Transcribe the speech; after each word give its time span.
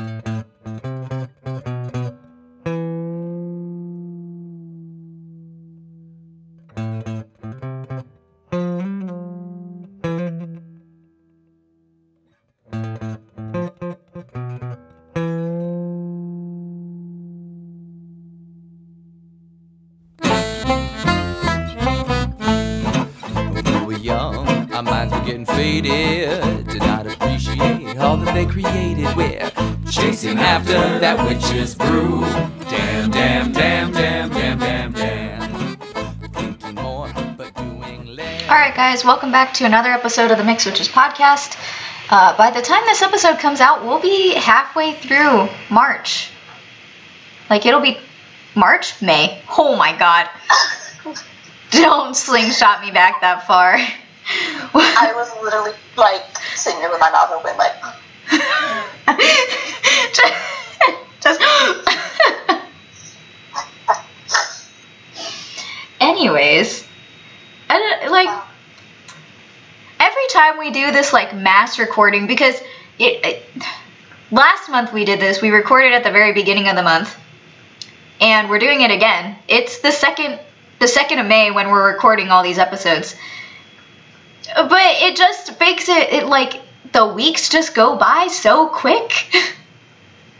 When 0.00 0.29
guys, 39.00 39.06
welcome 39.06 39.32
back 39.32 39.54
to 39.54 39.64
another 39.64 39.88
episode 39.88 40.30
of 40.30 40.36
the 40.36 40.44
Mix 40.44 40.66
Witches 40.66 40.88
podcast. 40.88 41.56
Uh, 42.10 42.36
by 42.36 42.50
the 42.50 42.60
time 42.60 42.84
this 42.84 43.00
episode 43.00 43.38
comes 43.38 43.58
out, 43.60 43.82
we'll 43.82 44.00
be 44.00 44.34
halfway 44.34 44.92
through 44.92 45.48
March. 45.70 46.30
Like, 47.48 47.64
it'll 47.64 47.80
be 47.80 47.96
March? 48.54 49.00
May. 49.00 49.40
Oh 49.58 49.74
my 49.76 49.96
god. 49.96 50.28
Don't 51.70 52.14
slingshot 52.14 52.82
me 52.82 52.90
back 52.90 53.22
that 53.22 53.46
far. 53.46 53.78
I 54.74 55.12
was 55.14 55.30
literally 55.42 55.72
like 55.96 56.22
sitting 56.54 56.78
there 56.80 56.90
with 56.90 57.00
my 57.00 57.10
mouth 57.10 57.30
open, 57.32 57.56
like, 57.56 57.72
just, 60.12 60.34
just 61.20 61.40
anyways 66.00 66.86
I 67.70 67.78
don't, 67.78 68.12
like 68.12 68.28
every 70.20 70.32
time 70.32 70.58
we 70.58 70.70
do 70.70 70.92
this 70.92 71.12
like 71.12 71.34
mass 71.34 71.78
recording 71.78 72.26
because 72.26 72.54
it, 72.98 73.24
it 73.24 73.42
last 74.30 74.68
month 74.68 74.92
we 74.92 75.04
did 75.04 75.20
this 75.20 75.40
we 75.40 75.50
recorded 75.50 75.92
at 75.92 76.04
the 76.04 76.10
very 76.10 76.32
beginning 76.32 76.68
of 76.68 76.76
the 76.76 76.82
month 76.82 77.16
and 78.20 78.50
we're 78.50 78.58
doing 78.58 78.82
it 78.82 78.90
again. 78.90 79.36
It's 79.48 79.80
the 79.80 79.90
second 79.90 80.38
the 80.78 80.88
second 80.88 81.18
of 81.20 81.26
may 81.26 81.50
when 81.50 81.70
we're 81.70 81.92
recording 81.92 82.28
all 82.28 82.42
these 82.42 82.58
episodes. 82.58 83.16
But 84.54 84.78
it 84.78 85.16
just 85.16 85.58
makes 85.60 85.88
it, 85.88 86.12
it 86.12 86.26
like 86.26 86.54
the 86.92 87.06
weeks 87.06 87.48
just 87.48 87.74
go 87.74 87.96
by 87.96 88.28
so 88.30 88.68
quick. 88.68 89.12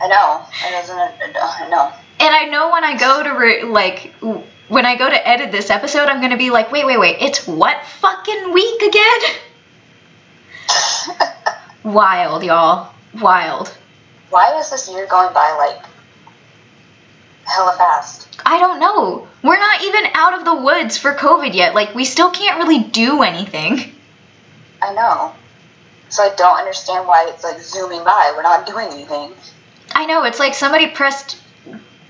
I 0.01 0.07
know, 0.07 0.45
I 0.63 0.71
doesn't, 0.71 0.97
I 0.97 1.69
know. 1.69 1.91
And 2.19 2.35
I 2.35 2.45
know 2.45 2.71
when 2.71 2.83
I 2.83 2.97
go 2.97 3.23
to 3.23 3.29
re- 3.29 3.63
like 3.63 4.13
when 4.67 4.85
I 4.85 4.95
go 4.95 5.09
to 5.09 5.27
edit 5.27 5.51
this 5.51 5.69
episode, 5.69 6.07
I'm 6.07 6.21
gonna 6.21 6.37
be 6.37 6.51
like, 6.51 6.71
wait, 6.71 6.85
wait, 6.85 6.99
wait, 6.99 7.17
it's 7.19 7.47
what 7.47 7.83
fucking 7.99 8.53
week 8.53 8.81
again? 8.81 9.19
Wild, 11.83 12.43
y'all. 12.43 12.93
Wild. 13.19 13.75
Why 14.29 14.57
is 14.59 14.69
this 14.69 14.89
year 14.89 15.07
going 15.07 15.33
by 15.33 15.51
like 15.57 15.85
hella 17.45 17.75
fast? 17.77 18.27
I 18.45 18.59
don't 18.59 18.79
know. 18.79 19.27
We're 19.43 19.59
not 19.59 19.83
even 19.83 20.05
out 20.13 20.39
of 20.39 20.45
the 20.45 20.55
woods 20.55 20.97
for 20.97 21.13
COVID 21.13 21.53
yet. 21.53 21.75
Like, 21.75 21.93
we 21.95 22.05
still 22.05 22.31
can't 22.31 22.57
really 22.57 22.83
do 22.83 23.23
anything. 23.23 23.93
I 24.81 24.93
know. 24.93 25.33
So 26.09 26.23
I 26.23 26.35
don't 26.35 26.57
understand 26.57 27.07
why 27.07 27.27
it's 27.29 27.43
like 27.43 27.59
zooming 27.61 28.03
by. 28.03 28.33
We're 28.35 28.43
not 28.43 28.65
doing 28.67 28.89
anything. 28.91 29.33
I 29.93 30.05
know, 30.05 30.23
it's 30.23 30.39
like 30.39 30.53
somebody 30.53 30.87
pressed 30.87 31.37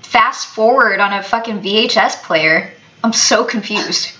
fast 0.00 0.46
forward 0.48 1.00
on 1.00 1.12
a 1.12 1.22
fucking 1.22 1.60
VHS 1.62 2.22
player. 2.22 2.72
I'm 3.02 3.12
so 3.12 3.44
confused. 3.44 4.12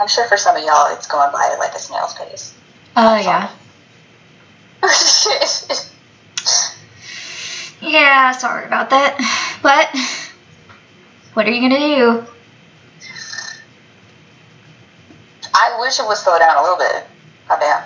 I'm 0.00 0.08
sure 0.08 0.26
for 0.28 0.36
some 0.36 0.56
of 0.56 0.62
y'all 0.62 0.94
it's 0.94 1.06
going 1.06 1.32
by 1.32 1.56
like 1.58 1.74
a 1.74 1.78
snail's 1.78 2.14
pace. 2.14 2.54
Oh, 3.00 3.16
yeah. 3.16 3.50
Yeah, 7.80 8.32
sorry 8.32 8.66
about 8.66 8.90
that. 8.90 9.16
But, 9.62 9.88
what 11.34 11.46
are 11.46 11.52
you 11.52 11.60
gonna 11.60 11.78
do? 11.78 12.26
I 15.54 15.76
wish 15.78 16.00
it 16.00 16.06
would 16.08 16.16
slow 16.16 16.40
down 16.40 16.56
a 16.56 16.62
little 16.62 16.76
bit. 16.76 17.06
God 17.48 17.60
damn. 17.60 17.84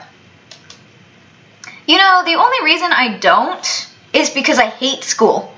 You 1.86 1.98
know, 1.98 2.22
the 2.24 2.36
only 2.36 2.64
reason 2.64 2.90
I 2.90 3.18
don't 3.18 3.88
is 4.14 4.30
because 4.30 4.58
I 4.58 4.66
hate 4.66 5.04
school. 5.04 5.52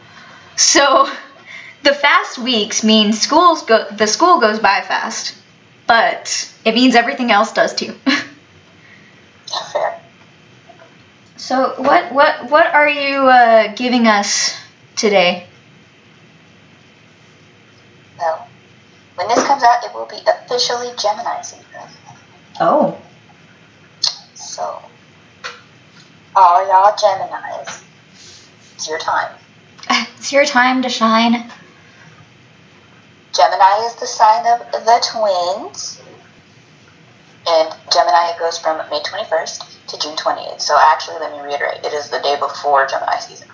So 0.56 1.08
the 1.84 1.94
fast 1.94 2.38
weeks 2.38 2.82
mean 2.82 3.12
schools 3.12 3.62
go 3.62 3.86
the 3.88 4.08
school 4.08 4.40
goes 4.40 4.58
by 4.58 4.80
fast. 4.80 5.36
But 5.86 6.52
it 6.64 6.74
means 6.74 6.96
everything 6.96 7.30
else 7.30 7.52
does 7.52 7.72
too. 7.72 7.94
Fair. 9.72 10.00
so 11.36 11.74
what 11.78 12.12
what 12.12 12.50
what 12.50 12.66
are 12.66 12.88
you 12.88 13.28
uh, 13.28 13.74
giving 13.74 14.06
us 14.06 14.56
today? 14.96 15.46
Well, 18.18 18.48
when 19.16 19.28
this 19.28 19.44
comes 19.44 19.62
out, 19.62 19.84
it 19.84 19.94
will 19.94 20.06
be 20.06 20.18
officially 20.26 20.90
Gemini 20.96 21.40
season. 21.42 21.64
Oh. 22.60 23.00
So, 24.34 24.80
all 26.36 26.66
y'all 26.68 26.96
Geminis, 26.96 27.84
it's 28.74 28.88
your 28.88 28.98
time. 28.98 29.34
It's 30.16 30.32
your 30.32 30.46
time 30.46 30.80
to 30.80 30.88
shine. 30.88 31.50
Gemini 33.34 33.86
is 33.86 33.94
the 33.96 34.06
sign 34.06 34.46
of 34.46 34.72
the 34.72 35.04
twins. 35.12 36.00
And 37.54 37.72
Gemini 37.92 38.36
goes 38.36 38.58
from 38.58 38.78
May 38.90 38.98
21st 38.98 39.86
to 39.86 39.98
June 39.98 40.16
28th. 40.16 40.60
So 40.60 40.76
actually, 40.80 41.20
let 41.20 41.30
me 41.30 41.38
reiterate, 41.38 41.84
it 41.84 41.92
is 41.92 42.10
the 42.10 42.18
day 42.18 42.36
before 42.40 42.84
Gemini 42.86 43.16
season. 43.18 43.46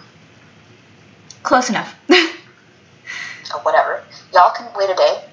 Close 1.42 1.68
enough. 1.68 1.94
Or 3.52 3.60
whatever. 3.62 4.04
Y'all 4.32 4.52
can 4.54 4.68
wait 4.76 4.88
a 4.90 4.94
day. 4.94 5.24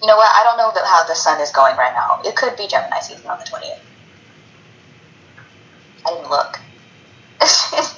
You 0.00 0.08
know 0.08 0.16
what? 0.16 0.30
I 0.34 0.44
don't 0.44 0.56
know 0.56 0.72
how 0.86 1.06
the 1.06 1.14
sun 1.14 1.38
is 1.42 1.50
going 1.50 1.76
right 1.76 1.92
now. 1.92 2.22
It 2.24 2.34
could 2.34 2.56
be 2.56 2.66
Gemini 2.66 3.00
season 3.00 3.28
on 3.28 3.38
the 3.38 3.44
28th. 3.44 3.78
I 6.06 6.14
didn't 6.14 6.30
look. 6.30 6.58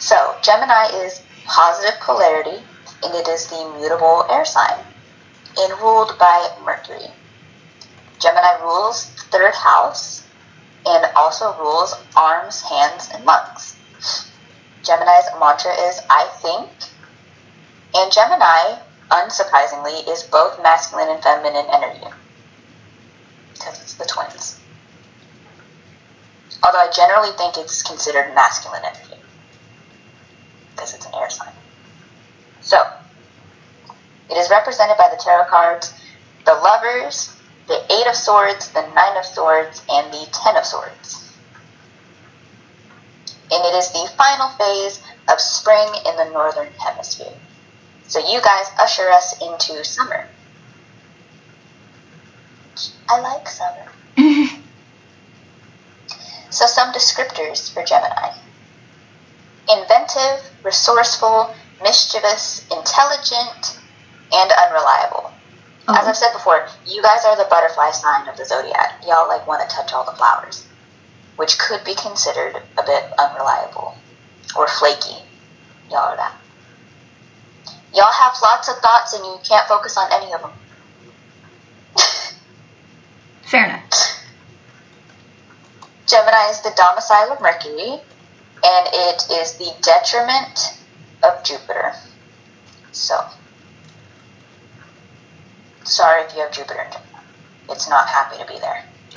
so, 0.00 0.34
Gemini 0.42 0.86
is 1.04 1.22
positive 1.44 2.00
polarity, 2.00 2.60
and 3.04 3.14
it 3.14 3.28
is 3.28 3.46
the 3.46 3.72
mutable 3.78 4.26
air 4.28 4.44
sign, 4.44 4.80
and 5.58 5.80
ruled 5.80 6.18
by 6.18 6.48
Mercury. 6.64 7.06
Gemini 8.22 8.62
rules 8.62 9.06
third 9.32 9.52
house, 9.52 10.22
and 10.86 11.04
also 11.16 11.58
rules 11.58 11.96
arms, 12.16 12.62
hands, 12.62 13.08
and 13.12 13.24
lungs. 13.24 13.76
Gemini's 14.84 15.26
mantra 15.40 15.72
is 15.72 16.00
I 16.08 16.30
think, 16.40 16.70
and 17.94 18.12
Gemini, 18.12 18.78
unsurprisingly, 19.10 20.08
is 20.08 20.22
both 20.22 20.62
masculine 20.62 21.08
and 21.08 21.20
feminine 21.20 21.66
energy. 21.72 22.06
Because 23.54 23.82
it's 23.82 23.94
the 23.94 24.04
twins. 24.04 24.60
Although 26.64 26.78
I 26.78 26.90
generally 26.94 27.32
think 27.36 27.56
it's 27.56 27.82
considered 27.82 28.32
masculine 28.36 28.82
energy. 28.84 29.20
Because 30.70 30.94
it's 30.94 31.06
an 31.06 31.12
air 31.16 31.28
sign. 31.28 31.52
So, 32.60 32.88
it 34.30 34.34
is 34.36 34.48
represented 34.48 34.96
by 34.96 35.08
the 35.10 35.20
tarot 35.20 35.46
cards, 35.46 35.92
the 36.44 36.54
lovers, 36.54 37.36
the 37.68 37.80
eight 37.92 38.06
of 38.06 38.14
swords, 38.14 38.68
the 38.72 38.82
nine 38.94 39.16
of 39.16 39.24
swords, 39.24 39.82
and 39.88 40.12
the 40.12 40.26
ten 40.32 40.56
of 40.56 40.64
swords. 40.64 41.36
And 43.50 43.64
it 43.64 43.74
is 43.76 43.92
the 43.92 44.10
final 44.16 44.48
phase 44.50 45.02
of 45.28 45.40
spring 45.40 45.88
in 46.06 46.16
the 46.16 46.30
northern 46.32 46.72
hemisphere. 46.72 47.34
So 48.08 48.18
you 48.18 48.40
guys 48.40 48.66
usher 48.78 49.08
us 49.10 49.40
into 49.40 49.84
summer. 49.84 50.28
I 53.08 53.20
like 53.20 53.48
summer. 53.48 53.92
So 56.52 56.66
some 56.66 56.92
descriptors 56.92 57.72
for 57.72 57.82
Gemini. 57.82 58.34
Inventive, 59.70 60.50
resourceful, 60.62 61.54
mischievous, 61.82 62.66
intelligent, 62.70 63.80
and 64.30 64.52
unreliable. 64.52 65.32
As 65.94 66.08
I've 66.08 66.16
said 66.16 66.32
before, 66.32 66.66
you 66.86 67.02
guys 67.02 67.24
are 67.24 67.36
the 67.36 67.46
butterfly 67.50 67.90
sign 67.90 68.26
of 68.28 68.36
the 68.36 68.44
zodiac. 68.44 69.02
Y'all 69.06 69.28
like 69.28 69.46
want 69.46 69.68
to 69.68 69.74
touch 69.74 69.92
all 69.92 70.04
the 70.04 70.12
flowers, 70.12 70.66
which 71.36 71.58
could 71.58 71.84
be 71.84 71.94
considered 71.94 72.56
a 72.78 72.82
bit 72.82 73.04
unreliable 73.18 73.94
or 74.56 74.66
flaky. 74.68 75.16
Y'all 75.90 75.98
are 75.98 76.16
that. 76.16 76.34
Y'all 77.94 78.10
have 78.10 78.34
lots 78.42 78.68
of 78.68 78.76
thoughts 78.78 79.12
and 79.12 79.24
you 79.24 79.36
can't 79.46 79.68
focus 79.68 79.98
on 79.98 80.10
any 80.12 80.32
of 80.32 80.40
them. 80.40 80.52
Fair 83.42 83.66
enough. 83.66 83.82
Gemini 86.06 86.48
is 86.50 86.62
the 86.62 86.72
domicile 86.74 87.32
of 87.32 87.40
Mercury, 87.40 88.00
and 88.64 88.88
it 88.92 89.30
is 89.30 89.54
the 89.58 89.72
detriment 89.82 90.78
of 91.22 91.44
Jupiter. 91.44 91.92
So, 92.92 93.24
sorry 95.84 96.22
if 96.22 96.34
you 96.34 96.40
have 96.42 96.52
Jupiter 96.52 96.82
in 96.82 96.92
Gemini. 96.92 97.22
It's 97.70 97.88
not 97.88 98.08
happy 98.08 98.38
to 98.38 98.46
be 98.46 98.58
there. 98.58 98.84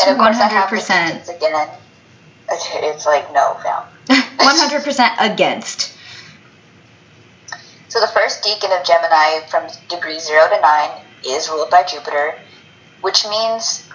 and 0.00 0.10
of 0.10 0.16
course, 0.18 0.36
I 0.36 0.48
have 0.48 0.70
the 0.70 0.76
100%. 0.76 0.80
decans 0.80 1.36
again. 1.36 1.68
It's 2.50 3.06
like 3.06 3.32
no, 3.32 3.56
fam. 3.62 3.84
100% 4.08 5.32
against. 5.32 5.96
So 7.88 8.00
the 8.00 8.08
first 8.08 8.42
decan 8.42 8.78
of 8.78 8.86
Gemini 8.86 9.46
from 9.48 9.68
degree 9.88 10.18
0 10.18 10.48
to 10.48 10.60
9 10.60 10.90
is 11.26 11.48
ruled 11.48 11.70
by 11.70 11.84
Jupiter, 11.84 12.38
which 13.02 13.26
means 13.28 13.86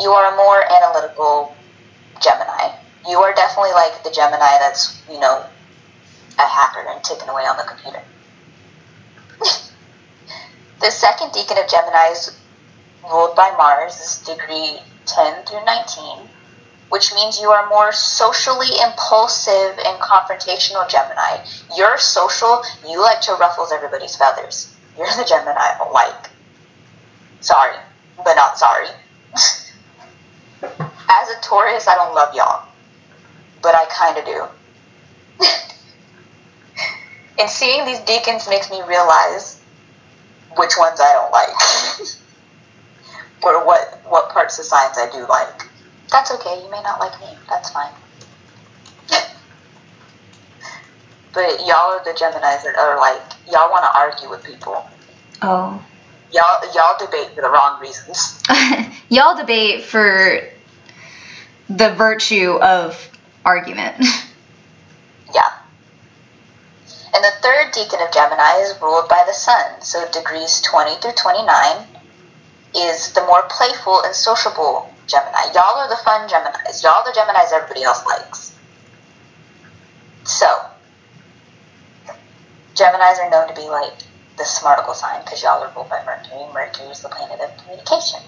you 0.00 0.10
are 0.10 0.32
a 0.32 0.36
more 0.36 0.62
analytical 0.72 1.54
Gemini. 2.22 2.76
You 3.08 3.18
are 3.18 3.34
definitely 3.34 3.72
like 3.72 4.02
the 4.04 4.10
Gemini 4.10 4.58
that's, 4.60 5.02
you 5.10 5.18
know, 5.18 5.44
a 6.40 6.48
hacker 6.48 6.88
and 6.88 7.02
taken 7.04 7.28
away 7.28 7.42
on 7.42 7.56
the 7.56 7.64
computer. 7.64 8.02
the 10.80 10.90
second 10.90 11.30
decan 11.30 11.62
of 11.62 11.70
Gemini 11.70 12.08
is 12.12 12.36
ruled 13.04 13.36
by 13.36 13.52
Mars, 13.56 13.94
is 14.00 14.18
degree 14.26 14.78
10 15.06 15.44
through 15.44 15.64
19, 15.64 16.28
which 16.88 17.12
means 17.14 17.40
you 17.40 17.50
are 17.50 17.68
more 17.68 17.92
socially 17.92 18.68
impulsive 18.82 19.78
and 19.84 20.00
confrontational 20.00 20.88
Gemini. 20.88 21.44
You're 21.76 21.98
social, 21.98 22.62
you 22.88 23.00
like 23.00 23.20
to 23.22 23.32
ruffle 23.34 23.66
everybody's 23.72 24.16
feathers. 24.16 24.74
You're 24.96 25.06
the 25.16 25.24
Gemini 25.28 25.56
I 25.56 25.76
don't 25.78 25.92
like. 25.92 26.30
Sorry, 27.40 27.76
but 28.16 28.34
not 28.34 28.58
sorry. 28.58 28.88
As 30.62 31.30
a 31.30 31.40
Taurus, 31.42 31.88
I 31.88 31.94
don't 31.96 32.14
love 32.14 32.34
y'all, 32.34 32.66
but 33.62 33.74
I 33.74 33.86
kind 33.86 34.18
of 34.18 34.24
do. 34.24 34.59
And 37.40 37.48
seeing 37.48 37.86
these 37.86 38.00
decans 38.00 38.48
makes 38.50 38.70
me 38.70 38.82
realize 38.86 39.60
which 40.56 40.72
ones 40.78 41.00
I 41.00 41.12
don't 41.14 41.32
like, 41.32 41.48
or 43.42 43.64
what 43.64 44.00
what 44.08 44.28
parts 44.30 44.58
of 44.58 44.66
science 44.66 44.98
I 44.98 45.10
do 45.10 45.26
like. 45.26 45.62
That's 46.10 46.30
okay. 46.32 46.62
You 46.62 46.70
may 46.70 46.82
not 46.82 47.00
like 47.00 47.18
me. 47.20 47.28
That's 47.48 47.70
fine. 47.70 47.92
but 51.32 51.60
y'all 51.60 51.92
are 51.92 52.04
the 52.04 52.12
Gemini's 52.12 52.64
that 52.64 52.76
are 52.76 52.98
like 52.98 53.22
y'all 53.46 53.70
want 53.70 53.84
to 53.84 53.98
argue 53.98 54.28
with 54.28 54.44
people. 54.44 54.84
Oh. 55.42 55.82
Y'all 56.32 56.74
y'all 56.74 56.98
debate 56.98 57.34
for 57.34 57.40
the 57.40 57.48
wrong 57.48 57.80
reasons. 57.80 58.42
Y'all 59.08 59.36
debate 59.36 59.82
for 59.82 60.40
the 61.68 61.92
virtue 61.94 62.52
of 62.60 63.10
argument. 63.44 63.96
Yeah. 65.34 65.59
And 67.12 67.24
the 67.24 67.32
third 67.42 67.72
decan 67.72 68.06
of 68.06 68.12
Gemini 68.12 68.62
is 68.62 68.80
ruled 68.80 69.08
by 69.08 69.24
the 69.26 69.32
sun. 69.32 69.80
So 69.82 70.08
degrees 70.12 70.60
20 70.62 71.00
through 71.00 71.12
29 71.12 71.86
is 72.74 73.12
the 73.12 73.22
more 73.22 73.42
playful 73.48 74.02
and 74.02 74.14
sociable 74.14 74.92
Gemini. 75.06 75.52
Y'all 75.52 75.76
are 75.76 75.88
the 75.88 75.98
fun 76.04 76.28
Geminis. 76.28 76.82
Y'all 76.82 77.02
are 77.02 77.04
the 77.04 77.18
Geminis 77.18 77.52
everybody 77.52 77.82
else 77.82 78.06
likes. 78.06 78.56
So, 80.22 80.46
Geminis 82.74 83.18
are 83.18 83.30
known 83.30 83.48
to 83.48 83.54
be 83.54 83.68
like 83.68 83.98
the 84.36 84.44
smarticle 84.44 84.94
sign 84.94 85.22
because 85.24 85.42
y'all 85.42 85.62
are 85.62 85.72
ruled 85.74 85.90
by 85.90 86.02
Mercury. 86.04 86.46
Mercury 86.54 86.88
is 86.88 87.00
the 87.00 87.08
planet 87.08 87.40
of 87.40 87.56
communication. 87.58 88.20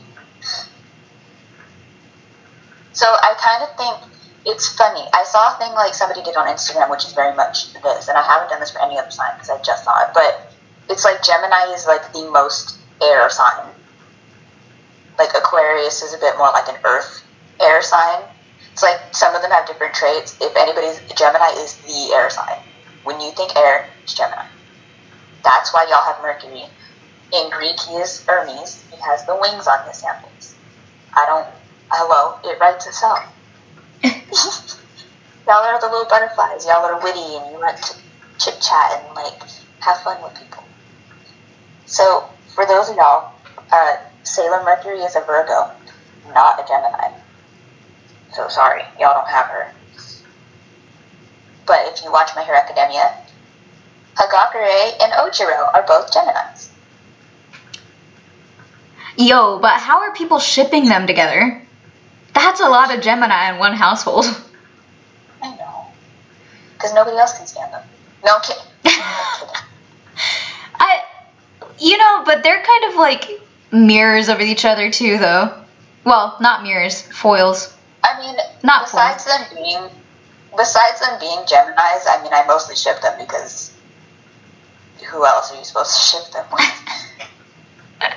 So 2.92 3.06
I 3.06 3.34
kind 3.38 3.62
of 3.62 3.76
think 3.76 4.11
it's 4.44 4.74
funny. 4.76 5.04
I 5.12 5.24
saw 5.24 5.54
a 5.54 5.58
thing 5.58 5.72
like 5.72 5.94
somebody 5.94 6.22
did 6.22 6.36
on 6.36 6.46
Instagram, 6.46 6.90
which 6.90 7.04
is 7.04 7.12
very 7.12 7.34
much 7.34 7.72
this, 7.74 8.08
and 8.08 8.18
I 8.18 8.22
haven't 8.22 8.50
done 8.50 8.60
this 8.60 8.70
for 8.70 8.82
any 8.82 8.98
other 8.98 9.10
sign 9.10 9.32
because 9.34 9.50
I 9.50 9.60
just 9.62 9.84
saw 9.84 10.02
it. 10.02 10.10
But 10.14 10.52
it's 10.90 11.04
like 11.04 11.22
Gemini 11.22 11.72
is 11.74 11.86
like 11.86 12.12
the 12.12 12.28
most 12.30 12.78
air 13.02 13.28
sign. 13.30 13.66
Like 15.18 15.30
Aquarius 15.36 16.02
is 16.02 16.14
a 16.14 16.18
bit 16.18 16.36
more 16.38 16.50
like 16.52 16.68
an 16.68 16.80
Earth 16.84 17.24
air 17.60 17.82
sign. 17.82 18.22
It's 18.72 18.82
like 18.82 18.98
some 19.12 19.34
of 19.34 19.42
them 19.42 19.50
have 19.50 19.66
different 19.66 19.94
traits. 19.94 20.36
If 20.40 20.56
anybody's 20.56 20.98
Gemini 21.14 21.52
is 21.62 21.76
the 21.78 22.14
air 22.14 22.30
sign. 22.30 22.58
When 23.04 23.20
you 23.20 23.30
think 23.32 23.54
air, 23.56 23.88
it's 24.02 24.14
Gemini. 24.14 24.46
That's 25.44 25.72
why 25.74 25.86
y'all 25.90 26.04
have 26.04 26.22
Mercury. 26.22 26.64
In 27.32 27.50
Greek, 27.50 27.78
he 27.80 27.94
is 27.94 28.24
Hermes. 28.26 28.82
He 28.90 28.96
has 29.00 29.24
the 29.26 29.36
wings 29.36 29.66
on 29.66 29.86
his 29.86 29.98
samples. 29.98 30.54
I 31.14 31.26
don't. 31.26 31.46
Hello, 31.90 32.38
it 32.44 32.58
writes 32.58 32.86
itself. 32.86 33.20
y'all 35.46 35.64
are 35.64 35.80
the 35.80 35.86
little 35.86 36.06
butterflies. 36.08 36.66
Y'all 36.66 36.84
are 36.84 37.02
witty 37.02 37.36
and 37.36 37.52
you 37.52 37.60
like 37.60 37.80
to 37.80 37.94
chit 38.38 38.60
chat 38.60 39.02
and 39.04 39.14
like 39.14 39.42
have 39.80 40.00
fun 40.02 40.22
with 40.22 40.34
people. 40.38 40.64
So 41.86 42.28
for 42.54 42.66
those 42.66 42.88
of 42.88 42.96
y'all, 42.96 43.32
uh, 43.70 43.96
Sailor 44.22 44.62
Mercury 44.64 45.00
is 45.00 45.16
a 45.16 45.20
Virgo, 45.20 45.70
not 46.34 46.60
a 46.60 46.66
Gemini. 46.66 47.12
So 48.34 48.48
sorry, 48.48 48.82
y'all 48.98 49.14
don't 49.14 49.28
have 49.28 49.46
her. 49.46 49.72
But 51.66 51.86
if 51.92 52.02
you 52.04 52.10
watch 52.10 52.30
My 52.34 52.42
Hero 52.42 52.58
Academia, 52.58 53.16
Hagakure 54.16 55.02
and 55.02 55.12
Ojiro 55.12 55.72
are 55.74 55.84
both 55.86 56.12
Geminis. 56.12 56.68
Yo, 59.16 59.58
but 59.58 59.78
how 59.78 60.00
are 60.00 60.14
people 60.14 60.38
shipping 60.38 60.86
them 60.86 61.06
together? 61.06 61.61
That's 62.34 62.60
a 62.60 62.68
lot 62.68 62.94
of 62.94 63.02
Gemini 63.02 63.52
in 63.52 63.58
one 63.58 63.74
household. 63.74 64.24
I 65.42 65.54
know. 65.56 65.86
Because 66.74 66.94
nobody 66.94 67.16
else 67.16 67.36
can 67.36 67.46
stand 67.46 67.72
them. 67.72 67.82
No, 68.24 68.32
I'm 68.36 68.42
kidding. 68.42 68.62
I, 70.74 71.02
you 71.78 71.96
know, 71.98 72.22
but 72.24 72.42
they're 72.42 72.62
kind 72.62 72.84
of 72.92 72.94
like 72.96 73.40
mirrors 73.70 74.28
of 74.28 74.40
each 74.40 74.64
other 74.64 74.90
too, 74.90 75.18
though. 75.18 75.54
Well, 76.04 76.36
not 76.40 76.62
mirrors, 76.62 77.02
foils. 77.02 77.76
I 78.02 78.18
mean, 78.20 78.36
Not 78.64 78.86
besides 78.86 79.24
them 79.24 79.40
being, 79.54 79.88
besides 80.56 81.00
them 81.00 81.18
being 81.20 81.40
Gemini's, 81.46 82.06
I 82.08 82.20
mean, 82.22 82.32
I 82.32 82.44
mostly 82.46 82.74
ship 82.76 83.00
them 83.00 83.16
because 83.18 83.72
who 85.08 85.24
else 85.24 85.52
are 85.52 85.58
you 85.58 85.64
supposed 85.64 85.94
to 85.94 86.00
ship 86.00 86.32
them 86.32 86.46
with? 86.52 86.82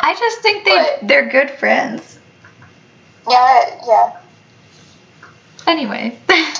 I 0.00 0.14
just 0.14 0.40
think 0.40 0.64
they 0.64 0.74
But- 1.00 1.08
they're 1.08 1.28
good 1.28 1.50
friends. 1.50 2.15
Yeah, 3.28 3.80
yeah. 3.86 4.20
Anyway. 5.66 6.18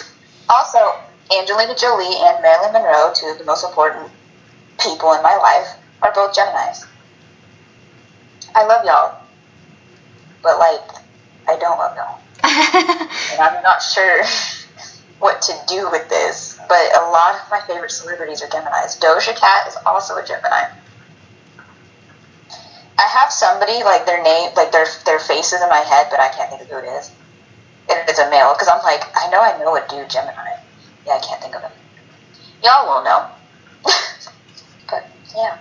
Also, 0.49 0.79
Angelina 1.37 1.75
Jolie 1.75 2.07
and 2.07 2.41
Marilyn 2.41 2.73
Monroe, 2.73 3.13
two 3.15 3.27
of 3.27 3.39
the 3.39 3.45
most 3.45 3.65
important 3.65 4.11
people 4.81 5.13
in 5.13 5.23
my 5.23 5.35
life, 5.37 5.77
are 6.03 6.13
both 6.15 6.37
Geminis. 6.37 6.87
I 8.55 8.65
love 8.65 8.85
y'all, 8.85 9.19
but 10.43 10.59
like, 10.59 10.81
I 11.49 11.59
don't 11.59 11.79
love 11.79 11.97
y'all, 11.97 12.21
and 12.45 13.41
I'm 13.41 13.63
not 13.63 13.83
sure 13.83 14.23
what 15.19 15.43
to 15.43 15.53
do 15.67 15.91
with 15.91 16.09
this. 16.09 16.59
But 16.69 16.79
a 16.97 17.11
lot 17.11 17.35
of 17.35 17.51
my 17.51 17.61
favorite 17.67 17.91
celebrities 17.91 18.43
are 18.43 18.47
Geminis. 18.47 19.01
Doja 19.01 19.37
Cat 19.37 19.67
is 19.67 19.77
also 19.85 20.17
a 20.17 20.25
Gemini. 20.25 20.71
I 22.99 23.07
have 23.09 23.31
somebody 23.31 23.83
like 23.85 24.07
their 24.07 24.23
name, 24.23 24.51
like 24.57 24.73
their 24.73 24.87
their 25.05 25.19
faces 25.19 25.61
in 25.63 25.69
my 25.69 25.81
head, 25.81 26.07
but 26.11 26.21
I 26.21 26.29
can't 26.29 26.51
think 26.51 26.63
of 26.63 26.69
who 26.69 26.79
it 26.79 26.89
is. 26.99 27.11
It 27.89 28.09
is 28.09 28.19
a 28.19 28.31
male 28.31 28.53
because 28.55 28.69
I'm 28.69 28.83
like, 28.83 29.05
I 29.15 29.29
know 29.31 29.41
I 29.41 29.59
know 29.59 29.77
a 29.77 29.87
dude 29.89 30.11
Gemini. 30.11 30.57
Yeah, 31.07 31.15
I 31.15 31.21
can't 31.21 31.41
think 31.41 31.55
of 31.55 31.63
it. 31.63 31.71
Y'all 32.65 32.87
will 32.87 33.05
know. 33.05 33.29
but 34.91 35.07
yeah, 35.37 35.59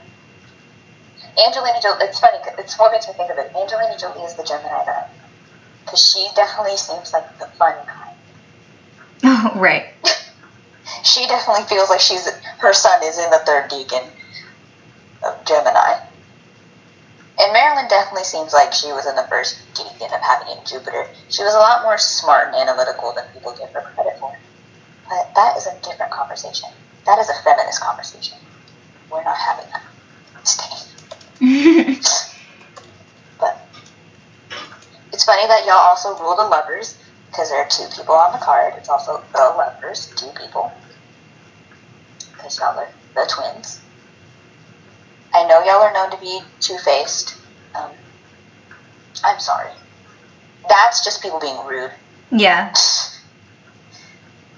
Angelina 1.46 1.80
Jolie. 1.82 2.06
It's 2.06 2.20
funny. 2.20 2.38
It's 2.58 2.80
what 2.80 2.92
makes 2.92 3.08
me 3.08 3.14
think 3.14 3.30
of 3.30 3.38
it. 3.38 3.52
Angelina 3.56 3.98
Jolie 3.98 4.24
is 4.24 4.36
the 4.36 4.44
Gemini 4.44 4.86
that, 4.86 5.12
because 5.84 6.02
she 6.02 6.28
definitely 6.36 6.78
seems 6.78 7.12
like 7.12 7.38
the 7.38 7.48
fun 7.58 7.76
kind. 7.86 8.16
oh, 9.24 9.52
right. 9.60 9.88
She 11.04 11.26
definitely 11.28 11.64
feels 11.64 11.90
like 11.90 12.00
she's 12.00 12.28
her 12.60 12.74
sun 12.74 13.02
is 13.04 13.18
in 13.18 13.30
the 13.32 13.40
third 13.40 13.70
decan 13.70 14.08
of 15.24 15.44
Gemini. 15.46 16.00
And 17.38 17.52
Marilyn 17.52 17.88
definitely 17.90 18.24
seems 18.24 18.54
like 18.54 18.72
she 18.74 18.88
was 18.94 19.06
in 19.06 19.16
the 19.16 19.28
first 19.28 19.60
decan 19.74 20.14
of 20.14 20.22
having 20.22 20.58
in 20.58 20.66
Jupiter. 20.66 21.08
She 21.30 21.44
was 21.44 21.54
a 21.54 21.60
lot 21.60 21.84
more 21.84 21.98
smart 21.98 22.48
and 22.48 22.56
analytical 22.56 23.14
than 23.14 23.26
people 23.34 23.54
give 23.58 23.70
her 23.72 23.82
credit 23.94 24.18
for. 24.20 24.38
But 25.10 25.36
that 25.36 25.58
is 25.58 25.68
a 25.68 25.78
different 25.82 26.12
conversation. 26.14 26.70
That 27.06 27.20
is 27.20 27.30
a 27.30 27.34
feminist 27.44 27.82
conversation. 27.82 28.38
We're 29.12 29.24
not 29.24 29.38
having 29.38 29.70
that. 29.72 29.84
Stay. 30.48 30.76
But 33.38 33.68
it's 35.12 35.26
funny 35.26 35.46
that 35.48 35.66
y'all 35.66 35.76
also 35.76 36.18
rule 36.18 36.38
the 36.38 36.44
lovers 36.44 36.98
because 37.30 37.50
there 37.50 37.60
are 37.60 37.68
two 37.70 37.88
people 37.96 38.16
on 38.16 38.32
the 38.32 38.44
card. 38.44 38.74
It's 38.78 38.88
also 38.88 39.22
the 39.34 39.40
lovers, 39.40 40.14
two 40.16 40.30
people. 40.40 40.72
Because 42.32 42.58
y'all 42.60 42.80
are 42.80 42.88
the 43.14 43.30
twins. 43.30 43.82
I 45.36 45.46
know 45.50 45.60
y'all 45.66 45.82
are 45.84 45.92
known 45.92 46.12
to 46.12 46.18
be 46.18 46.40
two 46.62 46.78
faced. 46.78 47.36
Um, 47.76 47.92
I'm 49.22 49.40
sorry. 49.40 49.72
that's 50.70 51.04
just 51.04 51.22
people 51.22 51.40
being 51.42 51.58
rude. 51.68 51.92
Yeah. 52.32 52.72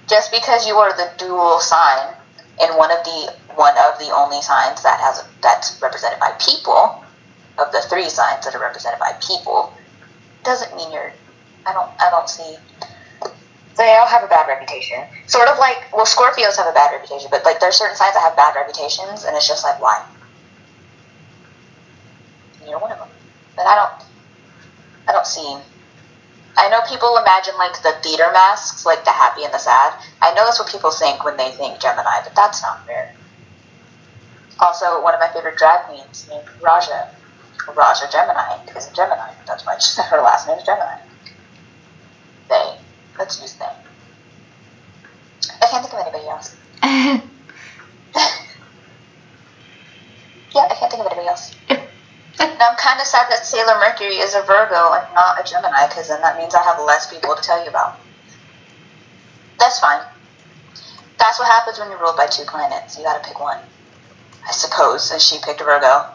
Just 0.08 0.30
because 0.30 0.68
you 0.68 0.76
are 0.76 0.96
the 0.96 1.10
dual 1.18 1.58
sign 1.58 2.14
and 2.60 2.76
one 2.78 2.92
of 2.92 3.02
the 3.02 3.34
one 3.56 3.74
of 3.76 3.98
the 3.98 4.10
only 4.14 4.40
signs 4.40 4.80
that 4.84 5.00
has 5.00 5.24
that's 5.42 5.82
represented 5.82 6.20
by 6.20 6.30
people 6.38 7.02
of 7.58 7.72
the 7.72 7.82
three 7.90 8.08
signs 8.08 8.44
that 8.44 8.54
are 8.54 8.60
represented 8.60 9.00
by 9.00 9.12
people 9.20 9.74
doesn't 10.44 10.76
mean 10.76 10.92
you're 10.92 11.12
I 11.66 11.72
don't 11.72 11.90
I 12.00 12.08
don't 12.10 12.28
see 12.28 12.56
they 13.76 13.96
all 13.96 14.06
have 14.06 14.22
a 14.22 14.28
bad 14.28 14.46
reputation. 14.46 15.02
Sort 15.26 15.48
of 15.48 15.58
like 15.58 15.92
well 15.92 16.06
Scorpios 16.06 16.56
have 16.56 16.68
a 16.68 16.72
bad 16.72 16.92
reputation, 16.92 17.28
but 17.32 17.44
like 17.44 17.58
there's 17.58 17.74
certain 17.74 17.96
signs 17.96 18.14
that 18.14 18.22
have 18.22 18.36
bad 18.36 18.54
reputations 18.54 19.24
and 19.24 19.36
it's 19.36 19.48
just 19.48 19.64
like 19.64 19.82
why? 19.82 20.04
You're 22.68 22.78
one 22.78 22.92
of 22.92 22.98
them. 22.98 23.08
But 23.56 23.66
I 23.66 23.74
don't 23.74 24.04
I 25.08 25.12
don't 25.12 25.26
see 25.26 25.56
I 26.58 26.68
know 26.70 26.80
people 26.88 27.16
imagine 27.16 27.54
like 27.56 27.80
the 27.82 27.94
theater 28.02 28.28
masks, 28.32 28.84
like 28.84 29.04
the 29.04 29.12
happy 29.12 29.44
and 29.44 29.54
the 29.54 29.58
sad. 29.58 29.94
I 30.20 30.34
know 30.34 30.44
that's 30.44 30.58
what 30.58 30.68
people 30.68 30.90
think 30.90 31.24
when 31.24 31.36
they 31.36 31.52
think 31.52 31.78
Gemini, 31.78 32.20
but 32.24 32.34
that's 32.34 32.60
not 32.62 32.84
fair. 32.84 33.14
Also, 34.58 35.00
one 35.00 35.14
of 35.14 35.20
my 35.20 35.28
favorite 35.28 35.56
drag 35.56 35.86
queens 35.86 36.26
named 36.28 36.48
Raja. 36.60 37.14
Raja 37.76 38.08
Gemini 38.10 38.58
is 38.76 38.90
a 38.90 38.92
Gemini. 38.92 39.30
That's 39.46 39.64
why 39.64 39.78
her 40.10 40.20
last 40.20 40.48
name 40.48 40.58
is 40.58 40.64
Gemini. 40.64 40.98
They. 42.48 42.76
Let's 43.16 43.40
use 43.40 43.54
they. 43.54 43.66
I 45.62 45.66
can't 45.70 45.86
think 45.86 45.94
of 45.94 46.00
anybody 46.00 46.26
else. 46.28 46.56
yeah, 46.82 47.20
I 50.62 50.74
can't 50.74 50.90
think 50.90 50.94
of 50.94 51.06
anybody 51.06 51.28
else. 51.28 51.54
And 52.58 52.66
I'm 52.66 52.76
kind 52.76 53.00
of 53.00 53.06
sad 53.06 53.30
that 53.30 53.46
Sailor 53.46 53.78
Mercury 53.78 54.16
is 54.16 54.34
a 54.34 54.42
Virgo 54.42 54.92
and 54.92 55.14
not 55.14 55.38
a 55.38 55.48
Gemini, 55.48 55.86
because 55.86 56.08
then 56.08 56.20
that 56.22 56.36
means 56.36 56.56
I 56.56 56.62
have 56.64 56.82
less 56.82 57.08
people 57.08 57.36
to 57.36 57.40
tell 57.40 57.62
you 57.62 57.70
about. 57.70 58.00
That's 59.60 59.78
fine. 59.78 60.02
That's 61.20 61.38
what 61.38 61.46
happens 61.46 61.78
when 61.78 61.88
you're 61.88 62.00
ruled 62.00 62.16
by 62.16 62.26
two 62.26 62.42
planets. 62.42 62.98
You 62.98 63.04
gotta 63.04 63.24
pick 63.24 63.38
one. 63.38 63.60
I 64.44 64.50
suppose, 64.50 65.08
and 65.12 65.22
she 65.22 65.38
picked 65.40 65.60
Virgo. 65.60 66.06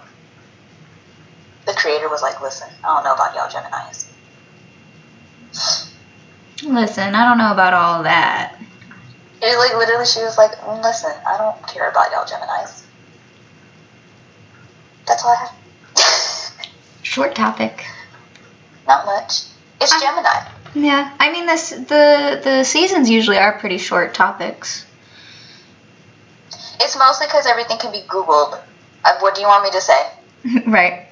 The 1.65 1.71
creator 1.75 2.09
was 2.09 2.21
like, 2.21 2.41
listen, 2.41 2.67
I 2.83 2.87
don't 2.87 3.05
know 3.05 3.13
about 3.13 3.33
y'all 3.35 3.47
Geminis. 3.47 4.09
Listen, 6.61 7.15
I 7.15 7.23
don't 7.23 7.37
know 7.37 7.53
about 7.53 7.73
all 7.73 8.03
that. 8.03 8.59
It 9.41 9.57
like, 9.57 9.77
literally, 9.77 10.05
she 10.05 10.19
was 10.19 10.37
like, 10.37 10.51
listen, 10.83 11.13
I 11.25 11.37
don't 11.37 11.65
care 11.69 11.89
about 11.89 12.11
y'all 12.11 12.25
Geminis. 12.25 12.83
That's 15.07 15.23
all 15.23 15.31
I 15.31 15.35
have. 15.35 15.62
Short 17.13 17.35
topic. 17.35 17.85
Not 18.87 19.05
much. 19.05 19.43
It's 19.79 19.93
I- 19.93 19.99
Gemini. 19.99 20.49
Yeah, 20.73 21.15
I 21.19 21.31
mean 21.31 21.45
this 21.45 21.69
the 21.69 22.41
the 22.43 22.63
seasons 22.63 23.07
usually 23.07 23.37
are 23.37 23.59
pretty 23.59 23.77
short 23.77 24.15
topics. 24.15 24.83
It's 26.81 26.97
mostly 26.97 27.27
because 27.27 27.45
everything 27.45 27.77
can 27.77 27.91
be 27.91 28.01
Googled. 28.07 28.59
Uh, 29.05 29.19
what 29.19 29.35
do 29.35 29.41
you 29.41 29.47
want 29.47 29.63
me 29.63 29.69
to 29.69 29.79
say? 29.79 30.01
right. 30.65 31.05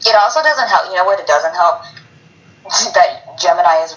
It 0.00 0.16
also 0.16 0.42
doesn't 0.42 0.68
help. 0.68 0.90
You 0.90 0.96
know 0.96 1.04
what? 1.04 1.20
It 1.20 1.28
doesn't 1.28 1.54
help 1.54 1.82
that 2.94 3.38
Gemini 3.38 3.84
is 3.84 3.94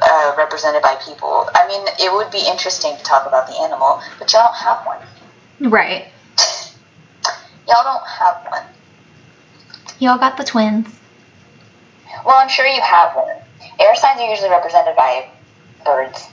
uh, 0.00 0.34
represented 0.38 0.80
by 0.80 0.96
people. 1.04 1.46
I 1.54 1.68
mean, 1.68 1.84
it 2.00 2.10
would 2.10 2.30
be 2.30 2.42
interesting 2.48 2.96
to 2.96 3.02
talk 3.02 3.26
about 3.26 3.48
the 3.48 3.60
animal, 3.60 4.00
but 4.18 4.32
y'all 4.32 4.48
don't 4.48 4.56
have 4.56 4.86
one. 4.86 5.70
Right. 5.70 6.08
Y'all 7.68 7.84
don't 7.84 8.08
have 8.08 8.46
one. 8.50 8.64
Y'all 10.00 10.18
got 10.18 10.36
the 10.36 10.44
twins. 10.44 10.88
Well, 12.24 12.36
I'm 12.36 12.48
sure 12.48 12.66
you 12.66 12.80
have 12.80 13.14
one. 13.14 13.36
Air 13.78 13.94
signs 13.94 14.18
are 14.20 14.28
usually 14.28 14.50
represented 14.50 14.96
by 14.96 15.28
birds. 15.84 16.26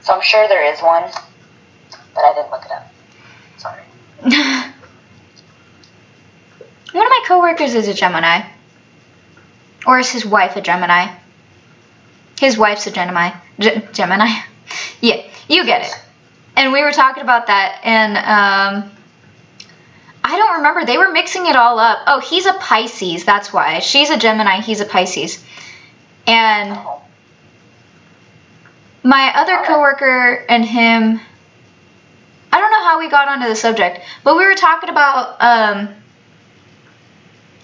So 0.00 0.14
I'm 0.14 0.22
sure 0.22 0.48
there 0.48 0.64
is 0.72 0.80
one, 0.80 1.04
but 2.14 2.24
I 2.24 2.34
didn't 2.34 2.50
look 2.50 2.64
it 2.64 2.70
up. 2.72 2.90
Sorry. 3.58 3.82
One 6.92 7.04
of 7.04 7.10
my 7.10 7.24
coworkers 7.26 7.74
is 7.74 7.88
a 7.88 7.94
Gemini. 7.94 8.42
Or 9.86 9.98
is 9.98 10.10
his 10.10 10.24
wife 10.24 10.56
a 10.56 10.60
Gemini? 10.60 11.12
His 12.38 12.56
wife's 12.56 12.86
a 12.86 12.90
Gemini. 12.90 13.30
Ge- 13.60 13.92
Gemini? 13.92 14.28
Yeah, 15.00 15.22
you 15.48 15.66
get 15.66 15.82
it. 15.82 16.00
And 16.56 16.72
we 16.72 16.82
were 16.82 16.90
talking 16.90 17.22
about 17.22 17.48
that, 17.48 17.80
and 17.84 18.16
um, 18.16 18.90
I 20.26 20.36
don't 20.38 20.56
remember. 20.56 20.86
They 20.86 20.96
were 20.96 21.12
mixing 21.12 21.46
it 21.46 21.54
all 21.54 21.78
up. 21.78 21.98
Oh, 22.06 22.18
he's 22.18 22.46
a 22.46 22.54
Pisces. 22.54 23.24
That's 23.24 23.52
why. 23.52 23.80
She's 23.80 24.08
a 24.08 24.16
Gemini. 24.16 24.60
He's 24.60 24.80
a 24.80 24.86
Pisces. 24.86 25.44
And 26.26 26.78
my 29.02 29.32
other 29.34 29.58
coworker 29.66 30.44
and 30.48 30.64
him 30.64 31.20
I 32.50 32.58
don't 32.58 32.70
know 32.70 32.84
how 32.84 33.00
we 33.00 33.08
got 33.10 33.26
onto 33.28 33.48
the 33.48 33.56
subject, 33.56 34.00
but 34.22 34.36
we 34.36 34.44
were 34.46 34.54
talking 34.54 34.88
about 34.88 35.36
um, 35.42 35.88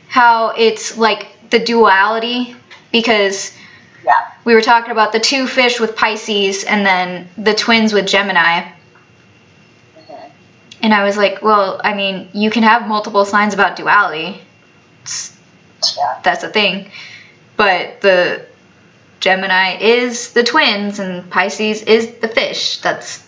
how 0.09 0.51
it's 0.51 0.99
like 0.99 1.29
the 1.51 1.61
duality 1.61 2.57
because 2.91 3.57
Yeah. 4.05 4.33
we 4.45 4.53
were 4.53 4.61
talking 4.63 4.91
about 4.91 5.13
the 5.13 5.21
two 5.21 5.47
fish 5.47 5.79
with 5.79 5.95
Pisces 5.95 6.65
and 6.65 6.85
then 6.85 7.29
the 7.39 7.55
twins 7.55 7.93
with 7.93 8.07
Gemini. 8.09 8.69
And 10.83 10.95
I 10.95 11.05
was 11.05 11.17
like, 11.17 11.43
well, 11.43 11.81
I 11.83 11.95
mean, 11.95 12.29
you 12.33 12.51
can 12.51 12.63
have 12.63 12.89
multiple 12.89 13.25
signs 13.25 13.55
about 13.55 13.77
duality. 13.77 14.41
Yeah. 15.97 16.21
that's 16.23 16.45
a 16.45 16.49
thing. 16.49 16.91
But 17.57 18.01
the 18.01 18.47
Gemini 19.21 19.79
is 19.79 20.33
the 20.33 20.43
twins 20.43 20.99
and 20.99 21.31
Pisces 21.31 21.83
is 21.83 22.11
the 22.21 22.29
fish. 22.29 22.81
That's 22.81 23.27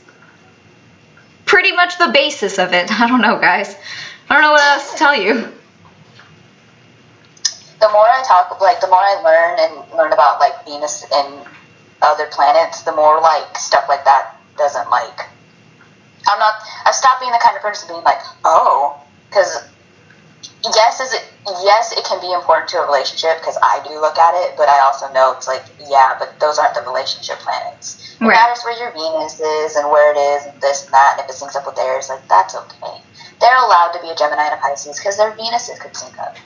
pretty 1.44 1.72
much 1.72 1.98
the 1.98 2.08
basis 2.08 2.58
of 2.58 2.72
it. 2.72 2.90
I 3.00 3.06
don't 3.08 3.20
know, 3.20 3.38
guys. 3.38 3.76
I 4.28 4.34
don't 4.34 4.42
know 4.42 4.52
what 4.52 4.62
else 4.62 4.92
to 4.92 4.98
tell 4.98 5.14
you. 5.14 5.52
the 7.82 7.88
more 7.88 8.06
I 8.06 8.22
talk, 8.26 8.60
like 8.60 8.80
the 8.80 8.86
more 8.86 9.02
I 9.02 9.20
learn 9.22 9.58
and 9.58 9.98
learn 9.98 10.12
about 10.12 10.40
like 10.40 10.64
Venus 10.64 11.04
and 11.12 11.46
other 12.00 12.26
planets, 12.30 12.82
the 12.82 12.92
more 12.92 13.20
like 13.20 13.58
stuff 13.58 13.84
like 13.88 14.04
that 14.04 14.36
doesn't 14.56 14.88
like. 14.88 15.28
I'm 16.30 16.38
not. 16.38 16.54
I've 16.86 16.94
stopped 16.94 17.20
being 17.20 17.32
the 17.32 17.40
kind 17.42 17.56
of 17.56 17.62
person 17.62 17.88
being 17.88 18.04
like, 18.04 18.20
oh, 18.44 19.00
because 19.28 19.68
yes, 20.74 21.00
is 21.00 21.12
it? 21.14 21.24
Yes, 21.64 21.90
it 21.92 22.04
can 22.04 22.20
be 22.20 22.30
important 22.32 22.70
to 22.70 22.78
a 22.78 22.86
relationship 22.86 23.38
because 23.40 23.58
I 23.62 23.82
do 23.86 23.98
look 24.00 24.16
at 24.16 24.34
it, 24.46 24.54
but 24.56 24.68
I 24.68 24.78
also 24.80 25.12
know 25.12 25.34
it's 25.36 25.48
like, 25.48 25.64
yeah, 25.90 26.14
but 26.18 26.38
those 26.38 26.58
aren't 26.58 26.74
the 26.74 26.82
relationship 26.82 27.38
planets. 27.38 27.98
It 28.20 28.24
Right. 28.24 28.34
matters 28.38 28.62
where 28.62 28.78
your 28.78 28.92
Venus 28.92 29.40
is 29.40 29.74
and 29.74 29.90
where 29.90 30.14
it 30.14 30.18
is 30.18 30.46
and 30.46 30.60
this 30.60 30.84
and 30.84 30.94
that, 30.94 31.18
and 31.18 31.28
if 31.28 31.34
it 31.34 31.38
syncs 31.42 31.56
up 31.56 31.66
with 31.66 31.74
theirs, 31.74 32.08
like 32.08 32.26
that's 32.28 32.54
okay. 32.54 33.02
They're 33.40 33.56
allowed 33.58 33.90
to 33.94 34.00
be 34.02 34.10
a 34.10 34.14
Gemini 34.14 34.44
and 34.44 34.54
a 34.54 34.56
Pisces 34.58 34.98
because 34.98 35.16
their 35.16 35.32
Venuses 35.32 35.80
could 35.80 35.96
sync 35.96 36.16
up 36.20 36.36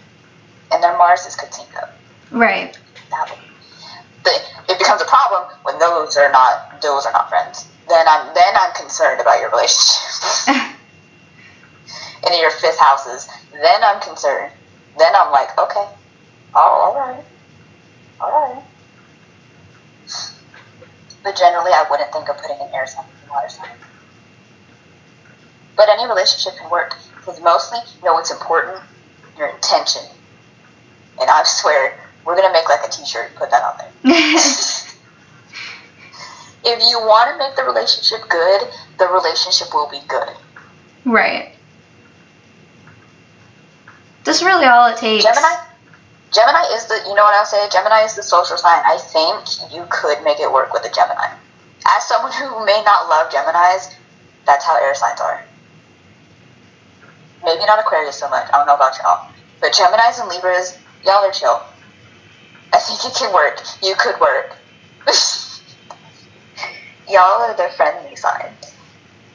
and 0.73 0.83
their 0.83 0.97
Marses 0.97 1.37
could 1.37 1.53
sync 1.53 1.77
up. 1.77 1.93
Right. 2.31 2.73
That 3.11 3.29
would, 3.29 3.39
but 4.25 4.53
it 4.71 4.79
becomes 4.79 5.03
a 5.03 5.05
problem 5.05 5.53
when 5.65 5.79
those 5.79 6.17
are 6.17 6.33
not 6.33 6.81
those 6.81 7.05
are 7.05 7.13
not 7.13 7.29
friends. 7.29 7.69
Then 7.89 8.09
I'm 8.09 8.35
then 8.35 8.55
I'm 8.59 8.75
concerned 8.75 9.21
about 9.21 9.41
your 9.41 9.51
relationship. 9.51 10.49
and 12.25 12.35
in 12.35 12.41
your 12.41 12.51
fifth 12.51 12.79
houses, 12.79 13.29
then 13.53 13.85
I'm 13.85 14.01
concerned. 14.01 14.53
Then 14.99 15.15
I'm 15.15 15.31
like, 15.31 15.57
okay, 15.59 15.89
oh, 16.55 16.59
all 16.59 16.95
right, 16.95 17.25
all 18.21 18.55
right. 18.55 18.63
But 21.23 21.37
generally, 21.37 21.73
I 21.73 21.85
wouldn't 21.91 22.13
think 22.13 22.29
of 22.29 22.39
putting 22.39 22.59
an 22.61 22.73
air 22.73 22.87
sign 22.87 23.05
in 23.25 23.31
water 23.31 23.49
sign. 23.49 23.69
But 25.77 25.89
any 25.89 26.09
relationship 26.09 26.59
can 26.59 26.71
work 26.71 26.97
because 27.17 27.41
mostly, 27.43 27.79
you 27.99 28.05
know 28.05 28.15
what's 28.15 28.31
important? 28.31 28.83
Your 29.37 29.49
intention. 29.49 30.03
And 31.21 31.29
I 31.29 31.43
swear, 31.45 31.99
we're 32.25 32.37
gonna 32.37 32.53
make 32.53 32.69
like 32.69 32.87
a 32.87 32.91
T-shirt, 32.91 33.35
put 33.37 33.51
that 33.51 33.63
on 33.63 33.79
there. 33.79 34.39
If 36.69 36.81
you 36.91 36.99
want 36.99 37.31
to 37.31 37.39
make 37.39 37.55
the 37.55 37.63
relationship 37.63 38.29
good, 38.29 38.69
the 38.99 39.07
relationship 39.07 39.73
will 39.73 39.89
be 39.89 40.01
good. 40.09 40.29
right. 41.05 41.53
That's 44.25 44.43
really 44.43 44.67
all 44.67 44.91
it 44.91 44.97
takes. 44.97 45.23
Gemini, 45.23 45.55
Gemini 46.33 46.63
is 46.75 46.87
the 46.87 46.99
you 47.07 47.15
know 47.15 47.23
what 47.23 47.39
I'll 47.39 47.47
say. 47.47 47.69
Gemini 47.71 48.03
is 48.03 48.17
the 48.17 48.25
social 48.25 48.57
sign. 48.57 48.83
I 48.85 48.99
think 48.99 49.73
you 49.73 49.87
could 49.89 50.25
make 50.25 50.41
it 50.41 50.53
work 50.53 50.73
with 50.73 50.85
a 50.85 50.91
Gemini. 50.91 51.31
As 51.97 52.09
someone 52.09 52.33
who 52.33 52.67
may 52.67 52.83
not 52.85 53.09
love 53.09 53.31
Geminis, 53.31 53.95
that's 54.45 54.65
how 54.65 54.77
air 54.83 54.95
signs 54.97 55.21
are. 55.21 55.45
Maybe 57.45 57.65
not 57.67 57.79
Aquarius 57.79 58.19
so 58.19 58.29
much. 58.29 58.49
I 58.53 58.59
don't 58.59 58.67
know 58.67 58.75
about 58.75 58.99
y'all, 58.99 59.31
but 59.61 59.73
Gemini's 59.73 60.19
and 60.19 60.29
Libras, 60.29 60.77
y'all 61.05 61.25
are 61.25 61.31
chill. 61.31 61.63
I 62.73 62.79
think 62.81 63.05
it 63.05 63.15
can 63.17 63.33
work. 63.33 63.63
You 63.81 63.95
could 63.97 64.19
work. 64.21 64.57
y'all 67.09 67.43
are 67.43 67.57
the 67.57 67.69
friendly 67.77 68.17
signs. 68.17 68.75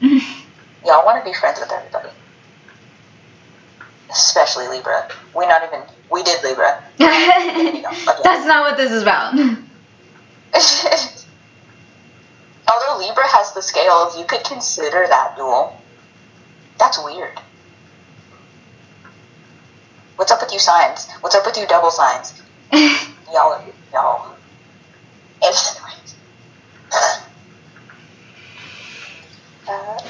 Y'all 0.84 1.04
want 1.04 1.24
to 1.24 1.30
be 1.30 1.34
friends 1.36 1.60
with 1.60 1.70
everybody. 1.70 2.08
Especially 4.10 4.66
Libra. 4.68 5.08
We 5.34 5.46
not 5.46 5.62
even 5.62 5.82
we 6.10 6.24
did 6.24 6.42
Libra. 6.42 6.82
That's 6.98 8.46
not 8.46 8.64
what 8.64 8.76
this 8.76 8.90
is 8.90 9.02
about. 9.02 9.34
Although 12.70 12.98
Libra 12.98 13.26
has 13.28 13.52
the 13.54 13.62
scales, 13.62 14.18
you 14.18 14.24
could 14.24 14.44
consider 14.44 15.06
that 15.08 15.36
dual. 15.36 15.80
That's 16.78 17.02
weird. 17.02 17.38
What's 20.16 20.32
up 20.32 20.42
with 20.42 20.52
you 20.52 20.58
signs? 20.58 21.08
What's 21.20 21.34
up 21.34 21.46
with 21.46 21.56
you 21.56 21.66
double 21.66 21.90
signs? 21.90 22.42
y'all, 22.72 23.62
y'all. 23.92 24.36
Anyways. 25.42 25.81
Uh, 29.72 30.00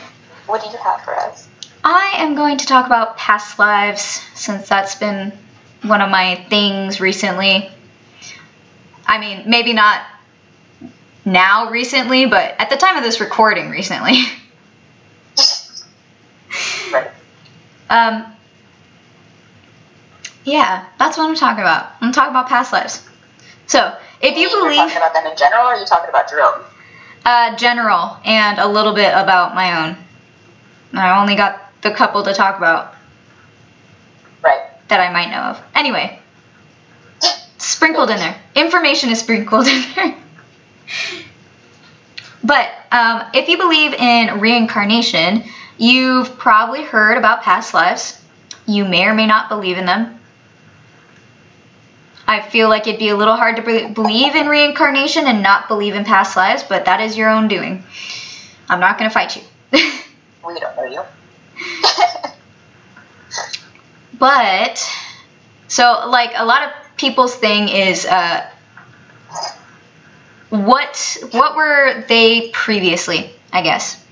what 0.47 0.63
do 0.63 0.71
you 0.71 0.77
have 0.79 1.03
for 1.03 1.15
us? 1.15 1.49
I 1.85 2.15
am 2.17 2.35
going 2.35 2.59
to 2.59 2.67
talk 2.67 2.87
about 2.87 3.17
past 3.17 3.59
lives 3.59 4.03
since 4.35 4.69
that's 4.69 4.97
been 4.97 5.33
one 5.83 6.01
of 6.01 6.11
my 6.11 6.45
things 6.49 7.01
recently. 7.01 7.71
I 9.07 9.19
mean, 9.19 9.49
maybe 9.49 9.73
not 9.73 10.03
now 11.25 11.71
recently, 11.71 12.27
but 12.27 12.55
at 12.59 12.71
the 12.71 12.77
time 12.77 12.97
of 12.97 13.03
this 13.03 13.21
recording 13.21 13.71
recently. 13.71 14.17
Right. 16.93 17.11
Um, 17.89 18.27
yeah, 20.45 20.87
that's 20.99 21.17
what 21.17 21.27
I'm 21.27 21.35
talking 21.35 21.63
about. 21.63 21.93
I'm 22.03 22.13
talking 22.13 22.29
about 22.31 22.49
past 22.49 22.71
lives. 22.71 23.09
So, 23.67 23.97
if 24.21 24.37
you 24.37 24.51
You're 24.51 24.61
believe 24.65 24.77
talking 24.77 24.99
about 24.99 25.15
them 25.15 25.27
in 25.27 25.37
general, 25.39 25.63
or 25.63 25.69
are 25.69 25.79
you 25.79 25.87
talking 25.87 26.11
about 26.11 26.29
Jerome? 26.29 26.63
Uh, 27.25 27.57
general 27.57 28.17
and 28.25 28.59
a 28.59 28.67
little 28.67 28.95
bit 28.95 29.13
about 29.15 29.55
my 29.55 29.89
own, 29.89 29.97
I 30.95 31.21
only 31.21 31.37
got 31.37 31.61
the 31.83 31.91
couple 31.93 32.23
to 32.25 32.35
talk 32.35 32.59
about 32.59 32.95
Right. 34.43 34.61
that 34.89 35.01
I 35.01 35.13
might 35.13 35.31
know 35.31 35.41
of. 35.43 35.63
Anyway, 35.75 36.19
sprinkled 37.59 38.11
in 38.11 38.17
there. 38.19 38.37
Information 38.55 39.11
is 39.11 39.21
sprinkled 39.21 39.67
in 39.69 39.83
there. 39.95 40.17
but 42.45 42.71
um, 42.91 43.23
if 43.35 43.49
you 43.49 43.57
believe 43.57 43.95
in 43.95 44.41
reincarnation, 44.41 45.45
you've 45.79 46.37
probably 46.39 46.83
heard 46.83 47.17
about 47.19 47.43
past 47.43 47.73
lives. 47.73 48.21
You 48.67 48.85
may 48.85 49.05
or 49.07 49.15
may 49.15 49.27
not 49.27 49.49
believe 49.49 49.79
in 49.79 49.87
them. 49.87 50.19
I 52.27 52.41
feel 52.41 52.69
like 52.69 52.87
it'd 52.87 52.99
be 52.99 53.09
a 53.09 53.17
little 53.17 53.37
hard 53.37 53.57
to 53.57 53.63
be- 53.63 53.89
believe 53.89 54.35
in 54.35 54.47
reincarnation 54.47 55.27
and 55.27 55.43
not 55.43 55.69
believe 55.69 55.95
in 55.95 56.05
past 56.05 56.37
lives, 56.37 56.63
but 56.63 56.85
that 56.85 57.01
is 57.01 57.17
your 57.17 57.29
own 57.29 57.49
doing. 57.49 57.85
I'm 58.69 58.81
not 58.81 58.99
going 58.99 59.11
to 59.11 59.15
fight 59.15 59.37
you. 59.37 59.43
We 60.45 60.59
don't 60.59 60.77
know 60.77 60.85
you. 60.85 61.03
But 64.23 64.89
so 65.67 66.09
like 66.09 66.31
a 66.37 66.45
lot 66.45 66.63
of 66.63 66.97
people's 66.97 67.35
thing 67.35 67.69
is 67.69 68.07
uh 68.07 68.47
what 70.51 71.17
what 71.33 71.57
were 71.57 72.05
they 72.09 72.51
previously, 72.51 73.31
I 73.53 73.63
guess? 73.63 74.05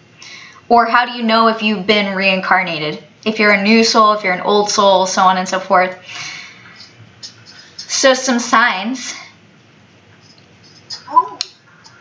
Or 0.68 0.86
how 0.86 1.06
do 1.06 1.12
you 1.12 1.22
know 1.22 1.46
if 1.46 1.62
you've 1.62 1.86
been 1.86 2.16
reincarnated? 2.16 3.04
If 3.24 3.38
you're 3.38 3.52
a 3.52 3.62
new 3.62 3.84
soul, 3.84 4.14
if 4.14 4.24
you're 4.24 4.32
an 4.32 4.40
old 4.40 4.70
soul, 4.70 5.06
so 5.06 5.22
on 5.22 5.36
and 5.36 5.48
so 5.48 5.60
forth. 5.60 5.96
So 7.90 8.14
some 8.14 8.38
signs 8.38 9.14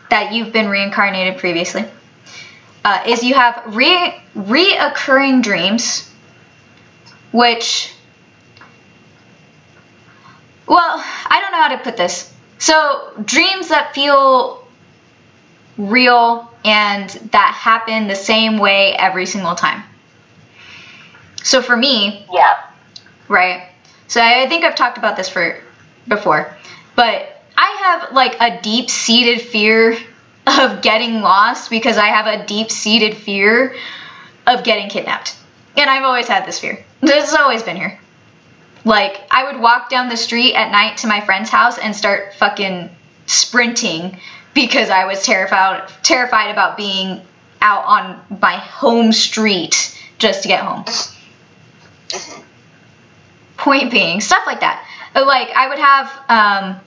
that 0.08 0.32
you've 0.32 0.52
been 0.52 0.68
reincarnated 0.68 1.38
previously 1.38 1.84
uh, 2.84 3.02
is 3.08 3.24
you 3.24 3.34
have 3.34 3.60
re 3.74 4.14
reoccurring 4.36 5.42
dreams 5.42 6.08
which 7.32 7.92
well 10.68 11.02
i 11.26 11.40
don't 11.40 11.50
know 11.50 11.60
how 11.60 11.76
to 11.76 11.78
put 11.78 11.96
this. 11.96 12.32
So 12.58 13.12
dreams 13.24 13.68
that 13.70 13.92
feel 13.92 14.64
real 15.76 16.52
and 16.64 17.10
that 17.32 17.52
happen 17.58 18.06
the 18.06 18.14
same 18.14 18.58
way 18.58 18.94
every 18.94 19.26
single 19.26 19.56
time. 19.56 19.82
So 21.42 21.60
for 21.62 21.76
me 21.76 22.26
Yeah. 22.32 22.62
right? 23.26 23.68
So 24.06 24.20
i 24.20 24.42
I 24.42 24.48
think 24.48 24.64
i've 24.64 24.76
talked 24.76 24.96
about 24.98 25.16
this 25.16 25.28
for 25.28 25.60
before 26.08 26.56
but 26.96 27.42
i 27.56 27.76
have 27.82 28.12
like 28.12 28.36
a 28.40 28.60
deep-seated 28.62 29.40
fear 29.40 29.96
of 30.46 30.82
getting 30.82 31.20
lost 31.20 31.70
because 31.70 31.96
i 31.96 32.06
have 32.06 32.26
a 32.26 32.46
deep-seated 32.46 33.16
fear 33.16 33.74
of 34.46 34.64
getting 34.64 34.88
kidnapped 34.88 35.36
and 35.76 35.88
I've 35.88 36.04
always 36.04 36.28
had 36.28 36.46
this 36.46 36.58
fear. 36.58 36.84
This 37.00 37.30
has 37.30 37.34
always 37.34 37.62
been 37.62 37.76
here. 37.76 37.98
Like, 38.84 39.20
I 39.30 39.50
would 39.50 39.60
walk 39.60 39.90
down 39.90 40.08
the 40.08 40.16
street 40.16 40.54
at 40.54 40.70
night 40.70 40.98
to 40.98 41.06
my 41.06 41.20
friend's 41.20 41.50
house 41.50 41.78
and 41.78 41.94
start 41.94 42.34
fucking 42.34 42.90
sprinting 43.26 44.18
because 44.54 44.90
I 44.90 45.04
was 45.04 45.24
terrified 45.24 45.88
terrified 46.02 46.50
about 46.50 46.76
being 46.76 47.20
out 47.60 47.84
on 47.84 48.20
my 48.40 48.56
home 48.56 49.12
street 49.12 49.96
just 50.18 50.42
to 50.42 50.48
get 50.48 50.60
home. 50.60 50.84
Mm-hmm. 50.84 52.42
Point 53.58 53.90
being, 53.90 54.20
stuff 54.20 54.46
like 54.46 54.60
that. 54.60 54.86
Uh, 55.14 55.24
Like 55.26 55.50
I 55.54 55.68
would 55.68 55.78
have 55.78 56.06
um 56.28 56.80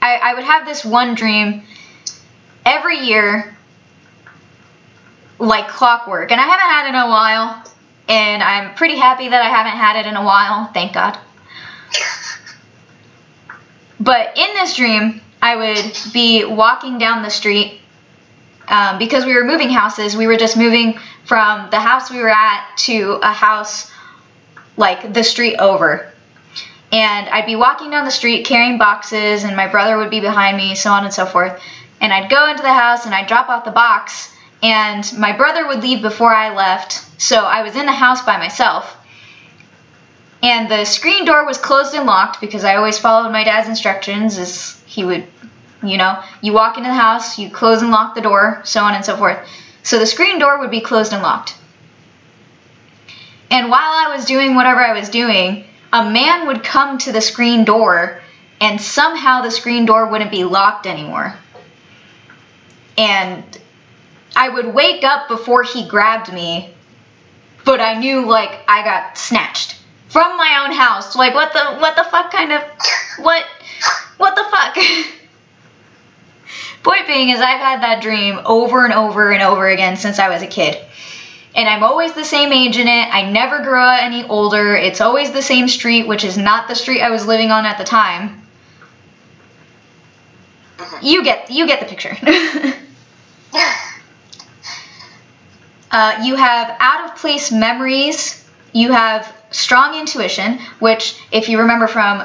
I, 0.00 0.16
I 0.16 0.34
would 0.34 0.44
have 0.44 0.66
this 0.66 0.84
one 0.84 1.14
dream 1.14 1.62
every 2.66 2.98
year 2.98 3.56
like 5.38 5.68
clockwork. 5.68 6.30
And 6.32 6.40
I 6.40 6.44
haven't 6.44 6.70
had 6.70 6.86
it 6.86 6.88
in 6.90 6.94
a 6.94 7.08
while. 7.08 7.64
And 8.08 8.42
I'm 8.42 8.74
pretty 8.74 8.96
happy 8.96 9.28
that 9.28 9.42
I 9.42 9.48
haven't 9.48 9.78
had 9.78 9.96
it 9.96 10.06
in 10.06 10.16
a 10.16 10.24
while. 10.24 10.70
Thank 10.72 10.94
God. 10.94 11.18
But 14.00 14.36
in 14.36 14.54
this 14.54 14.74
dream, 14.74 15.20
I 15.40 15.54
would 15.54 16.12
be 16.12 16.44
walking 16.44 16.98
down 16.98 17.22
the 17.22 17.30
street 17.30 17.80
um, 18.66 18.98
because 18.98 19.24
we 19.24 19.32
were 19.32 19.44
moving 19.44 19.70
houses. 19.70 20.16
We 20.16 20.26
were 20.26 20.36
just 20.36 20.56
moving 20.56 20.98
from 21.24 21.70
the 21.70 21.78
house 21.78 22.10
we 22.10 22.18
were 22.18 22.28
at 22.28 22.76
to 22.78 23.20
a 23.22 23.32
house 23.32 23.91
like 24.76 25.12
the 25.12 25.24
street 25.24 25.56
over. 25.56 26.10
And 26.90 27.28
I'd 27.28 27.46
be 27.46 27.56
walking 27.56 27.90
down 27.90 28.04
the 28.04 28.10
street 28.10 28.44
carrying 28.44 28.78
boxes, 28.78 29.44
and 29.44 29.56
my 29.56 29.66
brother 29.66 29.96
would 29.96 30.10
be 30.10 30.20
behind 30.20 30.56
me, 30.56 30.74
so 30.74 30.90
on 30.90 31.04
and 31.04 31.12
so 31.12 31.24
forth. 31.24 31.60
And 32.00 32.12
I'd 32.12 32.30
go 32.30 32.50
into 32.50 32.62
the 32.62 32.72
house 32.72 33.06
and 33.06 33.14
I'd 33.14 33.28
drop 33.28 33.48
off 33.48 33.64
the 33.64 33.70
box, 33.70 34.34
and 34.62 35.10
my 35.18 35.36
brother 35.36 35.66
would 35.66 35.82
leave 35.82 36.02
before 36.02 36.34
I 36.34 36.54
left, 36.54 37.04
so 37.20 37.36
I 37.38 37.62
was 37.62 37.76
in 37.76 37.86
the 37.86 37.92
house 37.92 38.22
by 38.22 38.36
myself. 38.36 38.96
And 40.42 40.68
the 40.68 40.84
screen 40.84 41.24
door 41.24 41.46
was 41.46 41.56
closed 41.56 41.94
and 41.94 42.04
locked 42.04 42.40
because 42.40 42.64
I 42.64 42.76
always 42.76 42.98
followed 42.98 43.30
my 43.30 43.44
dad's 43.44 43.68
instructions 43.68 44.38
as 44.38 44.82
he 44.86 45.04
would, 45.04 45.26
you 45.82 45.96
know, 45.96 46.22
you 46.42 46.52
walk 46.52 46.76
into 46.76 46.88
the 46.88 46.94
house, 46.94 47.38
you 47.38 47.48
close 47.48 47.80
and 47.80 47.92
lock 47.92 48.14
the 48.14 48.20
door, 48.20 48.60
so 48.64 48.82
on 48.82 48.94
and 48.94 49.04
so 49.04 49.16
forth. 49.16 49.38
So 49.84 49.98
the 49.98 50.06
screen 50.06 50.38
door 50.38 50.58
would 50.58 50.70
be 50.70 50.80
closed 50.80 51.12
and 51.12 51.22
locked. 51.22 51.54
And 53.52 53.68
while 53.68 53.92
I 53.92 54.14
was 54.16 54.24
doing 54.24 54.54
whatever 54.54 54.80
I 54.80 54.98
was 54.98 55.10
doing, 55.10 55.66
a 55.92 56.10
man 56.10 56.46
would 56.46 56.64
come 56.64 56.96
to 56.98 57.12
the 57.12 57.20
screen 57.20 57.64
door 57.64 58.22
and 58.62 58.80
somehow 58.80 59.42
the 59.42 59.50
screen 59.50 59.84
door 59.84 60.08
wouldn't 60.08 60.30
be 60.30 60.44
locked 60.44 60.86
anymore. 60.86 61.34
And 62.96 63.44
I 64.34 64.48
would 64.48 64.72
wake 64.72 65.04
up 65.04 65.28
before 65.28 65.64
he 65.64 65.86
grabbed 65.86 66.32
me, 66.32 66.72
but 67.66 67.78
I 67.78 67.98
knew 67.98 68.24
like 68.24 68.58
I 68.66 68.82
got 68.84 69.18
snatched 69.18 69.76
from 70.08 70.38
my 70.38 70.64
own 70.64 70.74
house. 70.74 71.14
Like 71.14 71.34
what 71.34 71.52
the 71.52 71.76
what 71.76 71.94
the 71.94 72.04
fuck 72.04 72.32
kind 72.32 72.52
of 72.52 72.62
what 73.18 73.44
what 74.16 74.34
the 74.34 74.44
fuck? 74.44 74.76
Point 76.82 77.06
being 77.06 77.28
is 77.28 77.38
I've 77.38 77.60
had 77.60 77.82
that 77.82 78.00
dream 78.00 78.40
over 78.46 78.86
and 78.86 78.94
over 78.94 79.30
and 79.30 79.42
over 79.42 79.68
again 79.68 79.98
since 79.98 80.18
I 80.18 80.30
was 80.30 80.40
a 80.40 80.46
kid. 80.46 80.82
And 81.54 81.68
I'm 81.68 81.82
always 81.82 82.12
the 82.14 82.24
same 82.24 82.52
age 82.52 82.78
in 82.78 82.88
it. 82.88 83.14
I 83.14 83.30
never 83.30 83.62
grow 83.62 83.88
any 83.88 84.24
older. 84.24 84.74
It's 84.74 85.00
always 85.00 85.32
the 85.32 85.42
same 85.42 85.68
street, 85.68 86.06
which 86.06 86.24
is 86.24 86.38
not 86.38 86.68
the 86.68 86.74
street 86.74 87.02
I 87.02 87.10
was 87.10 87.26
living 87.26 87.50
on 87.50 87.66
at 87.66 87.78
the 87.78 87.84
time. 87.84 88.40
You 91.02 91.22
get 91.22 91.50
you 91.50 91.66
get 91.66 91.80
the 91.80 91.86
picture. 91.86 92.16
Uh, 95.92 96.18
you 96.24 96.36
have 96.36 96.74
out 96.80 97.10
of 97.10 97.16
place 97.16 97.52
memories. 97.52 98.42
You 98.72 98.92
have 98.92 99.30
strong 99.50 99.94
intuition, 99.94 100.58
which, 100.78 101.20
if 101.30 101.50
you 101.50 101.60
remember 101.60 101.86
from 101.86 102.24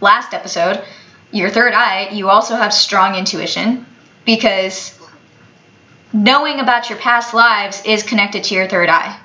last 0.00 0.32
episode, 0.32 0.84
your 1.32 1.50
third 1.50 1.72
eye, 1.74 2.10
you 2.12 2.30
also 2.30 2.54
have 2.54 2.72
strong 2.72 3.16
intuition 3.16 3.84
because 4.24 4.96
knowing 6.12 6.60
about 6.60 6.90
your 6.90 6.98
past 6.98 7.34
lives 7.34 7.82
is 7.84 8.02
connected 8.02 8.44
to 8.44 8.54
your 8.54 8.68
third 8.68 8.88
eye 8.88 9.18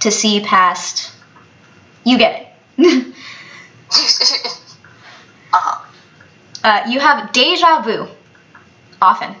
to 0.00 0.10
see 0.10 0.40
past. 0.40 1.12
You 2.04 2.18
get 2.18 2.54
it. 2.78 3.06
uh-huh. 5.52 5.84
Uh, 6.62 6.82
you 6.88 7.00
have 7.00 7.32
deja 7.32 7.82
vu 7.82 8.08
often. 9.00 9.34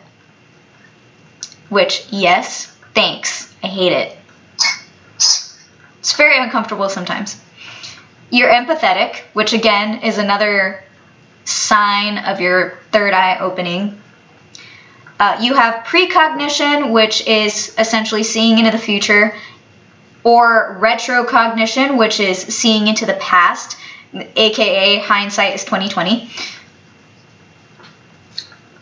Which, 1.68 2.06
yes, 2.10 2.66
thanks. 2.94 3.54
I 3.62 3.66
hate 3.66 3.92
it. 3.92 4.16
It's 5.16 6.16
very 6.16 6.42
uncomfortable 6.42 6.88
sometimes. 6.88 7.40
You're 8.30 8.50
empathetic, 8.50 9.16
which 9.32 9.52
again 9.52 10.02
is 10.02 10.18
another 10.18 10.82
sign 11.44 12.18
of 12.18 12.40
your 12.40 12.78
third 12.92 13.12
eye 13.12 13.38
opening. 13.40 14.00
Uh, 15.20 15.36
you 15.40 15.54
have 15.54 15.84
precognition, 15.84 16.92
which 16.92 17.26
is 17.26 17.74
essentially 17.78 18.22
seeing 18.22 18.58
into 18.58 18.70
the 18.70 18.78
future, 18.78 19.34
or 20.22 20.78
retrocognition, 20.80 21.96
which 21.96 22.20
is 22.20 22.38
seeing 22.38 22.86
into 22.86 23.04
the 23.06 23.14
past, 23.14 23.76
aka 24.36 24.98
hindsight 25.00 25.54
is 25.54 25.64
2020. 25.64 26.30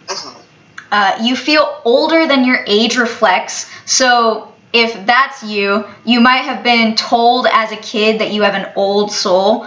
Mhm. 0.08 0.34
Uh, 0.92 1.18
you 1.22 1.34
feel 1.36 1.80
older 1.84 2.26
than 2.26 2.44
your 2.44 2.62
age 2.66 2.96
reflects. 2.96 3.66
So 3.86 4.52
if 4.72 5.06
that's 5.06 5.42
you, 5.42 5.84
you 6.04 6.20
might 6.20 6.44
have 6.44 6.62
been 6.62 6.94
told 6.96 7.46
as 7.50 7.72
a 7.72 7.76
kid 7.76 8.20
that 8.20 8.32
you 8.32 8.42
have 8.42 8.54
an 8.54 8.68
old 8.76 9.10
soul, 9.10 9.66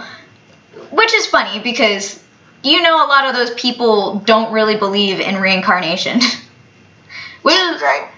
which 0.90 1.12
is 1.14 1.26
funny 1.26 1.58
because 1.58 2.22
you 2.62 2.80
know 2.82 3.04
a 3.04 3.08
lot 3.08 3.26
of 3.26 3.34
those 3.34 3.52
people 3.54 4.20
don't 4.20 4.52
really 4.52 4.76
believe 4.76 5.20
in 5.20 5.36
reincarnation. 5.36 6.20
which 7.42 7.54
is, 7.54 7.80
Right. 7.82 8.08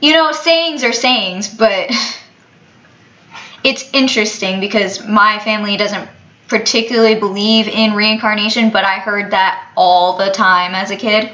you 0.00 0.12
know, 0.12 0.32
sayings 0.32 0.84
are 0.84 0.92
sayings, 0.92 1.48
but 1.48 1.90
it's 3.64 3.88
interesting 3.92 4.60
because 4.60 5.06
my 5.06 5.38
family 5.40 5.76
doesn't 5.76 6.08
particularly 6.48 7.14
believe 7.14 7.68
in 7.68 7.92
reincarnation, 7.94 8.70
but 8.70 8.84
I 8.84 8.98
heard 8.98 9.30
that 9.30 9.70
all 9.76 10.16
the 10.16 10.30
time 10.30 10.74
as 10.74 10.90
a 10.90 10.96
kid. 10.96 11.30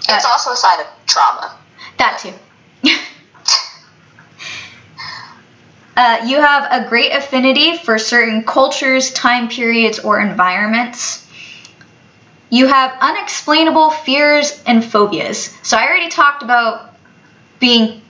It's 0.00 0.24
Uh, 0.24 0.28
also 0.28 0.52
a 0.52 0.56
sign 0.56 0.80
of 0.80 0.86
trauma. 1.06 1.54
That 1.98 2.18
too. 2.18 2.32
uh, 5.96 6.18
you 6.26 6.40
have 6.40 6.66
a 6.70 6.88
great 6.88 7.12
affinity 7.12 7.76
for 7.76 7.98
certain 7.98 8.44
cultures, 8.44 9.12
time 9.12 9.48
periods, 9.48 9.98
or 9.98 10.20
environments. 10.20 11.26
You 12.50 12.66
have 12.66 12.96
unexplainable 13.00 13.90
fears 13.90 14.62
and 14.66 14.84
phobias. 14.84 15.56
So 15.62 15.76
I 15.76 15.86
already 15.86 16.08
talked 16.08 16.42
about 16.42 16.94
being 17.60 18.02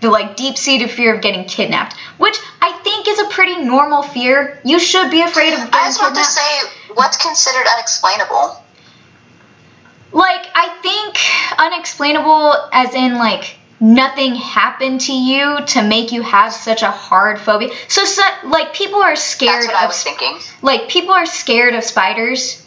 the 0.00 0.10
like 0.10 0.36
deep-seated 0.36 0.90
fear 0.90 1.14
of 1.14 1.22
getting 1.22 1.44
kidnapped, 1.44 1.96
which 2.18 2.36
I 2.60 2.72
think 2.84 3.08
is 3.08 3.18
a 3.18 3.26
pretty 3.26 3.64
normal 3.64 4.02
fear. 4.02 4.60
You 4.64 4.78
should 4.78 5.10
be 5.10 5.22
afraid 5.22 5.52
of 5.52 5.58
getting 5.58 5.74
I 5.74 5.86
was 5.86 5.96
about 5.96 6.08
kidnapped. 6.08 6.28
to 6.28 6.34
say, 6.34 6.92
what's 6.94 7.16
considered 7.16 7.66
unexplainable? 7.74 8.62
like 10.12 10.46
I 10.54 10.68
think 10.82 11.18
unexplainable 11.58 12.54
as 12.72 12.94
in 12.94 13.16
like 13.16 13.56
nothing 13.80 14.34
happened 14.34 15.02
to 15.02 15.12
you 15.12 15.58
to 15.66 15.82
make 15.82 16.10
you 16.12 16.22
have 16.22 16.52
such 16.52 16.82
a 16.82 16.90
hard 16.90 17.38
phobia. 17.38 17.68
So, 17.88 18.04
so 18.04 18.22
like 18.44 18.72
people 18.72 19.02
are 19.02 19.16
scared 19.16 19.64
That's 19.64 19.66
what 19.66 19.76
I 19.76 19.84
of 19.84 19.88
was 19.88 20.02
thinking. 20.02 20.38
like 20.62 20.88
people 20.88 21.12
are 21.12 21.26
scared 21.26 21.74
of 21.74 21.84
spiders, 21.84 22.65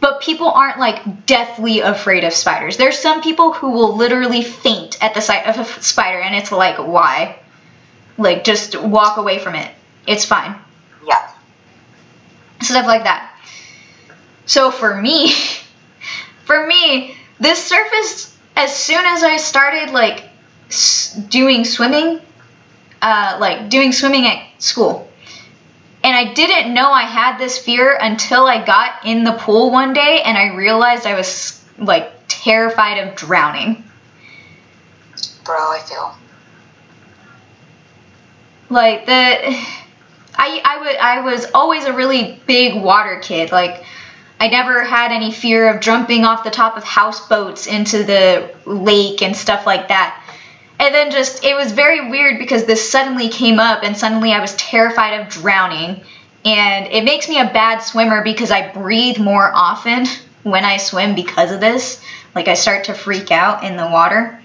but 0.00 0.20
people 0.20 0.48
aren't 0.48 0.78
like 0.78 1.26
deathly 1.26 1.80
afraid 1.80 2.24
of 2.24 2.32
spiders. 2.34 2.76
There's 2.76 2.98
some 2.98 3.22
people 3.22 3.52
who 3.52 3.70
will 3.70 3.96
literally 3.96 4.42
faint 4.42 5.02
at 5.02 5.14
the 5.14 5.20
sight 5.20 5.46
of 5.46 5.58
a 5.58 5.64
spider 5.82 6.20
and 6.20 6.34
it's 6.34 6.52
like 6.52 6.76
why? 6.76 7.38
Like 8.18 8.44
just 8.44 8.80
walk 8.80 9.16
away 9.16 9.38
from 9.38 9.54
it. 9.54 9.70
It's 10.06 10.24
fine 10.24 10.54
Yeah. 11.06 11.30
stuff 12.62 12.86
like 12.86 13.04
that. 13.04 13.30
So 14.46 14.70
for 14.70 15.00
me, 15.00 15.32
for 16.44 16.66
me, 16.66 17.16
this 17.40 17.62
surfaced 17.64 18.32
as 18.56 18.74
soon 18.76 19.04
as 19.04 19.22
I 19.22 19.36
started 19.38 19.90
like 19.92 20.24
s- 20.68 21.14
doing 21.14 21.64
swimming, 21.64 22.20
uh, 23.02 23.38
like 23.40 23.68
doing 23.70 23.92
swimming 23.92 24.26
at 24.26 24.42
school. 24.58 25.08
And 26.04 26.14
I 26.14 26.34
didn't 26.34 26.74
know 26.74 26.92
I 26.92 27.04
had 27.04 27.38
this 27.38 27.56
fear 27.56 27.96
until 27.98 28.46
I 28.46 28.62
got 28.62 29.06
in 29.06 29.24
the 29.24 29.32
pool 29.32 29.70
one 29.70 29.94
day 29.94 30.20
and 30.22 30.36
I 30.36 30.54
realized 30.54 31.06
I 31.06 31.14
was 31.14 31.64
like 31.78 32.12
terrified 32.28 32.98
of 32.98 33.16
drowning. 33.16 33.82
Bro, 35.44 35.56
I 35.56 35.80
feel. 35.80 36.14
like 38.68 39.06
the 39.06 39.12
I 40.36 40.60
I 40.64 40.78
would 40.80 40.96
I 40.96 41.20
was 41.22 41.46
always 41.54 41.84
a 41.84 41.92
really 41.92 42.40
big 42.46 42.82
water 42.82 43.20
kid. 43.22 43.50
Like 43.50 43.84
I 44.38 44.48
never 44.48 44.84
had 44.84 45.10
any 45.10 45.30
fear 45.32 45.74
of 45.74 45.80
jumping 45.80 46.24
off 46.24 46.44
the 46.44 46.50
top 46.50 46.76
of 46.76 46.84
houseboats 46.84 47.66
into 47.66 48.04
the 48.04 48.50
lake 48.66 49.22
and 49.22 49.34
stuff 49.34 49.64
like 49.64 49.88
that. 49.88 50.20
And 50.78 50.94
then 50.94 51.10
just 51.10 51.44
it 51.44 51.54
was 51.54 51.72
very 51.72 52.10
weird 52.10 52.38
because 52.38 52.64
this 52.64 52.90
suddenly 52.90 53.28
came 53.28 53.58
up 53.58 53.82
and 53.84 53.96
suddenly 53.96 54.32
I 54.32 54.40
was 54.40 54.54
terrified 54.56 55.20
of 55.20 55.28
drowning. 55.28 56.02
And 56.44 56.86
it 56.88 57.04
makes 57.04 57.28
me 57.28 57.40
a 57.40 57.44
bad 57.44 57.78
swimmer 57.78 58.22
because 58.22 58.50
I 58.50 58.70
breathe 58.72 59.18
more 59.18 59.50
often 59.54 60.06
when 60.42 60.64
I 60.64 60.76
swim 60.76 61.14
because 61.14 61.52
of 61.52 61.60
this. 61.60 62.02
Like 62.34 62.48
I 62.48 62.54
start 62.54 62.84
to 62.84 62.94
freak 62.94 63.30
out 63.30 63.64
in 63.64 63.76
the 63.76 63.86
water. 63.86 64.40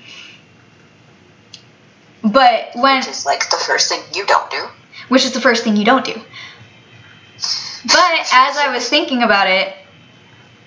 But 2.21 2.69
when 2.75 2.97
Which 2.97 3.07
is 3.07 3.25
like 3.25 3.49
the 3.49 3.57
first 3.57 3.89
thing 3.89 4.01
you 4.13 4.25
don't 4.25 4.49
do. 4.51 4.67
which 5.07 5.25
is 5.25 5.33
the 5.33 5.41
first 5.41 5.63
thing 5.63 5.75
you 5.75 5.85
don't 5.85 6.05
do. 6.05 6.13
But 7.85 8.19
as 8.33 8.57
I 8.57 8.71
was 8.73 8.87
thinking 8.87 9.23
about 9.23 9.47
it, 9.47 9.73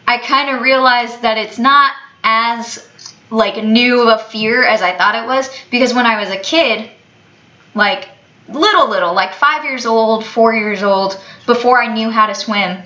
I 0.08 0.18
kind 0.18 0.54
of 0.54 0.62
realized 0.62 1.22
that 1.22 1.38
it's 1.38 1.58
not 1.58 1.92
as 2.24 2.88
like 3.32 3.62
new 3.64 4.02
of 4.02 4.20
a 4.20 4.22
fear 4.24 4.62
as 4.62 4.82
I 4.82 4.96
thought 4.96 5.14
it 5.14 5.26
was 5.26 5.50
because 5.70 5.94
when 5.94 6.06
I 6.06 6.20
was 6.20 6.30
a 6.30 6.36
kid, 6.36 6.90
like 7.74 8.08
little 8.48 8.88
little, 8.88 9.14
like 9.14 9.32
5 9.32 9.64
years 9.64 9.86
old, 9.86 10.24
4 10.24 10.54
years 10.54 10.82
old, 10.82 11.18
before 11.46 11.82
I 11.82 11.92
knew 11.92 12.10
how 12.10 12.26
to 12.26 12.34
swim, 12.34 12.82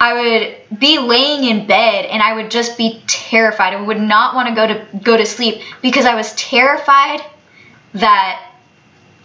I 0.00 0.14
would 0.14 0.80
be 0.80 0.98
laying 0.98 1.44
in 1.44 1.68
bed 1.68 2.06
and 2.06 2.20
I 2.20 2.34
would 2.34 2.50
just 2.50 2.76
be 2.76 3.02
terrified. 3.06 3.72
I 3.74 3.80
would 3.80 4.00
not 4.00 4.34
want 4.34 4.48
to 4.48 4.54
go 4.54 4.66
to 4.66 4.98
go 4.98 5.16
to 5.16 5.24
sleep 5.24 5.62
because 5.80 6.04
I 6.04 6.16
was 6.16 6.34
terrified 6.34 7.20
that 7.94 8.50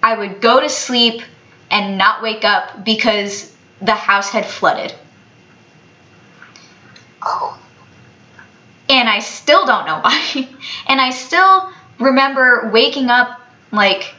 I 0.04 0.16
would 0.16 0.40
go 0.40 0.60
to 0.60 0.70
sleep 0.70 1.24
and 1.72 1.98
not 1.98 2.22
wake 2.22 2.46
up 2.46 2.86
because 2.86 3.52
the 3.82 3.96
house 3.96 4.30
had 4.30 4.46
flooded. 4.46 4.94
Oh. 7.24 7.60
And 8.90 9.10
I 9.10 9.20
still 9.20 9.66
don't 9.66 9.86
know 9.86 10.00
why. 10.00 10.48
and 10.88 11.02
I 11.02 11.10
still 11.12 11.72
remember 12.00 12.70
waking 12.72 13.10
up 13.10 13.42
like 13.72 14.14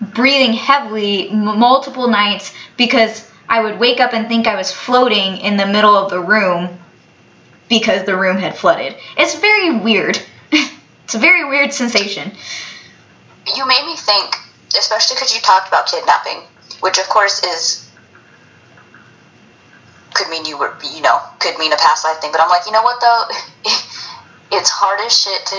breathing 0.00 0.52
heavily 0.52 1.30
m- 1.30 1.58
multiple 1.58 2.08
nights 2.08 2.52
because 2.76 3.28
I 3.48 3.62
would 3.62 3.78
wake 3.78 4.00
up 4.00 4.12
and 4.12 4.28
think 4.28 4.46
I 4.46 4.56
was 4.56 4.72
floating 4.72 5.38
in 5.38 5.56
the 5.56 5.66
middle 5.66 5.96
of 5.96 6.10
the 6.10 6.20
room 6.20 6.78
because 7.68 8.04
the 8.04 8.16
room 8.16 8.36
had 8.36 8.56
flooded. 8.56 8.96
It's 9.16 9.38
very 9.38 9.78
weird. 9.78 10.20
it's 10.52 11.14
a 11.14 11.18
very 11.18 11.48
weird 11.48 11.72
sensation. 11.72 12.32
You 13.56 13.66
made 13.66 13.86
me 13.86 13.96
think, 13.96 14.36
especially 14.76 15.14
because 15.16 15.34
you 15.34 15.40
talked 15.40 15.68
about 15.68 15.86
kidnapping, 15.86 16.42
which 16.80 16.98
of 16.98 17.08
course 17.08 17.42
is 17.44 17.85
could 20.16 20.28
mean 20.28 20.44
you 20.46 20.56
were, 20.56 20.74
you 20.82 21.02
know, 21.02 21.20
could 21.38 21.58
mean 21.58 21.72
a 21.72 21.76
past 21.76 22.04
life 22.04 22.18
thing. 22.20 22.32
But 22.32 22.40
I'm 22.40 22.48
like, 22.48 22.64
you 22.66 22.72
know 22.72 22.82
what 22.82 23.00
though? 23.00 23.70
it's 24.56 24.70
hard 24.70 25.00
as 25.04 25.12
shit 25.12 25.44
to 25.46 25.56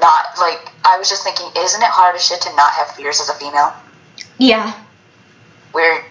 not 0.00 0.38
like. 0.40 0.72
I 0.84 0.96
was 0.98 1.08
just 1.08 1.22
thinking, 1.22 1.46
isn't 1.56 1.82
it 1.82 1.88
hard 1.92 2.16
as 2.16 2.24
shit 2.24 2.40
to 2.42 2.56
not 2.56 2.72
have 2.72 2.88
fears 2.96 3.20
as 3.20 3.28
a 3.28 3.34
female? 3.34 3.72
Yeah, 4.38 4.72
We're 5.74 6.02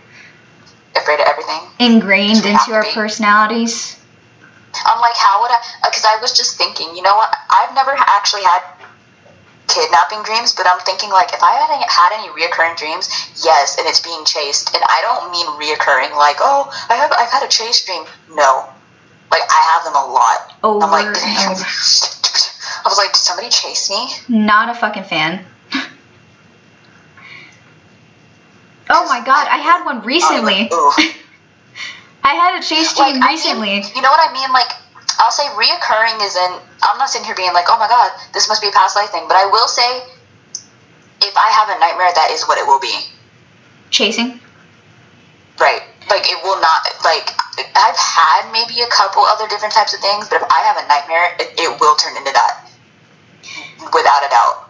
afraid 0.96 1.20
of 1.20 1.26
everything. 1.28 1.62
ingrained 1.80 2.46
into 2.46 2.72
our 2.74 2.84
personalities. 2.94 3.98
I'm 4.86 5.00
like, 5.02 5.16
how 5.16 5.42
would 5.42 5.50
I? 5.52 5.58
Uh, 5.84 5.90
because 5.90 6.06
I 6.06 6.20
was 6.22 6.32
just 6.34 6.58
thinking, 6.58 6.96
you 6.96 7.02
know 7.02 7.16
what? 7.16 7.34
I've 7.50 7.74
never 7.74 7.96
actually 7.98 8.44
had 8.44 8.62
kidnapping 9.68 10.24
dreams, 10.24 10.54
but 10.54 10.66
I'm 10.68 10.80
thinking 10.82 11.10
like, 11.10 11.34
if 11.34 11.44
I 11.44 11.52
had 11.52 11.70
any, 11.76 11.86
had 11.88 12.12
any 12.18 12.28
reoccurring 12.34 12.78
dreams, 12.78 13.10
yes, 13.44 13.78
and 13.78 13.88
it's 13.88 14.00
being 14.00 14.24
chased, 14.26 14.74
and 14.74 14.84
I 14.88 15.00
don't 15.04 15.32
mean 15.32 15.48
reoccurring 15.60 16.16
like, 16.16 16.38
oh, 16.40 16.72
I 16.90 16.96
have 16.96 17.12
I've 17.12 17.30
had 17.30 17.44
a 17.44 17.48
chase 17.50 17.84
dream. 17.86 18.04
No, 18.30 18.70
like 19.32 19.44
I 19.50 19.62
have 19.76 19.84
them 19.86 19.96
a 19.96 20.06
lot. 20.12 20.56
Over 20.64 20.86
I'm 20.86 20.92
like. 20.92 21.18
I 22.86 22.90
was 22.90 22.98
like, 22.98 23.12
did 23.12 23.18
somebody 23.18 23.50
chase 23.50 23.90
me? 23.90 24.08
Not 24.30 24.70
a 24.70 24.74
fucking 24.74 25.04
fan. 25.04 25.44
oh 28.90 29.06
my 29.08 29.20
god, 29.26 29.48
I 29.50 29.58
had 29.58 29.84
one 29.84 30.02
recently. 30.06 30.70
I 30.72 30.94
like, 30.98 31.16
I 32.24 32.34
had 32.34 32.60
a 32.60 32.64
chase 32.64 32.98
like 32.98 33.14
dream 33.14 33.24
I 33.24 33.32
recently. 33.32 33.68
mean, 33.70 33.84
you 33.96 34.02
know 34.02 34.10
what 34.10 34.30
I 34.30 34.34
mean? 34.34 34.52
Like 34.54 34.72
I'll 35.20 35.32
say 35.32 35.44
reoccurring 35.56 36.24
is 36.26 36.36
in. 36.36 36.52
I'm 36.84 36.98
not 36.98 37.10
sitting 37.10 37.26
here 37.26 37.36
being 37.36 37.54
like, 37.54 37.66
oh 37.70 37.80
my 37.80 37.88
god, 37.88 38.12
this 38.34 38.48
must 38.48 38.62
be 38.62 38.70
a 38.70 38.72
past 38.72 38.96
life 38.96 39.10
thing. 39.10 39.26
But 39.28 39.38
I 39.38 39.46
will 39.46 39.68
say, 39.68 40.04
if 41.22 41.36
I 41.36 41.50
have 41.52 41.70
a 41.70 41.80
nightmare, 41.80 42.12
that 42.14 42.30
is 42.32 42.44
what 42.46 42.58
it 42.58 42.66
will 42.68 42.80
be. 42.80 42.94
Chasing. 43.90 44.40
Right. 45.60 45.82
Like 46.10 46.30
it 46.30 46.44
will 46.44 46.60
not. 46.62 46.86
Like 47.04 47.34
I've 47.76 47.98
had 47.98 48.52
maybe 48.52 48.82
a 48.82 48.88
couple 48.88 49.24
other 49.24 49.48
different 49.48 49.74
types 49.74 49.94
of 49.94 50.00
things, 50.00 50.30
but 50.30 50.42
if 50.42 50.48
I 50.52 50.60
have 50.62 50.78
a 50.78 50.88
nightmare, 50.88 51.36
it, 51.40 51.60
it 51.60 51.80
will 51.80 51.96
turn 51.96 52.16
into 52.16 52.32
that, 52.32 52.70
without 53.94 54.26
a 54.26 54.30
doubt. 54.30 54.64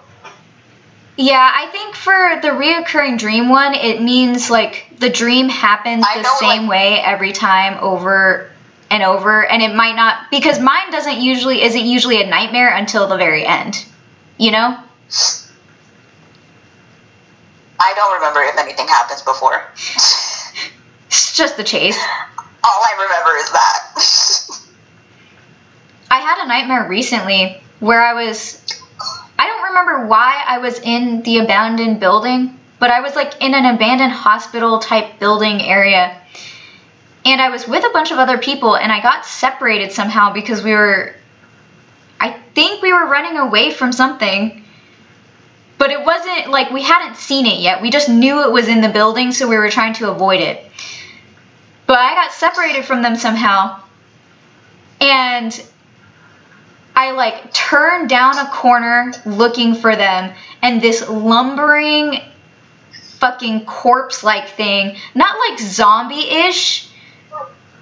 Yeah, 1.18 1.52
I 1.54 1.66
think 1.72 1.96
for 1.96 2.40
the 2.42 2.50
reoccurring 2.50 3.18
dream 3.18 3.50
one, 3.50 3.74
it 3.74 4.02
means 4.02 4.50
like 4.52 4.86
the 5.00 5.10
dream 5.10 5.50
happens 5.50 6.06
the 6.16 6.24
same 6.40 6.64
like- 6.64 6.70
way 6.70 7.02
every 7.04 7.34
time 7.34 7.78
over 7.82 8.52
and 8.90 9.04
over, 9.04 9.46
and 9.46 9.62
it 9.62 9.76
might 9.76 9.96
not 9.96 10.32
because 10.32 10.60
mine 10.60 10.92
doesn't 10.92 11.20
usually 11.20 11.62
isn't 11.64 11.86
usually 11.86 12.22
a 12.22 12.28
nightmare 12.28 12.74
until 12.76 13.08
the 13.08 13.18
very 13.18 13.46
end. 13.46 13.86
You 14.38 14.52
know? 14.52 14.78
I 17.80 17.94
don't 17.96 18.14
remember 18.16 18.42
if 18.42 18.58
anything 18.58 18.88
happens 18.88 19.22
before. 19.22 19.64
It's 21.08 21.36
just 21.36 21.58
the 21.58 21.64
chase. 21.64 21.98
All 22.38 22.84
I 22.84 22.94
remember 23.02 23.38
is 23.38 23.52
that. 23.52 23.88
I 26.12 26.20
had 26.20 26.44
a 26.44 26.48
nightmare 26.48 26.88
recently 26.88 27.62
where 27.80 28.02
I 28.02 28.14
was 28.14 28.62
I 29.40 29.46
don't 29.46 29.64
remember 29.64 30.08
why 30.08 30.44
I 30.48 30.58
was 30.58 30.80
in 30.80 31.22
the 31.22 31.40
abandoned 31.40 32.00
building, 32.00 32.60
but 32.80 32.90
I 32.90 33.02
was 33.02 33.16
like 33.16 33.42
in 33.42 33.54
an 33.54 33.66
abandoned 33.76 34.12
hospital 34.12 34.80
type 34.80 35.20
building 35.20 35.62
area. 35.62 36.20
And 37.28 37.42
I 37.42 37.50
was 37.50 37.68
with 37.68 37.84
a 37.84 37.90
bunch 37.90 38.12
of 38.12 38.20
other 38.20 38.38
people 38.38 38.78
and 38.78 38.90
I 38.90 39.02
got 39.02 39.26
separated 39.26 39.92
somehow 39.92 40.32
because 40.32 40.64
we 40.64 40.72
were 40.72 41.14
I 42.22 42.40
think 42.56 42.82
we 42.82 42.94
were 42.94 43.06
running 43.06 43.38
away 43.38 43.72
from 43.72 43.92
something. 43.92 44.64
But 45.78 45.92
it 45.92 46.04
wasn't 46.06 46.50
like 46.50 46.72
we 46.72 46.82
hadn't 46.82 47.18
seen 47.18 47.46
it 47.46 47.60
yet. 47.60 47.82
We 47.82 47.92
just 47.92 48.08
knew 48.08 48.44
it 48.44 48.52
was 48.52 48.70
in 48.70 48.80
the 48.80 48.88
building, 48.90 49.34
so 49.34 49.48
we 49.48 49.58
were 49.58 49.70
trying 49.70 49.94
to 49.96 50.10
avoid 50.10 50.40
it. 50.40 50.72
But 51.86 52.00
I 52.00 52.16
got 52.16 52.32
separated 52.32 52.86
from 52.86 53.02
them 53.02 53.18
somehow. 53.18 53.82
And 55.02 55.64
I 56.96 57.12
like 57.12 57.54
turned 57.54 58.10
down 58.10 58.38
a 58.38 58.50
corner 58.50 59.12
looking 59.26 59.76
for 59.76 59.96
them, 59.96 60.34
and 60.62 60.82
this 60.82 61.08
lumbering 61.08 62.22
fucking 63.20 63.66
corpse 63.66 64.24
like 64.24 64.48
thing, 64.50 64.96
not 65.14 65.38
like 65.38 65.60
zombie 65.60 66.28
ish, 66.28 66.90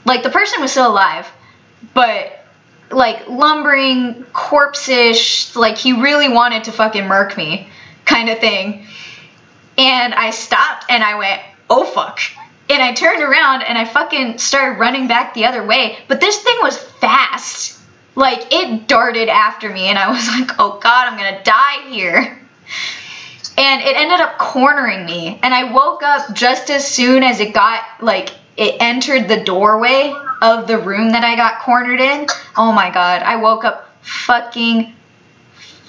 like 0.05 0.23
the 0.23 0.29
person 0.29 0.61
was 0.61 0.71
still 0.71 0.91
alive, 0.91 1.27
but 1.93 2.45
like 2.91 3.27
lumbering 3.27 4.23
corpse 4.33 4.87
ish, 4.87 5.55
like 5.55 5.77
he 5.77 5.93
really 5.93 6.29
wanted 6.29 6.65
to 6.65 6.71
fucking 6.71 7.07
murk 7.07 7.35
me 7.35 7.67
kind 8.05 8.29
of 8.29 8.39
thing. 8.39 8.85
And 9.77 10.13
I 10.13 10.29
stopped 10.29 10.85
and 10.89 11.03
I 11.03 11.17
went, 11.17 11.41
oh 11.69 11.83
fuck. 11.83 12.19
And 12.69 12.81
I 12.81 12.93
turned 12.93 13.21
around 13.21 13.63
and 13.63 13.77
I 13.77 13.85
fucking 13.85 14.37
started 14.37 14.79
running 14.79 15.07
back 15.07 15.33
the 15.33 15.45
other 15.45 15.65
way, 15.65 15.97
but 16.07 16.21
this 16.21 16.41
thing 16.41 16.57
was 16.61 16.77
fast 16.77 17.75
like 18.15 18.47
it 18.51 18.87
darted 18.87 19.29
after 19.29 19.69
me 19.69 19.87
and 19.87 19.99
i 19.99 20.09
was 20.09 20.27
like 20.39 20.57
oh 20.59 20.79
god 20.79 21.07
i'm 21.07 21.17
gonna 21.17 21.43
die 21.43 21.89
here 21.89 22.39
and 23.57 23.81
it 23.81 23.95
ended 23.95 24.19
up 24.19 24.37
cornering 24.37 25.05
me 25.05 25.39
and 25.43 25.53
i 25.53 25.71
woke 25.71 26.01
up 26.01 26.33
just 26.33 26.69
as 26.69 26.87
soon 26.87 27.23
as 27.23 27.39
it 27.39 27.53
got 27.53 27.83
like 28.01 28.29
it 28.57 28.75
entered 28.79 29.27
the 29.27 29.43
doorway 29.43 30.13
of 30.41 30.67
the 30.67 30.77
room 30.77 31.11
that 31.11 31.23
i 31.23 31.35
got 31.35 31.59
cornered 31.61 31.99
in 31.99 32.27
oh 32.57 32.71
my 32.71 32.89
god 32.91 33.21
i 33.23 33.35
woke 33.35 33.63
up 33.63 33.89
fucking 34.01 34.93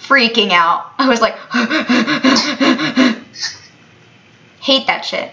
freaking 0.00 0.50
out 0.50 0.90
i 0.98 1.09
was 1.09 1.20
like 1.20 1.37
hate 4.61 4.87
that 4.87 5.05
shit 5.05 5.33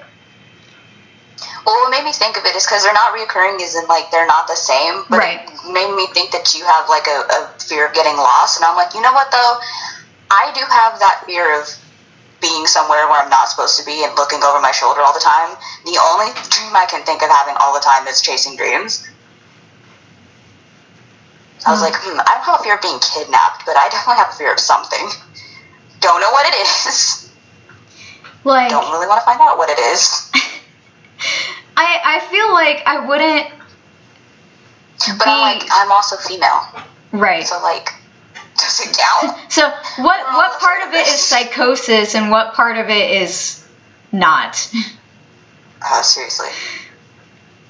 Well, 1.66 1.76
what 1.76 1.92
made 1.92 2.04
me 2.04 2.12
think 2.12 2.36
of 2.38 2.44
it 2.46 2.56
is 2.56 2.66
because 2.66 2.84
they're 2.84 2.94
not 2.94 3.16
reoccurring, 3.16 3.62
is 3.62 3.76
in 3.76 3.88
like 3.88 4.12
they're 4.12 4.28
not 4.28 4.48
the 4.48 4.56
same. 4.56 5.04
But 5.10 5.20
Right. 5.20 5.40
it 5.48 5.72
made 5.72 5.96
me 5.96 6.08
think 6.14 6.32
that 6.32 6.54
you 6.54 6.66
have 6.66 6.90
like 6.90 7.08
a, 7.08 7.24
a 7.40 7.54
fear 7.58 7.88
of 7.88 7.94
getting 7.94 8.18
lost, 8.18 8.58
and 8.60 8.66
I'm 8.66 8.76
like, 8.76 8.94
you 8.94 9.00
know 9.02 9.14
what 9.14 9.32
though, 9.32 9.60
I 10.30 10.52
do 10.54 10.60
have 10.60 11.00
that 11.00 11.24
fear 11.26 11.58
of 11.62 11.70
being 12.44 12.68
somewhere 12.68 13.08
where 13.08 13.24
I'm 13.24 13.30
not 13.32 13.48
supposed 13.48 13.80
to 13.80 13.86
be 13.88 14.04
and 14.04 14.14
looking 14.20 14.44
over 14.44 14.60
my 14.60 14.72
shoulder 14.76 15.00
all 15.00 15.14
the 15.16 15.24
time. 15.24 15.56
The 15.88 15.96
only 15.98 16.28
dream 16.52 16.76
I 16.76 16.86
can 16.86 17.02
think 17.08 17.24
of 17.24 17.30
having 17.32 17.56
all 17.58 17.74
the 17.74 17.80
time 17.80 18.06
is 18.08 18.22
chasing 18.22 18.58
dreams. 18.60 19.08
I 21.66 21.72
was 21.72 21.80
Hmm. 21.80 21.86
like, 21.88 21.96
hmm, 21.96 22.20
I 22.20 22.24
don't 22.36 22.44
have 22.44 22.60
a 22.60 22.64
fear 22.64 22.76
of 22.76 22.82
being 22.82 23.00
kidnapped, 23.00 23.66
but 23.66 23.78
I 23.78 23.88
definitely 23.88 24.20
have 24.20 24.30
a 24.34 24.38
fear 24.38 24.52
of 24.52 24.60
something. 24.60 25.08
Don't 26.02 26.20
know 26.20 26.32
what 26.32 26.46
it 26.46 26.56
is. 26.60 27.30
like 28.44 28.70
Don't 28.70 28.92
really 28.92 29.08
want 29.08 29.22
to 29.22 29.26
find 29.26 29.40
out 29.40 29.58
what 29.58 29.70
it 29.70 29.80
is. 29.80 30.30
I, 31.78 32.20
I 32.20 32.20
feel 32.30 32.52
like 32.52 32.84
I 32.86 33.08
wouldn't 33.08 33.48
But 35.18 35.28
I'm 35.28 35.40
like, 35.40 35.64
I'm 35.72 35.92
also 35.92 36.18
female. 36.18 36.68
right. 37.14 37.48
So 37.48 37.62
like, 37.64 37.94
it 38.80 38.98
count? 38.98 39.52
So 39.52 39.70
what 39.70 40.24
oh, 40.26 40.38
what 40.38 40.60
part 40.60 40.88
of 40.88 40.94
it 40.94 41.08
is 41.08 41.22
psychosis 41.22 42.16
and 42.16 42.32
what 42.32 42.54
part 42.54 42.78
of 42.78 42.90
it 42.90 43.12
is 43.22 43.66
not? 44.12 44.72
Oh, 45.86 46.02
seriously. 46.02 46.50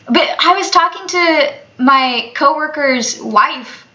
But 0.05 0.35
I 0.39 0.55
was 0.55 0.69
talking 0.69 1.07
to 1.07 1.53
my 1.77 2.31
coworker's 2.35 3.19
wife 3.21 3.87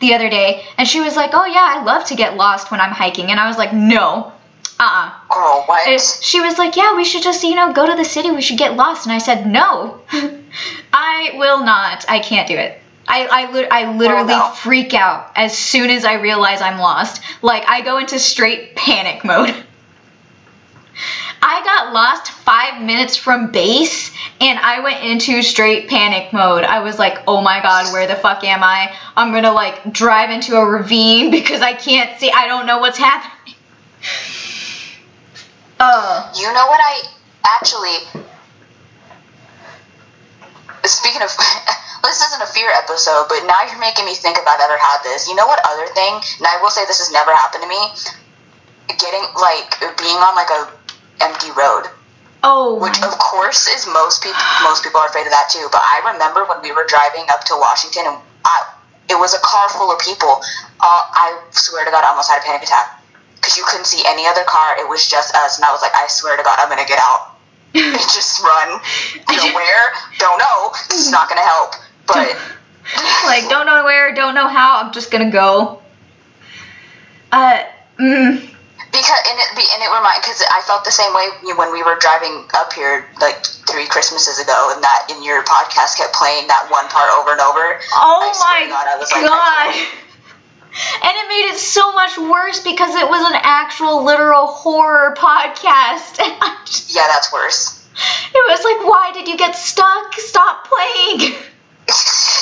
the 0.00 0.14
other 0.14 0.30
day 0.30 0.64
and 0.76 0.86
she 0.86 1.00
was 1.00 1.16
like, 1.16 1.30
"Oh 1.34 1.44
yeah, 1.44 1.76
I 1.76 1.84
love 1.84 2.06
to 2.06 2.14
get 2.14 2.36
lost 2.36 2.70
when 2.70 2.80
I'm 2.80 2.92
hiking." 2.92 3.30
And 3.30 3.40
I 3.40 3.48
was 3.48 3.58
like, 3.58 3.72
"No." 3.72 4.32
Uh-uh. 4.80 5.10
Girl, 5.28 5.64
what? 5.66 5.88
And 5.88 6.00
she 6.00 6.40
was 6.40 6.56
like, 6.56 6.76
"Yeah, 6.76 6.94
we 6.96 7.04
should 7.04 7.22
just, 7.22 7.42
you 7.42 7.56
know, 7.56 7.72
go 7.72 7.86
to 7.86 7.96
the 7.96 8.04
city. 8.04 8.30
We 8.30 8.42
should 8.42 8.58
get 8.58 8.76
lost." 8.76 9.06
And 9.06 9.12
I 9.12 9.18
said, 9.18 9.46
"No. 9.46 10.00
I 10.92 11.32
will 11.34 11.64
not. 11.64 12.04
I 12.08 12.20
can't 12.20 12.46
do 12.46 12.56
it." 12.56 12.80
I, 13.08 13.26
I, 13.26 13.68
I 13.82 13.96
literally 13.96 14.28
no. 14.28 14.50
freak 14.50 14.94
out 14.94 15.32
as 15.34 15.56
soon 15.56 15.90
as 15.90 16.04
I 16.04 16.14
realize 16.14 16.60
I'm 16.60 16.78
lost. 16.78 17.22
Like, 17.42 17.64
I 17.66 17.80
go 17.80 17.98
into 17.98 18.18
straight 18.18 18.76
panic 18.76 19.24
mode. 19.24 19.54
I 21.40 21.62
got 21.64 21.92
lost 21.92 22.30
five 22.32 22.82
minutes 22.82 23.16
from 23.16 23.52
base 23.52 24.10
and 24.40 24.58
I 24.58 24.80
went 24.80 25.04
into 25.04 25.42
straight 25.42 25.88
panic 25.88 26.32
mode. 26.32 26.64
I 26.64 26.80
was 26.80 26.98
like, 26.98 27.22
oh 27.26 27.40
my 27.40 27.60
god, 27.62 27.92
where 27.92 28.06
the 28.06 28.16
fuck 28.16 28.42
am 28.44 28.62
I? 28.62 28.94
I'm 29.16 29.32
gonna 29.32 29.52
like 29.52 29.92
drive 29.92 30.30
into 30.30 30.56
a 30.56 30.66
ravine 30.66 31.30
because 31.38 31.60
I 31.60 31.74
can't 31.74 32.18
see, 32.18 32.30
I 32.30 32.46
don't 32.46 32.66
know 32.66 32.78
what's 32.78 32.98
happening. 32.98 33.54
Uh, 35.80 36.32
You 36.36 36.52
know 36.52 36.66
what 36.66 36.80
I 36.80 37.02
actually. 37.56 38.24
Speaking 40.88 41.22
of. 41.22 41.30
this 42.02 42.22
isn't 42.22 42.42
a 42.42 42.50
fear 42.50 42.70
episode, 42.72 43.26
but 43.28 43.44
now 43.44 43.60
you're 43.68 43.78
making 43.80 44.04
me 44.04 44.14
think 44.14 44.38
if 44.38 44.46
I've 44.46 44.60
ever 44.60 44.78
had 44.78 45.02
this. 45.02 45.28
You 45.28 45.34
know 45.34 45.46
what 45.46 45.60
other 45.66 45.86
thing? 45.92 46.14
And 46.38 46.46
I 46.46 46.58
will 46.62 46.70
say 46.70 46.84
this 46.86 46.98
has 46.98 47.12
never 47.12 47.34
happened 47.34 47.62
to 47.62 47.68
me. 47.68 47.82
Getting, 48.96 49.24
like, 49.36 49.76
being 50.00 50.16
on, 50.16 50.34
like, 50.34 50.48
a 50.50 50.72
empty 51.20 51.50
road. 51.52 51.90
oh, 52.42 52.78
Which, 52.80 52.96
of 53.02 53.18
course, 53.18 53.68
is 53.68 53.86
most 53.86 54.22
people. 54.22 54.40
Most 54.62 54.82
people 54.82 55.00
are 55.00 55.08
afraid 55.08 55.26
of 55.26 55.34
that 55.34 55.50
too. 55.50 55.66
But 55.70 55.82
I 55.82 56.12
remember 56.14 56.46
when 56.46 56.62
we 56.62 56.72
were 56.72 56.86
driving 56.88 57.26
up 57.28 57.44
to 57.50 57.54
Washington, 57.58 58.06
and 58.06 58.16
I, 58.44 58.72
it 59.10 59.18
was 59.18 59.34
a 59.34 59.42
car 59.42 59.68
full 59.68 59.90
of 59.90 59.98
people. 60.00 60.40
Uh, 60.80 61.02
I 61.12 61.42
swear 61.50 61.84
to 61.84 61.90
God, 61.90 62.04
I 62.04 62.10
almost 62.10 62.30
had 62.30 62.38
a 62.40 62.44
panic 62.46 62.62
attack 62.62 63.02
because 63.36 63.56
you 63.58 63.64
couldn't 63.66 63.86
see 63.86 64.02
any 64.06 64.26
other 64.26 64.44
car. 64.46 64.78
It 64.78 64.88
was 64.88 65.06
just 65.06 65.34
us, 65.34 65.58
and 65.58 65.64
I 65.64 65.72
was 65.72 65.82
like, 65.82 65.94
I 65.94 66.06
swear 66.08 66.36
to 66.36 66.42
God, 66.42 66.58
I'm 66.58 66.68
gonna 66.70 66.86
get 66.88 66.98
out 67.02 67.37
just 67.74 68.42
run. 68.42 68.80
You 69.30 69.36
know 69.36 69.54
where? 69.54 69.92
Don't 70.18 70.38
know. 70.38 70.72
It's 70.90 71.10
not 71.10 71.28
gonna 71.28 71.42
help. 71.42 71.74
But 72.06 72.36
like, 73.24 73.48
don't 73.48 73.66
know 73.66 73.84
where, 73.84 74.14
don't 74.14 74.34
know 74.34 74.48
how, 74.48 74.80
I'm 74.82 74.92
just 74.92 75.10
gonna 75.10 75.30
go. 75.30 75.82
Uh, 77.30 77.62
mm, 77.98 78.40
because 78.90 79.20
and 79.28 79.36
it 79.36 79.48
and 79.52 79.80
it 79.84 79.90
remind 79.92 80.22
because 80.22 80.40
I 80.48 80.62
felt 80.64 80.84
the 80.84 80.90
same 80.90 81.12
way 81.12 81.28
when 81.56 81.72
we 81.72 81.82
were 81.82 81.96
driving 82.00 82.48
up 82.56 82.72
here 82.72 83.04
like 83.20 83.44
three 83.68 83.86
Christmases 83.86 84.40
ago, 84.40 84.72
and 84.72 84.82
that 84.82 85.12
in 85.12 85.22
your 85.22 85.44
podcast 85.44 85.98
kept 85.98 86.14
playing 86.14 86.48
that 86.48 86.68
one 86.70 86.88
part 86.88 87.10
over 87.20 87.32
and 87.32 87.40
over. 87.40 87.80
Oh 87.92 88.24
I 88.24 88.32
my 88.40 88.66
God, 88.68 88.86
I 88.88 88.96
was 88.96 89.12
like, 89.12 89.28
god. 89.28 90.07
And 90.70 91.12
it 91.16 91.28
made 91.28 91.50
it 91.52 91.58
so 91.58 91.92
much 91.92 92.16
worse 92.18 92.62
because 92.62 92.94
it 92.94 93.08
was 93.08 93.26
an 93.32 93.40
actual 93.42 94.04
literal 94.04 94.46
horror 94.46 95.14
podcast. 95.18 96.18
And 96.22 96.32
I 96.40 96.56
just, 96.64 96.94
Yeah, 96.94 97.06
that's 97.08 97.32
worse. 97.32 97.86
it 98.34 98.42
was 98.50 98.62
like, 98.64 98.86
why 98.88 99.10
did 99.14 99.26
you 99.28 99.36
get 99.36 99.54
stuck? 99.56 100.12
Stop 100.14 100.68
playing. 100.68 101.34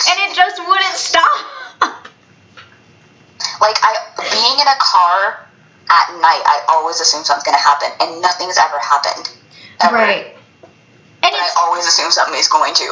And 0.09 0.31
it 0.31 0.35
just 0.37 0.59
wouldn't 0.67 0.95
stop. 0.95 2.09
like 3.61 3.77
I 3.83 3.95
being 4.19 4.61
in 4.61 4.67
a 4.67 4.79
car 4.81 5.47
at 5.89 6.21
night, 6.21 6.43
I 6.45 6.65
always 6.69 7.01
assume 7.01 7.23
something's 7.25 7.45
gonna 7.45 7.59
happen, 7.59 7.89
and 8.01 8.21
nothing's 8.23 8.57
ever 8.59 8.79
happened. 8.79 9.31
Ever. 9.83 9.95
Right. 9.97 10.27
And 11.23 11.35
I 11.35 11.51
always 11.59 11.87
assume 11.87 12.11
something 12.11 12.39
is 12.39 12.49
going 12.49 12.75
to. 12.75 12.85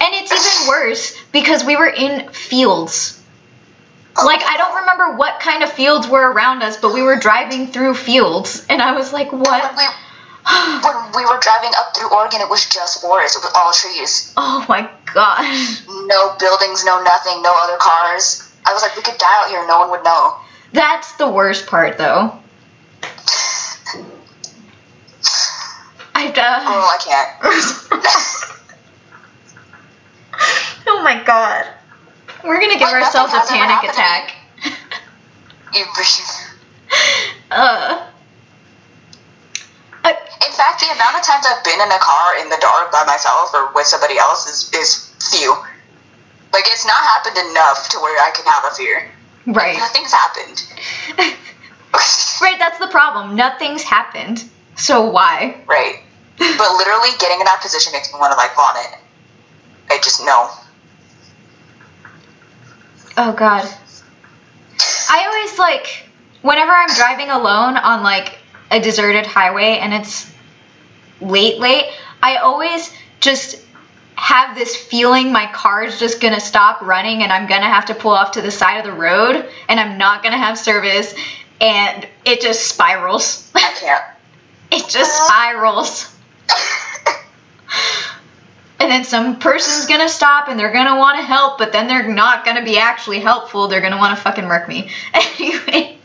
and 0.00 0.14
it's 0.14 0.32
even 0.32 0.68
worse 0.68 1.14
because 1.32 1.64
we 1.64 1.76
were 1.76 1.88
in 1.88 2.28
fields. 2.32 3.17
Like 4.24 4.42
I 4.42 4.56
don't 4.56 4.74
remember 4.80 5.16
what 5.16 5.38
kind 5.40 5.62
of 5.62 5.72
fields 5.72 6.08
were 6.08 6.32
around 6.32 6.62
us, 6.62 6.76
but 6.76 6.92
we 6.92 7.02
were 7.02 7.16
driving 7.16 7.68
through 7.68 7.94
fields 7.94 8.66
and 8.68 8.82
I 8.82 8.92
was 8.92 9.12
like, 9.12 9.30
When 9.32 9.42
what? 9.42 9.76
we 9.76 9.84
when 10.82 10.96
we 11.14 11.24
were 11.26 11.38
driving 11.40 11.70
up 11.76 11.94
through 11.96 12.08
Oregon, 12.10 12.40
it 12.40 12.48
was 12.48 12.66
just 12.68 13.00
forest. 13.02 13.36
It 13.36 13.44
was 13.44 13.52
all 13.54 13.72
trees, 13.72 14.32
Oh 14.36 14.64
my 14.68 14.88
god. 15.14 15.42
no 16.06 16.34
buildings, 16.38 16.84
no 16.84 17.02
nothing, 17.02 17.42
no 17.42 17.52
other 17.54 17.76
cars. 17.78 18.50
I 18.66 18.72
was 18.72 18.82
like, 18.82 18.96
we 18.96 19.02
could 19.02 19.18
die 19.18 19.42
out 19.44 19.50
here, 19.50 19.66
no 19.68 19.78
one 19.80 19.90
would 19.90 20.04
know. 20.04 20.36
That's 20.72 21.12
the 21.16 21.28
worst 21.30 21.66
part 21.66 21.96
though. 21.98 22.32
I 26.14 26.26
uh, 26.26 26.60
Oh, 26.66 26.88
I 26.92 26.98
can't. 27.04 28.52
oh 30.88 31.02
my 31.02 31.22
god. 31.22 31.66
We're 32.48 32.60
gonna 32.60 32.78
give 32.78 32.88
Like, 32.88 33.04
ourselves 33.04 33.34
a 33.34 33.40
panic 33.46 33.90
attack. 33.90 34.34
Uh, 37.50 38.06
uh, 40.04 40.08
In 40.08 40.52
fact, 40.52 40.80
the 40.80 40.86
amount 40.94 41.16
of 41.16 41.22
times 41.22 41.44
I've 41.46 41.62
been 41.64 41.80
in 41.80 41.90
a 41.92 41.98
car 41.98 42.36
in 42.40 42.48
the 42.48 42.56
dark 42.60 42.90
by 42.92 43.04
myself 43.04 43.52
or 43.54 43.72
with 43.74 43.86
somebody 43.86 44.18
else 44.18 44.46
is, 44.46 44.70
is 44.74 45.14
few. 45.30 45.50
Like, 46.52 46.64
it's 46.66 46.86
not 46.86 46.96
happened 46.96 47.36
enough 47.50 47.88
to 47.90 47.98
where 47.98 48.18
I 48.22 48.30
can 48.34 48.44
have 48.46 48.64
a 48.70 48.74
fear. 48.74 49.10
right. 49.46 49.76
Nothing's 49.78 50.12
happened. 50.12 51.34
Right, 52.40 52.56
that's 52.58 52.78
the 52.78 52.86
problem. 52.86 53.34
Nothing's 53.34 53.82
happened. 53.82 54.44
So 54.76 55.10
why? 55.10 55.56
right. 55.66 55.96
But 56.38 56.76
literally 56.76 57.08
getting 57.18 57.40
in 57.40 57.44
that 57.46 57.60
position 57.60 57.92
makes 57.92 58.12
me 58.12 58.20
want 58.20 58.30
to, 58.32 58.36
like, 58.36 58.54
vomit. 58.54 58.86
I 59.90 59.98
just 59.98 60.24
know. 60.24 60.50
Oh 63.20 63.32
god. 63.32 63.68
I 65.10 65.26
always 65.26 65.58
like 65.58 66.06
whenever 66.42 66.70
I'm 66.70 66.94
driving 66.94 67.30
alone 67.30 67.76
on 67.76 68.04
like 68.04 68.38
a 68.70 68.80
deserted 68.80 69.26
highway 69.26 69.78
and 69.80 69.92
it's 69.92 70.32
late 71.20 71.58
late, 71.58 71.86
I 72.22 72.36
always 72.36 72.94
just 73.18 73.60
have 74.14 74.54
this 74.54 74.76
feeling 74.76 75.32
my 75.32 75.50
car's 75.52 75.98
just 75.98 76.20
gonna 76.20 76.38
stop 76.38 76.80
running 76.80 77.24
and 77.24 77.32
I'm 77.32 77.48
gonna 77.48 77.66
have 77.66 77.86
to 77.86 77.94
pull 77.94 78.12
off 78.12 78.30
to 78.32 78.40
the 78.40 78.52
side 78.52 78.78
of 78.78 78.84
the 78.84 78.92
road 78.92 79.50
and 79.68 79.80
I'm 79.80 79.98
not 79.98 80.22
gonna 80.22 80.38
have 80.38 80.56
service 80.56 81.12
and 81.60 82.06
it 82.24 82.40
just 82.40 82.68
spirals. 82.68 83.50
I 83.52 83.74
can't. 83.80 84.04
it 84.70 84.88
just 84.88 85.24
spirals. 85.24 86.14
And 88.80 88.90
then 88.90 89.04
some 89.04 89.38
person's 89.38 89.86
gonna 89.86 90.08
stop 90.08 90.48
and 90.48 90.58
they're 90.58 90.72
gonna 90.72 90.96
wanna 90.96 91.22
help, 91.22 91.58
but 91.58 91.72
then 91.72 91.88
they're 91.88 92.08
not 92.08 92.44
gonna 92.44 92.64
be 92.64 92.78
actually 92.78 93.20
helpful. 93.20 93.66
They're 93.68 93.80
gonna 93.80 93.98
wanna 93.98 94.16
fucking 94.16 94.44
murk 94.44 94.68
me. 94.68 94.90
Anyway. 95.14 95.98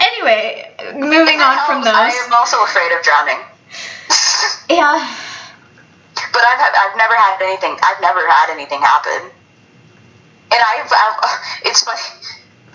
Anyway, 0.00 0.74
moving 0.94 1.40
on 1.40 1.58
from 1.66 1.84
those. 1.84 1.94
I 1.94 2.08
am 2.26 2.32
also 2.32 2.62
afraid 2.64 2.92
of 2.92 3.02
drowning. 3.02 3.38
Yeah. 4.70 5.16
But 6.32 6.42
I've 6.42 6.60
had, 6.60 6.72
I've 6.78 6.96
never 6.96 7.14
had 7.16 7.42
anything. 7.42 7.76
I've 7.82 8.00
never 8.00 8.20
had 8.20 8.50
anything 8.50 8.80
happen. 8.80 9.30
And 10.52 10.62
I've, 10.62 10.92
I've 10.92 11.40
it's 11.64 11.82
funny. 11.82 12.00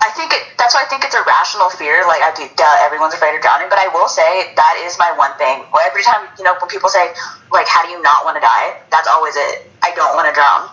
I 0.00 0.10
think 0.12 0.32
it, 0.32 0.42
that's 0.58 0.74
why 0.74 0.84
I 0.84 0.88
think 0.92 1.04
it's 1.04 1.14
a 1.16 1.24
rational 1.24 1.70
fear. 1.70 2.04
Like 2.04 2.20
I 2.20 2.32
do, 2.36 2.44
duh, 2.56 2.76
everyone's 2.84 3.14
afraid 3.14 3.34
of 3.34 3.40
drowning. 3.40 3.68
But 3.72 3.78
I 3.80 3.88
will 3.88 4.08
say 4.08 4.52
that 4.54 4.74
is 4.84 4.98
my 4.98 5.12
one 5.16 5.32
thing. 5.40 5.64
Every 5.88 6.04
time 6.04 6.28
you 6.36 6.44
know 6.44 6.54
when 6.60 6.68
people 6.68 6.88
say 6.88 7.12
like, 7.52 7.66
"How 7.66 7.82
do 7.84 7.90
you 7.90 8.00
not 8.02 8.24
want 8.24 8.36
to 8.36 8.44
die?" 8.44 8.76
That's 8.92 9.08
always 9.08 9.34
it. 9.36 9.70
I 9.82 9.92
don't 9.96 10.12
want 10.14 10.28
to 10.28 10.34
drown. 10.36 10.68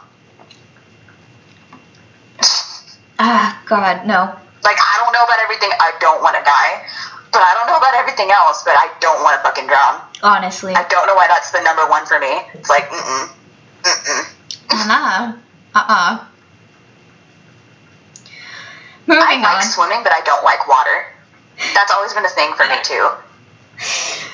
Ah, 3.19 3.61
God, 3.65 4.05
no. 4.05 4.35
Like 4.63 4.79
I 4.79 4.93
don't 5.03 5.13
know 5.13 5.23
about 5.23 5.39
everything. 5.43 5.71
I 5.79 5.91
don't 5.99 6.21
want 6.21 6.35
to 6.35 6.43
die. 6.43 6.83
But 7.31 7.41
I 7.41 7.53
don't 7.55 7.67
know 7.67 7.77
about 7.77 7.95
everything 7.95 8.29
else. 8.31 8.63
But 8.63 8.75
I 8.75 8.91
don't 8.99 9.23
want 9.23 9.39
to 9.39 9.41
fucking 9.43 9.67
drown. 9.67 10.01
Honestly. 10.21 10.73
I 10.75 10.83
don't 10.87 11.07
know 11.07 11.15
why 11.15 11.27
that's 11.27 11.51
the 11.51 11.61
number 11.63 11.87
one 11.87 12.05
for 12.05 12.19
me. 12.19 12.41
It's 12.53 12.69
like, 12.69 12.85
mm 12.89 12.99
mm, 12.99 13.25
mm 13.83 13.99
mm. 14.03 14.87
Nah. 14.87 15.33
Uh-uh. 15.75 16.25
Moving 19.07 19.23
I 19.23 19.35
like 19.41 19.55
on. 19.57 19.61
swimming, 19.63 20.03
but 20.03 20.13
I 20.13 20.21
don't 20.21 20.43
like 20.43 20.67
water. 20.67 21.05
That's 21.73 21.93
always 21.93 22.13
been 22.13 22.25
a 22.25 22.29
thing 22.29 22.53
for 22.53 22.65
me 22.67 22.75
too. 22.83 23.03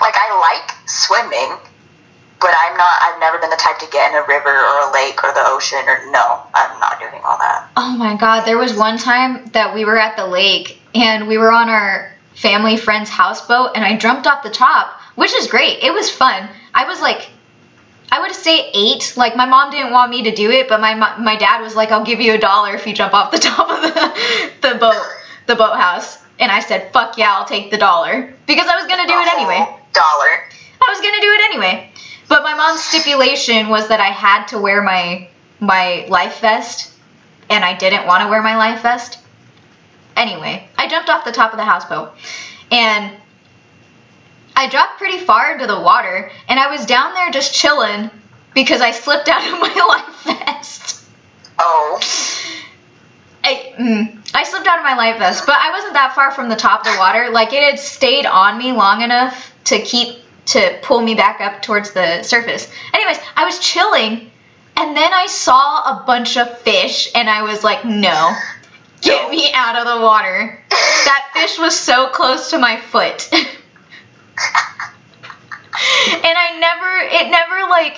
like 0.00 0.14
I 0.16 0.28
like 0.40 0.70
swimming, 0.88 1.56
but 2.40 2.50
I'm 2.56 2.76
not. 2.76 3.02
I've 3.02 3.20
never 3.20 3.38
been 3.38 3.50
the 3.50 3.56
type 3.56 3.78
to 3.78 3.86
get 3.90 4.10
in 4.12 4.18
a 4.18 4.26
river 4.26 4.50
or 4.50 4.88
a 4.88 4.92
lake 4.92 5.22
or 5.24 5.32
the 5.32 5.42
ocean 5.46 5.80
or 5.86 6.10
no. 6.10 6.42
I'm 6.54 6.78
not 6.80 7.00
doing 7.00 7.20
all 7.24 7.38
that. 7.38 7.70
Oh 7.76 7.96
my 7.96 8.16
god, 8.16 8.44
there 8.44 8.58
was 8.58 8.76
one 8.76 8.98
time 8.98 9.46
that 9.52 9.74
we 9.74 9.84
were 9.84 9.98
at 9.98 10.16
the 10.16 10.26
lake 10.26 10.80
and 10.94 11.26
we 11.28 11.38
were 11.38 11.50
on 11.52 11.68
our 11.68 12.12
family 12.34 12.76
friend's 12.76 13.10
houseboat 13.10 13.70
and 13.74 13.84
I 13.84 13.96
jumped 13.96 14.26
off 14.26 14.42
the 14.42 14.50
top, 14.50 15.00
which 15.14 15.32
is 15.34 15.46
great. 15.46 15.82
It 15.82 15.92
was 15.92 16.10
fun. 16.10 16.48
I 16.74 16.86
was 16.86 17.00
like 17.00 17.28
I 18.12 18.20
would 18.20 18.34
say 18.34 18.70
8. 18.74 19.14
Like 19.16 19.36
my 19.36 19.46
mom 19.46 19.70
didn't 19.70 19.90
want 19.90 20.10
me 20.10 20.24
to 20.24 20.34
do 20.34 20.50
it, 20.50 20.68
but 20.68 20.80
my 20.80 20.94
my 21.18 21.36
dad 21.36 21.62
was 21.62 21.74
like 21.74 21.90
I'll 21.90 22.04
give 22.04 22.20
you 22.20 22.34
a 22.34 22.38
dollar 22.38 22.74
if 22.74 22.86
you 22.86 22.92
jump 22.92 23.14
off 23.14 23.30
the 23.30 23.38
top 23.50 23.70
of 23.70 23.80
the 23.82 24.68
the 24.68 24.74
boat, 24.78 25.02
the 25.46 25.56
boathouse. 25.56 26.18
And 26.38 26.52
I 26.52 26.60
said, 26.60 26.92
"Fuck 26.92 27.16
yeah, 27.16 27.34
I'll 27.34 27.46
take 27.46 27.70
the 27.70 27.78
dollar." 27.78 28.34
Because 28.46 28.66
I 28.68 28.76
was 28.76 28.86
to 29.06 29.12
do 29.12 29.18
it 29.18 29.32
anyway. 29.32 29.66
Dollar. 29.92 30.30
I 30.80 30.86
was 30.88 31.00
gonna 31.00 31.20
do 31.20 31.32
it 31.32 31.40
anyway. 31.44 31.90
But 32.28 32.42
my 32.42 32.54
mom's 32.54 32.82
stipulation 32.82 33.68
was 33.68 33.88
that 33.88 34.00
I 34.00 34.08
had 34.08 34.46
to 34.48 34.58
wear 34.58 34.82
my 34.82 35.28
my 35.60 36.06
life 36.08 36.40
vest, 36.40 36.92
and 37.48 37.64
I 37.64 37.76
didn't 37.76 38.06
want 38.06 38.22
to 38.22 38.28
wear 38.28 38.42
my 38.42 38.56
life 38.56 38.82
vest. 38.82 39.18
Anyway, 40.16 40.68
I 40.76 40.88
jumped 40.88 41.08
off 41.08 41.24
the 41.24 41.32
top 41.32 41.52
of 41.52 41.58
the 41.58 41.64
houseboat, 41.64 42.12
and 42.70 43.12
I 44.62 44.68
dropped 44.68 44.98
pretty 44.98 45.18
far 45.18 45.50
into 45.50 45.66
the 45.66 45.80
water, 45.80 46.30
and 46.48 46.60
I 46.60 46.70
was 46.70 46.86
down 46.86 47.14
there 47.14 47.32
just 47.32 47.52
chilling 47.52 48.08
because 48.54 48.80
I 48.80 48.92
slipped 48.92 49.28
out 49.28 49.42
of 49.42 49.58
my 49.58 49.74
life 49.88 50.38
vest. 50.38 51.04
Oh, 51.58 52.00
I, 53.42 53.74
mm, 53.76 54.30
I 54.32 54.44
slipped 54.44 54.68
out 54.68 54.78
of 54.78 54.84
my 54.84 54.96
life 54.96 55.18
vest, 55.18 55.46
but 55.46 55.56
I 55.58 55.72
wasn't 55.72 55.94
that 55.94 56.14
far 56.14 56.30
from 56.30 56.48
the 56.48 56.54
top 56.54 56.86
of 56.86 56.92
the 56.92 56.98
water. 57.00 57.30
Like 57.32 57.52
it 57.52 57.64
had 57.64 57.80
stayed 57.80 58.24
on 58.24 58.56
me 58.56 58.70
long 58.70 59.02
enough 59.02 59.52
to 59.64 59.80
keep 59.80 60.20
to 60.46 60.78
pull 60.82 61.00
me 61.00 61.16
back 61.16 61.40
up 61.40 61.62
towards 61.62 61.90
the 61.90 62.22
surface. 62.22 62.70
Anyways, 62.94 63.18
I 63.34 63.44
was 63.44 63.58
chilling, 63.58 64.30
and 64.76 64.96
then 64.96 65.12
I 65.12 65.26
saw 65.26 66.02
a 66.02 66.04
bunch 66.06 66.36
of 66.36 66.56
fish, 66.60 67.10
and 67.16 67.28
I 67.28 67.42
was 67.42 67.64
like, 67.64 67.84
no, 67.84 68.32
get 69.00 69.28
me 69.28 69.50
out 69.52 69.74
of 69.74 69.92
the 69.92 70.04
water. 70.04 70.62
That 70.70 71.30
fish 71.34 71.58
was 71.58 71.76
so 71.76 72.10
close 72.10 72.50
to 72.50 72.58
my 72.58 72.80
foot. 72.80 73.28
and 76.24 76.36
I 76.38 76.58
never, 76.58 76.98
it 77.24 77.30
never 77.30 77.68
like, 77.70 77.96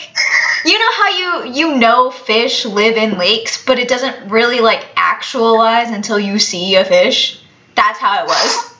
you 0.64 0.79
know 0.79 0.92
how 0.92 1.09
you 1.44 1.53
you 1.53 1.75
know 1.77 2.11
fish 2.11 2.64
live 2.64 2.97
in 2.97 3.18
lakes, 3.18 3.64
but 3.64 3.79
it 3.79 3.88
doesn't 3.88 4.31
really 4.31 4.61
like 4.61 4.87
actualize 4.97 5.90
until 5.90 6.18
you 6.18 6.38
see 6.38 6.77
a 6.77 6.85
fish. 6.85 7.40
That's 7.75 7.99
how 7.99 8.23
it 8.23 8.27
was. 8.27 8.75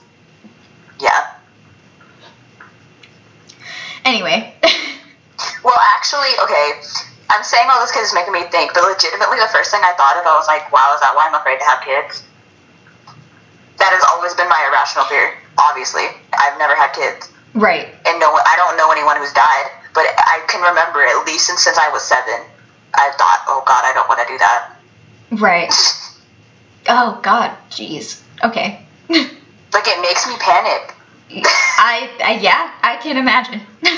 yeah. 0.99 1.31
Anyway, 4.05 4.53
Well, 5.63 5.77
actually, 5.97 6.29
okay. 6.43 6.79
I'm 7.29 7.43
saying 7.43 7.67
all 7.69 7.81
this 7.81 7.91
because 7.91 8.05
it's 8.05 8.13
making 8.13 8.33
me 8.33 8.43
think, 8.53 8.73
but 8.73 8.83
legitimately, 8.85 9.37
the 9.41 9.49
first 9.51 9.71
thing 9.71 9.81
I 9.83 9.93
thought 9.97 10.15
of, 10.17 10.25
I 10.25 10.37
was 10.37 10.45
like, 10.47 10.71
wow, 10.71 10.93
is 10.93 11.01
that 11.01 11.13
why 11.15 11.25
I'm 11.27 11.33
afraid 11.33 11.57
to 11.57 11.65
have 11.65 11.81
kids? 11.81 12.21
That 13.77 13.89
has 13.91 14.03
always 14.13 14.33
been 14.35 14.47
my 14.47 14.61
irrational 14.69 15.05
fear. 15.05 15.33
Obviously, 15.57 16.05
I've 16.37 16.57
never 16.59 16.75
had 16.75 16.93
kids, 16.93 17.29
right. 17.55 17.87
and 18.05 18.19
no, 18.19 18.29
I 18.31 18.53
don't 18.57 18.77
know 18.77 18.91
anyone 18.91 19.17
who's 19.17 19.33
died. 19.33 19.71
But 19.93 20.03
I 20.17 20.43
can 20.47 20.61
remember 20.61 21.01
at 21.01 21.25
least 21.25 21.47
since, 21.47 21.63
since 21.63 21.77
I 21.77 21.89
was 21.89 22.03
seven, 22.03 22.45
I 22.93 23.11
thought, 23.17 23.45
oh 23.47 23.63
God, 23.65 23.81
I 23.85 23.93
don't 23.93 24.07
want 24.09 24.19
to 24.21 24.27
do 24.27 24.37
that. 24.37 24.77
Right. 25.41 25.73
Oh 26.87 27.19
God, 27.23 27.49
jeez. 27.71 28.21
Okay. 28.43 28.85
Like 29.09 29.87
it 29.87 30.01
makes 30.01 30.27
me 30.27 30.35
panic. 30.39 30.93
I, 31.43 32.09
I 32.23 32.39
yeah, 32.41 32.71
I 32.83 32.95
can 32.97 33.17
imagine. 33.17 33.59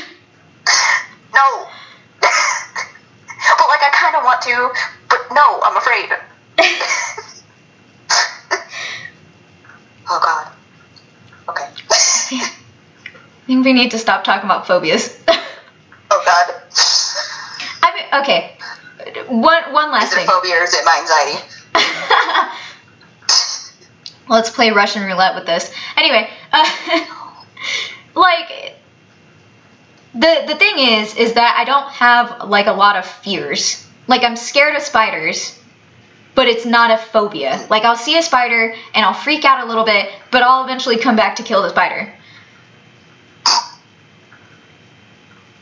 No. 1.34 1.68
but 2.22 3.68
like 3.68 3.84
I 3.84 3.90
kind 3.94 4.16
of 4.16 4.24
want 4.24 4.42
to, 4.42 4.72
but 5.10 5.20
no, 5.32 5.62
I'm 5.64 5.78
afraid. 5.78 6.10
oh 10.10 10.20
God. 10.24 10.48
Okay. 11.50 11.68
I 13.48 13.50
think 13.50 13.64
we 13.66 13.72
need 13.72 13.92
to 13.92 13.98
stop 13.98 14.26
talking 14.26 14.46
about 14.46 14.68
phobias. 14.68 15.18
Oh 16.10 16.24
God. 16.26 16.62
I 17.84 17.94
mean, 17.94 18.22
okay. 18.22 18.58
One 19.28 19.74
one 19.74 19.92
last 19.92 20.08
Is 20.08 20.14
it 20.14 20.16
thing. 20.20 20.28
phobia 20.28 20.56
or 20.56 20.64
is 20.64 20.74
it 20.74 20.86
my 20.86 21.00
anxiety? 21.02 21.38
Let's 24.30 24.50
play 24.50 24.72
Russian 24.72 25.04
roulette 25.04 25.36
with 25.36 25.46
this. 25.46 25.70
Anyway, 25.98 26.30
uh, 26.54 26.66
like 28.16 28.76
the 30.14 30.44
the 30.48 30.56
thing 30.56 30.80
is 30.80 31.14
is 31.18 31.34
that 31.34 31.56
I 31.60 31.66
don't 31.66 31.90
have 31.92 32.48
like 32.48 32.68
a 32.68 32.74
lot 32.74 32.96
of 32.96 33.06
fears. 33.06 33.86
Like 34.08 34.24
I'm 34.24 34.38
scared 34.38 34.78
of 34.78 34.82
spiders, 34.82 35.60
but 36.36 36.48
it's 36.48 36.66
not 36.66 36.90
a 36.92 36.98
phobia. 36.98 37.66
Like 37.70 37.84
I'll 37.84 37.98
see 37.98 38.18
a 38.18 38.24
spider 38.24 38.74
and 38.94 39.06
I'll 39.06 39.14
freak 39.14 39.44
out 39.44 39.62
a 39.62 39.68
little 39.68 39.84
bit, 39.84 40.10
but 40.32 40.42
I'll 40.42 40.64
eventually 40.64 40.98
come 40.98 41.18
back 41.18 41.36
to 41.36 41.44
kill 41.44 41.64
the 41.64 41.70
spider. 41.70 42.14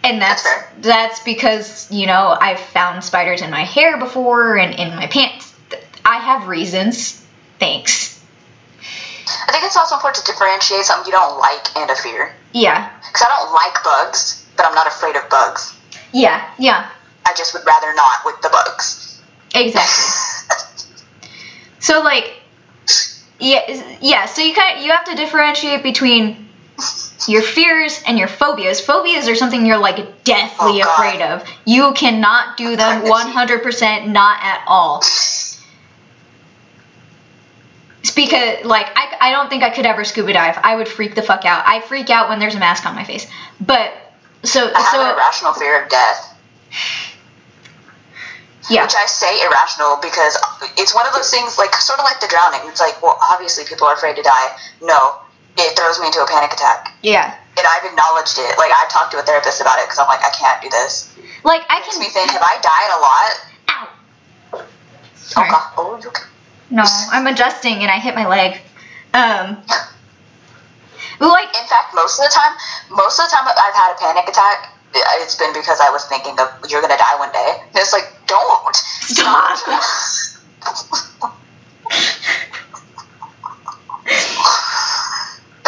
And 0.05 0.21
that's 0.21 0.43
That's 0.43 0.65
that's 0.81 1.19
because, 1.23 1.91
you 1.91 2.05
know, 2.05 2.37
I've 2.39 2.59
found 2.59 3.03
spiders 3.03 3.41
in 3.41 3.49
my 3.49 3.63
hair 3.63 3.97
before 3.97 4.57
and 4.57 4.73
in 4.79 4.95
my 4.95 5.07
pants. 5.07 5.53
I 6.05 6.19
have 6.19 6.47
reasons 6.47 7.25
Thanks. 7.59 8.21
I 9.47 9.51
think 9.51 9.63
it's 9.63 9.77
also 9.77 9.95
important 9.95 10.25
to 10.25 10.31
differentiate 10.31 10.85
something 10.85 11.11
you 11.11 11.17
don't 11.17 11.39
like 11.39 11.75
and 11.77 11.89
a 11.89 11.95
fear. 11.95 12.33
Yeah. 12.51 12.91
Because 13.07 13.23
I 13.23 13.29
don't 13.29 13.53
like 13.53 13.83
bugs, 13.83 14.45
but 14.55 14.65
I'm 14.65 14.75
not 14.75 14.87
afraid 14.87 15.15
of 15.15 15.29
bugs. 15.29 15.73
Yeah. 16.13 16.47
Yeah. 16.59 16.89
I 17.25 17.33
just 17.35 17.53
would 17.53 17.65
rather 17.65 17.93
not 17.95 18.19
with 18.25 18.41
the 18.41 18.49
bugs. 18.49 19.21
Exactly. 19.53 20.05
So 21.77 22.01
like, 22.01 22.33
yeah, 23.39 23.97
yeah. 24.01 24.25
So 24.25 24.41
you 24.41 24.55
kind 24.55 24.83
you 24.83 24.89
have 24.89 25.03
to 25.05 25.15
differentiate 25.15 25.83
between 25.83 26.44
your 27.27 27.41
fears 27.41 28.01
and 28.07 28.17
your 28.17 28.27
phobias. 28.27 28.81
Phobias 28.81 29.27
are 29.27 29.35
something 29.35 29.65
you're 29.65 29.77
like 29.77 30.23
deathly 30.23 30.81
Oh, 30.81 30.93
afraid 30.93 31.21
of. 31.21 31.43
You 31.65 31.93
cannot 31.93 32.57
do 32.57 32.75
them 32.75 33.03
100% 33.03 34.07
not 34.07 34.39
at 34.43 34.63
all. 34.67 35.01
It's 38.01 38.11
because 38.13 38.63
like 38.65 38.85
I, 38.95 39.17
I 39.19 39.31
don't 39.31 39.49
think 39.49 39.63
I 39.63 39.71
could 39.71 39.85
ever 39.85 40.03
scuba 40.03 40.33
dive. 40.33 40.59
I 40.63 40.75
would 40.75 40.87
freak 40.87 41.15
the 41.15 41.21
fuck 41.23 41.43
out. 41.45 41.63
I 41.67 41.81
freak 41.81 42.09
out 42.09 42.29
when 42.29 42.39
there's 42.39 42.55
a 42.55 42.59
mask 42.59 42.85
on 42.85 42.93
my 42.95 43.03
face. 43.03 43.25
But 43.59 43.91
so 44.43 44.71
I 44.73 44.79
have 44.81 44.91
so 44.91 45.01
an 45.01 45.15
irrational 45.15 45.53
fear 45.53 45.83
of 45.83 45.89
death. 45.89 46.37
yeah. 48.69 48.83
Which 48.83 48.93
I 48.95 49.07
say 49.07 49.41
irrational 49.41 49.97
because 50.01 50.37
it's 50.77 50.93
one 50.93 51.07
of 51.07 51.13
those 51.13 51.31
things, 51.31 51.57
like 51.57 51.73
sort 51.75 51.97
of 51.99 52.03
like 52.05 52.19
the 52.19 52.27
drowning. 52.27 52.61
It's 52.69 52.79
like, 52.79 53.01
well, 53.01 53.17
obviously 53.31 53.63
people 53.65 53.87
are 53.87 53.95
afraid 53.95 54.15
to 54.17 54.21
die. 54.21 54.55
No, 54.83 55.15
it 55.57 55.75
throws 55.77 55.99
me 55.99 56.07
into 56.07 56.19
a 56.21 56.27
panic 56.27 56.51
attack, 56.53 56.93
Yeah. 57.01 57.33
and 57.57 57.65
I've 57.67 57.85
acknowledged 57.85 58.37
it. 58.37 58.57
Like 58.57 58.71
I've 58.75 58.89
talked 58.89 59.11
to 59.11 59.19
a 59.19 59.23
therapist 59.23 59.61
about 59.61 59.79
it 59.79 59.85
because 59.85 59.99
I'm 59.99 60.07
like, 60.07 60.23
I 60.23 60.29
can't 60.31 60.61
do 60.61 60.69
this. 60.69 61.13
Like 61.43 61.61
I 61.69 61.79
Makes 61.79 61.91
can 61.95 61.99
me 62.01 62.09
think, 62.09 62.31
have 62.31 62.41
I 62.43 62.57
died 62.61 62.91
a 62.91 62.99
lot? 62.99 63.31
Ow. 63.69 63.87
Sorry. 65.15 65.47
Oh 65.49 65.51
God, 65.51 65.73
oh 65.77 65.99
you. 66.01 66.09
okay? 66.09 66.23
No, 66.71 66.83
I'm 67.11 67.27
adjusting 67.27 67.75
and 67.83 67.91
I 67.91 67.99
hit 67.99 68.15
my 68.15 68.27
leg. 68.27 68.59
Um, 69.13 69.57
like, 71.19 71.47
In 71.55 71.65
fact, 71.67 71.93
most 71.95 72.19
of 72.19 72.25
the 72.25 72.31
time, 72.33 72.51
most 72.89 73.19
of 73.19 73.29
the 73.29 73.35
time 73.35 73.47
I've 73.47 73.73
had 73.75 73.93
a 73.93 73.97
panic 73.99 74.27
attack. 74.27 74.71
It's 75.21 75.35
been 75.35 75.51
because 75.53 75.79
I 75.81 75.89
was 75.89 76.05
thinking 76.05 76.39
of 76.39 76.47
you're 76.69 76.81
gonna 76.81 76.95
die 76.97 77.15
one 77.19 77.31
day. 77.31 77.57
And 77.59 77.75
it's 77.75 77.91
like, 77.93 78.07
don't 78.27 78.75
Stop. 78.75 79.59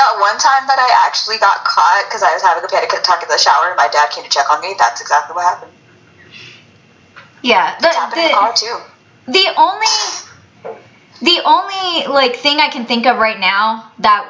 that 0.07 0.19
one 0.19 0.37
time 0.39 0.67
that 0.67 0.79
I 0.79 1.05
actually 1.07 1.37
got 1.37 1.65
caught 1.65 2.05
because 2.07 2.23
I 2.23 2.33
was 2.33 2.41
having 2.41 2.63
a 2.63 2.67
panic 2.67 2.93
attack 2.93 3.23
in 3.23 3.29
the 3.29 3.37
shower, 3.37 3.67
and 3.67 3.75
my 3.75 3.87
dad 3.91 4.09
came 4.11 4.23
to 4.23 4.29
check 4.29 4.49
on 4.49 4.61
me. 4.61 4.73
That's 4.77 5.01
exactly 5.01 5.35
what 5.35 5.43
happened. 5.43 5.71
yeah, 7.43 7.77
the, 7.79 7.87
happened 7.87 8.21
in 8.21 8.27
the 8.29 8.33
car 8.33 8.53
too. 8.55 8.77
the 9.27 9.47
only, 9.57 9.87
the 11.21 11.41
only 11.43 12.07
like 12.07 12.37
thing 12.37 12.59
I 12.59 12.69
can 12.69 12.85
think 12.85 13.05
of 13.05 13.17
right 13.17 13.39
now 13.39 13.91
that, 13.99 14.25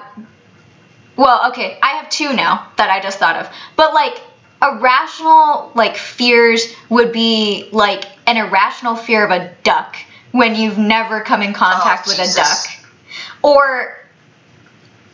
well, 1.16 1.52
okay, 1.52 1.78
I 1.82 1.98
have 1.98 2.10
two 2.10 2.34
now 2.34 2.72
that 2.78 2.90
I 2.90 3.00
just 3.00 3.20
thought 3.20 3.36
of, 3.36 3.50
but 3.76 3.94
like 3.94 4.20
irrational 4.60 5.72
like 5.76 5.96
fears 5.96 6.74
would 6.90 7.12
be 7.12 7.70
like 7.72 8.06
an 8.26 8.38
irrational 8.38 8.96
fear 8.96 9.24
of 9.24 9.30
a 9.30 9.54
duck 9.64 9.96
when 10.32 10.56
you've 10.56 10.80
never 10.80 11.22
come 11.22 11.44
in 11.44 11.54
contact 11.54 12.08
Oh, 12.08 12.12
with 12.12 12.20
a 12.20 12.36
duck, 12.36 12.58
or 13.44 13.98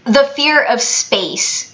the 0.05 0.23
fear 0.35 0.63
of 0.63 0.81
space. 0.81 1.69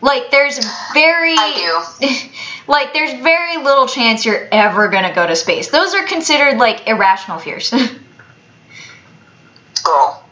Like 0.00 0.30
there's 0.30 0.58
very 0.92 1.36
like 2.66 2.92
there's 2.92 3.12
very 3.22 3.56
little 3.58 3.86
chance 3.86 4.24
you're 4.26 4.48
ever 4.52 4.88
going 4.88 5.04
to 5.04 5.14
go 5.14 5.26
to 5.26 5.34
space. 5.36 5.68
Those 5.70 5.94
are 5.94 6.04
considered 6.06 6.58
like 6.58 6.86
irrational 6.86 7.38
fears. 7.38 7.70
Girl. 9.84 10.22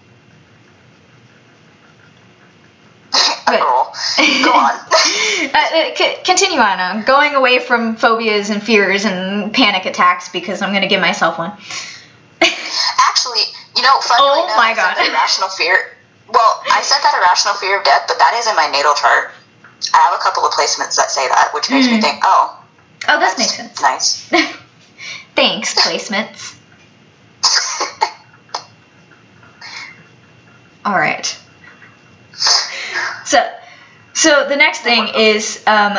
But- 3.46 3.60
Girl. 3.60 3.92
Go 4.44 4.52
on. 4.52 4.78
Uh, 5.54 5.94
c- 5.94 6.16
continue 6.24 6.58
on. 6.60 6.80
Uh, 6.80 7.02
going 7.04 7.34
away 7.34 7.58
from 7.58 7.96
phobias 7.96 8.48
and 8.50 8.62
fears 8.62 9.04
and 9.04 9.52
panic 9.52 9.84
attacks 9.84 10.28
because 10.30 10.62
I'm 10.62 10.70
going 10.70 10.82
to 10.82 10.88
give 10.88 11.00
myself 11.00 11.38
one. 11.38 11.52
Actually, 12.40 13.42
you 13.76 13.82
know, 13.82 14.00
funnily 14.00 14.30
Oh 14.32 14.44
enough, 14.44 14.56
my 14.56 14.72
God. 14.74 14.96
irrational 15.06 15.48
fear. 15.50 15.76
Well, 16.33 16.62
I 16.72 16.80
said 16.83 16.99
that 17.03 17.14
irrational 17.22 17.55
fear 17.55 17.78
of 17.78 17.85
death, 17.85 18.05
but 18.09 18.18
that 18.18 18.35
is 18.39 18.47
in 18.47 18.57
my 18.57 18.68
natal 18.70 18.95
chart. 18.95 19.33
I 19.95 19.99
have 19.99 20.14
a 20.18 20.22
couple 20.22 20.47
of 20.47 20.53
placements 20.53 20.97
that 20.97 21.11
say 21.11 21.28
that, 21.28 21.51
which 21.53 21.68
makes 21.70 21.87
me 21.87 21.99
Mm. 21.99 22.03
think, 22.03 22.20
oh, 22.24 22.59
Oh, 23.09 23.18
this 23.18 23.35
that's 23.35 23.39
makes 23.39 23.57
sense. 23.57 23.83
Nice. 23.83 24.30
Thanks, 25.35 25.74
placements. 25.74 26.55
All 30.85 30.95
right. 30.95 31.37
So, 33.24 33.51
so 34.14 34.47
the 34.49 34.57
next 34.57 34.80
thing 34.80 35.09
is, 35.14 35.62
um, 35.66 35.99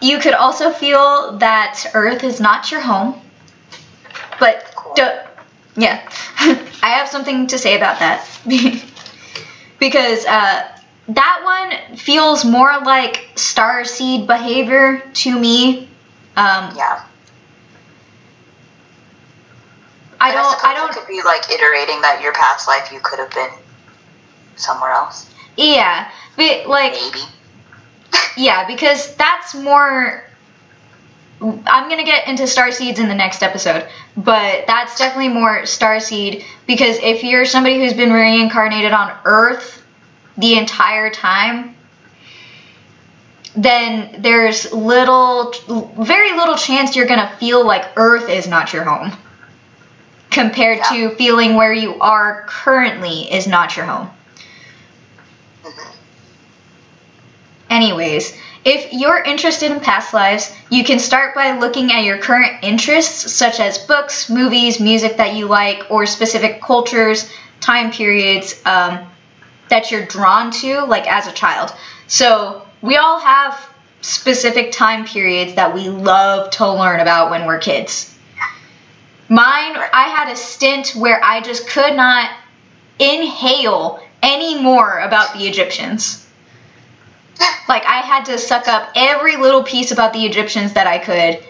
you 0.00 0.18
could 0.18 0.34
also 0.34 0.70
feel 0.72 1.38
that 1.38 1.84
Earth 1.94 2.22
is 2.22 2.38
not 2.40 2.70
your 2.70 2.80
home, 2.80 3.20
but 4.38 4.72
don't. 4.94 5.20
Yeah, 5.76 6.00
I 6.82 6.90
have 6.90 7.08
something 7.08 7.46
to 7.48 7.58
say 7.58 7.76
about 7.76 7.98
that 7.98 8.26
because 9.78 10.24
uh, 10.24 10.68
that 11.08 11.40
one 11.88 11.96
feels 11.96 12.44
more 12.44 12.80
like 12.84 13.28
star 13.36 13.84
seed 13.84 14.26
behavior 14.26 15.00
to 15.14 15.38
me. 15.38 15.88
Um, 16.36 16.74
yeah. 16.76 17.04
I 20.20 20.32
don't. 20.32 20.50
suppose 20.50 20.64
I 20.64 20.74
don't. 20.74 20.90
It 20.90 20.98
could 20.98 21.08
be 21.08 21.22
like 21.22 21.50
iterating 21.50 22.00
that 22.02 22.20
your 22.22 22.32
past 22.32 22.66
life 22.66 22.90
you 22.92 23.00
could 23.00 23.18
have 23.18 23.30
been 23.30 23.50
somewhere 24.56 24.90
else. 24.90 25.30
Yeah, 25.56 26.10
but 26.36 26.66
like, 26.66 26.92
Maybe. 26.92 27.20
yeah, 28.36 28.66
because 28.66 29.14
that's 29.16 29.54
more. 29.54 30.25
I'm 31.40 31.88
gonna 31.90 32.04
get 32.04 32.28
into 32.28 32.46
star 32.46 32.72
seeds 32.72 32.98
in 32.98 33.08
the 33.08 33.14
next 33.14 33.42
episode, 33.42 33.86
but 34.16 34.66
that's 34.66 34.96
definitely 34.98 35.28
more 35.28 35.66
star 35.66 36.00
seed 36.00 36.44
because 36.66 36.96
if 37.02 37.22
you're 37.22 37.44
somebody 37.44 37.78
who's 37.78 37.92
been 37.92 38.12
reincarnated 38.12 38.92
on 38.92 39.12
Earth 39.24 39.82
the 40.38 40.56
entire 40.56 41.10
time, 41.10 41.74
then 43.54 44.16
there's 44.22 44.72
little, 44.72 45.52
very 45.98 46.32
little 46.32 46.56
chance 46.56 46.96
you're 46.96 47.06
gonna 47.06 47.30
feel 47.38 47.66
like 47.66 47.84
Earth 47.96 48.28
is 48.30 48.46
not 48.46 48.72
your 48.72 48.84
home, 48.84 49.12
compared 50.30 50.78
Yeah. 50.78 50.88
to 51.10 51.14
feeling 51.16 51.54
where 51.54 51.72
you 51.72 51.98
are 52.00 52.44
currently 52.48 53.32
is 53.32 53.46
not 53.46 53.76
your 53.76 53.86
home. 53.86 54.10
Mhm. 55.64 55.86
Anyways, 57.70 58.32
if 58.66 58.92
you're 58.92 59.22
interested 59.22 59.70
in 59.70 59.78
past 59.78 60.12
lives, 60.12 60.52
you 60.70 60.82
can 60.82 60.98
start 60.98 61.36
by 61.36 61.56
looking 61.56 61.92
at 61.92 62.02
your 62.02 62.18
current 62.18 62.64
interests, 62.64 63.32
such 63.32 63.60
as 63.60 63.78
books, 63.78 64.28
movies, 64.28 64.80
music 64.80 65.18
that 65.18 65.34
you 65.34 65.46
like, 65.46 65.88
or 65.88 66.04
specific 66.04 66.60
cultures, 66.60 67.30
time 67.60 67.92
periods 67.92 68.60
um, 68.66 69.06
that 69.68 69.92
you're 69.92 70.04
drawn 70.04 70.50
to, 70.50 70.84
like 70.84 71.06
as 71.06 71.28
a 71.28 71.32
child. 71.32 71.72
So, 72.08 72.66
we 72.82 72.96
all 72.96 73.20
have 73.20 73.68
specific 74.00 74.72
time 74.72 75.04
periods 75.04 75.54
that 75.54 75.72
we 75.72 75.88
love 75.88 76.50
to 76.50 76.68
learn 76.68 76.98
about 76.98 77.30
when 77.30 77.46
we're 77.46 77.58
kids. 77.58 78.12
Mine, 79.28 79.76
I 79.92 80.08
had 80.08 80.32
a 80.32 80.36
stint 80.36 80.88
where 80.96 81.20
I 81.22 81.40
just 81.40 81.68
could 81.68 81.94
not 81.94 82.30
inhale 82.98 84.00
any 84.24 84.60
more 84.60 84.98
about 84.98 85.38
the 85.38 85.46
Egyptians. 85.46 86.25
Like 87.68 87.84
I 87.84 88.00
had 88.00 88.26
to 88.26 88.38
suck 88.38 88.68
up 88.68 88.90
every 88.94 89.36
little 89.36 89.62
piece 89.62 89.90
about 89.90 90.12
the 90.12 90.24
Egyptians 90.24 90.74
that 90.74 90.86
I 90.86 90.98
could. 90.98 91.42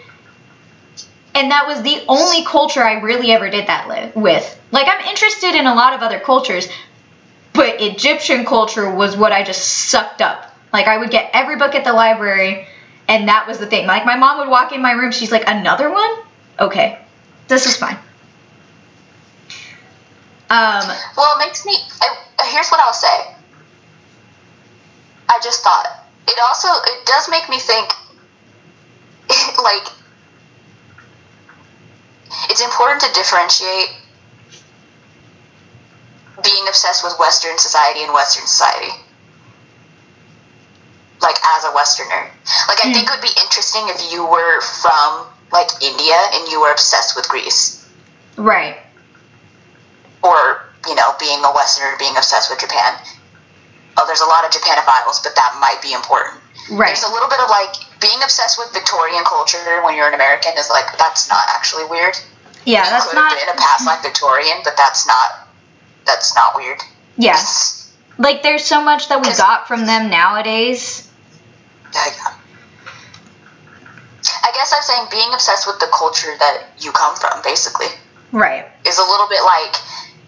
And 1.35 1.51
that 1.51 1.67
was 1.67 1.83
the 1.83 2.03
only 2.07 2.43
culture 2.43 2.83
I 2.83 2.93
really 3.01 3.31
ever 3.31 3.49
did 3.49 3.67
that 3.67 3.87
li- 3.87 4.11
with. 4.19 4.59
Like 4.71 4.87
I'm 4.89 5.05
interested 5.05 5.53
in 5.55 5.67
a 5.67 5.75
lot 5.75 5.93
of 5.93 6.01
other 6.01 6.19
cultures, 6.19 6.67
but 7.53 7.79
Egyptian 7.81 8.45
culture 8.45 8.89
was 8.93 9.15
what 9.15 9.31
I 9.31 9.43
just 9.43 9.63
sucked 9.89 10.21
up. 10.21 10.55
Like 10.73 10.87
I 10.87 10.97
would 10.97 11.11
get 11.11 11.29
every 11.33 11.55
book 11.57 11.75
at 11.75 11.83
the 11.83 11.93
library 11.93 12.67
and 13.07 13.27
that 13.27 13.47
was 13.47 13.59
the 13.59 13.67
thing. 13.67 13.85
Like 13.85 14.05
my 14.05 14.15
mom 14.17 14.39
would 14.39 14.49
walk 14.49 14.71
in 14.73 14.81
my 14.81 14.91
room, 14.91 15.11
she's 15.11 15.31
like, 15.31 15.43
"Another 15.47 15.89
one? 15.91 16.09
Okay. 16.59 16.99
This 17.47 17.65
is 17.67 17.77
fine." 17.77 17.97
Um 20.49 20.87
Well, 21.15 21.35
it 21.35 21.39
makes 21.39 21.65
me. 21.65 21.77
I, 22.01 22.47
here's 22.51 22.69
what 22.69 22.79
I'll 22.79 22.93
say. 22.93 23.35
I 25.29 25.39
just 25.43 25.63
thought 25.63 25.87
it 26.27 26.37
also 26.47 26.67
it 26.85 27.05
does 27.05 27.29
make 27.29 27.47
me 27.49 27.59
think. 27.59 27.91
like, 29.61 29.87
it's 32.49 32.61
important 32.61 33.01
to 33.01 33.11
differentiate 33.13 33.89
being 36.43 36.67
obsessed 36.67 37.03
with 37.03 37.13
Western 37.19 37.57
society 37.57 38.03
and 38.03 38.13
Western 38.13 38.45
society. 38.45 38.91
Like 41.21 41.35
as 41.57 41.65
a 41.65 41.71
Westerner, 41.73 42.29
like 42.69 42.85
I 42.85 42.89
Mm. 42.89 42.93
think 42.93 43.09
it 43.09 43.11
would 43.11 43.21
be 43.21 43.41
interesting 43.41 43.89
if 43.89 44.11
you 44.11 44.23
were 44.25 44.61
from 44.61 45.25
like 45.51 45.69
India 45.81 46.15
and 46.33 46.47
you 46.49 46.61
were 46.61 46.71
obsessed 46.71 47.15
with 47.15 47.27
Greece 47.27 47.83
right. 48.37 48.77
or 50.21 50.63
you 50.87 50.95
know, 50.95 51.15
being 51.19 51.43
a 51.43 51.51
Westerner, 51.51 51.97
being 51.97 52.15
obsessed 52.15 52.49
with 52.49 52.59
Japan. 52.59 52.93
Oh, 53.97 54.05
there's 54.05 54.21
a 54.21 54.29
lot 54.29 54.45
of 54.45 54.51
Japanophiles, 54.51 55.23
but 55.23 55.33
that 55.35 55.57
might 55.59 55.81
be 55.81 55.93
important. 55.93 56.39
Right. 56.69 56.87
There's 56.93 57.03
a 57.03 57.11
little 57.11 57.29
bit 57.29 57.39
of 57.39 57.49
like 57.49 57.73
being 57.99 58.21
obsessed 58.23 58.59
with 58.59 58.71
Victorian 58.73 59.23
culture 59.25 59.57
when 59.83 59.95
you're 59.95 60.07
an 60.07 60.13
American 60.13 60.53
is 60.57 60.69
like 60.69 60.85
that's 60.97 61.27
not 61.29 61.43
actually 61.55 61.85
weird. 61.85 62.13
Yeah, 62.65 62.83
You 62.83 62.89
that's 62.91 63.07
could 63.07 63.15
not. 63.15 63.31
have 63.31 63.39
been 63.39 63.55
a 63.55 63.59
past 63.59 63.85
life 63.87 64.03
Victorian, 64.03 64.57
but 64.63 64.75
that's 64.77 65.07
not 65.07 65.47
that's 66.05 66.35
not 66.35 66.55
weird. 66.55 66.79
Yeah. 67.17 67.41
Like, 68.19 68.41
there's 68.43 68.63
so 68.65 68.81
much 68.81 69.09
that 69.09 69.21
we 69.21 69.27
got 69.35 69.67
from 69.67 69.85
them 69.85 70.09
nowadays. 70.09 71.07
I 71.93 72.09
I 74.43 74.51
guess 74.53 74.73
I'm 74.75 74.81
saying 74.83 75.07
being 75.11 75.33
obsessed 75.33 75.67
with 75.67 75.79
the 75.79 75.87
culture 75.97 76.33
that 76.39 76.63
you 76.79 76.91
come 76.91 77.15
from, 77.15 77.41
basically, 77.43 77.87
Right. 78.31 78.65
is 78.85 78.97
a 78.97 79.03
little 79.03 79.27
bit 79.29 79.41
like 79.43 79.75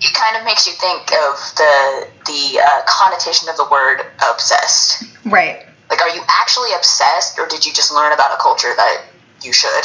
it 0.02 0.14
kind 0.14 0.38
of 0.38 0.45
makes 0.45 0.66
you 0.66 0.74
think 0.74 1.12
of 1.12 1.36
the 1.58 2.08
the 2.26 2.60
uh, 2.60 2.82
connotation 2.88 3.50
of 3.50 3.58
the 3.58 3.68
word 3.70 4.02
obsessed. 4.32 5.04
Right. 5.26 5.66
Like, 5.89 6.02
are 6.02 6.10
you 6.10 6.22
actually 6.28 6.74
obsessed, 6.74 7.39
or 7.39 7.47
did 7.47 7.66
you 7.66 7.74
just 7.74 7.91
learn 7.91 8.14
about 8.14 8.32
a 8.34 8.38
culture 8.38 8.72
that 8.76 9.04
you 9.41 9.52
should? 9.52 9.84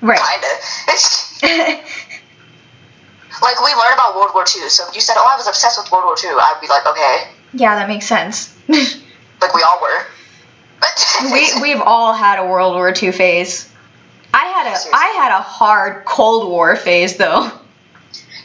Right. 0.00 0.18
Kinda. 0.18 0.48
like 3.42 3.60
we 3.60 3.72
learn 3.74 3.92
about 3.94 4.16
World 4.16 4.30
War 4.34 4.42
II. 4.42 4.68
So 4.68 4.88
if 4.88 4.94
you 4.94 5.00
said, 5.00 5.14
"Oh, 5.16 5.26
I 5.26 5.36
was 5.36 5.46
obsessed 5.46 5.78
with 5.78 5.90
World 5.90 6.04
War 6.04 6.16
II," 6.22 6.30
I'd 6.30 6.58
be 6.60 6.68
like, 6.68 6.86
"Okay," 6.86 7.28
yeah, 7.54 7.76
that 7.76 7.88
makes 7.88 8.06
sense. 8.06 8.54
like 8.68 9.54
we 9.54 9.62
all 9.62 9.80
were. 9.80 10.04
we 11.32 11.50
we've 11.62 11.80
all 11.80 12.12
had 12.12 12.38
a 12.38 12.46
World 12.46 12.74
War 12.74 12.92
II 12.94 13.12
phase. 13.12 13.72
I 14.34 14.44
had 14.44 14.66
a 14.66 14.76
Seriously. 14.76 14.90
I 14.92 15.06
had 15.22 15.32
a 15.32 15.40
hard 15.40 16.04
Cold 16.04 16.50
War 16.50 16.76
phase 16.76 17.16
though. 17.16 17.50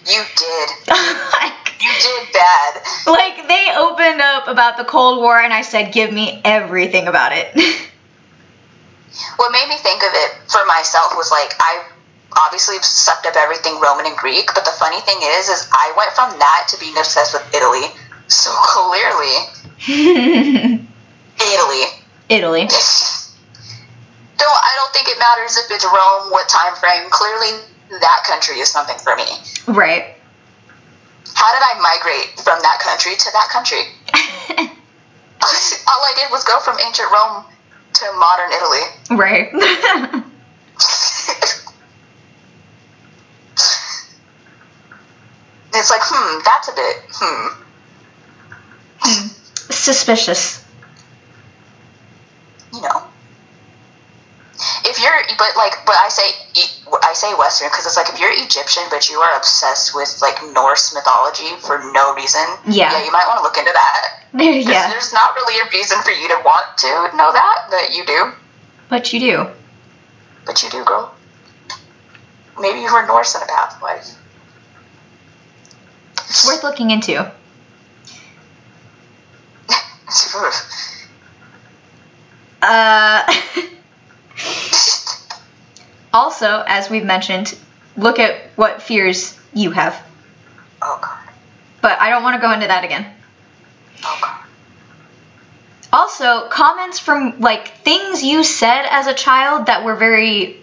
You 0.08 0.22
did. 0.36 0.70
like, 0.88 1.74
You 1.82 1.92
did 2.02 2.34
bad. 2.34 2.82
like 3.08 3.48
they 3.48 3.74
opened 3.76 4.22
up 4.22 4.48
about 4.48 4.78
the 4.78 4.84
Cold 4.86 5.20
War 5.20 5.40
and 5.40 5.54
I 5.54 5.62
said, 5.62 5.92
"Give 5.94 6.12
me 6.12 6.42
everything 6.44 7.08
about 7.08 7.32
it." 7.34 7.54
What 9.38 9.52
made 9.52 9.68
me 9.70 9.78
think 9.78 10.02
of 10.02 10.10
it 10.14 10.32
for 10.50 10.66
myself 10.66 11.14
was 11.16 11.30
like 11.30 11.54
I 11.60 11.86
obviously 12.46 12.78
sucked 12.82 13.28
up 13.28 13.36
everything 13.36 13.80
Roman 13.80 14.08
and 14.08 14.18
Greek, 14.18 14.50
but 14.56 14.66
the 14.66 14.72
funny 14.72 15.00
thing 15.02 15.18
is, 15.22 15.50
is 15.50 15.68
I 15.72 15.94
went 15.96 16.12
from 16.14 16.40
that 16.40 16.66
to 16.70 16.80
being 16.80 16.98
obsessed 16.98 17.34
with 17.34 17.46
Italy. 17.54 17.86
So 18.28 18.50
clearly, 18.56 19.36
Italy. 21.38 21.84
Italy. 22.30 22.66
Don't 24.38 24.50
I 24.50 24.72
don't 24.82 24.94
think 24.94 25.08
it 25.10 25.20
matters 25.20 25.58
if 25.58 25.70
it's 25.70 25.86
Rome, 25.86 26.32
what 26.32 26.50
time 26.50 26.74
frame. 26.76 27.08
Clearly, 27.12 27.62
that 28.02 28.24
country 28.26 28.60
is 28.60 28.70
something 28.70 28.98
for 28.98 29.16
me. 29.16 29.26
Right. 29.68 30.16
How 31.36 31.52
did 31.54 31.64
I 31.64 31.80
migrate 31.82 32.40
from 32.40 32.62
that 32.62 32.80
country 32.80 33.16
to 33.16 33.32
that 33.34 33.50
country? 33.52 33.84
All 35.88 36.02
I 36.02 36.14
did 36.16 36.32
was 36.32 36.44
go 36.46 36.60
from 36.60 36.78
ancient 36.80 37.12
Rome 37.12 37.44
to 37.94 38.12
modern 38.18 38.52
Italy. 38.52 38.82
right. 39.12 39.50
it's 45.74 45.90
like, 45.92 46.02
hmm, 46.04 46.42
that's 46.44 46.68
a 46.70 46.74
bit, 46.74 46.98
hmm. 47.10 47.48
Suspicious. 49.70 50.64
you 52.74 52.82
know. 52.82 53.04
If 54.86 55.02
you're, 55.02 55.38
but 55.38 55.56
like, 55.58 55.74
but 55.86 55.96
I 56.00 56.10
say, 56.10 56.32
I 57.04 57.14
say 57.14 57.34
Western 57.36 57.70
because 57.70 57.86
it's 57.86 57.96
like 57.98 58.10
if 58.10 58.20
you're 58.20 58.32
Egyptian, 58.34 58.84
but 58.90 59.10
you 59.10 59.20
are 59.20 59.38
obsessed 59.38 59.96
with 59.96 60.20
like 60.22 60.38
Norse 60.54 60.94
mythology 60.94 61.50
for 61.62 61.80
no 61.94 62.14
reason, 62.16 62.42
Yeah. 62.68 62.92
Yeah 62.92 63.06
you 63.06 63.12
might 63.12 63.26
want 63.28 63.40
to 63.40 63.44
look 63.44 63.58
into 63.58 63.72
that. 63.74 64.24
yeah. 64.34 64.90
There's 64.90 65.14
not 65.14 65.36
really 65.36 65.60
a 65.62 65.70
reason 65.72 66.02
for 66.02 66.12
you 66.12 66.28
to 66.30 66.42
want 66.44 66.78
to 66.80 66.88
know 67.18 67.32
that, 67.32 67.68
that 67.72 67.94
you 67.96 68.06
do, 68.06 68.32
But 68.90 69.14
you 69.14 69.20
do. 69.20 69.48
but 70.46 70.62
you 70.64 70.70
do, 70.70 70.84
girl. 70.84 71.14
Maybe 72.60 72.80
you 72.82 72.94
were 72.94 73.06
Norse 73.06 73.36
in 73.36 73.42
a 73.42 73.46
past 73.46 73.82
life. 73.82 74.16
It's 76.18 76.46
worth 76.48 76.64
looking 76.64 76.92
into. 76.92 77.32
Uh, 82.62 83.24
also, 86.14 86.64
as 86.68 86.90
we've 86.90 87.04
mentioned, 87.06 87.58
look 87.98 88.20
at 88.20 88.50
what 88.56 88.82
fears 88.82 89.38
you 89.54 89.72
have. 89.72 90.02
oh 90.82 91.00
god. 91.02 91.20
But 91.82 92.00
I 92.00 92.10
don't 92.10 92.24
want 92.24 92.36
to 92.36 92.42
go 92.42 92.52
into 92.54 92.68
that 92.68 92.84
again. 92.84 93.06
Oh 94.04 94.20
god. 94.22 94.40
Also, 95.92 96.48
comments 96.50 96.98
from 96.98 97.40
like 97.40 97.78
things 97.80 98.24
you 98.24 98.44
said 98.44 98.86
as 98.90 99.08
a 99.08 99.14
child 99.14 99.68
that 99.68 99.84
were 99.84 99.96
very 99.96 100.60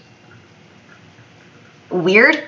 weird. 1.91 2.43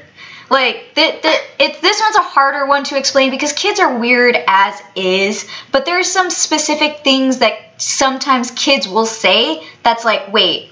Like 0.51 0.95
th- 0.95 1.23
th- 1.23 1.41
it's 1.59 1.81
this 1.81 2.01
one's 2.01 2.17
a 2.17 2.23
harder 2.23 2.67
one 2.67 2.85
to 2.85 2.99
explain 2.99 3.31
because 3.31 3.53
kids 3.53 3.81
are 3.81 3.99
weird 3.99 4.37
as 4.47 4.81
is, 4.95 5.49
but 5.71 5.87
there's 5.87 6.11
some 6.11 6.29
specific 6.29 7.05
things 7.05 7.39
that 7.39 7.55
sometimes 7.81 8.51
kids 8.51 8.87
will 8.89 9.07
say 9.07 9.67
that's 9.83 10.05
like, 10.05 10.33
wait, 10.33 10.71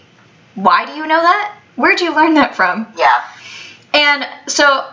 why 0.55 0.85
do 0.85 0.93
you 0.93 1.07
know 1.07 1.21
that? 1.21 1.60
Where'd 1.81 2.01
you 2.01 2.15
learn 2.15 2.35
that 2.35 2.55
from? 2.55 2.87
Yeah. 2.97 3.25
And 3.95 4.27
so 4.47 4.87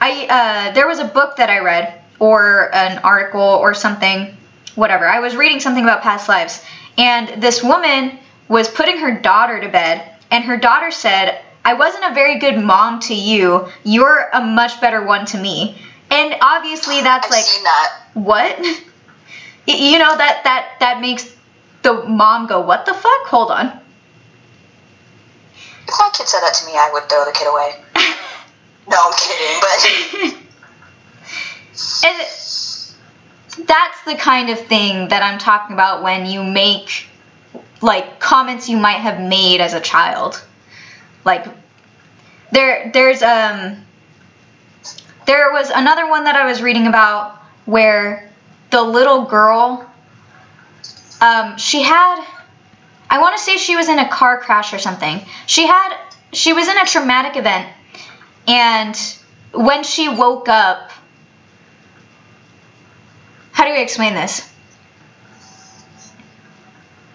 I 0.00 0.26
uh, 0.28 0.74
there 0.74 0.86
was 0.86 0.98
a 0.98 1.04
book 1.06 1.36
that 1.36 1.50
I 1.50 1.58
read 1.60 2.02
or 2.18 2.74
an 2.74 2.98
article 2.98 3.40
or 3.40 3.74
something, 3.74 4.36
whatever. 4.74 5.06
I 5.08 5.20
was 5.20 5.34
reading 5.34 5.60
something 5.60 5.82
about 5.82 6.02
past 6.02 6.28
lives, 6.28 6.62
and 6.98 7.42
this 7.42 7.62
woman 7.62 8.18
was 8.48 8.68
putting 8.68 8.98
her 8.98 9.18
daughter 9.18 9.60
to 9.60 9.68
bed, 9.68 10.14
and 10.30 10.44
her 10.44 10.56
daughter 10.58 10.90
said, 10.90 11.40
"I 11.64 11.74
wasn't 11.74 12.04
a 12.04 12.14
very 12.14 12.38
good 12.38 12.58
mom 12.62 13.00
to 13.00 13.14
you. 13.14 13.68
You're 13.82 14.28
a 14.32 14.40
much 14.44 14.80
better 14.80 15.02
one 15.04 15.24
to 15.26 15.38
me." 15.38 15.80
And 16.10 16.36
obviously, 16.40 17.00
that's 17.02 17.26
I've 17.26 17.32
like 17.32 17.44
seen 17.44 17.64
that. 17.64 17.92
what? 18.14 18.58
You 19.66 19.98
know 19.98 20.16
that 20.16 20.44
that 20.44 20.76
that 20.80 21.00
makes 21.02 21.28
the 21.82 21.92
mom 22.04 22.46
go, 22.46 22.60
"What 22.60 22.86
the 22.86 22.94
fuck? 22.94 23.26
Hold 23.26 23.50
on." 23.50 23.78
If 25.88 25.94
my 25.98 26.10
kid 26.12 26.28
said 26.28 26.40
that 26.40 26.54
to 26.54 26.66
me, 26.66 26.72
I 26.76 26.90
would 26.92 27.08
throw 27.08 27.24
the 27.24 27.32
kid 27.32 27.48
away. 27.48 27.74
No, 28.90 28.96
I'm 28.98 29.12
kidding, 29.18 29.60
but 29.60 30.48
that's 33.66 34.02
the 34.04 34.14
kind 34.14 34.48
of 34.48 34.58
thing 34.60 35.08
that 35.08 35.22
I'm 35.22 35.38
talking 35.38 35.74
about 35.74 36.02
when 36.02 36.24
you 36.24 36.42
make 36.42 37.06
like 37.82 38.18
comments 38.18 38.68
you 38.68 38.78
might 38.78 39.00
have 39.00 39.20
made 39.20 39.60
as 39.60 39.74
a 39.74 39.80
child. 39.80 40.42
Like 41.24 41.46
there 42.50 42.90
there's 42.94 43.22
um 43.22 43.84
there 45.26 45.52
was 45.52 45.68
another 45.68 46.08
one 46.08 46.24
that 46.24 46.34
I 46.34 46.46
was 46.46 46.62
reading 46.62 46.86
about 46.86 47.36
where 47.66 48.30
the 48.70 48.82
little 48.82 49.26
girl 49.26 49.88
um 51.20 51.58
she 51.58 51.82
had 51.82 52.24
I 53.10 53.20
want 53.20 53.36
to 53.36 53.42
say 53.42 53.56
she 53.56 53.76
was 53.76 53.88
in 53.88 53.98
a 53.98 54.08
car 54.08 54.38
crash 54.40 54.72
or 54.72 54.78
something. 54.78 55.20
She 55.46 55.66
had 55.66 55.96
she 56.32 56.52
was 56.52 56.68
in 56.68 56.76
a 56.76 56.84
traumatic 56.84 57.36
event 57.36 57.68
and 58.46 58.96
when 59.52 59.82
she 59.82 60.08
woke 60.08 60.48
up 60.48 60.90
how 63.52 63.64
do 63.64 63.72
we 63.72 63.82
explain 63.82 64.14
this? 64.14 64.48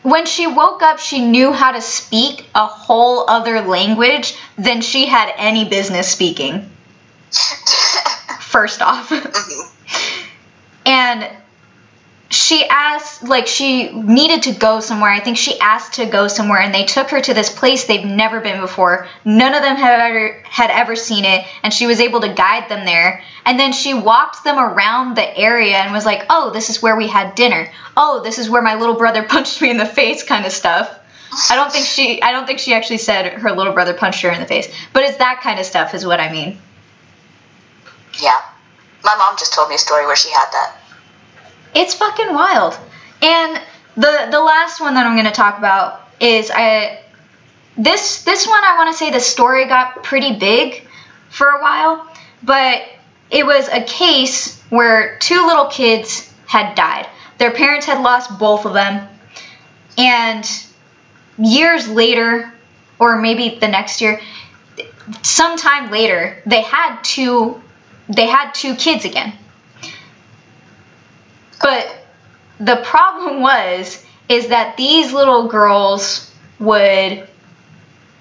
When 0.01 0.25
she 0.25 0.45
woke 0.45 0.83
up, 0.83 0.99
she 0.99 1.25
knew 1.25 1.53
how 1.53 1.71
to 1.71 1.79
speak 1.79 2.45
a 2.53 2.67
whole 2.67 3.29
other 3.29 3.61
language 3.61 4.35
than 4.57 4.81
she 4.81 5.05
had 5.05 5.33
any 5.37 5.63
business 5.63 6.09
speaking. 6.09 6.69
First 8.41 8.81
off. 8.81 9.09
Mm-hmm. 9.09 10.29
and 10.85 11.29
she 12.33 12.65
asked, 12.67 13.23
like, 13.23 13.47
she 13.47 13.91
needed 13.91 14.43
to 14.43 14.53
go 14.53 14.79
somewhere. 14.79 15.11
I 15.11 15.19
think 15.19 15.37
she 15.37 15.59
asked 15.59 15.93
to 15.93 16.05
go 16.05 16.27
somewhere, 16.27 16.59
and 16.59 16.73
they 16.73 16.85
took 16.85 17.09
her 17.09 17.21
to 17.21 17.33
this 17.33 17.53
place 17.53 17.85
they've 17.85 18.05
never 18.05 18.39
been 18.39 18.59
before. 18.59 19.07
None 19.23 19.53
of 19.53 19.61
them 19.61 19.75
had 19.75 19.99
ever 19.99 20.41
had 20.43 20.71
ever 20.71 20.95
seen 20.95 21.25
it, 21.25 21.45
and 21.61 21.73
she 21.73 21.85
was 21.85 21.99
able 21.99 22.21
to 22.21 22.33
guide 22.33 22.69
them 22.69 22.85
there. 22.85 23.23
And 23.45 23.59
then 23.59 23.73
she 23.73 23.93
walked 23.93 24.43
them 24.43 24.57
around 24.57 25.15
the 25.15 25.37
area 25.37 25.77
and 25.77 25.93
was 25.93 26.05
like, 26.05 26.25
"Oh, 26.29 26.49
this 26.51 26.69
is 26.69 26.81
where 26.81 26.95
we 26.95 27.07
had 27.07 27.35
dinner. 27.35 27.69
Oh, 27.95 28.21
this 28.23 28.39
is 28.39 28.49
where 28.49 28.61
my 28.61 28.75
little 28.75 28.95
brother 28.95 29.23
punched 29.29 29.61
me 29.61 29.69
in 29.69 29.77
the 29.77 29.85
face," 29.85 30.23
kind 30.23 30.45
of 30.45 30.51
stuff. 30.51 30.99
I 31.49 31.55
don't 31.55 31.71
think 31.71 31.85
she 31.85 32.21
I 32.21 32.31
don't 32.31 32.45
think 32.45 32.59
she 32.59 32.73
actually 32.73 32.99
said 32.99 33.33
her 33.33 33.51
little 33.51 33.73
brother 33.73 33.93
punched 33.93 34.21
her 34.21 34.29
in 34.29 34.39
the 34.39 34.45
face, 34.45 34.73
but 34.93 35.03
it's 35.03 35.17
that 35.17 35.41
kind 35.41 35.59
of 35.59 35.65
stuff 35.65 35.93
is 35.93 36.05
what 36.05 36.19
I 36.19 36.31
mean. 36.31 36.59
yeah. 38.21 38.41
My 39.03 39.15
mom 39.17 39.35
just 39.37 39.53
told 39.53 39.67
me 39.67 39.75
a 39.75 39.79
story 39.79 40.05
where 40.05 40.15
she 40.15 40.29
had 40.29 40.47
that. 40.51 40.77
It's 41.75 41.93
fucking 41.93 42.33
wild. 42.33 42.77
And 43.21 43.61
the 43.95 44.27
the 44.31 44.39
last 44.39 44.81
one 44.81 44.93
that 44.95 45.05
I'm 45.05 45.15
going 45.15 45.25
to 45.25 45.31
talk 45.31 45.57
about 45.57 46.07
is 46.19 46.51
I 46.53 46.99
this 47.77 48.23
this 48.23 48.47
one 48.47 48.63
I 48.63 48.75
want 48.77 48.91
to 48.91 48.97
say 48.97 49.11
the 49.11 49.19
story 49.19 49.65
got 49.65 50.03
pretty 50.03 50.37
big 50.37 50.87
for 51.29 51.47
a 51.47 51.61
while, 51.61 52.07
but 52.43 52.83
it 53.31 53.45
was 53.45 53.67
a 53.69 53.81
case 53.81 54.61
where 54.69 55.17
two 55.19 55.45
little 55.45 55.65
kids 55.65 56.31
had 56.45 56.75
died. 56.75 57.07
Their 57.39 57.51
parents 57.51 57.85
had 57.85 58.01
lost 58.01 58.37
both 58.37 58.65
of 58.65 58.73
them. 58.73 59.07
And 59.97 60.47
years 61.37 61.87
later, 61.87 62.53
or 62.99 63.19
maybe 63.19 63.57
the 63.59 63.67
next 63.67 64.01
year, 64.01 64.21
sometime 65.23 65.91
later, 65.91 66.41
they 66.45 66.61
had 66.61 67.01
two 67.01 67.61
they 68.09 68.27
had 68.27 68.51
two 68.53 68.75
kids 68.75 69.05
again. 69.05 69.33
But 71.63 71.95
the 72.59 72.75
problem 72.83 73.41
was 73.49 74.05
is 74.29 74.49
that 74.49 74.77
these 74.77 75.11
little 75.11 75.47
girls 75.47 76.31
would 76.59 77.27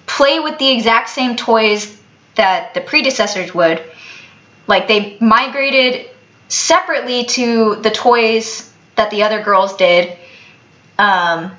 play 0.07 0.39
with 0.39 0.57
the 0.57 0.69
exact 0.71 1.09
same 1.09 1.35
toys 1.35 2.01
that 2.35 2.73
the 2.73 2.81
predecessors 2.81 3.53
would. 3.53 3.81
Like 4.67 4.87
they 4.87 5.17
migrated 5.19 6.09
separately 6.47 7.25
to 7.25 7.75
the 7.75 7.91
toys 7.91 8.71
that 8.95 9.11
the 9.11 9.23
other 9.23 9.41
girls 9.41 9.75
did. 9.75 10.17
Um, 10.97 11.51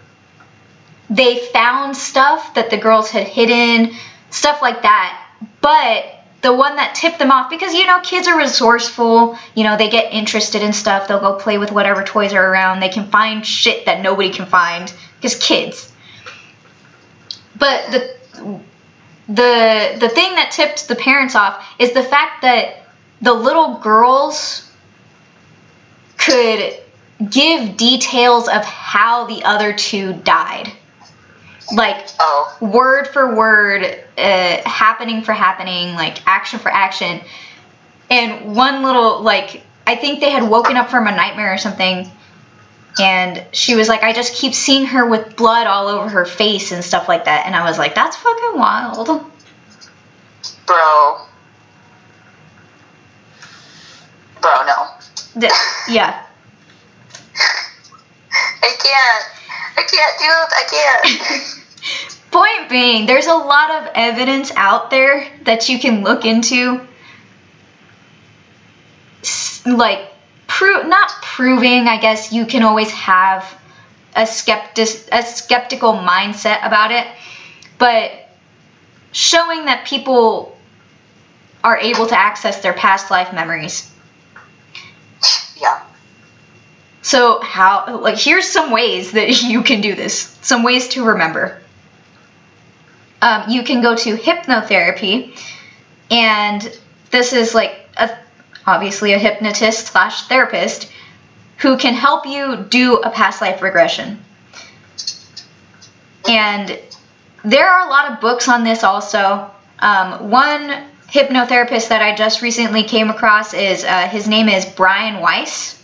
they 1.10 1.38
found 1.46 1.96
stuff 1.96 2.54
that 2.54 2.70
the 2.70 2.76
girls 2.76 3.10
had 3.10 3.26
hidden, 3.26 3.94
stuff 4.30 4.62
like 4.62 4.82
that. 4.82 5.28
But 5.60 6.23
the 6.44 6.52
one 6.52 6.76
that 6.76 6.94
tipped 6.94 7.18
them 7.18 7.30
off, 7.30 7.48
because 7.48 7.72
you 7.72 7.86
know, 7.86 8.00
kids 8.00 8.28
are 8.28 8.36
resourceful, 8.36 9.38
you 9.54 9.64
know, 9.64 9.78
they 9.78 9.88
get 9.88 10.12
interested 10.12 10.60
in 10.60 10.74
stuff, 10.74 11.08
they'll 11.08 11.18
go 11.18 11.36
play 11.36 11.56
with 11.56 11.72
whatever 11.72 12.04
toys 12.04 12.34
are 12.34 12.52
around, 12.52 12.80
they 12.80 12.90
can 12.90 13.08
find 13.08 13.46
shit 13.46 13.86
that 13.86 14.02
nobody 14.02 14.28
can 14.28 14.44
find, 14.44 14.92
because 15.16 15.36
kids. 15.36 15.90
But 17.58 17.90
the 17.90 18.60
the 19.26 19.96
the 20.00 20.08
thing 20.10 20.34
that 20.34 20.50
tipped 20.50 20.86
the 20.86 20.96
parents 20.96 21.34
off 21.34 21.66
is 21.78 21.92
the 21.92 22.02
fact 22.02 22.42
that 22.42 22.82
the 23.22 23.32
little 23.32 23.78
girls 23.78 24.70
could 26.18 26.74
give 27.30 27.78
details 27.78 28.48
of 28.48 28.62
how 28.66 29.24
the 29.24 29.44
other 29.44 29.72
two 29.72 30.12
died. 30.12 30.70
Like 31.72 32.06
Oh, 32.20 32.54
word 32.60 33.08
for 33.08 33.34
word 33.34 34.03
uh, 34.18 34.68
happening 34.68 35.22
for 35.22 35.32
happening 35.32 35.94
like 35.94 36.26
action 36.26 36.58
for 36.58 36.70
action 36.70 37.20
and 38.10 38.54
one 38.54 38.82
little 38.82 39.22
like 39.22 39.62
i 39.86 39.94
think 39.94 40.20
they 40.20 40.30
had 40.30 40.48
woken 40.48 40.76
up 40.76 40.90
from 40.90 41.06
a 41.06 41.10
nightmare 41.10 41.52
or 41.52 41.58
something 41.58 42.10
and 43.00 43.44
she 43.52 43.74
was 43.74 43.88
like 43.88 44.02
i 44.02 44.12
just 44.12 44.34
keep 44.34 44.54
seeing 44.54 44.86
her 44.86 45.08
with 45.08 45.36
blood 45.36 45.66
all 45.66 45.88
over 45.88 46.08
her 46.08 46.24
face 46.24 46.70
and 46.72 46.84
stuff 46.84 47.08
like 47.08 47.24
that 47.24 47.46
and 47.46 47.56
i 47.56 47.68
was 47.68 47.78
like 47.78 47.94
that's 47.94 48.16
fucking 48.16 48.58
wild 48.58 49.06
bro. 50.66 51.18
Bro, 54.40 54.66
no. 54.66 54.88
Th- 55.40 55.52
yeah 55.88 56.24
I 58.62 58.70
can't. 58.82 59.24
I 59.76 59.82
can't 59.82 60.18
do 60.18 60.30
it. 60.42 60.50
I 60.52 60.64
can't. 60.70 61.60
Point 62.34 62.68
being, 62.68 63.06
there's 63.06 63.28
a 63.28 63.34
lot 63.36 63.70
of 63.70 63.92
evidence 63.94 64.50
out 64.56 64.90
there 64.90 65.24
that 65.44 65.68
you 65.68 65.78
can 65.78 66.02
look 66.02 66.24
into. 66.24 66.80
Like, 69.64 70.08
pro- 70.48 70.82
not 70.82 71.10
proving, 71.22 71.86
I 71.86 72.00
guess 72.00 72.32
you 72.32 72.44
can 72.44 72.64
always 72.64 72.90
have 72.90 73.46
a 74.16 74.26
skeptic 74.26 74.88
a 75.12 75.22
skeptical 75.22 75.92
mindset 75.92 76.66
about 76.66 76.90
it, 76.90 77.06
but 77.78 78.10
showing 79.12 79.66
that 79.66 79.86
people 79.86 80.58
are 81.62 81.78
able 81.78 82.08
to 82.08 82.18
access 82.18 82.60
their 82.62 82.72
past 82.72 83.12
life 83.12 83.32
memories. 83.32 83.88
yeah. 85.62 85.84
So 87.02 87.40
how 87.42 88.00
like 88.00 88.18
here's 88.18 88.48
some 88.48 88.72
ways 88.72 89.12
that 89.12 89.40
you 89.44 89.62
can 89.62 89.80
do 89.80 89.94
this. 89.94 90.36
Some 90.42 90.64
ways 90.64 90.88
to 90.88 91.04
remember. 91.04 91.60
Um, 93.24 93.48
you 93.48 93.62
can 93.62 93.80
go 93.80 93.96
to 93.96 94.16
hypnotherapy, 94.18 95.34
and 96.10 96.60
this 97.10 97.32
is 97.32 97.54
like 97.54 97.88
a, 97.96 98.18
obviously 98.66 99.14
a 99.14 99.18
hypnotist 99.18 99.86
slash 99.86 100.28
therapist 100.28 100.92
who 101.56 101.78
can 101.78 101.94
help 101.94 102.26
you 102.26 102.66
do 102.68 102.96
a 102.96 103.08
past 103.08 103.40
life 103.40 103.62
regression. 103.62 104.22
And 106.28 106.78
there 107.42 107.66
are 107.66 107.86
a 107.86 107.90
lot 107.90 108.12
of 108.12 108.20
books 108.20 108.46
on 108.46 108.62
this 108.62 108.84
also. 108.84 109.50
Um, 109.78 110.30
one 110.30 110.84
hypnotherapist 111.08 111.88
that 111.88 112.02
I 112.02 112.14
just 112.14 112.42
recently 112.42 112.82
came 112.82 113.08
across 113.08 113.54
is 113.54 113.84
uh, 113.84 114.06
his 114.08 114.28
name 114.28 114.50
is 114.50 114.66
Brian 114.66 115.22
Weiss. 115.22 115.82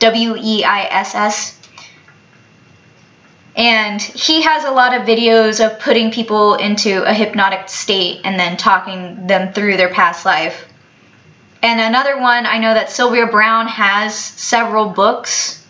W 0.00 0.34
E 0.36 0.64
I 0.64 0.82
S 0.90 1.14
S. 1.14 1.61
And 3.54 4.00
he 4.00 4.42
has 4.42 4.64
a 4.64 4.70
lot 4.70 4.94
of 4.94 5.02
videos 5.06 5.64
of 5.64 5.78
putting 5.80 6.10
people 6.10 6.54
into 6.54 7.04
a 7.04 7.12
hypnotic 7.12 7.68
state 7.68 8.22
and 8.24 8.38
then 8.38 8.56
talking 8.56 9.26
them 9.26 9.52
through 9.52 9.76
their 9.76 9.90
past 9.90 10.24
life. 10.24 10.66
And 11.62 11.80
another 11.80 12.18
one, 12.18 12.46
I 12.46 12.58
know 12.58 12.74
that 12.74 12.90
Sylvia 12.90 13.26
Browne 13.26 13.68
has 13.68 14.16
several 14.16 14.88
books 14.88 15.64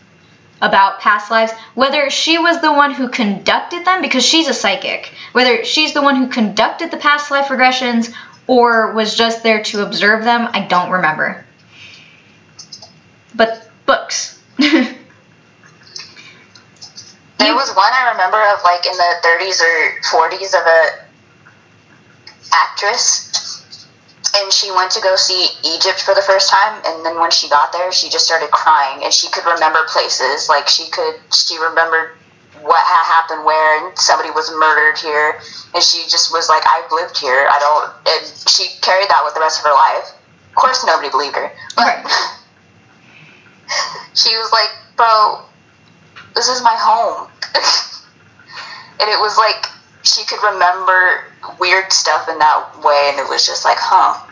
about 0.62 1.01
past 1.01 1.30
lives. 1.30 1.53
Whether 1.74 2.09
she 2.09 2.39
was 2.39 2.61
the 2.61 2.72
one 2.72 2.95
who 2.95 3.09
conducted 3.09 3.85
them, 3.85 4.01
because 4.01 4.24
she's 4.24 4.49
a 4.49 4.55
psychic, 4.55 5.12
whether 5.33 5.64
she's 5.64 5.93
the 5.93 6.03
one 6.03 6.16
who 6.16 6.28
conducted 6.28 6.91
the 6.91 6.97
past 6.97 7.30
life 7.30 7.49
regressions 7.49 8.14
or 8.47 8.93
was 8.93 9.16
just 9.16 9.43
there 9.43 9.62
to 9.64 9.85
observe 9.85 10.24
them, 10.24 10.49
I 10.53 10.66
don't 10.66 10.91
remember. 10.91 11.45
But 13.35 13.68
books. 13.85 14.41
There 17.43 17.57
was 17.59 17.74
one 17.74 17.90
I 17.90 18.12
remember 18.12 18.38
of 18.55 18.62
like 18.62 18.86
in 18.86 18.95
the 18.95 19.11
30s 19.26 19.59
or 19.59 19.74
40s 20.30 20.55
of 20.55 20.62
a 20.62 20.80
actress, 22.55 23.66
and 24.38 24.53
she 24.53 24.70
went 24.70 24.93
to 24.93 25.01
go 25.01 25.16
see 25.16 25.49
Egypt 25.64 26.03
for 26.03 26.14
the 26.14 26.22
first 26.22 26.51
time, 26.51 26.80
and 26.86 27.05
then 27.05 27.18
when 27.18 27.32
she 27.32 27.49
got 27.49 27.72
there, 27.72 27.90
she 27.90 28.09
just 28.09 28.26
started 28.26 28.49
crying, 28.53 29.03
and 29.03 29.12
she 29.12 29.28
could 29.28 29.45
remember 29.45 29.82
places, 29.88 30.49
like 30.49 30.68
she 30.68 30.88
could, 30.90 31.16
she 31.34 31.59
remembered 31.59 32.12
what 32.62 32.78
had 32.78 33.05
happened 33.11 33.45
where, 33.45 33.88
and 33.88 33.99
somebody 33.99 34.30
was 34.30 34.49
murdered 34.55 34.97
here, 34.99 35.40
and 35.74 35.82
she 35.82 36.05
just 36.09 36.30
was 36.32 36.49
like, 36.49 36.62
I've 36.64 36.93
lived 36.93 37.18
here, 37.18 37.49
I 37.51 37.59
don't, 37.59 37.90
and 38.07 38.22
she 38.49 38.68
carried 38.82 39.09
that 39.11 39.22
with 39.24 39.34
the 39.34 39.40
rest 39.40 39.59
of 39.59 39.64
her 39.66 39.74
life. 39.74 40.12
Of 40.51 40.55
course, 40.55 40.84
nobody 40.86 41.11
believed 41.11 41.34
her, 41.34 41.51
but 41.74 41.86
Right. 41.86 42.07
she 44.14 44.36
was 44.36 44.53
like, 44.53 44.70
bro, 44.97 45.43
this 46.35 46.49
is 46.49 46.62
my 46.62 46.74
home. 46.78 47.28
and 49.01 49.09
it 49.11 49.18
was 49.20 49.37
like 49.37 49.66
she 50.05 50.24
could 50.24 50.43
remember 50.43 51.24
weird 51.61 51.93
stuff 51.93 52.28
in 52.28 52.39
that 52.39 52.83
way, 52.85 53.11
and 53.11 53.18
it 53.20 53.28
was 53.28 53.47
just 53.47 53.64
like, 53.64 53.78
huh. 53.78 54.28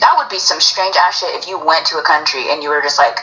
That 0.00 0.14
would 0.18 0.28
be 0.28 0.38
some 0.38 0.60
strange 0.60 0.94
ass 0.96 1.20
shit 1.20 1.30
if 1.40 1.48
you 1.48 1.58
went 1.58 1.86
to 1.86 1.96
a 1.96 2.02
country 2.02 2.50
and 2.50 2.62
you 2.62 2.68
were 2.68 2.82
just 2.82 2.98
like, 2.98 3.18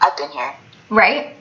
I've 0.00 0.16
been 0.16 0.30
here. 0.30 0.52
right? 0.90 1.36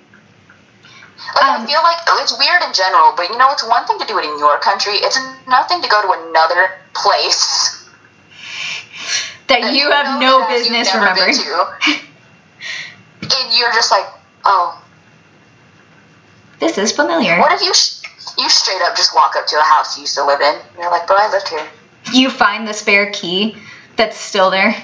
Like, 1.35 1.43
Um, 1.43 1.61
I 1.61 1.65
feel 1.65 1.81
like 1.81 1.97
it's 2.21 2.37
weird 2.37 2.61
in 2.61 2.73
general, 2.73 3.13
but 3.17 3.29
you 3.29 3.37
know, 3.39 3.49
it's 3.51 3.67
one 3.67 3.87
thing 3.87 3.97
to 3.99 4.05
do 4.05 4.19
it 4.19 4.25
in 4.25 4.37
your 4.37 4.59
country, 4.59 4.93
it's 4.95 5.17
nothing 5.47 5.81
to 5.81 5.87
go 5.89 6.01
to 6.03 6.29
another 6.29 6.69
place 6.93 7.89
That 9.47 9.73
you 9.73 9.89
have 9.89 10.19
no 10.21 10.47
business 10.47 10.93
remembering. 10.93 11.33
to. 11.33 11.65
and 13.23 13.57
you're 13.57 13.73
just 13.73 13.89
like, 13.89 14.05
oh, 14.45 14.79
This 16.59 16.77
is 16.77 16.91
familiar. 16.91 17.39
What 17.39 17.51
if 17.51 17.61
you 17.61 17.73
sh- 17.73 18.01
you 18.37 18.49
straight 18.49 18.81
up 18.83 18.95
just 18.95 19.13
walk 19.13 19.35
up 19.35 19.45
to 19.47 19.57
a 19.59 19.63
house 19.63 19.97
you 19.97 20.01
used 20.01 20.15
to 20.15 20.25
live 20.25 20.39
in? 20.41 20.55
And 20.55 20.77
you're 20.79 20.89
like, 20.91 21.05
bro, 21.07 21.17
I 21.19 21.29
lived 21.31 21.49
here, 21.49 21.67
You 22.13 22.29
find 22.29 22.67
the 22.67 22.73
spare 22.73 23.11
key 23.11 23.57
that's 23.95 24.17
still 24.17 24.49
there. 24.49 24.75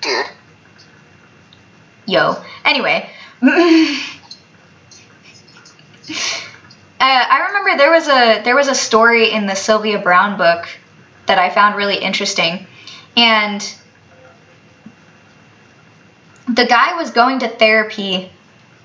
dude. 0.00 0.26
Yo. 2.06 2.36
Anyway. 2.64 3.08
Uh, 7.02 7.04
I 7.30 7.46
remember 7.46 7.78
there 7.78 7.90
was 7.90 8.08
a 8.08 8.42
there 8.42 8.54
was 8.54 8.68
a 8.68 8.74
story 8.74 9.30
in 9.32 9.46
the 9.46 9.54
Sylvia 9.54 9.98
Browne 9.98 10.36
book 10.36 10.68
that 11.24 11.38
I 11.38 11.48
found 11.48 11.76
really 11.76 11.96
interesting, 11.96 12.66
and 13.16 13.62
the 16.46 16.66
guy 16.66 16.94
was 16.96 17.10
going 17.10 17.38
to 17.38 17.48
therapy 17.48 18.30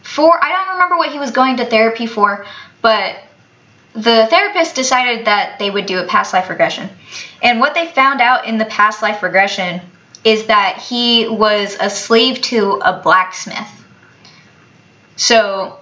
for 0.06 0.42
I 0.42 0.52
don't 0.52 0.74
remember 0.74 0.98
what 0.98 1.12
he 1.12 1.18
was 1.18 1.32
going 1.32 1.58
to 1.58 1.66
therapy 1.66 2.06
for, 2.06 2.46
but 2.82 3.18
the 3.94 4.28
therapist 4.30 4.76
decided 4.76 5.26
that 5.26 5.58
they 5.58 5.72
would 5.72 5.88
do 5.88 5.98
a 6.00 6.06
past 6.06 6.32
life 6.32 6.50
regression. 6.50 6.90
And 7.42 7.60
what 7.60 7.74
they 7.74 7.88
found 7.88 8.22
out 8.22 8.46
in 8.46 8.60
the 8.60 8.66
past 8.66 9.02
life 9.02 9.24
regression 9.24 9.82
is 10.24 10.46
that 10.46 10.78
he 10.78 11.28
was 11.28 11.76
a 11.80 11.90
slave 11.90 12.40
to 12.44 12.74
a 12.84 13.02
blacksmith. 13.02 13.68
So 15.16 15.80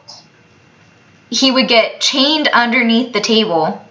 he 1.29 1.51
would 1.51 1.67
get 1.67 1.99
chained 1.99 2.47
underneath 2.47 3.11
the 3.11 3.21
table 3.21 3.85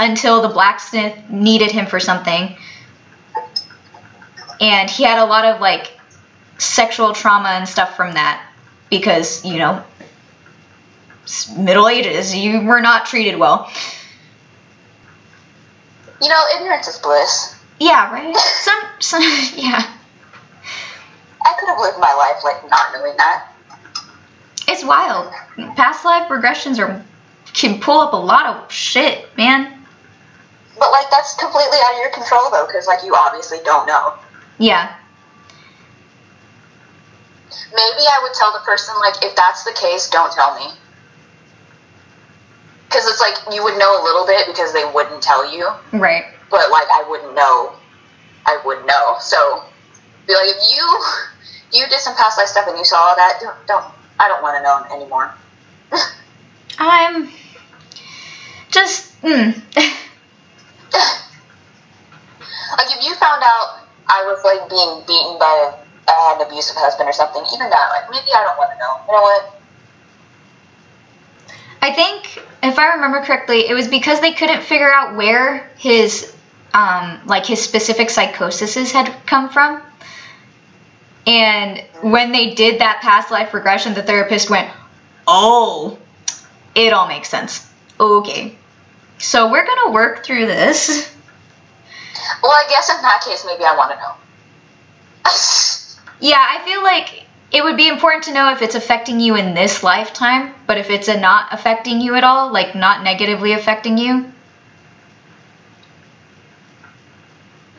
until 0.00 0.40
the 0.40 0.48
blacksmith 0.48 1.16
needed 1.28 1.70
him 1.70 1.86
for 1.86 2.00
something. 2.00 2.56
and 4.60 4.88
he 4.88 5.02
had 5.02 5.18
a 5.18 5.24
lot 5.24 5.44
of 5.44 5.60
like 5.60 5.92
sexual 6.56 7.12
trauma 7.12 7.48
and 7.50 7.68
stuff 7.68 7.96
from 7.96 8.14
that 8.14 8.51
because 8.92 9.42
you 9.42 9.56
know 9.56 9.82
middle 11.56 11.88
ages 11.88 12.34
you 12.36 12.60
were 12.60 12.80
not 12.82 13.06
treated 13.06 13.38
well 13.38 13.70
You 16.20 16.28
know, 16.28 16.40
ignorance 16.56 16.86
is 16.86 16.98
bliss. 16.98 17.56
yeah 17.80 18.12
right 18.12 18.36
some, 18.36 18.78
some 19.00 19.22
yeah 19.56 19.80
I 21.44 21.54
could 21.58 21.68
have 21.70 21.78
lived 21.80 21.98
my 21.98 22.12
life 22.14 22.44
like 22.44 22.70
not 22.70 22.92
knowing 22.92 23.16
that. 23.16 23.48
it's 24.68 24.84
wild 24.84 25.32
past 25.74 26.04
life 26.04 26.28
regressions 26.28 26.78
are 26.78 27.02
can 27.54 27.80
pull 27.80 28.00
up 28.00 28.12
a 28.12 28.16
lot 28.16 28.44
of 28.46 28.70
shit 28.70 29.26
man 29.38 29.72
But 30.78 30.90
like 30.90 31.06
that's 31.10 31.34
completely 31.36 31.78
out 31.86 31.94
of 31.94 31.98
your 32.00 32.10
control 32.10 32.50
though, 32.50 32.66
because 32.66 32.86
like 32.86 33.02
you 33.04 33.14
obviously 33.14 33.58
don't 33.64 33.86
know. 33.86 34.14
yeah 34.58 34.94
Maybe 37.74 38.04
I 38.06 38.20
would 38.22 38.34
tell 38.34 38.52
the 38.52 38.60
person 38.60 38.94
like, 39.00 39.22
if 39.22 39.34
that's 39.36 39.64
the 39.64 39.72
case, 39.72 40.08
don't 40.08 40.32
tell 40.32 40.54
me. 40.54 40.66
Because 42.86 43.06
it's 43.06 43.20
like 43.20 43.54
you 43.54 43.64
would 43.64 43.78
know 43.78 44.00
a 44.00 44.04
little 44.04 44.26
bit 44.26 44.46
because 44.46 44.72
they 44.72 44.84
wouldn't 44.92 45.22
tell 45.22 45.50
you, 45.50 45.70
right 45.92 46.26
but 46.52 46.70
like 46.70 46.86
I 46.92 47.02
wouldn't 47.08 47.34
know. 47.34 47.72
I 48.44 48.60
would 48.64 48.84
know. 48.86 49.16
So 49.18 49.64
be 50.28 50.34
like, 50.34 50.50
if 50.50 50.62
you 50.70 51.80
you 51.80 51.88
did 51.88 51.98
some 51.98 52.14
past 52.14 52.38
life 52.38 52.46
stuff 52.46 52.68
and 52.68 52.78
you 52.78 52.84
saw 52.84 52.96
all 52.98 53.16
that, 53.16 53.38
don't, 53.40 53.66
don't 53.66 53.84
I 54.20 54.28
don't 54.28 54.42
want 54.42 54.58
to 54.58 54.62
know 54.62 54.84
anymore. 54.94 55.34
i'm 56.78 57.28
just 58.70 59.20
mm. 59.22 59.54
Like 62.78 62.88
if 62.96 63.04
you 63.04 63.14
found 63.16 63.42
out 63.44 63.80
I 64.08 64.24
was 64.24 64.42
like 64.44 64.68
being 64.68 65.02
beaten 65.06 65.38
by 65.38 65.72
a, 65.72 65.81
I 66.08 66.12
had 66.12 66.40
an 66.40 66.46
abusive 66.48 66.76
husband 66.76 67.08
or 67.08 67.12
something, 67.12 67.42
even 67.54 67.70
that, 67.70 67.88
like 67.90 68.10
maybe 68.10 68.28
I 68.34 68.44
don't 68.44 68.58
want 68.58 68.72
to 68.72 68.78
know. 68.78 69.00
You 69.06 69.12
know 69.12 69.22
what? 69.22 69.58
I 71.80 71.92
think, 71.92 72.40
if 72.62 72.78
I 72.78 72.94
remember 72.94 73.20
correctly, 73.22 73.68
it 73.68 73.74
was 73.74 73.88
because 73.88 74.20
they 74.20 74.32
couldn't 74.32 74.62
figure 74.62 74.92
out 74.92 75.16
where 75.16 75.70
his, 75.76 76.32
um, 76.74 77.20
like 77.26 77.44
his 77.44 77.62
specific 77.62 78.08
psychoses 78.08 78.92
had 78.92 79.12
come 79.26 79.48
from. 79.48 79.82
And 81.26 81.78
when 82.00 82.32
they 82.32 82.54
did 82.54 82.80
that 82.80 83.00
past 83.00 83.30
life 83.30 83.52
regression, 83.54 83.94
the 83.94 84.02
therapist 84.02 84.50
went, 84.50 84.70
"Oh, 85.26 85.98
it 86.74 86.92
all 86.92 87.06
makes 87.06 87.28
sense. 87.28 87.66
Okay, 87.98 88.56
so 89.18 89.50
we're 89.50 89.66
gonna 89.66 89.90
work 89.90 90.24
through 90.24 90.46
this." 90.46 91.10
Well, 92.42 92.52
I 92.52 92.66
guess 92.68 92.88
in 92.90 93.00
that 93.02 93.22
case, 93.24 93.44
maybe 93.44 93.64
I 93.64 93.76
want 93.76 93.90
to 93.92 93.96
know. 93.96 94.14
Yeah, 96.22 96.38
I 96.38 96.64
feel 96.64 96.84
like 96.84 97.24
it 97.50 97.64
would 97.64 97.76
be 97.76 97.88
important 97.88 98.22
to 98.24 98.32
know 98.32 98.52
if 98.52 98.62
it's 98.62 98.76
affecting 98.76 99.18
you 99.18 99.34
in 99.34 99.54
this 99.54 99.82
lifetime, 99.82 100.54
but 100.68 100.78
if 100.78 100.88
it's 100.88 101.08
not 101.08 101.52
affecting 101.52 102.00
you 102.00 102.14
at 102.14 102.22
all, 102.22 102.52
like 102.52 102.76
not 102.76 103.02
negatively 103.02 103.54
affecting 103.54 103.98
you, 103.98 104.30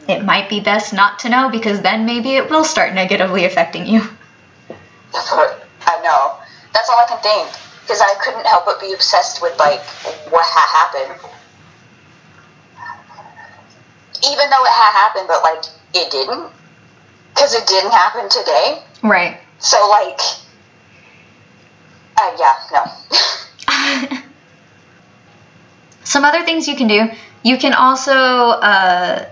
it 0.10 0.26
might 0.26 0.50
be 0.50 0.60
best 0.60 0.92
not 0.94 1.20
to 1.20 1.30
know 1.30 1.50
because 1.50 1.82
then 1.82 2.06
maybe 2.06 2.36
it 2.36 2.50
will 2.50 2.66
start 2.66 2.94
negatively 2.94 3.46
affecting 3.46 3.88
you. 3.88 4.02
I 5.14 6.02
know. 6.04 6.36
That's 6.74 6.90
all 6.90 7.00
I 7.00 7.06
can 7.08 7.20
think. 7.20 7.48
Because 7.84 8.02
I 8.02 8.14
couldn't 8.22 8.46
help 8.46 8.66
but 8.66 8.82
be 8.82 8.92
obsessed 8.92 9.42
with, 9.42 9.58
like, 9.58 9.80
what 10.32 10.46
had 10.46 10.68
happened. 10.68 11.32
Even 14.26 14.50
though 14.50 14.66
it 14.66 14.76
had 14.76 14.92
happened, 14.92 15.28
but, 15.30 15.42
like, 15.44 15.64
it 15.94 16.12
didn't. 16.12 16.52
Because 17.34 17.54
it 17.54 17.66
didn't 17.68 17.92
happen 17.92 18.30
today. 18.30 18.84
Right. 19.02 19.40
So, 19.60 19.90
like, 19.90 20.20
uh, 22.22 22.38
yeah, 22.40 22.56
no. 22.72 24.20
Some 26.04 26.26
other 26.26 26.44
things 26.44 26.68
you 26.68 26.76
can 26.76 26.88
do. 26.88 27.10
You 27.44 27.58
can 27.58 27.74
also 27.74 28.14
uh, 28.14 29.26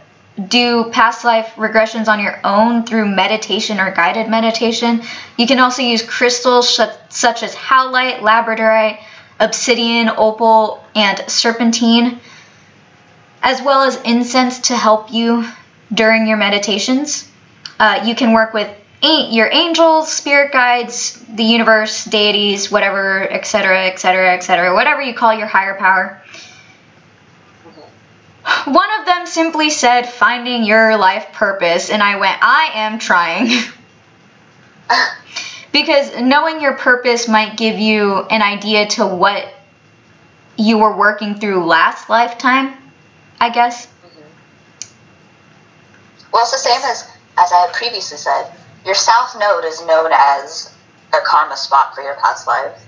do 0.48 0.86
past 0.92 1.24
life 1.24 1.54
regressions 1.56 2.08
on 2.08 2.20
your 2.20 2.40
own 2.44 2.86
through 2.86 3.08
meditation 3.08 3.80
or 3.80 3.92
guided 3.92 4.30
meditation. 4.30 5.02
You 5.38 5.48
can 5.48 5.60
also 5.60 5.82
use 5.82 6.02
crystals 6.02 6.74
sh- 6.74 6.80
such 7.10 7.44
as 7.44 7.54
howlite, 7.54 8.20
labradorite, 8.20 9.00
obsidian, 9.40 10.10
opal, 10.10 10.84
and 10.96 11.24
serpentine, 11.28 12.20
as 13.42 13.62
well 13.62 13.84
as 13.84 14.02
incense 14.04 14.60
to 14.70 14.76
help 14.76 15.12
you 15.12 15.46
during 15.94 16.28
your 16.28 16.38
meditations. 16.38 17.28
Uh, 17.82 18.04
you 18.06 18.14
can 18.14 18.32
work 18.32 18.54
with 18.54 18.70
your 19.02 19.50
angels, 19.52 20.14
spirit 20.14 20.52
guides, 20.52 21.14
the 21.34 21.44
universe, 21.44 22.06
deities, 22.06 22.70
whatever, 22.70 23.24
etc., 23.24 23.88
etc., 23.88 24.36
etc., 24.36 24.76
whatever 24.76 25.02
you 25.02 25.16
call 25.16 25.34
your 25.34 25.48
higher 25.48 25.74
power. 25.74 26.22
One 28.66 29.00
of 29.00 29.08
them 29.08 29.26
simply 29.26 29.72
said, 29.72 30.04
finding 30.04 30.64
your 30.64 30.96
life 30.96 31.34
purpose, 31.34 31.90
and 31.90 32.04
I 32.04 32.18
went, 32.18 32.38
I 32.44 32.70
am 32.76 33.00
trying. 33.00 33.50
because 35.72 36.22
knowing 36.22 36.62
your 36.62 36.74
purpose 36.74 37.28
might 37.28 37.58
give 37.58 37.80
you 37.80 38.18
an 38.30 38.44
idea 38.44 38.86
to 38.90 39.08
what 39.08 39.52
you 40.56 40.78
were 40.78 40.96
working 40.96 41.34
through 41.34 41.66
last 41.66 42.12
lifetime, 42.12 42.76
I 43.40 43.50
guess. 43.50 43.88
Well, 46.32 46.44
it's 46.44 46.52
the 46.52 46.58
same 46.60 46.82
as, 46.84 47.11
as 47.38 47.52
I 47.52 47.62
had 47.66 47.74
previously 47.74 48.18
said. 48.18 48.52
Your 48.86 48.96
south 48.96 49.36
node 49.40 49.64
is 49.66 49.86
known 49.86 50.12
as 50.14 50.74
a 51.14 51.20
karma 51.24 51.56
spot 51.56 51.94
for 51.94 52.02
your 52.02 52.16
past 52.16 52.48
life. 52.48 52.84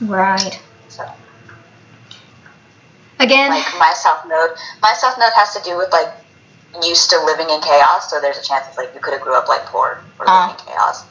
Right. 0.00 0.60
So, 0.88 1.08
Again, 3.18 3.50
like, 3.50 3.64
my 3.78 3.92
south 3.94 4.26
node, 4.26 4.50
my 4.80 4.94
south 4.94 5.18
node 5.18 5.32
has 5.36 5.54
to 5.54 5.62
do 5.62 5.76
with, 5.76 5.92
like, 5.92 6.08
used 6.82 7.10
to 7.10 7.22
living 7.24 7.50
in 7.50 7.60
chaos, 7.60 8.10
so 8.10 8.18
there's 8.20 8.38
a 8.38 8.42
chance 8.42 8.66
it's 8.68 8.78
like 8.78 8.94
you 8.94 9.00
could 9.00 9.12
have 9.12 9.20
grew 9.20 9.34
up, 9.34 9.46
like, 9.48 9.64
poor 9.66 10.02
or 10.18 10.28
Uh. 10.28 10.46
living 10.48 10.58
in 10.58 10.72
chaos. 10.72 11.04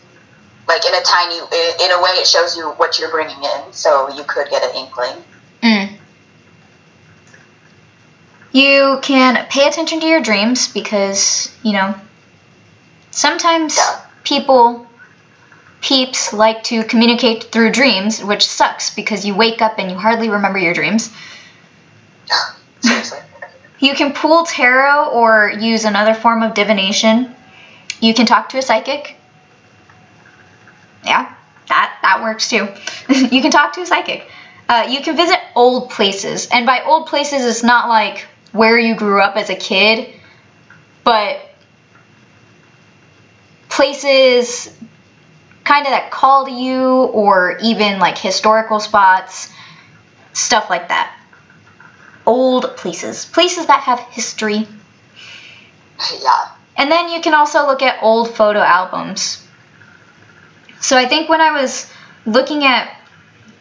Like, 0.68 0.86
in 0.86 0.94
a 0.94 1.02
tiny, 1.02 1.38
in, 1.38 1.82
in 1.82 1.92
a 1.92 2.02
way, 2.02 2.12
it 2.12 2.26
shows 2.28 2.58
you 2.58 2.70
what 2.78 2.98
you're 3.00 3.12
bringing 3.12 3.44
in, 3.44 3.74
so 3.74 4.10
you 4.10 4.24
could 4.24 4.50
get 4.50 4.64
an 4.64 4.76
inkling. 4.76 5.24
Mm. 5.62 5.98
You 8.52 9.00
can 9.02 9.46
pay 9.50 9.68
attention 9.68 10.00
to 10.02 10.08
your 10.08 10.22
dreams 10.22 10.68
because, 10.68 11.52
you 11.62 11.74
know, 11.74 11.96
sometimes 13.12 13.78
Yeah. 13.78 14.00
people, 14.24 14.88
peeps, 15.82 16.34
like 16.34 16.64
to 16.66 16.84
communicate 16.84 17.52
through 17.52 17.72
dreams, 17.72 18.24
which 18.24 18.48
sucks 18.48 18.90
because 18.96 19.26
you 19.26 19.36
wake 19.36 19.62
up 19.62 19.78
and 19.80 19.92
you 19.92 19.98
hardly 19.98 20.30
remember 20.30 20.60
your 20.60 20.74
dreams. 20.74 21.10
Seriously. 22.82 23.20
You 23.82 23.96
can 23.96 24.12
pull 24.12 24.44
tarot 24.46 25.06
or 25.12 25.50
use 25.58 25.86
another 25.86 26.14
form 26.14 26.44
of 26.44 26.54
divination. 26.54 27.34
You 28.02 28.14
can 28.14 28.26
talk 28.26 28.50
to 28.50 28.58
a 28.58 28.62
psychic. 28.62 29.16
Yeah, 31.06 31.34
that 31.70 31.98
that 32.02 32.22
works 32.22 32.50
too. 32.50 32.68
you 33.10 33.42
can 33.42 33.52
talk 33.52 33.72
to 33.74 33.82
a 33.82 33.86
psychic. 33.86 34.30
Uh, 34.68 34.88
you 34.90 35.00
can 35.02 35.16
visit 35.16 35.40
old 35.56 35.90
places, 35.92 36.50
and 36.52 36.66
by 36.66 36.82
old 36.84 37.08
places, 37.08 37.46
it's 37.46 37.64
not 37.64 37.88
like 37.88 38.28
where 38.52 38.78
you 38.78 38.96
grew 38.96 39.22
up 39.22 39.36
as 39.36 39.50
a 39.50 39.56
kid, 39.56 40.14
but 41.04 41.40
places 43.70 44.74
kind 45.64 45.86
of 45.86 45.92
that 45.92 46.10
call 46.12 46.46
to 46.46 46.52
you, 46.52 46.84
or 46.84 47.60
even 47.62 48.00
like 48.00 48.18
historical 48.18 48.80
spots, 48.80 49.52
stuff 50.34 50.70
like 50.70 50.90
that 50.90 51.16
old 52.30 52.78
places, 52.78 53.26
places 53.26 53.66
that 53.66 53.82
have 53.82 54.00
history. 54.12 54.68
yeah. 56.22 56.52
And 56.78 56.92
then 56.92 57.10
you 57.10 57.22
can 57.22 57.34
also 57.34 57.66
look 57.66 57.82
at 57.82 58.04
old 58.04 58.36
photo 58.36 58.60
albums. 58.60 59.46
So 60.80 60.96
I 60.96 61.08
think 61.08 61.28
when 61.28 61.42
I 61.42 61.60
was 61.60 61.92
looking 62.28 62.64
at 62.64 62.96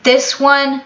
this 0.03 0.39
one, 0.39 0.83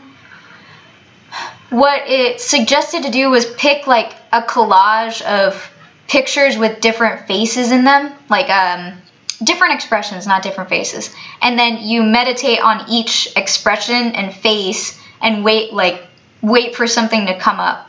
what 1.72 2.02
it 2.06 2.38
suggested 2.38 3.04
to 3.04 3.10
do 3.10 3.30
was 3.30 3.46
pick 3.54 3.86
like 3.86 4.14
a 4.30 4.42
collage 4.42 5.22
of 5.22 5.70
pictures 6.06 6.58
with 6.58 6.82
different 6.82 7.26
faces 7.26 7.72
in 7.72 7.84
them, 7.84 8.12
like 8.28 8.50
um, 8.50 9.00
different 9.42 9.72
expressions, 9.72 10.26
not 10.26 10.42
different 10.42 10.68
faces. 10.68 11.14
And 11.40 11.58
then 11.58 11.78
you 11.78 12.02
meditate 12.02 12.60
on 12.60 12.90
each 12.90 13.34
expression 13.36 14.12
and 14.12 14.34
face 14.34 15.00
and 15.22 15.42
wait 15.42 15.72
like 15.72 16.06
wait 16.42 16.76
for 16.76 16.86
something 16.86 17.24
to 17.26 17.38
come 17.38 17.58
up. 17.58 17.88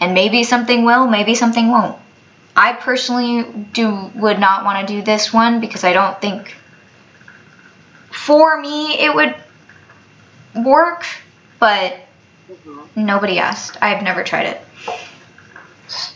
And 0.00 0.14
maybe 0.14 0.44
something 0.44 0.84
will, 0.84 1.08
maybe 1.08 1.34
something 1.34 1.70
won't. 1.70 1.98
I 2.54 2.74
personally 2.74 3.42
do 3.72 4.12
would 4.14 4.38
not 4.38 4.64
want 4.64 4.86
to 4.86 4.94
do 4.94 5.02
this 5.02 5.32
one 5.32 5.60
because 5.60 5.82
I 5.82 5.92
don't 5.92 6.20
think 6.20 6.54
for 8.12 8.60
me 8.60 9.00
it 9.00 9.12
would 9.12 9.34
work, 10.64 11.04
but 11.58 12.03
nobody 12.96 13.38
asked. 13.38 13.76
I've 13.82 14.02
never 14.02 14.22
tried 14.22 14.46
it. 14.46 14.60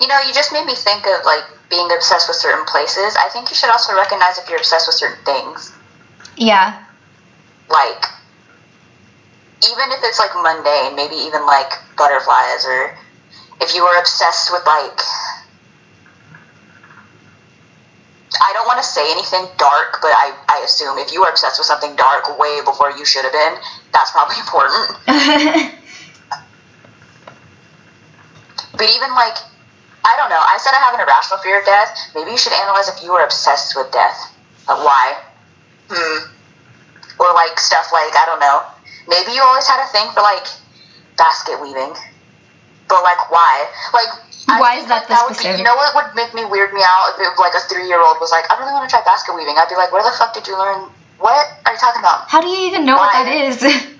You 0.00 0.06
know, 0.08 0.18
you 0.26 0.32
just 0.32 0.52
made 0.52 0.66
me 0.66 0.74
think 0.74 1.06
of 1.06 1.24
like 1.24 1.44
being 1.70 1.88
obsessed 1.92 2.28
with 2.28 2.36
certain 2.36 2.64
places. 2.66 3.16
I 3.16 3.28
think 3.32 3.50
you 3.50 3.56
should 3.56 3.70
also 3.70 3.94
recognize 3.94 4.38
if 4.38 4.48
you're 4.48 4.58
obsessed 4.58 4.88
with 4.88 4.96
certain 4.96 5.22
things. 5.24 5.72
Yeah. 6.36 6.82
Like, 7.68 8.04
even 9.62 9.92
if 9.92 10.00
it's 10.02 10.18
like 10.18 10.30
mundane, 10.34 10.96
maybe 10.96 11.16
even 11.16 11.44
like 11.46 11.72
butterflies, 11.96 12.64
or 12.64 12.96
if 13.60 13.74
you 13.74 13.82
were 13.82 13.98
obsessed 13.98 14.50
with 14.52 14.64
like. 14.66 15.00
I 18.40 18.52
don't 18.52 18.66
want 18.66 18.78
to 18.78 18.86
say 18.86 19.10
anything 19.10 19.46
dark, 19.56 19.98
but 20.00 20.12
I, 20.12 20.36
I 20.48 20.62
assume 20.64 20.98
if 20.98 21.12
you 21.12 21.20
were 21.20 21.28
obsessed 21.28 21.58
with 21.58 21.66
something 21.66 21.96
dark 21.96 22.38
way 22.38 22.60
before 22.64 22.90
you 22.92 23.04
should 23.04 23.24
have 23.24 23.32
been, 23.32 23.54
that's 23.92 24.12
probably 24.12 24.36
important. 24.38 25.74
But 28.78 28.88
even 28.94 29.10
like, 29.12 29.36
I 30.06 30.14
don't 30.16 30.30
know. 30.30 30.40
I 30.40 30.56
said 30.62 30.72
I 30.72 30.80
have 30.86 30.94
an 30.94 31.02
irrational 31.02 31.42
fear 31.42 31.58
of 31.60 31.66
death. 31.66 31.90
Maybe 32.14 32.30
you 32.30 32.38
should 32.38 32.54
analyze 32.54 32.88
if 32.88 33.02
you 33.02 33.12
were 33.12 33.22
obsessed 33.26 33.74
with 33.74 33.90
death. 33.90 34.32
Like 34.70 34.80
why? 34.80 35.06
Hmm. 35.90 36.30
Or 37.18 37.34
like 37.34 37.58
stuff 37.58 37.90
like 37.92 38.14
I 38.14 38.24
don't 38.24 38.40
know. 38.40 38.62
Maybe 39.10 39.34
you 39.34 39.42
always 39.42 39.66
had 39.66 39.82
a 39.82 39.88
thing 39.90 40.06
for 40.14 40.22
like 40.22 40.46
basket 41.18 41.58
weaving. 41.60 41.92
But 42.86 43.02
like 43.02 43.28
why? 43.34 43.66
Like 43.92 44.08
Why 44.46 44.80
think 44.80 44.86
is 44.86 44.88
that 44.88 45.10
the 45.10 45.18
would 45.26 45.36
be, 45.36 45.58
you 45.58 45.66
know 45.66 45.76
what 45.76 45.92
would 45.98 46.14
make 46.14 46.32
me 46.32 46.46
weird 46.46 46.72
me 46.72 46.80
out 46.80 47.18
if 47.18 47.36
like 47.36 47.52
a 47.52 47.62
three 47.66 47.90
year 47.90 48.00
old 48.00 48.16
was 48.22 48.30
like, 48.30 48.48
I 48.48 48.56
really 48.56 48.72
want 48.72 48.88
to 48.88 48.92
try 48.94 49.04
basket 49.04 49.34
weaving. 49.34 49.58
I'd 49.58 49.68
be 49.68 49.76
like, 49.76 49.92
where 49.92 50.06
the 50.06 50.14
fuck 50.16 50.32
did 50.32 50.46
you 50.46 50.56
learn? 50.56 50.88
What 51.18 51.44
are 51.66 51.72
you 51.74 51.80
talking 51.82 52.00
about? 52.00 52.30
How 52.30 52.40
do 52.40 52.46
you 52.46 52.70
even 52.70 52.86
know 52.86 52.94
what 52.96 53.12
that 53.12 53.26
is? 53.26 53.58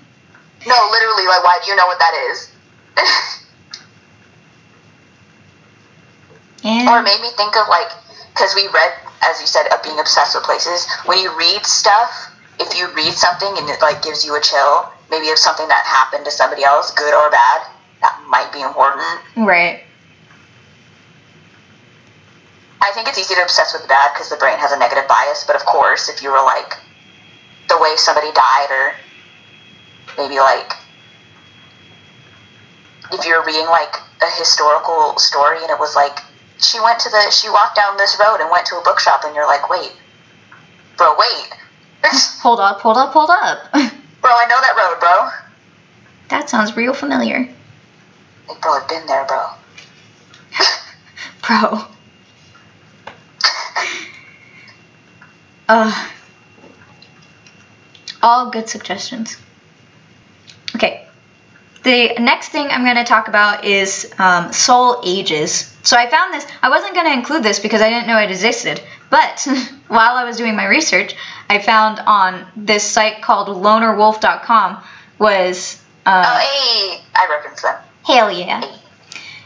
No, 0.67 0.75
literally, 0.91 1.25
like, 1.25 1.43
why 1.43 1.59
do 1.63 1.71
you 1.71 1.77
know 1.77 1.87
what 1.87 1.99
that 1.99 2.13
is? 2.29 2.51
yeah. 6.63 6.91
or 6.91 6.99
it 6.99 7.03
made 7.03 7.21
me 7.21 7.29
think 7.37 7.55
of 7.55 7.67
like 7.69 7.89
because 8.33 8.53
we 8.55 8.67
read 8.67 8.91
as 9.23 9.39
you 9.41 9.47
said 9.47 9.67
of 9.73 9.83
being 9.83 9.99
obsessed 9.99 10.35
with 10.35 10.43
places 10.43 10.87
when 11.05 11.17
you 11.19 11.35
read 11.37 11.65
stuff 11.65 12.31
if 12.59 12.77
you 12.77 12.87
read 12.93 13.13
something 13.13 13.49
and 13.57 13.69
it 13.69 13.81
like 13.81 14.01
gives 14.01 14.25
you 14.25 14.35
a 14.35 14.41
chill 14.41 14.89
maybe 15.11 15.29
of 15.29 15.37
something 15.37 15.67
that 15.67 15.83
happened 15.85 16.23
to 16.25 16.31
somebody 16.31 16.63
else 16.63 16.91
good 16.93 17.13
or 17.13 17.29
bad 17.31 17.61
that 18.01 18.15
might 18.29 18.51
be 18.53 18.61
important 18.61 19.19
Right. 19.35 19.81
i 22.81 22.91
think 22.93 23.07
it's 23.07 23.17
easy 23.19 23.35
to 23.35 23.41
obsess 23.43 23.73
with 23.73 23.81
the 23.83 23.87
bad 23.87 24.13
because 24.13 24.29
the 24.29 24.37
brain 24.37 24.57
has 24.59 24.71
a 24.71 24.79
negative 24.79 25.07
bias 25.07 25.43
but 25.45 25.55
of 25.55 25.65
course 25.65 26.07
if 26.09 26.21
you 26.23 26.31
were 26.31 26.43
like 26.43 26.75
the 27.67 27.77
way 27.77 27.93
somebody 27.97 28.31
died 28.33 28.67
or 28.71 28.93
maybe 30.17 30.39
like 30.39 30.73
if 33.11 33.25
you're 33.25 33.43
reading 33.45 33.65
like 33.67 33.95
a 34.21 34.29
historical 34.37 35.17
story 35.17 35.57
and 35.61 35.69
it 35.69 35.79
was 35.79 35.95
like 35.95 36.19
she 36.59 36.79
went 36.81 36.99
to 36.99 37.09
the 37.09 37.31
she 37.31 37.49
walked 37.49 37.75
down 37.75 37.97
this 37.97 38.17
road 38.19 38.37
and 38.41 38.49
went 38.51 38.65
to 38.65 38.75
a 38.75 38.81
bookshop 38.83 39.21
and 39.25 39.35
you're 39.35 39.47
like 39.47 39.69
wait 39.69 39.91
bro 40.97 41.15
wait 41.17 41.53
Hold 42.41 42.59
up, 42.61 42.79
hold 42.79 42.95
up, 42.97 43.11
hold 43.11 43.29
up. 43.29 43.71
bro 43.73 44.31
i 44.31 44.45
know 44.47 44.61
that 44.61 44.75
road 44.77 44.99
bro 44.99 45.29
that 46.29 46.49
sounds 46.49 46.75
real 46.75 46.93
familiar. 46.93 47.49
like 48.47 48.61
bro 48.61 48.71
i've 48.73 48.87
been 48.87 49.05
there 49.07 49.25
bro 49.25 49.45
Bro. 51.47 51.85
Uh, 55.67 56.07
all 58.23 58.49
good 58.49 58.67
suggestions. 58.67 59.37
Okay. 60.75 61.07
The 61.83 62.13
next 62.19 62.49
thing 62.49 62.67
I'm 62.67 62.83
going 62.83 62.97
to 62.97 63.05
talk 63.05 63.29
about 63.29 63.63
is 63.63 64.13
um, 64.19 64.51
soul 64.51 65.01
ages. 65.05 65.75
So 65.83 65.95
I 65.97 66.09
found 66.09 66.33
this. 66.33 66.45
I 66.61 66.69
wasn't 66.69 66.93
going 66.93 67.05
to 67.05 67.13
include 67.13 67.43
this 67.43 67.59
because 67.59 67.81
I 67.81 67.89
didn't 67.89 68.07
know 68.07 68.19
it 68.19 68.29
existed. 68.29 68.81
But 69.09 69.47
while 69.87 70.15
I 70.15 70.25
was 70.25 70.37
doing 70.37 70.55
my 70.55 70.67
research, 70.67 71.15
I 71.49 71.59
found 71.59 71.99
on 71.99 72.45
this 72.55 72.83
site 72.83 73.21
called 73.21 73.47
lonerwolf.com 73.47 74.83
was 75.19 75.81
uh, 76.05 76.23
oh 76.25 76.39
hey 76.39 77.03
i 77.13 77.27
reference 77.29 77.61
them 77.61 77.75
hell 78.05 78.31
yeah 78.31 78.63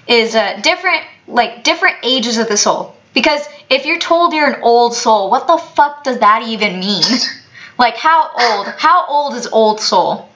is 0.08 0.36
uh, 0.36 0.60
different 0.62 1.02
like 1.28 1.64
different 1.64 1.98
ages 2.04 2.38
of 2.38 2.48
the 2.48 2.56
soul 2.56 2.96
because 3.14 3.42
if 3.70 3.86
you're 3.86 4.00
told 4.00 4.34
you're 4.34 4.54
an 4.54 4.62
old 4.62 4.94
soul 4.94 5.30
what 5.30 5.48
the 5.48 5.58
fuck 5.58 6.04
does 6.04 6.20
that 6.20 6.44
even 6.48 6.80
mean 6.80 7.04
like 7.80 7.98
how 7.98 8.30
old 8.40 8.68
how 8.78 9.06
old 9.08 9.34
is 9.34 9.48
old 9.48 9.82
soul 9.82 10.30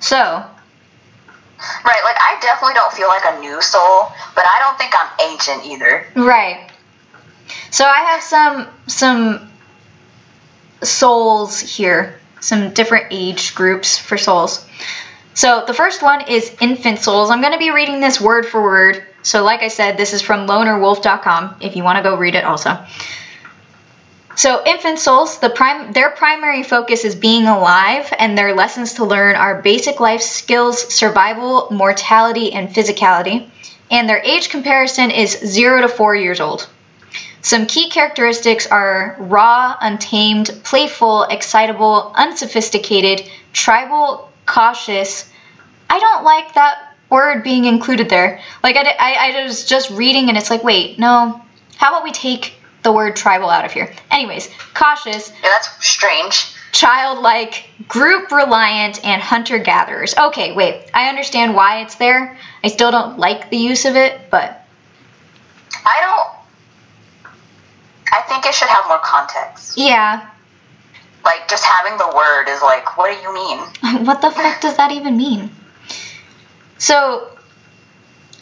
so 0.00 0.14
right 0.16 2.02
like 2.04 2.16
i 2.20 2.38
definitely 2.40 2.74
don't 2.74 2.92
feel 2.92 3.08
like 3.08 3.22
a 3.24 3.40
new 3.40 3.60
soul 3.62 4.08
but 4.34 4.44
i 4.46 4.58
don't 4.60 4.78
think 4.78 4.92
i'm 4.94 5.30
ancient 5.30 5.64
either 5.64 6.06
right 6.14 6.70
so 7.70 7.84
i 7.84 7.98
have 7.98 8.22
some 8.22 8.68
some 8.86 9.50
souls 10.82 11.60
here 11.60 12.20
some 12.40 12.72
different 12.74 13.06
age 13.10 13.54
groups 13.54 13.98
for 13.98 14.18
souls 14.18 14.66
So 15.34 15.64
the 15.66 15.74
first 15.74 16.02
one 16.02 16.28
is 16.28 16.50
infant 16.62 16.98
souls. 17.00 17.30
I'm 17.30 17.42
going 17.42 17.52
to 17.52 17.58
be 17.58 17.70
reading 17.70 18.00
this 18.00 18.18
word 18.18 18.46
for 18.46 18.62
word. 18.62 19.04
So 19.22 19.44
like 19.44 19.60
I 19.60 19.68
said, 19.68 19.98
this 19.98 20.14
is 20.14 20.22
from 20.22 20.46
lonerwolf.com 20.48 21.56
if 21.60 21.76
you 21.76 21.84
want 21.84 21.98
to 21.98 22.02
go 22.02 22.16
read 22.16 22.34
it 22.34 22.44
also. 22.44 22.70
So 24.36 24.62
infant 24.66 24.98
souls, 24.98 25.38
the 25.38 25.48
prime 25.48 25.92
their 25.92 26.10
primary 26.10 26.62
focus 26.62 27.04
is 27.04 27.14
being 27.14 27.46
alive 27.46 28.12
and 28.18 28.36
their 28.36 28.54
lessons 28.54 28.92
to 28.94 29.04
learn 29.04 29.34
are 29.34 29.62
basic 29.62 29.98
life 29.98 30.20
skills, 30.20 30.92
survival, 30.92 31.68
mortality 31.70 32.52
and 32.52 32.68
physicality. 32.68 33.48
And 33.90 34.06
their 34.06 34.18
age 34.22 34.50
comparison 34.50 35.10
is 35.10 35.38
0 35.38 35.80
to 35.80 35.88
4 35.88 36.16
years 36.16 36.40
old. 36.40 36.68
Some 37.40 37.64
key 37.64 37.88
characteristics 37.88 38.66
are 38.66 39.16
raw, 39.18 39.74
untamed, 39.80 40.50
playful, 40.64 41.22
excitable, 41.22 42.12
unsophisticated, 42.14 43.30
tribal, 43.54 44.30
cautious. 44.44 45.30
I 45.88 45.98
don't 45.98 46.24
like 46.24 46.52
that 46.54 46.94
word 47.08 47.42
being 47.42 47.64
included 47.64 48.10
there. 48.10 48.40
Like, 48.62 48.76
I, 48.76 48.82
I, 48.98 49.38
I 49.38 49.44
was 49.44 49.64
just 49.64 49.90
reading 49.90 50.28
and 50.28 50.36
it's 50.36 50.50
like, 50.50 50.62
wait, 50.62 50.98
no. 50.98 51.40
How 51.76 51.90
about 51.90 52.04
we 52.04 52.12
take 52.12 52.55
the 52.86 52.92
word 52.92 53.16
tribal 53.16 53.50
out 53.50 53.64
of 53.64 53.72
here? 53.72 53.92
Anyways, 54.12 54.48
cautious, 54.72 55.30
Yeah, 55.42 55.50
that's 55.50 55.68
strange. 55.84 56.54
childlike, 56.70 57.68
group 57.88 58.30
reliant, 58.30 59.04
and 59.04 59.20
hunter 59.20 59.58
gatherers. 59.58 60.14
Okay, 60.16 60.52
wait, 60.52 60.88
I 60.94 61.08
understand 61.08 61.56
why 61.56 61.80
it's 61.80 61.96
there. 61.96 62.38
I 62.62 62.68
still 62.68 62.92
don't 62.92 63.18
like 63.18 63.50
the 63.50 63.56
use 63.56 63.86
of 63.86 63.96
it, 63.96 64.30
but 64.30 64.64
I 65.84 66.00
don't. 66.00 67.32
I 68.12 68.22
think 68.28 68.46
it 68.46 68.54
should 68.54 68.68
have 68.68 68.84
more 68.86 69.00
context. 69.02 69.76
yeah. 69.76 70.30
Like, 71.24 71.48
just 71.48 71.64
having 71.64 71.98
the 71.98 72.06
word 72.16 72.46
is 72.48 72.62
like, 72.62 72.96
what 72.96 73.12
do 73.12 73.20
you 73.20 73.34
mean? 73.34 73.58
what 74.06 74.20
the 74.22 74.30
fuck 74.30 74.60
does 74.60 74.76
that 74.76 74.92
even 74.92 75.16
mean? 75.16 75.50
So, 76.78 77.35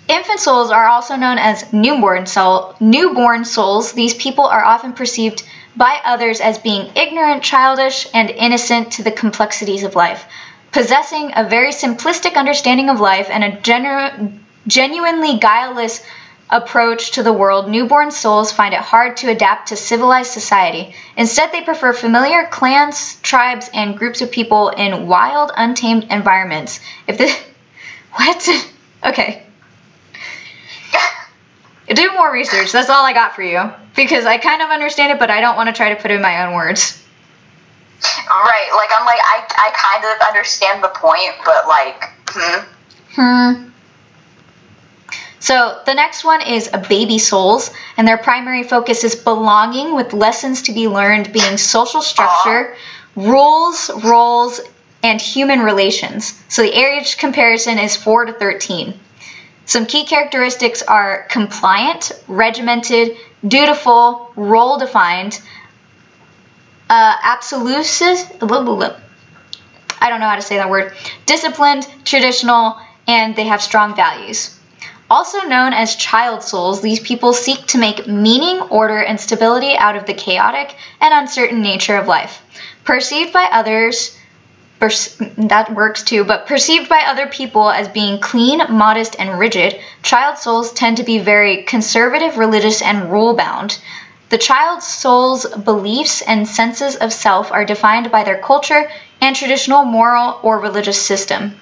infant 0.09 0.41
souls 0.41 0.71
are 0.71 0.87
also 0.87 1.17
known 1.17 1.39
as 1.39 1.73
newborn 1.73 2.27
soul 2.27 2.75
newborn 2.81 3.45
souls. 3.45 3.93
These 3.93 4.15
people 4.15 4.45
are 4.45 4.65
often 4.65 4.93
perceived 4.93 5.43
by 5.77 6.01
others 6.05 6.41
as 6.41 6.59
being 6.59 6.91
ignorant, 6.95 7.43
childish, 7.43 8.07
and 8.15 8.31
innocent 8.31 8.93
to 8.93 9.03
the 9.03 9.11
complexities 9.11 9.83
of 9.83 9.97
life, 9.97 10.25
possessing 10.73 11.33
a 11.35 11.49
very 11.49 11.71
simplistic 11.71 12.35
understanding 12.37 12.89
of 12.89 13.01
life 13.01 13.29
and 13.31 13.43
a 13.43 13.53
genu- 13.61 14.39
genuinely 14.67 15.39
guileless 15.39 16.03
approach 16.51 17.13
to 17.13 17.23
the 17.23 17.33
world, 17.33 17.69
newborn 17.69 18.11
souls 18.11 18.53
find 18.53 18.75
it 18.75 18.81
hard 18.81 19.17
to 19.17 19.31
adapt 19.31 19.69
to 19.69 19.77
civilized 19.77 20.31
society. 20.31 20.95
Instead, 21.17 21.51
they 21.51 21.63
prefer 21.63 21.93
familiar 21.93 22.47
clans, 22.47 23.17
tribes, 23.23 23.71
and 23.75 23.99
groups 23.99 24.21
of 24.21 24.31
people 24.31 24.69
in 24.69 25.07
wild, 25.07 25.51
untamed 25.57 26.07
environments. 26.11 26.81
If 27.07 27.19
the 27.19 27.35
what? 28.13 28.49
Okay. 29.05 29.43
Do 31.89 32.13
more 32.13 32.33
research. 32.33 32.73
That's 32.73 32.89
all 32.89 33.05
I 33.05 33.13
got 33.13 33.35
for 33.35 33.43
you. 33.43 33.71
Because 33.95 34.25
I 34.25 34.39
kind 34.39 34.63
of 34.63 34.71
understand 34.71 35.13
it, 35.13 35.19
but 35.19 35.31
I 35.31 35.41
don't 35.41 35.57
want 35.57 35.69
to 35.69 35.73
try 35.73 35.95
to 35.95 36.01
put 36.01 36.11
it 36.11 36.15
in 36.15 36.23
my 36.23 36.47
own 36.47 36.55
words. 36.55 37.01
Right, 38.29 38.71
like, 38.75 38.91
I'm 38.99 39.07
like, 39.07 39.21
I, 39.23 39.45
I 39.57 39.71
kind 39.75 40.05
of 40.05 40.27
understand 40.27 40.83
the 40.83 40.89
point, 40.89 41.33
but 41.45 41.67
like, 41.69 42.05
hmm. 42.29 42.65
Hmm. 43.15 43.71
So 45.41 45.81
the 45.85 45.95
next 45.95 46.25
one 46.25 46.41
is 46.41 46.71
baby 46.89 47.19
souls, 47.19 47.71
and 47.97 48.09
their 48.09 48.17
primary 48.17 48.63
focus 48.63 49.05
is 49.05 49.15
belonging 49.15 49.95
with 49.95 50.15
lessons 50.15 50.63
to 50.63 50.73
be 50.73 50.89
learned 50.89 51.33
being 51.33 51.59
social 51.59 52.01
structure, 52.01 52.77
rules, 53.15 53.91
roles, 54.03 54.61
and 55.03 55.21
human 55.21 55.61
relations. 55.61 56.43
So 56.49 56.63
the 56.63 56.73
age 56.73 57.19
comparison 57.19 57.79
is 57.79 57.95
4 57.95 58.25
to 58.27 58.33
13. 58.33 58.99
Some 59.67 59.87
key 59.87 60.05
characteristics 60.05 60.83
are 60.83 61.27
compliant, 61.31 62.13
regimented, 62.29 63.17
dutiful, 63.47 64.33
role 64.37 64.79
defined, 64.79 65.41
uh. 66.91 67.17
I 70.01 70.11
don't 70.11 70.21
know 70.21 70.29
how 70.29 70.37
to 70.37 70.43
say 70.43 70.57
that 70.57 70.69
word, 70.69 70.93
disciplined, 71.25 71.89
traditional, 72.05 72.77
and 73.07 73.35
they 73.35 73.45
have 73.45 73.63
strong 73.63 73.97
values. 73.97 74.59
Also 75.11 75.41
known 75.43 75.73
as 75.73 75.97
child 75.97 76.43
souls, 76.43 76.81
these 76.83 77.01
people 77.01 77.33
seek 77.33 77.67
to 77.67 77.79
make 77.79 78.07
meaning, 78.07 78.61
order, 78.61 78.99
and 78.99 79.21
stability 79.21 79.77
out 79.77 79.97
of 79.97 80.07
the 80.07 80.15
chaotic 80.15 80.77
and 81.01 81.15
uncertain 81.15 81.63
nature 81.63 81.97
of 81.97 82.07
life. 82.07 82.43
Perceived 82.85 83.33
by 83.33 83.45
others, 83.45 84.17
that 84.89 85.75
works 85.75 86.03
too, 86.03 86.25
but 86.25 86.47
perceived 86.47 86.89
by 86.89 87.05
other 87.07 87.27
people 87.27 87.71
as 87.71 87.89
being 87.89 88.21
clean, 88.21 88.63
modest, 88.71 89.17
and 89.19 89.39
rigid, 89.39 89.79
child 90.03 90.39
souls 90.39 90.73
tend 90.73 90.97
to 90.97 91.03
be 91.03 91.19
very 91.19 91.63
conservative, 91.63 92.39
religious, 92.39 92.83
and 92.83 93.11
rule 93.11 93.35
bound. 93.35 93.79
The 94.31 94.39
child 94.39 94.83
soul's 94.83 95.47
beliefs 95.47 96.23
and 96.23 96.49
senses 96.49 96.97
of 96.97 97.13
self 97.13 97.53
are 97.53 97.65
defined 97.65 98.11
by 98.11 98.25
their 98.25 98.41
culture 98.41 98.91
and 99.21 99.37
traditional 99.37 99.85
moral 99.85 100.41
or 100.43 100.59
religious 100.59 101.01
system. 101.01 101.55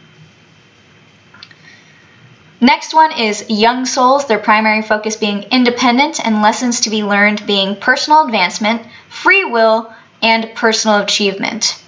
Next 2.61 2.95
one 2.95 3.11
is 3.19 3.51
young 3.51 3.87
souls, 3.87 4.27
their 4.27 4.39
primary 4.39 4.83
focus 4.83 5.17
being 5.17 5.43
independent 5.51 6.25
and 6.25 6.43
lessons 6.43 6.81
to 6.83 6.91
be 6.91 7.03
learned 7.03 7.45
being 7.45 7.75
personal 7.75 8.25
advancement, 8.25 8.83
free 9.09 9.45
will, 9.45 9.93
and 10.23 10.55
personal 10.55 11.01
achievement. 11.01 11.82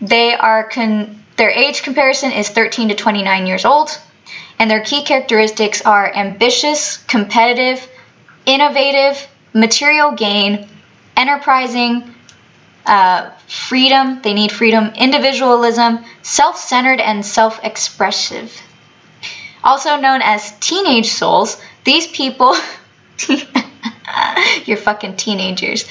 They 0.00 0.34
are 0.34 0.64
con- 0.68 1.22
their 1.36 1.50
age 1.50 1.82
comparison 1.82 2.32
is 2.32 2.48
13 2.48 2.88
to 2.88 2.94
29 2.94 3.46
years 3.46 3.64
old, 3.64 3.98
and 4.58 4.70
their 4.70 4.80
key 4.80 5.04
characteristics 5.04 5.82
are 5.82 6.14
ambitious, 6.14 6.96
competitive, 6.96 7.86
innovative, 8.46 9.26
material 9.52 10.12
gain, 10.12 10.68
enterprising, 11.16 12.14
uh, 12.86 13.30
freedom, 13.48 14.20
they 14.22 14.32
need 14.32 14.52
freedom, 14.52 14.92
individualism, 14.96 16.04
self 16.22 16.58
centered, 16.58 17.00
and 17.00 17.24
self 17.24 17.58
expressive. 17.64 18.52
Also 19.64 19.96
known 19.96 20.22
as 20.22 20.52
teenage 20.60 21.08
souls, 21.10 21.60
these 21.84 22.06
people. 22.06 22.54
You're 24.66 24.76
fucking 24.76 25.16
teenagers. 25.16 25.86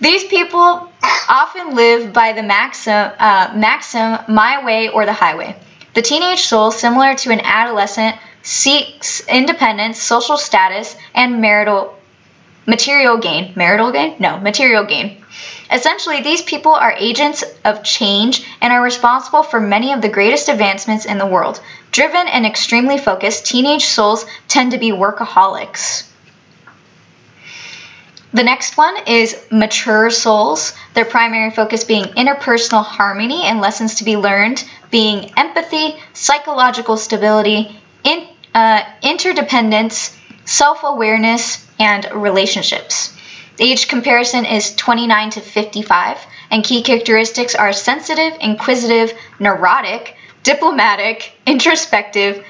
These 0.00 0.24
people 0.24 0.90
often 1.28 1.74
live 1.74 2.12
by 2.12 2.32
the 2.32 2.42
maxim, 2.42 3.10
uh, 3.18 3.52
maxim, 3.54 4.18
my 4.28 4.64
way 4.64 4.88
or 4.88 5.06
the 5.06 5.12
highway. 5.12 5.56
The 5.94 6.02
teenage 6.02 6.40
soul, 6.40 6.70
similar 6.70 7.14
to 7.14 7.30
an 7.30 7.40
adolescent, 7.40 8.16
seeks 8.42 9.20
independence, 9.28 10.00
social 10.00 10.36
status, 10.36 10.94
and 11.14 11.40
marital 11.40 11.96
material 12.66 13.16
gain. 13.16 13.52
Marital 13.56 13.92
gain? 13.92 14.16
No, 14.18 14.38
material 14.38 14.84
gain. 14.84 15.24
Essentially, 15.72 16.20
these 16.20 16.42
people 16.42 16.72
are 16.72 16.94
agents 16.98 17.44
of 17.64 17.82
change 17.82 18.46
and 18.60 18.72
are 18.72 18.82
responsible 18.82 19.42
for 19.42 19.60
many 19.60 19.92
of 19.92 20.00
the 20.02 20.08
greatest 20.08 20.48
advancements 20.48 21.06
in 21.06 21.18
the 21.18 21.26
world. 21.26 21.60
Driven 21.90 22.28
and 22.28 22.46
extremely 22.46 22.98
focused, 22.98 23.46
teenage 23.46 23.84
souls 23.84 24.26
tend 24.48 24.72
to 24.72 24.78
be 24.78 24.90
workaholics. 24.90 26.04
The 28.32 28.42
next 28.42 28.76
one 28.76 28.96
is 29.06 29.36
mature 29.50 30.10
souls, 30.10 30.72
their 30.94 31.04
primary 31.04 31.50
focus 31.50 31.84
being 31.84 32.04
interpersonal 32.16 32.84
harmony 32.84 33.44
and 33.44 33.60
lessons 33.60 33.94
to 33.96 34.04
be 34.04 34.16
learned 34.16 34.64
being 34.90 35.32
empathy, 35.36 35.96
psychological 36.12 36.96
stability, 36.96 37.80
in, 38.04 38.26
uh, 38.54 38.82
interdependence, 39.02 40.16
self 40.44 40.82
awareness, 40.82 41.66
and 41.78 42.08
relationships. 42.12 43.12
Age 43.58 43.88
comparison 43.88 44.44
is 44.44 44.74
29 44.74 45.30
to 45.30 45.40
55, 45.40 46.18
and 46.50 46.64
key 46.64 46.82
characteristics 46.82 47.54
are 47.54 47.72
sensitive, 47.72 48.34
inquisitive, 48.40 49.12
neurotic, 49.38 50.16
diplomatic, 50.42 51.32
introspective, 51.46 52.44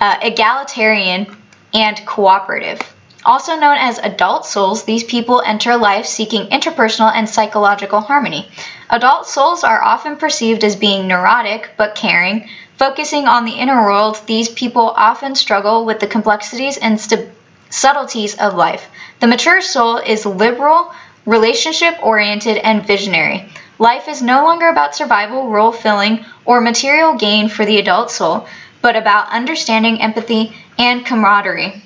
uh, 0.00 0.16
egalitarian, 0.22 1.26
and 1.72 2.04
cooperative. 2.06 2.80
Also 3.24 3.54
known 3.56 3.76
as 3.78 3.98
adult 3.98 4.44
souls, 4.44 4.82
these 4.82 5.04
people 5.04 5.42
enter 5.46 5.76
life 5.76 6.06
seeking 6.06 6.48
interpersonal 6.48 7.12
and 7.14 7.28
psychological 7.28 8.00
harmony. 8.00 8.50
Adult 8.90 9.28
souls 9.28 9.62
are 9.62 9.80
often 9.82 10.16
perceived 10.16 10.64
as 10.64 10.74
being 10.74 11.06
neurotic 11.06 11.70
but 11.76 11.94
caring. 11.94 12.48
Focusing 12.78 13.28
on 13.28 13.44
the 13.44 13.52
inner 13.52 13.82
world, 13.84 14.20
these 14.26 14.48
people 14.48 14.92
often 14.96 15.36
struggle 15.36 15.84
with 15.84 16.00
the 16.00 16.06
complexities 16.06 16.76
and 16.76 17.00
st- 17.00 17.28
subtleties 17.70 18.34
of 18.38 18.54
life. 18.54 18.88
The 19.20 19.28
mature 19.28 19.60
soul 19.60 19.98
is 19.98 20.26
liberal, 20.26 20.92
relationship 21.24 21.96
oriented, 22.02 22.56
and 22.58 22.84
visionary. 22.84 23.48
Life 23.78 24.08
is 24.08 24.20
no 24.20 24.42
longer 24.44 24.68
about 24.68 24.96
survival, 24.96 25.48
role 25.48 25.70
filling, 25.70 26.24
or 26.44 26.60
material 26.60 27.14
gain 27.14 27.48
for 27.48 27.64
the 27.64 27.78
adult 27.78 28.10
soul, 28.10 28.48
but 28.80 28.96
about 28.96 29.30
understanding, 29.30 30.02
empathy, 30.02 30.56
and 30.76 31.06
camaraderie. 31.06 31.82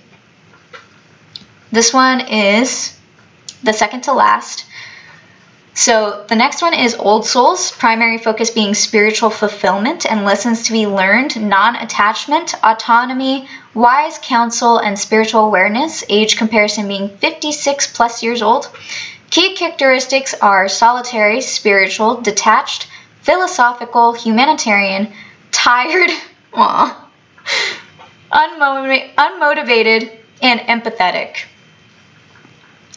This 1.72 1.92
one 1.92 2.20
is 2.20 2.96
the 3.62 3.72
second 3.72 4.02
to 4.02 4.12
last. 4.12 4.64
So 5.74 6.24
the 6.28 6.36
next 6.36 6.62
one 6.62 6.72
is 6.72 6.94
Old 6.94 7.26
Souls, 7.26 7.70
primary 7.70 8.16
focus 8.16 8.48
being 8.48 8.72
spiritual 8.72 9.28
fulfillment 9.28 10.06
and 10.10 10.24
lessons 10.24 10.62
to 10.62 10.72
be 10.72 10.86
learned, 10.86 11.38
non 11.38 11.76
attachment, 11.76 12.54
autonomy, 12.64 13.46
wise 13.74 14.18
counsel, 14.22 14.78
and 14.78 14.98
spiritual 14.98 15.44
awareness, 15.44 16.02
age 16.08 16.38
comparison 16.38 16.88
being 16.88 17.10
56 17.18 17.92
plus 17.94 18.22
years 18.22 18.40
old. 18.40 18.70
Key 19.28 19.54
characteristics 19.54 20.32
are 20.40 20.66
solitary, 20.68 21.42
spiritual, 21.42 22.22
detached, 22.22 22.88
philosophical, 23.20 24.14
humanitarian, 24.14 25.12
tired, 25.50 26.10
unmotivated, 28.32 30.10
and 30.40 30.60
empathetic. 30.60 31.44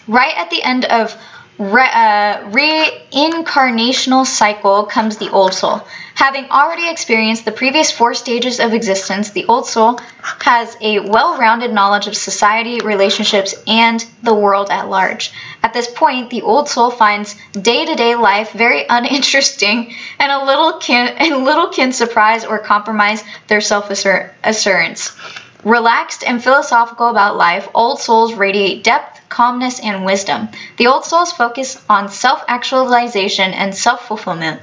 Right 0.10 0.36
at 0.36 0.50
the 0.50 0.64
end 0.64 0.86
of 0.86 1.16
re, 1.60 1.84
uh, 1.84 2.40
reincarnational 2.50 4.26
cycle 4.26 4.86
comes 4.86 5.18
the 5.18 5.30
old 5.30 5.54
soul. 5.54 5.84
Having 6.16 6.46
already 6.50 6.90
experienced 6.90 7.46
the 7.46 7.52
previous 7.52 7.92
four 7.92 8.16
stages 8.16 8.60
of 8.60 8.74
existence, 8.74 9.30
the 9.30 9.46
old 9.46 9.68
soul 9.68 10.00
has 10.42 10.76
a 10.82 11.02
well 11.02 11.38
rounded 11.38 11.72
knowledge 11.72 12.08
of 12.08 12.18
society, 12.18 12.80
relationships, 12.80 13.54
and 13.68 14.04
the 14.24 14.34
world 14.34 14.72
at 14.72 14.90
large. 14.90 15.32
At 15.62 15.74
this 15.74 15.88
point, 15.92 16.32
the 16.32 16.42
old 16.42 16.68
soul 16.68 16.90
finds 16.90 17.36
day 17.54 17.86
to 17.86 17.94
day 17.94 18.16
life 18.16 18.52
very 18.54 18.86
uninteresting 18.90 19.94
and 20.18 20.32
a 20.32 20.44
little 20.44 20.80
can, 20.80 21.10
and 21.20 21.46
little 21.46 21.68
can 21.68 21.92
surprise 21.92 22.44
or 22.44 22.58
compromise 22.58 23.24
their 23.48 23.62
self 23.62 23.92
assurance. 23.92 25.16
Relaxed 25.64 26.24
and 26.26 26.44
philosophical 26.44 27.10
about 27.10 27.38
life, 27.38 27.68
old 27.76 28.00
souls 28.00 28.34
radiate 28.34 28.84
depth, 28.84 29.19
calmness, 29.30 29.80
and 29.80 30.06
wisdom. 30.06 30.50
The 30.78 30.88
old 30.88 31.06
souls 31.06 31.32
focus 31.32 31.82
on 31.88 32.10
self 32.10 32.44
actualization 32.48 33.54
and 33.54 33.74
self 33.74 34.08
fulfillment. 34.08 34.62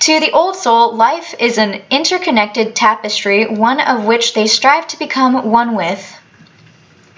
To 0.00 0.18
the 0.18 0.32
old 0.32 0.56
soul, 0.56 0.94
life 0.94 1.34
is 1.38 1.58
an 1.58 1.82
interconnected 1.90 2.74
tapestry, 2.74 3.46
one 3.46 3.80
of 3.80 4.06
which 4.06 4.32
they 4.32 4.46
strive 4.46 4.86
to 4.88 4.98
become 4.98 5.50
one 5.50 5.74
with. 5.74 6.18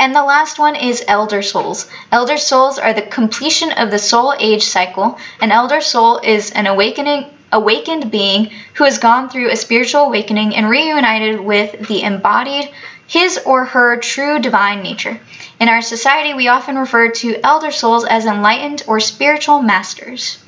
And 0.01 0.17
the 0.17 0.25
last 0.25 0.59
one 0.59 0.75
is 0.75 1.05
elder 1.07 1.43
souls. 1.43 1.89
Elder 2.11 2.37
souls 2.37 2.81
are 2.81 2.93
the 2.93 3.03
completion 3.03 3.71
of 3.71 3.93
the 3.93 4.01
soul 4.01 4.35
age 4.37 4.65
cycle. 4.65 5.17
An 5.41 5.53
elder 5.53 5.81
soul 5.81 6.19
is 6.19 6.51
an 6.51 6.67
awakening 6.67 7.31
awakened 7.53 8.11
being 8.11 8.51
who 8.75 8.85
has 8.85 8.99
gone 8.99 9.29
through 9.29 9.51
a 9.51 9.57
spiritual 9.57 10.03
awakening 10.03 10.57
and 10.57 10.69
reunited 10.69 11.39
with 11.39 11.87
the 11.87 12.03
embodied 12.03 12.69
his 13.07 13.39
or 13.45 13.65
her 13.65 13.99
true 13.99 14.39
divine 14.39 14.83
nature. 14.83 15.21
In 15.61 15.69
our 15.69 15.83
society, 15.83 16.35
we 16.35 16.49
often 16.49 16.77
refer 16.77 17.11
to 17.11 17.41
elder 17.45 17.71
souls 17.71 18.05
as 18.05 18.27
enlightened 18.27 18.83
or 18.87 19.01
spiritual 19.01 19.63
masters. 19.63 20.43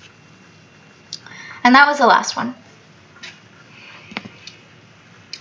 And 1.63 1.75
that 1.75 1.87
was 1.87 1.99
the 1.99 2.07
last 2.07 2.37
one. 2.37 2.55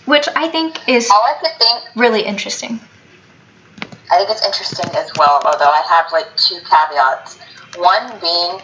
Which 0.05 0.28
I 0.36 0.49
think 0.49 0.78
is 0.88 1.09
I 1.11 1.36
think, 1.41 1.95
really 1.95 2.22
interesting. 2.22 2.80
I 4.11 4.18
think 4.18 4.30
it's 4.30 4.45
interesting 4.45 4.93
as 4.95 5.11
well, 5.18 5.41
although 5.45 5.72
I 5.72 5.82
have 5.89 6.11
like 6.11 6.36
two 6.38 6.59
caveats. 6.70 7.39
One 7.78 8.20
being, 8.20 8.59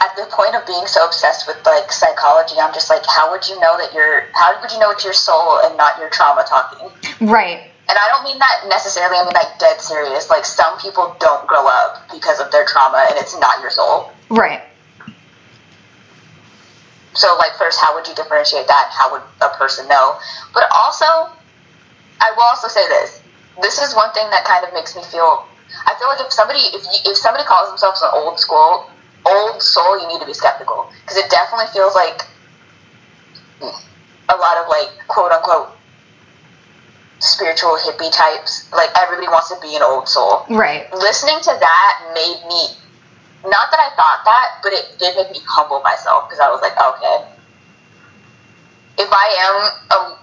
at 0.00 0.14
the 0.16 0.26
point 0.30 0.54
of 0.54 0.66
being 0.66 0.86
so 0.86 1.04
obsessed 1.04 1.46
with 1.46 1.58
like 1.66 1.90
psychology, 1.90 2.54
I'm 2.60 2.72
just 2.72 2.90
like, 2.90 3.02
how 3.06 3.30
would 3.30 3.46
you 3.48 3.58
know 3.60 3.76
that 3.78 3.92
you're, 3.92 4.26
how 4.34 4.54
would 4.60 4.70
you 4.70 4.78
know 4.78 4.90
it's 4.90 5.04
your 5.04 5.12
soul 5.12 5.58
and 5.64 5.76
not 5.76 5.98
your 5.98 6.08
trauma 6.10 6.44
talking? 6.46 6.88
Right. 7.26 7.70
And 7.88 7.96
I 7.96 8.06
don't 8.12 8.22
mean 8.22 8.38
that 8.38 8.66
necessarily, 8.68 9.16
I 9.16 9.24
mean 9.24 9.34
like 9.34 9.58
dead 9.58 9.80
serious. 9.80 10.30
Like 10.30 10.44
some 10.44 10.78
people 10.78 11.16
don't 11.18 11.46
grow 11.46 11.66
up 11.66 12.08
because 12.12 12.38
of 12.38 12.52
their 12.52 12.64
trauma 12.66 13.06
and 13.08 13.18
it's 13.18 13.38
not 13.40 13.60
your 13.60 13.70
soul. 13.70 14.12
Right. 14.28 14.62
So 17.14 17.34
like 17.38 17.56
first, 17.58 17.80
how 17.80 17.94
would 17.96 18.06
you 18.06 18.14
differentiate 18.14 18.68
that? 18.68 18.90
How 18.92 19.10
would 19.10 19.22
a 19.40 19.48
person 19.56 19.88
know? 19.88 20.18
But 20.54 20.64
also, 20.76 21.04
I 22.20 22.30
will 22.36 22.44
also 22.44 22.68
say 22.68 22.86
this. 22.88 23.22
This 23.60 23.82
is 23.82 23.96
one 23.96 24.12
thing 24.12 24.30
that 24.30 24.44
kind 24.44 24.64
of 24.64 24.72
makes 24.72 24.94
me 24.94 25.02
feel. 25.02 25.44
I 25.86 25.94
feel 25.98 26.06
like 26.06 26.20
if 26.20 26.32
somebody 26.32 26.60
if 26.60 26.84
you, 26.84 27.10
if 27.10 27.16
somebody 27.16 27.44
calls 27.44 27.68
themselves 27.70 28.00
an 28.02 28.10
old 28.12 28.38
school 28.38 28.88
old 29.26 29.62
soul, 29.62 30.00
you 30.00 30.08
need 30.08 30.20
to 30.20 30.26
be 30.26 30.34
skeptical 30.34 30.90
because 31.02 31.16
it 31.16 31.30
definitely 31.30 31.66
feels 31.72 31.94
like 31.94 32.22
a 33.60 34.36
lot 34.36 34.56
of 34.58 34.68
like 34.68 34.90
quote 35.08 35.32
unquote 35.32 35.70
spiritual 37.20 37.76
hippie 37.76 38.12
types. 38.12 38.70
Like 38.72 38.90
everybody 38.98 39.28
wants 39.28 39.48
to 39.48 39.60
be 39.60 39.74
an 39.76 39.82
old 39.82 40.08
soul. 40.08 40.44
Right. 40.50 40.92
Listening 40.92 41.38
to 41.40 41.56
that 41.58 42.10
made 42.14 42.40
me 42.48 42.68
not 43.44 43.70
that 43.70 43.78
I 43.78 43.94
thought 43.94 44.22
that, 44.24 44.58
but 44.62 44.72
it 44.72 44.98
did 44.98 45.16
make 45.16 45.30
me 45.30 45.38
humble 45.46 45.80
myself 45.80 46.28
because 46.28 46.40
I 46.40 46.50
was 46.50 46.60
like, 46.60 46.74
okay, 46.74 47.38
if 48.98 49.08
I 49.12 49.26
am 49.46 49.54
um, 49.94 50.18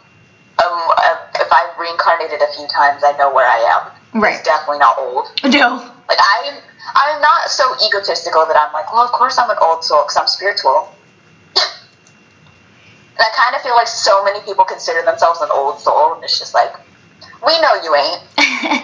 um, 0.63 0.79
uh, 0.97 1.17
if 1.39 1.47
I've 1.51 1.79
reincarnated 1.79 2.41
a 2.41 2.51
few 2.53 2.67
times, 2.67 3.03
I 3.03 3.15
know 3.17 3.33
where 3.33 3.47
I 3.47 3.59
am. 3.79 4.21
Right. 4.21 4.35
It's 4.35 4.43
definitely 4.43 4.79
not 4.79 4.97
old. 4.97 5.27
No. 5.43 5.91
Like 6.07 6.19
I'm, 6.21 6.61
I'm 6.93 7.21
not 7.21 7.49
so 7.49 7.63
egotistical 7.85 8.45
that 8.45 8.57
I'm 8.59 8.71
like, 8.73 8.91
well, 8.93 9.03
of 9.03 9.11
course 9.11 9.37
I'm 9.37 9.49
an 9.49 9.57
old 9.61 9.83
soul 9.83 10.03
because 10.03 10.17
I'm 10.17 10.27
spiritual. 10.27 10.93
and 11.55 11.65
I 13.19 13.29
kind 13.35 13.55
of 13.55 13.61
feel 13.61 13.73
like 13.73 13.87
so 13.87 14.23
many 14.23 14.41
people 14.41 14.65
consider 14.65 15.01
themselves 15.03 15.41
an 15.41 15.49
old 15.51 15.79
soul, 15.79 16.13
and 16.13 16.23
it's 16.23 16.37
just 16.37 16.53
like, 16.53 16.73
we 17.45 17.59
know 17.61 17.75
you 17.83 17.95
ain't. 17.95 18.21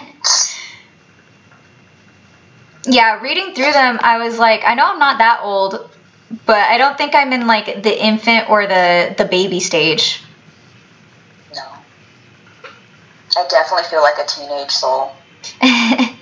yeah, 2.86 3.20
reading 3.20 3.54
through 3.54 3.72
them, 3.72 3.98
I 4.02 4.18
was 4.18 4.38
like, 4.38 4.62
I 4.64 4.74
know 4.74 4.86
I'm 4.86 4.98
not 4.98 5.18
that 5.18 5.40
old, 5.42 5.90
but 6.46 6.56
I 6.56 6.78
don't 6.78 6.98
think 6.98 7.14
I'm 7.14 7.32
in 7.32 7.46
like 7.46 7.82
the 7.82 8.04
infant 8.04 8.50
or 8.50 8.66
the 8.66 9.14
the 9.16 9.24
baby 9.26 9.60
stage. 9.60 10.22
No. 11.54 11.62
I 13.36 13.46
definitely 13.48 13.84
feel 13.84 14.02
like 14.02 14.18
a 14.18 14.26
teenage 14.26 14.70
soul. 14.70 15.12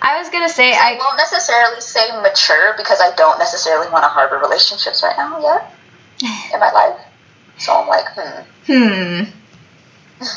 I 0.00 0.18
was 0.18 0.28
gonna 0.30 0.48
say 0.48 0.72
I 0.72 0.94
I 0.94 0.98
won't 0.98 1.16
necessarily 1.16 1.80
say 1.80 2.10
mature 2.22 2.74
because 2.76 3.00
I 3.00 3.14
don't 3.16 3.38
necessarily 3.38 3.90
want 3.90 4.04
to 4.04 4.08
harbor 4.08 4.38
relationships 4.38 5.02
right 5.02 5.16
now 5.16 5.40
yet 5.40 5.74
in 6.54 6.60
my 6.60 6.72
life. 6.72 7.00
So 7.58 7.74
I'm 7.74 7.88
like, 7.88 8.06
hmm. 8.14 8.42
hmm. 8.66 10.28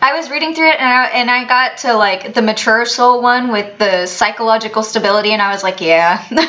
I 0.00 0.14
was 0.16 0.30
reading 0.30 0.54
through 0.54 0.68
it 0.68 0.80
and 0.80 0.88
I, 0.88 1.06
and 1.06 1.30
I 1.30 1.44
got 1.44 1.78
to 1.78 1.94
like 1.94 2.34
the 2.34 2.42
mature 2.42 2.84
soul 2.86 3.20
one 3.20 3.50
with 3.50 3.78
the 3.78 4.06
psychological 4.06 4.82
stability 4.82 5.32
and 5.32 5.42
I 5.42 5.52
was 5.52 5.62
like, 5.62 5.80
yeah. 5.80 6.24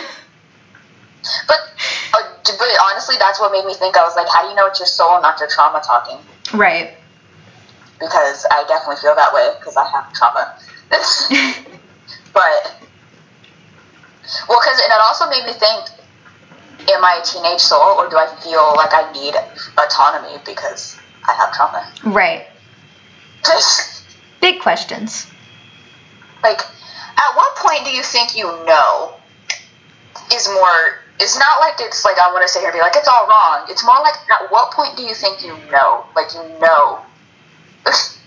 But, 1.47 1.55
uh, 2.13 2.19
but 2.45 2.67
honestly, 2.83 3.15
that's 3.17 3.39
what 3.39 3.53
made 3.53 3.63
me 3.65 3.73
think. 3.73 3.95
I 3.95 4.03
was 4.03 4.13
like, 4.17 4.27
how 4.27 4.43
do 4.43 4.49
you 4.49 4.55
know 4.55 4.67
it's 4.67 4.79
your 4.79 4.87
soul 4.87 5.13
and 5.13 5.21
not 5.21 5.39
your 5.39 5.47
trauma 5.47 5.81
talking? 5.83 6.17
right. 6.53 6.95
Because 7.97 8.45
I 8.51 8.65
definitely 8.67 8.97
feel 8.97 9.15
that 9.15 9.33
way 9.33 9.53
because 9.57 9.77
I 9.77 9.87
have 9.89 10.11
trauma. 10.11 10.59
but, 12.33 12.75
well, 14.49 14.59
because 14.59 14.79
and 14.79 14.91
it 14.91 15.01
also 15.01 15.29
made 15.29 15.45
me 15.45 15.53
think, 15.53 15.89
am 16.89 17.03
I 17.03 17.19
a 17.21 17.25
teenage 17.25 17.61
soul 17.61 17.97
or 17.97 18.09
do 18.09 18.17
I 18.17 18.27
feel 18.41 18.73
like 18.75 18.93
I 18.93 19.11
need 19.13 19.35
autonomy 19.77 20.41
because 20.45 20.97
I 21.27 21.33
have 21.33 21.53
trauma? 21.53 21.91
Right. 22.03 22.47
Big 24.41 24.59
questions. 24.61 25.27
like, 26.43 26.59
at 26.59 27.35
what 27.35 27.55
point 27.57 27.85
do 27.85 27.91
you 27.91 28.03
think 28.03 28.35
you 28.35 28.45
know 28.65 29.13
is 30.33 30.47
more? 30.49 30.99
It's 31.19 31.37
not 31.37 31.59
like 31.59 31.75
it's 31.79 32.03
like 32.03 32.17
I 32.17 32.31
want 32.33 32.41
to 32.45 32.51
sit 32.51 32.59
here 32.59 32.69
and 32.69 32.75
be 32.75 32.81
like 32.81 32.95
it's 32.95 33.07
all 33.07 33.27
wrong. 33.27 33.67
It's 33.69 33.85
more 33.85 33.99
like 34.01 34.15
at 34.29 34.51
what 34.51 34.71
point 34.71 34.97
do 34.97 35.03
you 35.03 35.13
think 35.13 35.43
you 35.43 35.55
know? 35.71 36.05
Like 36.15 36.33
you 36.33 36.43
know. 36.59 36.99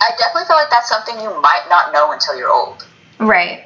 I 0.00 0.10
definitely 0.18 0.46
feel 0.46 0.56
like 0.56 0.70
that's 0.70 0.88
something 0.88 1.18
you 1.20 1.30
might 1.40 1.64
not 1.68 1.92
know 1.92 2.12
until 2.12 2.36
you're 2.36 2.50
old, 2.50 2.86
Right. 3.18 3.64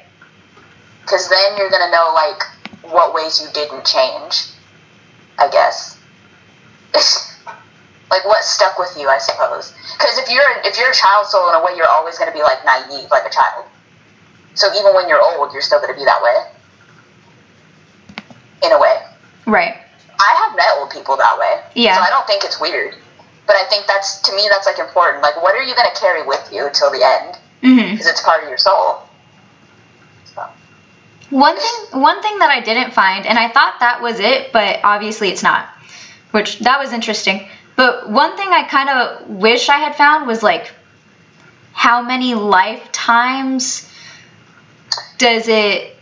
because 1.01 1.29
then 1.29 1.57
you're 1.57 1.69
gonna 1.69 1.91
know 1.91 2.11
like 2.13 2.43
what 2.91 3.13
ways 3.13 3.41
you 3.41 3.47
didn't 3.53 3.85
change. 3.85 4.47
I 5.37 5.47
guess. 5.49 5.97
like 8.11 8.23
what 8.25 8.43
stuck 8.43 8.77
with 8.77 8.95
you, 8.97 9.09
I 9.09 9.17
suppose. 9.17 9.73
Because 9.97 10.17
if 10.19 10.29
you're 10.29 10.43
if 10.63 10.77
you're 10.77 10.91
a 10.91 10.93
child 10.93 11.25
soul 11.27 11.49
in 11.49 11.55
a 11.55 11.63
way, 11.65 11.73
you're 11.75 11.89
always 11.89 12.17
gonna 12.17 12.31
be 12.33 12.41
like 12.43 12.63
naive, 12.65 13.09
like 13.09 13.25
a 13.25 13.29
child. 13.33 13.65
So 14.55 14.67
even 14.79 14.93
when 14.93 15.07
you're 15.09 15.21
old, 15.21 15.51
you're 15.53 15.61
still 15.63 15.79
gonna 15.81 15.95
be 15.95 16.05
that 16.05 16.21
way. 16.21 16.45
In 18.63 18.71
a 18.71 18.79
way. 18.79 19.01
Right. 19.47 19.75
I 20.19 20.45
have 20.47 20.55
met 20.55 20.67
old 20.77 20.89
people 20.91 21.17
that 21.17 21.37
way. 21.39 21.61
Yeah. 21.75 21.95
So 21.97 22.01
I 22.01 22.09
don't 22.09 22.25
think 22.27 22.43
it's 22.43 22.59
weird. 22.61 22.95
But 23.45 23.55
I 23.55 23.65
think 23.65 23.87
that's 23.87 24.21
to 24.21 24.35
me 24.35 24.47
that's 24.49 24.65
like 24.65 24.79
important. 24.79 25.21
Like 25.21 25.41
what 25.41 25.55
are 25.55 25.63
you 25.63 25.75
gonna 25.75 25.95
carry 25.95 26.25
with 26.25 26.49
you 26.51 26.65
until 26.67 26.91
the 26.91 27.03
end? 27.03 27.37
Mm-hmm. 27.61 27.91
Because 27.91 28.07
it's 28.07 28.21
part 28.21 28.43
of 28.43 28.49
your 28.49 28.57
soul. 28.57 29.03
So 30.25 30.47
One 31.29 31.57
thing 31.57 32.01
one 32.01 32.21
thing 32.21 32.39
that 32.39 32.49
I 32.49 32.61
didn't 32.61 32.93
find 32.93 33.25
and 33.25 33.37
I 33.37 33.49
thought 33.49 33.79
that 33.79 34.01
was 34.01 34.19
it, 34.19 34.51
but 34.53 34.79
obviously 34.83 35.29
it's 35.29 35.43
not. 35.43 35.67
Which 36.31 36.59
that 36.59 36.79
was 36.79 36.93
interesting. 36.93 37.47
But 37.75 38.09
one 38.09 38.37
thing 38.37 38.49
I 38.49 38.63
kind 38.63 38.89
of 38.89 39.29
wish 39.29 39.69
I 39.69 39.77
had 39.77 39.95
found 39.95 40.27
was 40.27 40.43
like 40.43 40.71
how 41.73 42.01
many 42.01 42.35
lifetimes 42.35 43.89
does 45.17 45.47
it 45.47 45.97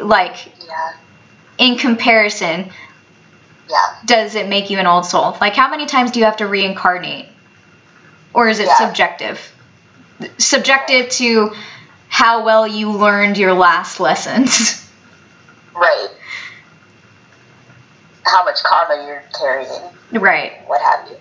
like 0.00 0.36
yeah. 0.66 0.92
in 1.58 1.78
comparison 1.78 2.70
Yeah. 3.68 3.76
does 4.04 4.34
it 4.34 4.48
make 4.48 4.70
you 4.70 4.78
an 4.78 4.86
old 4.86 5.04
soul? 5.04 5.36
Like 5.40 5.54
how 5.54 5.68
many 5.70 5.86
times 5.86 6.10
do 6.12 6.18
you 6.20 6.24
have 6.24 6.38
to 6.38 6.46
reincarnate? 6.46 7.26
Or 8.34 8.48
is 8.48 8.58
it 8.60 8.66
Yeah. 8.66 8.76
subjective? 8.78 9.52
Subjective 10.38 11.10
to 11.10 11.54
how 12.08 12.44
well 12.44 12.66
you 12.66 12.90
learned 12.92 13.36
your 13.38 13.52
last 13.54 14.00
lessons. 14.00 14.84
Right. 15.76 16.08
How 18.26 18.42
much 18.44 18.60
karma 18.64 19.06
you're 19.06 19.22
carrying, 19.38 19.70
right. 20.12 20.54
what 20.66 20.80
have 20.82 21.08
you. 21.08 21.16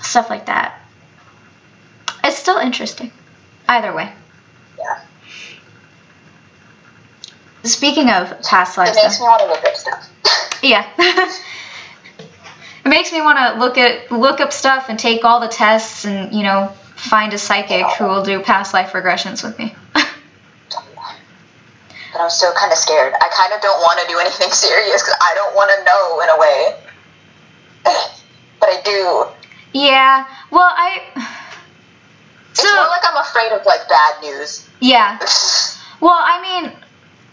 Stuff 0.00 0.30
like 0.30 0.46
that. 0.46 0.80
It's 2.24 2.38
still 2.38 2.56
interesting. 2.56 3.12
Either 3.68 3.92
way. 3.94 4.10
Yeah. 4.78 5.00
Speaking 7.64 8.08
of 8.08 8.40
past 8.42 8.78
It 8.78 8.80
lives, 8.80 8.96
makes 8.96 9.18
though- 9.18 9.24
me 9.24 9.28
want 9.28 9.40
to 9.42 9.46
look 9.48 9.64
up 9.64 9.76
stuff. 9.76 10.62
yeah. 10.62 10.86
it 12.84 12.88
makes 12.88 13.12
me 13.12 13.20
want 13.20 13.38
to 13.38 13.58
look 13.60 13.76
at 13.78 14.10
look 14.10 14.40
up 14.40 14.52
stuff 14.52 14.86
and 14.88 14.98
take 14.98 15.24
all 15.24 15.40
the 15.40 15.48
tests 15.48 16.04
and 16.04 16.32
you 16.32 16.42
know 16.42 16.68
find 16.96 17.32
a 17.32 17.38
psychic 17.38 17.86
who 17.98 18.04
will 18.04 18.22
do 18.24 18.40
past 18.40 18.74
life 18.74 18.92
regressions 18.92 19.42
with 19.42 19.58
me. 19.58 19.74
But 22.12 22.22
I'm 22.22 22.30
still 22.30 22.52
kind 22.54 22.72
of 22.72 22.78
scared. 22.78 23.14
I 23.14 23.28
kind 23.32 23.52
of 23.54 23.60
don't 23.62 23.80
want 23.80 24.00
to 24.00 24.06
do 24.08 24.18
anything 24.18 24.50
serious 24.50 25.00
because 25.00 25.14
I 25.20 25.32
don't 25.36 25.54
want 25.54 25.70
to 25.70 25.84
know 25.84 26.20
in 26.20 26.28
a 26.28 26.38
way. 26.40 26.76
but 28.60 28.68
I 28.68 28.80
do. 28.84 29.78
yeah. 29.78 30.26
Well, 30.50 30.68
I. 30.68 31.02
It's 32.50 32.60
So 32.62 32.74
more 32.74 32.88
like 32.88 33.02
I'm 33.08 33.16
afraid 33.16 33.52
of 33.52 33.64
like 33.64 33.88
bad 33.88 34.20
news. 34.22 34.68
yeah. 34.80 35.18
Well, 36.00 36.18
I 36.18 36.40
mean, 36.40 36.72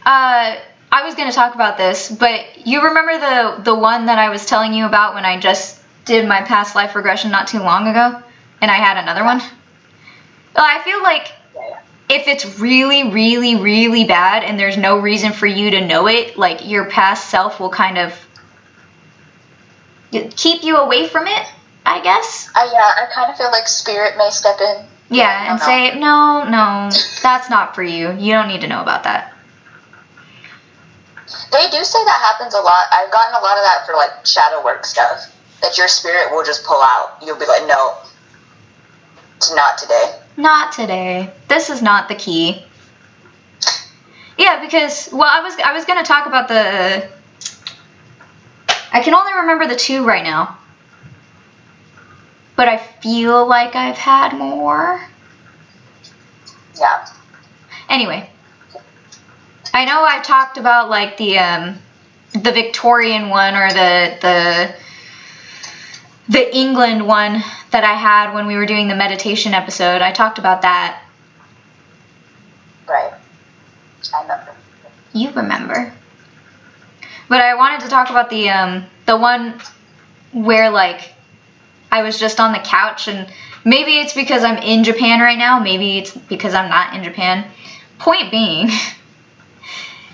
uh, 0.06 0.58
I 0.92 1.04
was 1.04 1.16
going 1.16 1.30
to 1.30 1.36
talk 1.36 1.56
about 1.56 1.78
this, 1.78 2.10
but 2.10 2.66
you 2.66 2.84
remember 2.84 3.18
the 3.20 3.64
the 3.64 3.76
one 3.76 4.06
that 4.06 4.18
I 4.18 4.30
was 4.30 4.46
telling 4.46 4.74
you 4.74 4.86
about 4.86 5.14
when 5.16 5.26
I 5.26 5.40
just 5.40 5.82
did 6.06 6.28
my 6.28 6.42
past 6.42 6.76
life 6.76 6.96
regression 6.96 7.30
not 7.32 7.48
too 7.48 7.60
long 7.60 7.88
ago, 7.88 8.22
and 8.62 8.72
I 8.72 8.76
had 8.76 8.98
another 8.98 9.24
one. 9.24 9.40
Well, 10.56 10.66
I 10.66 10.82
feel 10.84 11.04
like 11.04 11.32
if 12.10 12.28
it's 12.28 12.60
really, 12.60 13.12
really, 13.12 13.56
really 13.56 14.06
bad, 14.06 14.44
and 14.44 14.58
there's 14.58 14.78
no 14.78 14.98
reason 15.00 15.34
for 15.34 15.46
you 15.46 15.72
to 15.72 15.86
know 15.86 16.08
it, 16.08 16.38
like 16.38 16.68
your 16.68 16.86
past 16.86 17.30
self 17.30 17.60
will 17.60 17.70
kind 17.70 17.98
of 17.98 18.14
keep 20.36 20.64
you 20.64 20.78
away 20.78 21.08
from 21.08 21.28
it. 21.28 21.46
I 21.86 22.02
guess. 22.02 22.50
I, 22.54 22.66
yeah, 22.66 22.80
I 22.80 23.14
kind 23.14 23.32
of 23.32 23.38
feel 23.38 23.50
like 23.52 23.68
spirit 23.68 24.18
may 24.18 24.30
step 24.30 24.60
in. 24.60 24.86
Yeah, 25.10 25.52
and 25.52 25.62
say 25.62 25.98
no, 25.98 26.44
no, 26.44 26.90
that's 27.24 27.50
not 27.50 27.76
for 27.76 27.84
you. 27.84 28.12
You 28.12 28.34
don't 28.34 28.50
need 28.50 28.62
to 28.62 28.68
know 28.68 28.82
about 28.82 29.04
that. 29.04 29.37
They 31.52 31.70
do 31.70 31.84
say 31.84 32.04
that 32.04 32.34
happens 32.34 32.54
a 32.54 32.60
lot. 32.60 32.88
I've 32.92 33.12
gotten 33.12 33.34
a 33.36 33.40
lot 33.40 33.58
of 33.58 33.64
that 33.64 33.86
for 33.86 33.94
like 33.94 34.26
shadow 34.26 34.64
work 34.64 34.86
stuff. 34.86 35.34
That 35.62 35.78
your 35.78 35.88
spirit 35.88 36.32
will 36.32 36.44
just 36.44 36.64
pull 36.66 36.82
out. 36.82 37.18
You'll 37.24 37.40
be 37.40 37.46
like, 37.46 37.68
no, 37.68 37.96
it's 39.38 39.54
not 39.56 39.78
today. 39.78 40.20
Not 40.36 40.72
today. 40.74 41.32
This 41.48 41.70
is 41.70 41.82
not 41.82 42.10
the 42.10 42.16
key. 42.16 42.64
Yeah, 44.38 44.64
because 44.64 45.10
well, 45.12 45.28
I 45.28 45.42
was 45.42 45.56
I 45.64 45.74
was 45.74 45.86
gonna 45.86 46.04
talk 46.04 46.28
about 46.28 46.48
the. 46.48 47.10
I 48.92 49.02
can 49.02 49.16
only 49.16 49.34
remember 49.34 49.68
the 49.68 49.76
two 49.76 50.06
right 50.06 50.24
now. 50.24 50.58
But 52.56 52.68
I 52.68 52.78
feel 52.78 53.48
like 53.48 53.76
I've 53.76 53.98
had 53.98 54.34
more. 54.34 55.02
Yeah. 56.80 57.08
Anyway, 57.90 58.30
I 59.78 59.86
know 59.86 60.02
I've 60.02 60.24
talked 60.24 60.58
about 60.58 60.90
like 60.90 61.18
the 61.18 61.38
um, 61.38 61.78
the 62.34 62.52
Victorian 62.52 63.30
one 63.30 63.54
or 63.54 63.70
the 63.70 64.18
the 64.20 64.76
the 66.30 66.58
England 66.58 67.06
one 67.06 67.44
that 67.70 67.84
I 67.84 67.94
had 67.94 68.34
when 68.34 68.48
we 68.48 68.56
were 68.56 68.66
doing 68.66 68.88
the 68.88 68.96
meditation 68.96 69.54
episode. 69.54 70.02
I 70.02 70.12
talked 70.14 70.40
about 70.40 70.64
that. 70.64 71.04
Right. 72.90 73.14
I 74.16 74.22
remember. 74.24 74.56
You 75.14 75.30
remember. 75.34 75.94
But 77.30 77.42
I 77.42 77.54
wanted 77.54 77.82
to 77.82 77.88
talk 77.88 78.10
about 78.10 78.32
the 78.32 78.50
um 78.50 78.84
the 79.06 79.16
one 79.16 79.62
where 80.32 80.72
like 80.72 81.14
I 81.92 82.02
was 82.02 82.20
just 82.20 82.40
on 82.40 82.52
the 82.52 82.64
couch 82.66 83.08
and 83.08 83.32
maybe 83.64 84.00
it's 84.00 84.16
because 84.16 84.44
I'm 84.44 84.58
in 84.58 84.84
Japan 84.84 85.20
right 85.20 85.38
now, 85.38 85.60
maybe 85.60 86.00
it's 86.00 86.18
because 86.18 86.56
I'm 86.56 86.68
not 86.68 86.96
in 86.96 87.04
Japan. 87.04 87.46
Point 88.00 88.32
being 88.32 88.70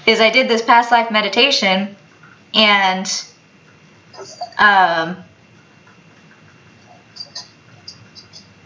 is 0.06 0.20
I 0.20 0.30
did 0.30 0.48
this 0.48 0.62
past 0.62 0.92
life 0.92 1.12
meditation 1.12 1.96
and 2.54 3.26
um 4.58 5.18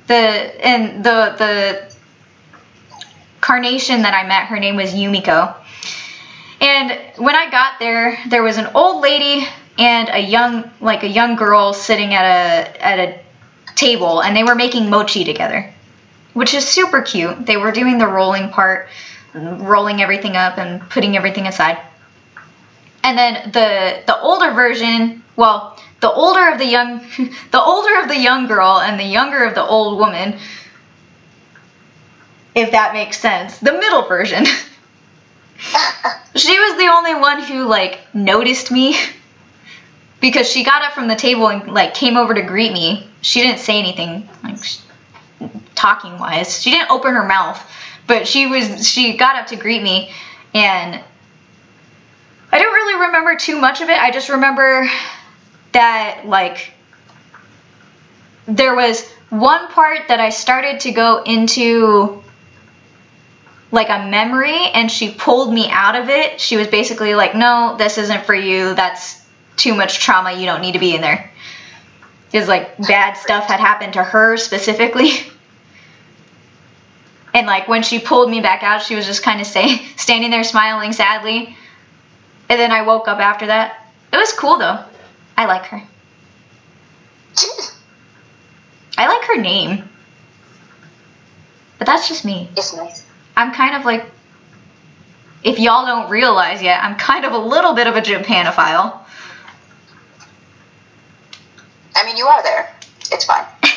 the 0.07 0.15
and 0.15 1.03
the 1.03 1.35
the 1.37 1.95
carnation 3.41 4.01
that 4.01 4.13
I 4.13 4.27
met, 4.27 4.47
her 4.47 4.59
name 4.59 4.75
was 4.75 4.93
Yumiko. 4.93 5.55
And 6.59 6.99
when 7.17 7.35
I 7.35 7.49
got 7.49 7.79
there, 7.79 8.17
there 8.29 8.43
was 8.43 8.57
an 8.57 8.67
old 8.73 9.01
lady 9.01 9.47
and 9.77 10.09
a 10.09 10.19
young 10.19 10.69
like 10.81 11.03
a 11.03 11.07
young 11.07 11.35
girl 11.35 11.73
sitting 11.73 12.13
at 12.13 12.25
a 12.25 12.85
at 12.85 12.99
a 12.99 13.19
table 13.75 14.21
and 14.21 14.35
they 14.35 14.43
were 14.43 14.55
making 14.55 14.89
mochi 14.89 15.23
together. 15.23 15.71
Which 16.33 16.53
is 16.53 16.67
super 16.67 17.01
cute. 17.01 17.45
They 17.45 17.57
were 17.57 17.71
doing 17.71 17.97
the 17.97 18.07
rolling 18.07 18.49
part, 18.49 18.89
rolling 19.37 20.01
everything 20.01 20.35
up 20.35 20.57
and 20.57 20.81
putting 20.89 21.15
everything 21.15 21.47
aside. 21.47 21.77
And 23.03 23.17
then 23.17 23.51
the 23.51 24.03
the 24.05 24.19
older 24.19 24.51
version, 24.51 25.23
well, 25.35 25.79
the 26.01 26.11
older 26.11 26.51
of 26.51 26.57
the 26.57 26.65
young 26.65 26.99
the 27.51 27.61
older 27.61 27.99
of 28.01 28.07
the 28.07 28.17
young 28.17 28.47
girl 28.47 28.79
and 28.79 28.99
the 28.99 29.05
younger 29.05 29.43
of 29.43 29.55
the 29.55 29.65
old 29.65 29.97
woman 29.97 30.39
if 32.57 32.71
that 32.71 32.93
makes 32.93 33.19
sense. 33.19 33.59
The 33.59 33.71
middle 33.71 34.07
version. 34.07 34.43
she 36.35 36.59
was 36.59 36.77
the 36.77 36.87
only 36.91 37.13
one 37.13 37.43
who 37.43 37.65
like 37.65 37.99
noticed 38.15 38.71
me 38.71 38.95
because 40.21 40.49
she 40.49 40.63
got 40.63 40.81
up 40.81 40.93
from 40.93 41.07
the 41.07 41.15
table 41.15 41.47
and 41.49 41.71
like 41.71 41.93
came 41.93 42.17
over 42.17 42.33
to 42.33 42.41
greet 42.41 42.73
me. 42.73 43.07
She 43.21 43.41
didn't 43.41 43.59
say 43.59 43.77
anything 43.77 44.27
like 44.43 44.57
talking 45.75 46.17
wise. 46.17 46.59
She 46.59 46.71
didn't 46.71 46.89
open 46.89 47.13
her 47.13 47.25
mouth, 47.25 47.61
but 48.07 48.27
she 48.27 48.47
was 48.47 48.87
she 48.87 49.17
got 49.17 49.35
up 49.35 49.47
to 49.47 49.55
greet 49.55 49.83
me 49.83 50.11
and 50.53 51.03
I 52.51 52.59
don't 52.59 52.73
really 52.73 53.05
remember 53.07 53.35
too 53.35 53.59
much 53.59 53.81
of 53.81 53.89
it. 53.89 54.01
I 54.01 54.09
just 54.11 54.29
remember 54.29 54.89
that 55.73 56.23
like 56.25 56.71
there 58.47 58.73
was 58.73 59.05
one 59.29 59.67
part 59.67 60.07
that 60.07 60.21
I 60.21 60.29
started 60.29 60.79
to 60.81 60.91
go 60.91 61.21
into 61.23 62.23
like 63.71 63.89
a 63.89 64.07
memory 64.09 64.57
and 64.73 64.89
she 64.89 65.11
pulled 65.11 65.53
me 65.53 65.69
out 65.69 65.95
of 65.95 66.07
it. 66.07 66.39
She 66.39 66.55
was 66.55 66.67
basically 66.67 67.15
like, 67.15 67.35
"No, 67.35 67.75
this 67.77 67.97
isn't 67.97 68.25
for 68.25 68.33
you. 68.33 68.73
That's 68.73 69.21
too 69.57 69.75
much 69.75 69.99
trauma. 69.99 70.31
You 70.31 70.45
don't 70.45 70.61
need 70.61 70.73
to 70.73 70.79
be 70.79 70.95
in 70.95 71.01
there." 71.01 71.29
Is 72.31 72.47
like 72.47 72.77
bad 72.77 73.17
stuff 73.17 73.45
had 73.45 73.59
happened 73.59 73.93
to 73.93 74.03
her 74.03 74.37
specifically. 74.37 75.11
And 77.33 77.45
like 77.45 77.67
when 77.67 77.83
she 77.83 77.99
pulled 77.99 78.29
me 78.29 78.41
back 78.41 78.63
out, 78.63 78.81
she 78.81 78.95
was 78.95 79.05
just 79.05 79.23
kind 79.23 79.41
of 79.41 79.47
stay, 79.47 79.77
standing 79.97 80.31
there 80.31 80.43
smiling 80.43 80.93
sadly. 80.93 81.55
And 82.49 82.59
then 82.59 82.71
I 82.71 82.83
woke 82.83 83.07
up 83.07 83.19
after 83.19 83.47
that. 83.47 83.87
It 84.11 84.17
was 84.17 84.31
cool 84.33 84.57
though. 84.57 84.83
I 85.37 85.45
like 85.45 85.65
her. 85.65 85.83
I 88.97 89.07
like 89.07 89.23
her 89.25 89.39
name. 89.39 89.87
But 91.77 91.85
that's 91.85 92.07
just 92.07 92.25
me. 92.25 92.49
It's 92.57 92.75
nice. 92.75 93.05
I'm 93.35 93.53
kind 93.53 93.75
of 93.75 93.85
like, 93.85 94.05
if 95.43 95.59
y'all 95.59 95.85
don't 95.85 96.09
realize 96.09 96.61
yet, 96.63 96.83
I'm 96.83 96.95
kind 96.95 97.23
of 97.23 97.33
a 97.33 97.37
little 97.37 97.73
bit 97.73 97.85
of 97.85 97.95
a 97.95 98.01
Japanophile. 98.01 98.99
I 101.95 102.05
mean, 102.05 102.17
you 102.17 102.25
are 102.25 102.41
there. 102.41 102.75
It's 103.11 103.25
fine. 103.25 103.45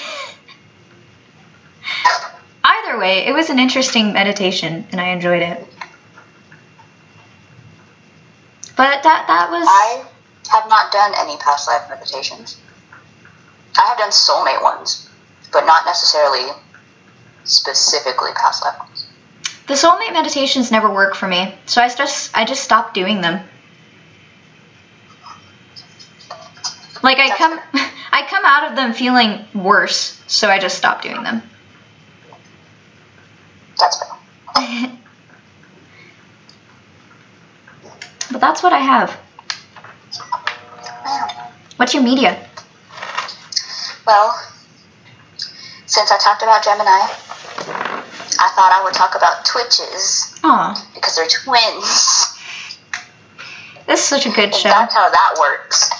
Either 2.90 2.98
way, 2.98 3.24
it 3.24 3.32
was 3.32 3.50
an 3.50 3.60
interesting 3.60 4.12
meditation 4.12 4.84
and 4.90 5.00
I 5.00 5.10
enjoyed 5.10 5.42
it. 5.42 5.64
But 8.76 9.02
that 9.04 9.26
that 9.28 9.48
was 9.50 9.64
I 9.68 10.04
have 10.50 10.68
not 10.68 10.90
done 10.90 11.12
any 11.18 11.36
past 11.36 11.68
life 11.68 11.88
meditations. 11.88 12.58
I 13.78 13.86
have 13.86 13.98
done 13.98 14.10
soulmate 14.10 14.60
ones, 14.62 15.08
but 15.52 15.66
not 15.66 15.86
necessarily 15.86 16.50
specifically 17.44 18.32
past 18.34 18.64
life 18.64 18.78
ones. 18.80 19.06
the 19.68 19.74
soulmate 19.74 20.12
meditations 20.12 20.72
never 20.72 20.92
work 20.92 21.14
for 21.14 21.28
me, 21.28 21.54
so 21.66 21.80
I 21.80 21.88
just 21.94 22.36
I 22.36 22.44
just 22.44 22.64
stopped 22.64 22.94
doing 22.94 23.20
them. 23.20 23.40
Like 27.04 27.18
I 27.18 27.36
come 27.36 27.60
I 28.10 28.26
come 28.28 28.44
out 28.44 28.68
of 28.68 28.74
them 28.74 28.94
feeling 28.94 29.44
worse, 29.54 30.20
so 30.26 30.48
I 30.48 30.58
just 30.58 30.76
stopped 30.76 31.04
doing 31.04 31.22
them. 31.22 31.42
That's 33.80 33.98
fair. 33.98 34.90
But 38.32 38.40
that's 38.40 38.62
what 38.62 38.72
I 38.72 38.78
have. 38.78 39.10
What's 41.78 41.94
your 41.94 42.02
media? 42.04 42.38
Well, 44.06 44.38
since 45.86 46.12
I 46.12 46.18
talked 46.18 46.42
about 46.42 46.62
Gemini, 46.62 46.86
I 48.38 48.48
thought 48.54 48.70
I 48.72 48.82
would 48.84 48.94
talk 48.94 49.16
about 49.16 49.44
Twitches 49.44 50.38
Aw, 50.44 50.88
because 50.94 51.16
they're 51.16 51.26
twins. 51.26 52.38
this 53.88 53.98
is 54.00 54.06
such 54.06 54.26
a 54.26 54.30
good 54.30 54.44
And 54.44 54.54
show. 54.54 54.68
that's 54.68 54.94
how 54.94 55.10
that 55.10 55.36
works. 55.40 55.90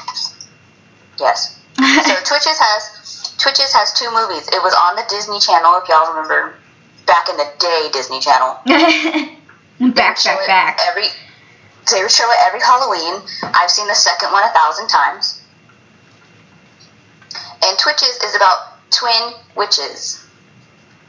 Yes. 1.19 1.59
So 1.77 1.83
Twitches 2.25 2.59
has 2.61 3.35
Twitches 3.39 3.73
has 3.73 3.93
two 3.99 4.09
movies. 4.13 4.47
It 4.49 4.63
was 4.63 4.75
on 4.75 4.95
the 4.95 5.05
Disney 5.09 5.41
Channel, 5.41 5.81
if 5.83 5.89
y'all 5.89 6.11
remember, 6.15 6.55
back 7.11 7.29
in 7.29 7.37
the 7.37 7.49
day, 7.59 7.89
Disney 7.93 8.21
Channel. 8.21 8.57
Back, 9.81 10.23
back, 10.23 10.47
back. 10.47 10.79
Every 10.89 11.05
they 11.91 12.03
would 12.03 12.11
show 12.11 12.31
it 12.31 12.37
every 12.47 12.61
Halloween. 12.61 13.23
I've 13.43 13.71
seen 13.71 13.89
the 13.89 13.95
second 13.95 14.31
one 14.31 14.45
a 14.45 14.53
thousand 14.53 14.89
times. 14.89 15.41
And 17.65 17.79
Twitches 17.79 18.15
is 18.23 18.37
about 18.37 18.59
twin 18.91 19.33
witches. 19.57 20.23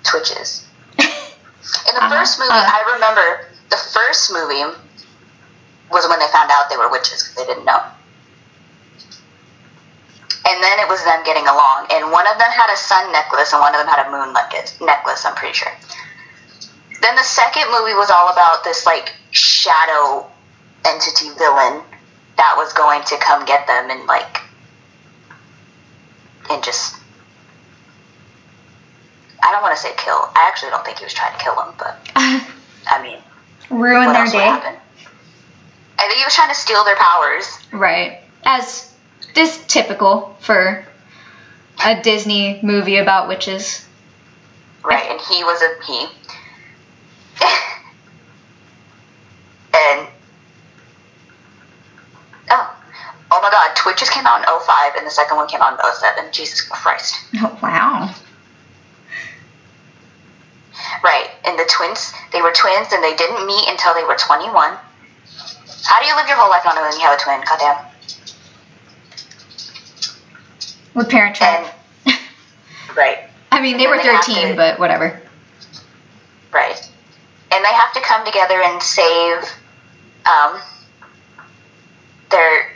Twitches. 0.03 0.65
In 0.97 1.05
the 1.05 1.11
Uh-huh, 2.01 2.09
first 2.09 2.39
movie, 2.39 2.49
uh. 2.49 2.63
I 2.65 2.93
remember 2.93 3.45
the 3.69 3.75
first 3.77 4.31
movie 4.31 4.63
was 5.91 6.07
when 6.07 6.19
they 6.19 6.27
found 6.27 6.49
out 6.51 6.69
they 6.69 6.77
were 6.77 6.89
witches 6.89 7.21
because 7.23 7.35
they 7.35 7.45
didn't 7.53 7.65
know. 7.65 7.83
And 10.51 10.61
then 10.61 10.79
it 10.79 10.87
was 10.89 11.01
them 11.05 11.23
getting 11.23 11.47
along. 11.47 11.87
And 11.91 12.11
one 12.11 12.27
of 12.27 12.35
them 12.37 12.51
had 12.51 12.67
a 12.73 12.75
sun 12.75 13.11
necklace 13.11 13.53
and 13.53 13.61
one 13.61 13.73
of 13.73 13.79
them 13.79 13.87
had 13.87 14.05
a 14.05 14.11
moon 14.11 14.33
necklace, 14.33 14.75
necklace 14.81 15.23
I'm 15.25 15.35
pretty 15.35 15.53
sure. 15.53 15.71
Then 17.01 17.15
the 17.15 17.23
second 17.23 17.71
movie 17.71 17.95
was 17.95 18.11
all 18.11 18.27
about 18.29 18.63
this 18.63 18.85
like 18.85 19.13
shadow 19.31 20.27
entity 20.85 21.29
villain 21.37 21.81
that 22.35 22.53
was 22.57 22.73
going 22.73 23.01
to 23.05 23.17
come 23.17 23.45
get 23.45 23.65
them 23.67 23.89
and 23.89 24.05
like 24.07 24.41
and 26.49 26.63
just 26.63 26.95
I 29.43 29.51
don't 29.51 29.61
want 29.61 29.75
to 29.75 29.81
say 29.81 29.91
kill. 29.97 30.13
I 30.35 30.45
actually 30.47 30.69
don't 30.69 30.85
think 30.85 30.99
he 30.99 31.05
was 31.05 31.13
trying 31.13 31.35
to 31.37 31.43
kill 31.43 31.55
them, 31.55 31.73
but 31.77 31.97
I 32.15 33.01
mean, 33.01 33.17
Ruin 33.69 34.11
their 34.13 34.27
day. 34.27 34.37
happen? 34.37 34.75
I 35.97 36.07
think 36.07 36.17
he 36.17 36.23
was 36.23 36.35
trying 36.35 36.49
to 36.49 36.55
steal 36.55 36.83
their 36.83 36.95
powers. 36.97 37.57
Right. 37.71 38.19
As 38.43 38.90
is 39.37 39.63
typical 39.67 40.35
for 40.41 40.85
a 41.83 42.01
Disney 42.01 42.59
movie 42.61 42.97
about 42.97 43.27
witches. 43.27 43.87
Right, 44.83 45.09
and 45.09 45.19
he 45.21 45.43
was 45.43 45.61
a 45.61 45.75
he. 45.85 45.99
and 49.73 50.07
oh, 52.49 52.75
oh 53.31 53.41
my 53.41 53.49
God! 53.51 53.75
Twitch 53.75 53.99
just 53.99 54.11
came 54.11 54.25
out 54.25 54.39
in 54.39 54.45
05 54.45 54.95
and 54.97 55.05
the 55.05 55.11
second 55.11 55.37
one 55.37 55.47
came 55.47 55.61
out 55.61 55.73
in 55.73 55.79
07. 55.79 56.31
Jesus 56.31 56.61
Christ! 56.61 57.15
Oh, 57.35 57.59
wow. 57.61 58.13
Right, 61.03 61.29
and 61.45 61.57
the 61.57 61.65
twins, 61.69 62.13
they 62.31 62.41
were 62.41 62.51
twins 62.51 62.91
and 62.91 63.03
they 63.03 63.15
didn't 63.15 63.45
meet 63.45 63.67
until 63.69 63.93
they 63.93 64.03
were 64.03 64.15
21. 64.15 64.77
How 65.83 65.99
do 65.99 66.05
you 66.05 66.15
live 66.15 66.27
your 66.27 66.37
whole 66.37 66.49
life 66.49 66.63
not 66.65 66.75
knowing 66.75 66.93
you 66.93 67.01
have 67.01 67.19
a 67.19 67.21
twin? 67.21 67.41
Goddamn. 67.45 67.90
With 70.93 71.09
Parent 71.09 71.35
Trap. 71.35 71.73
And 72.05 72.15
right, 72.95 73.19
I 73.51 73.61
mean, 73.61 73.77
they 73.77 73.88
were 73.88 73.97
they 73.97 74.03
13, 74.03 74.49
to- 74.49 74.55
but 74.55 74.80
whatever. 74.80 75.19
right, 76.53 76.89
and 77.51 77.65
they 77.65 77.73
have 77.73 77.93
to 77.93 78.01
come 78.01 78.26
together 78.26 78.61
and 78.61 78.81
save 78.81 79.43
um, 80.26 80.59
their 82.30 82.72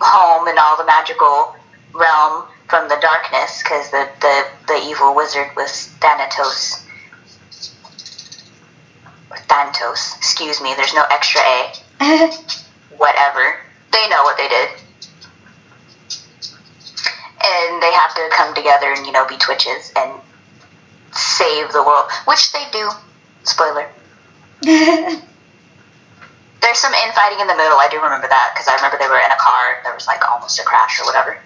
home 0.00 0.48
and 0.48 0.58
all 0.58 0.76
the 0.76 0.86
magical 0.86 1.54
realm 1.92 2.44
from 2.68 2.88
the 2.88 2.96
darkness 3.00 3.62
because 3.62 3.90
the, 3.90 4.08
the, 4.20 4.46
the 4.68 4.80
evil 4.88 5.14
wizard 5.14 5.48
was 5.56 5.88
Thanatos. 6.00 6.86
Or 9.30 9.36
Thantos, 9.48 10.16
excuse 10.16 10.60
me, 10.62 10.72
there's 10.76 10.94
no 10.94 11.04
extra 11.10 11.40
A. 11.40 11.72
Whatever. 12.96 13.56
They 13.92 14.08
know 14.08 14.22
what 14.22 14.36
they 14.36 14.48
did. 14.48 14.68
And 17.50 17.82
they 17.82 17.92
have 17.92 18.14
to 18.14 18.28
come 18.30 18.54
together 18.54 18.92
and 18.92 19.04
you 19.06 19.12
know 19.12 19.26
be 19.26 19.36
twitches 19.36 19.92
and 19.96 20.12
save 21.12 21.72
the 21.72 21.82
world, 21.82 22.08
which 22.26 22.52
they 22.52 22.64
do. 22.70 22.88
Spoiler. 23.42 23.88
There's 24.62 25.18
some 26.78 26.92
infighting 26.92 27.40
in 27.40 27.46
the 27.46 27.56
middle. 27.56 27.78
I 27.78 27.88
do 27.90 27.96
remember 27.96 28.28
that 28.28 28.50
because 28.54 28.68
I 28.68 28.74
remember 28.76 28.98
they 28.98 29.08
were 29.08 29.18
in 29.18 29.30
a 29.32 29.38
car. 29.40 29.80
There 29.82 29.94
was 29.94 30.06
like 30.06 30.22
almost 30.30 30.60
a 30.60 30.62
crash 30.62 31.00
or 31.00 31.06
whatever. 31.06 31.38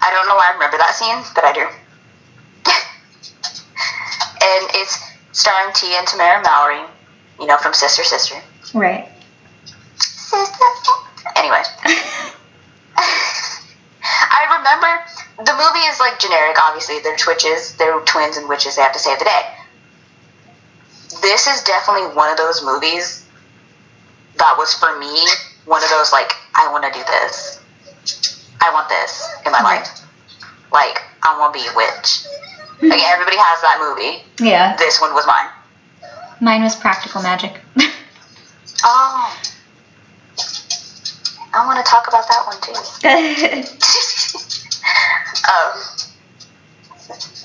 I 0.00 0.10
don't 0.10 0.26
know 0.26 0.34
why 0.34 0.48
I 0.50 0.54
remember 0.54 0.78
that 0.78 0.94
scene, 0.94 1.22
but 1.34 1.44
I 1.44 1.52
do. 1.52 1.60
and 4.42 4.70
it's 4.80 4.98
starring 5.32 5.74
Tia 5.74 5.98
and 5.98 6.06
Tamera 6.06 6.42
Mowry, 6.42 6.80
you 7.38 7.46
know, 7.46 7.58
from 7.58 7.74
Sister 7.74 8.02
Sister. 8.02 8.36
right. 8.74 9.06
Sister. 9.98 10.64
Anyway. 11.36 11.62
Remember 14.68 15.04
the 15.38 15.52
movie 15.52 15.86
is 15.86 16.00
like 16.00 16.18
generic, 16.18 16.56
obviously. 16.62 16.98
They're 17.00 17.16
twitches, 17.16 17.74
they're 17.76 18.00
twins 18.00 18.36
and 18.36 18.48
witches, 18.48 18.76
they 18.76 18.82
have 18.82 18.92
to 18.92 18.98
save 18.98 19.18
the 19.18 19.24
day. 19.24 19.42
This 21.22 21.46
is 21.46 21.62
definitely 21.64 22.14
one 22.14 22.30
of 22.30 22.36
those 22.36 22.62
movies 22.62 23.24
that 24.36 24.54
was 24.58 24.74
for 24.74 24.98
me 24.98 25.26
one 25.64 25.82
of 25.82 25.90
those 25.90 26.12
like, 26.12 26.32
I 26.54 26.70
want 26.72 26.84
to 26.84 26.98
do 26.98 27.04
this. 27.04 27.60
I 28.60 28.72
want 28.72 28.88
this 28.88 29.28
in 29.46 29.52
my 29.52 29.62
life. 29.62 29.88
Like, 30.72 31.02
I 31.22 31.38
want 31.38 31.54
to 31.54 31.60
be 31.60 31.66
a 31.66 31.76
witch. 31.76 32.24
Hmm. 32.80 32.88
Like, 32.88 33.02
everybody 33.04 33.36
has 33.36 33.60
that 33.62 33.78
movie. 33.80 34.24
Yeah. 34.40 34.76
This 34.76 35.00
one 35.00 35.14
was 35.14 35.26
mine. 35.26 35.48
Mine 36.40 36.62
was 36.62 36.74
practical 36.76 37.22
magic. 37.22 37.60
Oh. 38.84 39.36
I 41.52 41.66
want 41.66 41.84
to 41.84 41.90
talk 41.90 42.06
about 42.06 42.28
that 42.28 42.46
one 42.46 42.60
too. 42.60 42.72
um, 45.48 45.72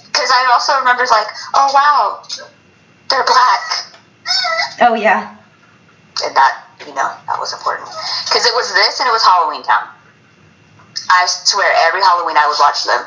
because 0.08 0.30
I 0.32 0.50
also 0.54 0.78
remember 0.80 1.04
like, 1.10 1.28
oh 1.54 1.70
wow, 1.74 2.24
they're 3.10 3.26
black, 3.26 3.64
oh 4.82 4.96
yeah. 4.96 5.36
and 6.24 6.36
that 6.36 6.66
you 6.86 6.94
know 6.94 7.12
that 7.28 7.40
was 7.40 7.54
important 7.54 7.90
because 8.26 8.46
it 8.46 8.54
was 8.56 8.74
this 8.74 9.00
and 9.00 9.08
it 9.08 9.12
was 9.12 9.24
Halloween 9.24 9.64
Town. 9.64 9.88
I 11.10 11.26
swear, 11.28 11.70
every 11.88 12.02
Halloween 12.02 12.38
I 12.38 12.48
would 12.48 12.60
watch 12.60 12.84
them. 12.86 13.02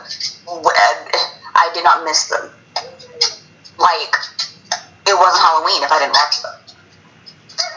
I 1.55 1.71
did 1.75 1.83
not 1.85 2.05
miss 2.05 2.29
them. 2.29 2.51
Like, 3.79 4.15
it 5.07 5.17
wasn't 5.17 5.43
Halloween 5.43 5.83
if 5.83 5.91
I 5.91 5.99
didn't 5.99 6.13
watch 6.13 6.43
them. 6.43 6.55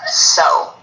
So, 0.07 0.73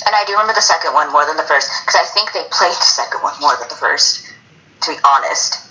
and 0.00 0.14
I 0.14 0.24
do 0.24 0.32
remember 0.32 0.54
the 0.54 0.64
second 0.64 0.94
one 0.94 1.12
more 1.12 1.26
than 1.26 1.36
the 1.36 1.44
first 1.44 1.68
because 1.84 2.00
I 2.00 2.06
think 2.16 2.32
they 2.32 2.44
played 2.50 2.72
the 2.72 2.92
second 2.96 3.20
one 3.20 3.34
more 3.40 3.56
than 3.60 3.68
the 3.68 3.76
first. 3.76 4.24
To 4.82 4.90
be 4.90 4.98
honest, 5.04 5.68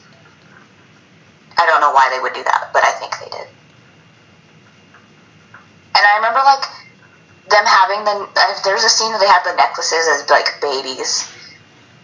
I 1.57 1.65
don't 1.65 1.81
know 1.81 1.91
why 1.91 2.10
they 2.14 2.22
would 2.22 2.34
do 2.34 2.43
that, 2.43 2.69
but 2.72 2.85
I 2.85 2.91
think 2.95 3.11
they 3.19 3.27
did. 3.27 3.48
And 5.98 6.03
I 6.06 6.15
remember 6.15 6.39
like 6.45 6.64
them 7.49 7.65
having 7.65 8.06
the 8.06 8.30
there's 8.64 8.84
a 8.85 8.89
scene 8.89 9.11
where 9.11 9.19
they 9.19 9.27
had 9.27 9.43
the 9.43 9.56
necklaces 9.57 10.07
as 10.07 10.30
like 10.30 10.61
babies, 10.61 11.27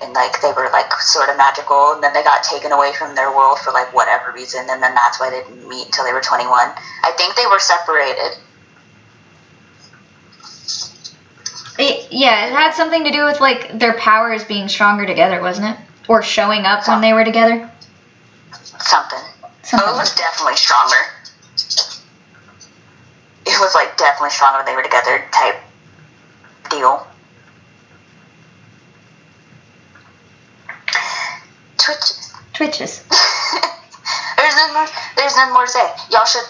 and 0.02 0.12
like 0.14 0.42
they 0.42 0.52
were 0.52 0.70
like 0.74 0.92
sort 1.00 1.30
of 1.30 1.38
magical, 1.38 1.94
and 1.94 2.04
then 2.04 2.14
they 2.14 2.24
got 2.24 2.44
taken 2.44 2.72
away 2.72 2.92
from 2.94 3.16
their 3.16 3.32
world 3.32 3.60
for 3.60 3.72
like 3.72 3.94
whatever 3.94 4.34
reason, 4.34 4.68
and 4.70 4.82
then 4.82 4.94
that's 4.94 5.20
why 5.20 5.30
they 5.30 5.42
didn't 5.48 5.70
meet 5.70 5.86
until 5.86 6.04
they 6.04 6.14
were 6.14 6.22
21. 6.22 6.50
I 6.50 7.12
think 7.16 7.36
they 7.36 7.48
were 7.48 7.60
separated. 7.60 8.38
It, 11.80 12.12
yeah, 12.12 12.48
it 12.48 12.54
had 12.54 12.74
something 12.74 13.04
to 13.04 13.12
do 13.12 13.26
with 13.26 13.40
like 13.40 13.78
their 13.78 13.94
powers 13.94 14.44
being 14.44 14.68
stronger 14.68 15.06
together, 15.06 15.42
wasn't 15.42 15.78
it? 15.78 15.78
Or 16.08 16.24
showing 16.24 16.66
up 16.66 16.88
when 16.88 17.02
they 17.02 17.14
were 17.14 17.24
together. 17.24 17.70
Something. 18.80 19.20
Something. 19.62 19.90
It 19.90 19.98
was 19.98 20.16
definitely 20.16 20.56
stronger. 20.56 20.96
It 23.46 23.60
was 23.60 23.76
like 23.76 23.96
definitely 23.98 24.32
stronger 24.32 24.60
when 24.60 24.66
they 24.66 24.76
were 24.76 24.84
together 24.84 25.24
type 25.32 25.58
deal. 26.70 27.08
Twitches. 31.78 32.34
Twitches. 32.54 33.04
there's 34.38 34.56
none 34.56 34.74
more. 34.74 34.88
There's 35.16 35.36
none 35.36 35.54
more 35.54 35.66
to 35.66 35.72
say. 35.72 35.88
Y'all 36.12 36.26
should 36.26 36.44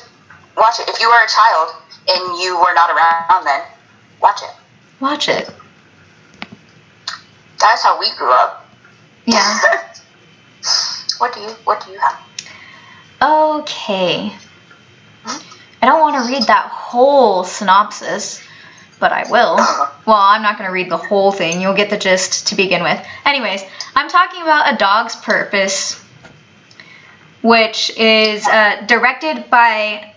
watch 0.55 0.79
it. 0.79 0.87
If 0.87 1.01
you 1.01 1.09
were 1.09 1.19
a 1.23 1.27
child 1.27 1.75
and 2.07 2.39
you 2.39 2.57
were 2.57 2.73
not 2.73 2.89
around 2.89 3.45
then, 3.45 3.61
watch 4.21 4.41
it. 4.41 4.49
Watch 4.99 5.29
it. 5.29 5.49
That's 7.59 7.83
how 7.83 7.99
we 7.99 8.13
grew 8.15 8.31
up. 8.31 8.67
Yeah. 9.25 9.59
what 11.17 11.33
do 11.33 11.41
you 11.41 11.49
What 11.63 11.85
do 11.85 11.91
you 11.91 11.99
have? 11.99 12.19
Okay. 13.21 14.31
I 15.81 15.85
don't 15.85 15.99
want 15.99 16.15
to 16.15 16.31
read 16.31 16.43
that 16.47 16.69
whole 16.71 17.43
synopsis, 17.43 18.41
but 18.99 19.11
I 19.11 19.29
will. 19.29 19.59
Well, 20.07 20.15
I'm 20.15 20.41
not 20.41 20.57
going 20.57 20.69
to 20.69 20.73
read 20.73 20.89
the 20.89 20.95
whole 20.95 21.33
thing. 21.33 21.59
You'll 21.59 21.73
get 21.73 21.89
the 21.89 21.97
gist 21.97 22.47
to 22.47 22.55
begin 22.55 22.81
with. 22.81 23.05
Anyways, 23.25 23.61
I'm 23.93 24.07
talking 24.07 24.41
about 24.41 24.73
A 24.73 24.77
Dog's 24.77 25.17
Purpose, 25.17 26.01
which 27.41 27.91
is 27.97 28.47
uh, 28.47 28.85
directed 28.87 29.49
by 29.49 30.13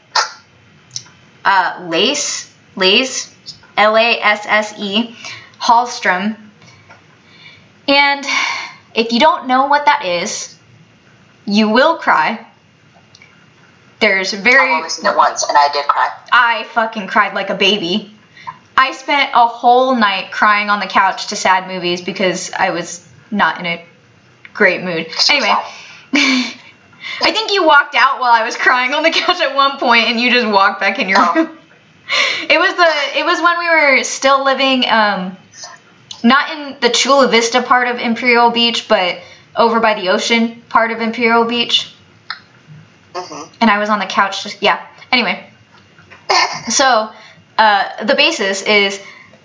uh, 1.45 1.85
Lace, 1.89 2.55
Lace, 2.77 3.35
L 3.81 3.97
A 3.97 4.19
S 4.21 4.45
S 4.47 4.79
E, 4.79 5.17
Hallstrom. 5.59 6.37
And 7.89 8.25
if 8.95 9.11
you 9.13 9.19
don't 9.19 9.47
know 9.49 9.67
what 9.67 9.87
that 9.87 10.05
is, 10.05 10.57
you 11.47 11.69
will 11.71 11.97
cry. 11.97 12.47
There's 14.01 14.33
very 14.33 14.69
I've 14.71 14.77
only 14.77 14.89
seen 14.91 15.07
it 15.07 15.17
once, 15.17 15.47
and 15.49 15.57
I 15.57 15.69
did 15.73 15.87
cry. 15.87 16.09
I 16.33 16.65
fucking 16.75 17.07
cried 17.09 17.35
like 17.35 17.51
a 17.51 17.55
baby. 17.55 18.13
I 18.77 18.93
spent 18.93 19.31
a 19.35 19.47
whole 19.47 19.95
night 19.95 20.31
crying 20.31 20.71
on 20.71 20.81
the 20.81 20.87
couch 20.87 21.29
to 21.29 21.37
sad 21.37 21.67
movies 21.67 22.01
because 22.01 22.51
I 22.53 22.71
was 22.71 23.07
not 23.31 23.59
in 23.61 23.67
a 23.67 23.85
great 24.55 24.83
mood. 24.83 25.07
Anyway, 25.31 25.49
I 26.15 27.33
think 27.33 27.53
you 27.53 27.65
walked 27.67 27.95
out 27.95 28.21
while 28.21 28.33
I 28.33 28.45
was 28.45 28.57
crying 28.57 28.93
on 28.95 29.03
the 29.03 29.11
couch 29.11 29.41
at 29.41 29.55
one 29.55 29.79
point 29.79 30.05
and 30.09 30.19
you 30.21 30.31
just 30.31 30.47
walked 30.47 30.81
back 30.81 30.99
in 30.99 31.09
your 31.09 31.19
Oh. 31.21 31.33
room. 31.35 31.59
It 32.51 32.59
was 32.59 32.75
the 32.75 33.19
it 33.19 33.25
was 33.25 33.41
when 33.41 33.59
we 33.59 33.69
were 33.69 34.05
still 34.05 34.45
living 34.45 34.85
um 34.89 35.37
not 36.23 36.51
in 36.51 36.77
the 36.81 36.91
Chula 36.91 37.29
Vista 37.29 37.63
part 37.63 37.89
of 37.89 37.99
Imperial 37.99 38.51
Beach, 38.51 38.89
but 38.89 39.19
over 39.57 39.81
by 39.81 39.95
the 39.95 40.09
ocean 40.11 40.63
part 40.69 40.91
of 40.91 41.01
Imperial 41.01 41.45
Beach 41.45 41.95
hmm 43.15 43.43
and 43.61 43.71
I 43.71 43.79
was 43.79 43.89
on 43.89 43.99
the 43.99 44.07
couch 44.07 44.43
just 44.45 44.63
yeah. 44.63 44.87
Anyway, 45.13 45.45
so 46.69 47.11
uh, 47.59 48.05
the 48.05 48.15
basis 48.15 48.63
is 48.63 49.01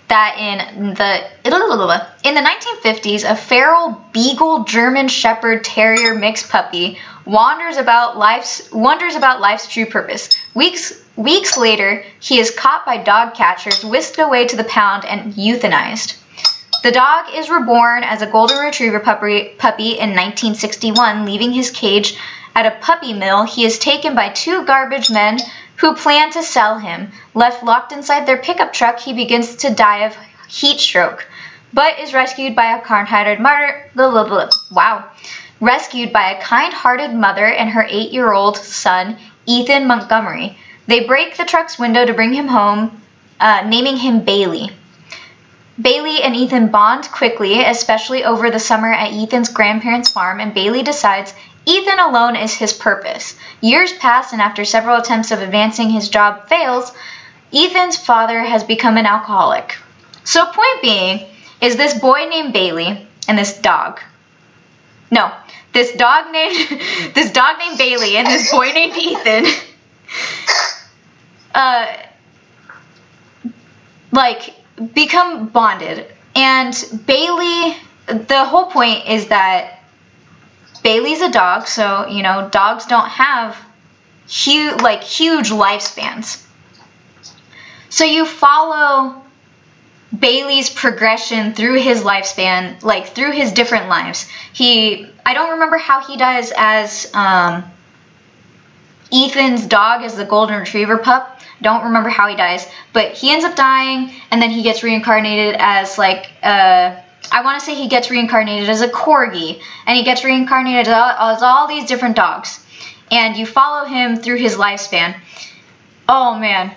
that 0.08 0.36
in 0.38 0.94
the 0.94 1.28
in 1.44 2.34
the 2.34 2.40
1950s, 2.40 3.28
a 3.28 3.36
feral 3.36 4.00
beagle 4.12 4.64
German 4.64 5.08
Shepherd 5.08 5.64
Terrier 5.64 6.14
mixed 6.14 6.48
puppy 6.48 6.98
wanders 7.24 7.76
about 7.76 8.16
life's 8.16 8.70
wonders 8.72 9.16
about 9.16 9.40
life's 9.40 9.66
true 9.66 9.86
purpose. 9.86 10.36
Weeks 10.54 11.02
weeks 11.16 11.56
later, 11.56 12.04
he 12.20 12.38
is 12.38 12.50
caught 12.50 12.86
by 12.86 12.98
dog 12.98 13.34
catchers, 13.34 13.84
whisked 13.84 14.18
away 14.18 14.46
to 14.46 14.56
the 14.56 14.64
pound, 14.64 15.04
and 15.04 15.34
euthanized. 15.34 16.16
The 16.82 16.92
dog 16.92 17.34
is 17.34 17.50
reborn 17.50 18.04
as 18.04 18.22
a 18.22 18.26
golden 18.26 18.58
retriever 18.58 19.00
puppy, 19.00 19.54
puppy 19.58 19.92
in 19.92 20.10
1961, 20.10 21.24
leaving 21.24 21.52
his 21.52 21.70
cage 21.70 22.16
at 22.54 22.66
a 22.66 22.78
puppy 22.80 23.12
mill. 23.12 23.42
He 23.42 23.64
is 23.64 23.78
taken 23.78 24.14
by 24.14 24.28
two 24.28 24.64
garbage 24.64 25.10
men 25.10 25.38
who 25.76 25.94
plan 25.94 26.30
to 26.32 26.42
sell 26.42 26.78
him. 26.78 27.10
Left 27.34 27.64
locked 27.64 27.92
inside 27.92 28.26
their 28.26 28.38
pickup 28.38 28.72
truck, 28.72 29.00
he 29.00 29.12
begins 29.12 29.56
to 29.56 29.74
die 29.74 30.04
of 30.04 30.16
heat 30.48 30.78
stroke, 30.78 31.26
but 31.72 31.98
is 31.98 32.14
rescued 32.14 32.54
by 32.54 32.76
a 32.76 32.80
kind-hearted 32.80 33.40
mother. 33.40 33.90
Blah, 33.94 34.10
blah, 34.10 34.28
blah. 34.28 34.48
Wow. 34.70 35.10
Rescued 35.60 36.12
by 36.12 36.30
a 36.30 36.40
kind-hearted 36.40 37.14
mother 37.14 37.46
and 37.46 37.70
her 37.70 37.86
eight-year-old 37.88 38.56
son, 38.58 39.16
Ethan 39.46 39.86
Montgomery. 39.86 40.58
They 40.86 41.04
break 41.04 41.36
the 41.36 41.44
truck's 41.44 41.78
window 41.78 42.04
to 42.04 42.14
bring 42.14 42.32
him 42.32 42.48
home, 42.48 43.02
uh, 43.40 43.64
naming 43.66 43.96
him 43.96 44.20
Bailey. 44.20 44.70
Bailey 45.80 46.22
and 46.22 46.34
Ethan 46.34 46.68
bond 46.68 47.10
quickly, 47.10 47.62
especially 47.62 48.24
over 48.24 48.50
the 48.50 48.58
summer 48.58 48.92
at 48.92 49.12
Ethan's 49.12 49.50
grandparents' 49.50 50.08
farm, 50.08 50.40
and 50.40 50.54
Bailey 50.54 50.82
decides 50.82 51.34
Ethan 51.66 51.98
alone 51.98 52.36
is 52.36 52.54
his 52.54 52.72
purpose. 52.72 53.34
Years 53.60 53.92
pass, 53.94 54.32
and 54.32 54.40
after 54.40 54.64
several 54.64 54.96
attempts 54.96 55.32
of 55.32 55.42
advancing 55.42 55.90
his 55.90 56.08
job 56.08 56.48
fails, 56.48 56.92
Ethan's 57.52 57.96
father 57.96 58.40
has 58.40 58.64
become 58.64 58.96
an 58.96 59.06
alcoholic. 59.06 59.76
So, 60.24 60.44
point 60.46 60.82
being, 60.82 61.26
is 61.60 61.76
this 61.76 61.98
boy 61.98 62.26
named 62.30 62.52
Bailey 62.52 63.06
and 63.28 63.36
this 63.36 63.58
dog. 63.58 64.00
No, 65.10 65.32
this 65.72 65.92
dog 65.96 66.32
named 66.32 66.56
this 67.14 67.32
dog 67.32 67.58
named 67.58 67.78
Bailey 67.78 68.16
and 68.16 68.26
this 68.26 68.50
boy 68.50 68.70
named 68.72 68.96
Ethan. 68.96 69.46
Uh, 71.56 71.96
like 74.12 74.54
become 74.94 75.48
bonded 75.48 76.06
and 76.34 77.02
bailey 77.06 77.76
the 78.06 78.44
whole 78.44 78.66
point 78.66 79.08
is 79.08 79.28
that 79.28 79.76
Bailey's 80.86 81.20
a 81.20 81.30
dog, 81.30 81.66
so 81.66 82.06
you 82.06 82.22
know 82.22 82.48
dogs 82.48 82.86
don't 82.86 83.08
have 83.08 83.56
huge 84.28 84.80
like 84.80 85.02
huge 85.02 85.50
lifespans. 85.50 86.44
So 87.88 88.04
you 88.04 88.24
follow 88.24 89.20
Bailey's 90.16 90.70
progression 90.70 91.54
through 91.54 91.80
his 91.80 92.02
lifespan, 92.02 92.80
like 92.84 93.08
through 93.08 93.32
his 93.32 93.50
different 93.50 93.88
lives. 93.88 94.28
He, 94.52 95.08
I 95.24 95.34
don't 95.34 95.50
remember 95.50 95.76
how 95.76 96.00
he 96.06 96.16
dies 96.16 96.52
as 96.56 97.12
um, 97.14 97.64
Ethan's 99.12 99.66
dog 99.66 100.02
as 100.02 100.14
the 100.16 100.24
golden 100.24 100.60
retriever 100.60 100.98
pup. 100.98 101.40
Don't 101.62 101.84
remember 101.84 102.08
how 102.08 102.28
he 102.28 102.36
dies, 102.36 102.66
but 102.92 103.12
he 103.12 103.30
ends 103.30 103.44
up 103.44 103.56
dying, 103.56 104.10
and 104.30 104.42
then 104.42 104.50
he 104.50 104.62
gets 104.62 104.82
reincarnated 104.82 105.56
as 105.58 105.96
like 105.98 106.30
uh, 106.42 106.96
I 107.32 107.42
want 107.42 107.58
to 107.58 107.64
say 107.64 107.74
he 107.74 107.88
gets 107.88 108.10
reincarnated 108.10 108.68
as 108.68 108.82
a 108.82 108.88
corgi, 108.88 109.60
and 109.86 109.96
he 109.96 110.04
gets 110.04 110.24
reincarnated 110.24 110.88
as 110.88 111.42
all 111.42 111.66
these 111.66 111.86
different 111.86 112.16
dogs, 112.16 112.64
and 113.10 113.36
you 113.36 113.46
follow 113.46 113.86
him 113.86 114.16
through 114.16 114.36
his 114.36 114.56
lifespan. 114.56 115.16
Oh 116.08 116.38
man, 116.38 116.74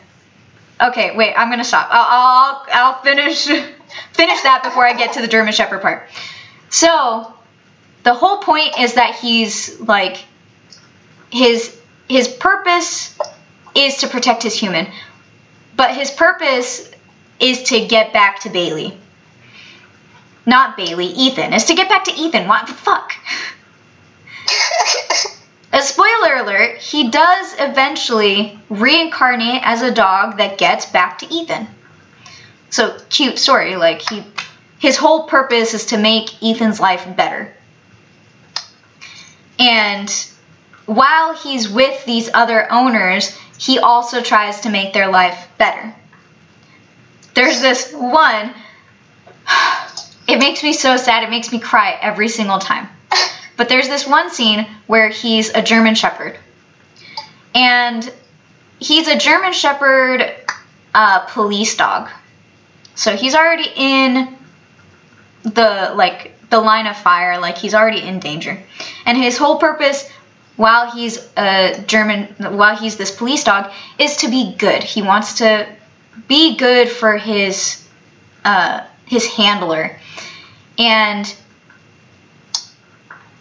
Okay, 0.81 1.15
wait. 1.15 1.33
I'm 1.35 1.49
gonna 1.49 1.63
stop. 1.63 1.89
I'll 1.91 2.65
I'll, 2.71 2.93
I'll 2.93 3.01
finish 3.01 3.45
finish 4.13 4.41
that 4.43 4.61
before 4.63 4.85
I 4.85 4.93
get 4.93 5.13
to 5.13 5.21
the 5.21 5.27
German 5.27 5.53
Shepherd 5.53 5.81
part. 5.81 6.07
So, 6.69 7.33
the 8.03 8.13
whole 8.13 8.37
point 8.37 8.79
is 8.79 8.93
that 8.93 9.15
he's 9.15 9.79
like 9.81 10.23
his 11.31 11.77
his 12.07 12.27
purpose 12.27 13.17
is 13.75 13.97
to 13.97 14.07
protect 14.07 14.43
his 14.43 14.55
human, 14.55 14.87
but 15.75 15.95
his 15.95 16.11
purpose 16.11 16.89
is 17.39 17.63
to 17.63 17.87
get 17.87 18.13
back 18.13 18.41
to 18.41 18.49
Bailey. 18.49 18.97
Not 20.45 20.77
Bailey, 20.77 21.07
Ethan. 21.07 21.53
Is 21.53 21.65
to 21.65 21.75
get 21.75 21.89
back 21.89 22.05
to 22.05 22.13
Ethan. 22.13 22.47
What 22.47 22.67
the 22.67 22.73
fuck? 22.73 23.13
A 25.71 25.83
spoiler 25.83 26.37
alert, 26.37 26.79
he 26.79 27.09
does 27.09 27.53
eventually 27.59 28.59
reincarnate 28.69 29.61
as 29.63 29.83
a 29.83 29.93
dog 29.93 30.37
that 30.37 30.57
gets 30.57 30.87
back 30.87 31.19
to 31.19 31.31
Ethan. 31.31 31.67
So 32.71 32.97
cute 33.09 33.37
story, 33.37 33.75
like 33.75 34.01
he 34.09 34.23
his 34.79 34.97
whole 34.97 35.23
purpose 35.23 35.73
is 35.73 35.87
to 35.87 35.97
make 35.97 36.41
Ethan's 36.41 36.79
life 36.79 37.05
better. 37.15 37.53
And 39.59 40.09
while 40.85 41.35
he's 41.35 41.69
with 41.69 42.03
these 42.05 42.29
other 42.33 42.71
owners, 42.71 43.37
he 43.59 43.77
also 43.77 44.21
tries 44.21 44.61
to 44.61 44.69
make 44.69 44.93
their 44.93 45.11
life 45.11 45.49
better. 45.57 45.93
There's 47.35 47.59
this 47.61 47.93
one, 47.93 48.53
it 50.27 50.39
makes 50.39 50.63
me 50.63 50.73
so 50.73 50.95
sad, 50.95 51.23
it 51.23 51.29
makes 51.29 51.51
me 51.51 51.59
cry 51.59 51.97
every 52.01 52.29
single 52.29 52.59
time. 52.59 52.87
But 53.57 53.67
there's 53.67 53.89
this 53.89 54.07
one 54.07 54.31
scene 54.31 54.65
where 54.87 55.09
he's 55.09 55.49
a 55.49 55.61
German 55.61 55.93
Shepherd. 55.93 56.37
And 57.53 58.09
he's 58.79 59.09
a 59.09 59.17
German 59.17 59.51
Shepherd 59.51 60.33
uh, 60.95 61.19
police 61.25 61.75
dog. 61.75 62.09
So 62.95 63.17
he's 63.17 63.35
already 63.35 63.69
in 63.75 64.37
the 65.43 65.91
like 65.93 66.37
the 66.49 66.61
line 66.61 66.87
of 66.87 66.95
fire, 66.95 67.37
like 67.41 67.57
he's 67.57 67.73
already 67.73 68.01
in 68.01 68.19
danger. 68.19 68.63
And 69.05 69.17
his 69.17 69.37
whole 69.37 69.57
purpose 69.57 70.09
while 70.59 70.91
he's 70.91 71.25
a 71.37 71.81
German 71.87 72.25
while 72.37 72.75
he's 72.75 72.97
this 72.97 73.11
police 73.11 73.45
dog 73.45 73.71
is 73.97 74.17
to 74.17 74.27
be 74.29 74.53
good. 74.57 74.83
He 74.83 75.01
wants 75.01 75.35
to 75.35 75.65
be 76.27 76.57
good 76.57 76.89
for 76.89 77.15
his 77.15 77.87
uh, 78.43 78.81
his 79.05 79.25
handler. 79.25 79.97
And 80.77 81.33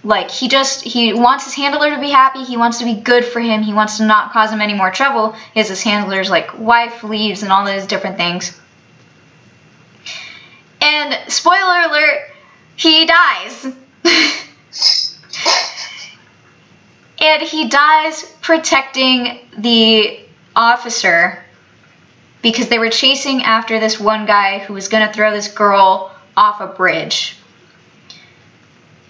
like 0.05 0.31
he 0.31 0.47
just 0.47 0.85
he 0.85 1.13
wants 1.13 1.45
his 1.45 1.55
handler 1.55 1.91
to 1.91 2.01
be 2.01 2.11
happy 2.11 2.45
he 2.45 2.57
wants 2.57 2.79
to 2.79 2.85
be 2.85 2.95
good 2.95 3.25
for 3.25 3.41
him 3.41 3.63
he 3.63 3.75
wants 3.75 3.97
to 3.97 4.07
not 4.07 4.31
cause 4.31 4.53
him 4.53 4.61
any 4.61 4.75
more 4.75 4.93
trouble 4.93 5.35
His 5.55 5.69
his 5.69 5.83
handler's 5.83 6.31
like 6.31 6.57
wife 6.57 7.03
leaves 7.03 7.43
and 7.43 7.51
all 7.51 7.65
those 7.65 7.85
different 7.85 8.17
things 8.17 8.57
and 10.81 11.19
spoiler 11.31 11.81
alert 11.81 12.31
he 12.77 13.07
dies 13.07 13.67
and 17.21 17.43
he 17.43 17.69
dies 17.69 18.23
protecting 18.41 19.41
the 19.57 20.21
officer 20.55 21.45
because 22.43 22.69
they 22.69 22.79
were 22.79 22.91
chasing 22.91 23.43
after 23.43 23.81
this 23.81 23.99
one 23.99 24.27
guy 24.27 24.59
who 24.59 24.75
was 24.75 24.89
going 24.89 25.07
to 25.07 25.13
throw 25.13 25.33
this 25.33 25.49
girl 25.49 26.15
off 26.37 26.61
a 26.61 26.67
bridge. 26.67 27.37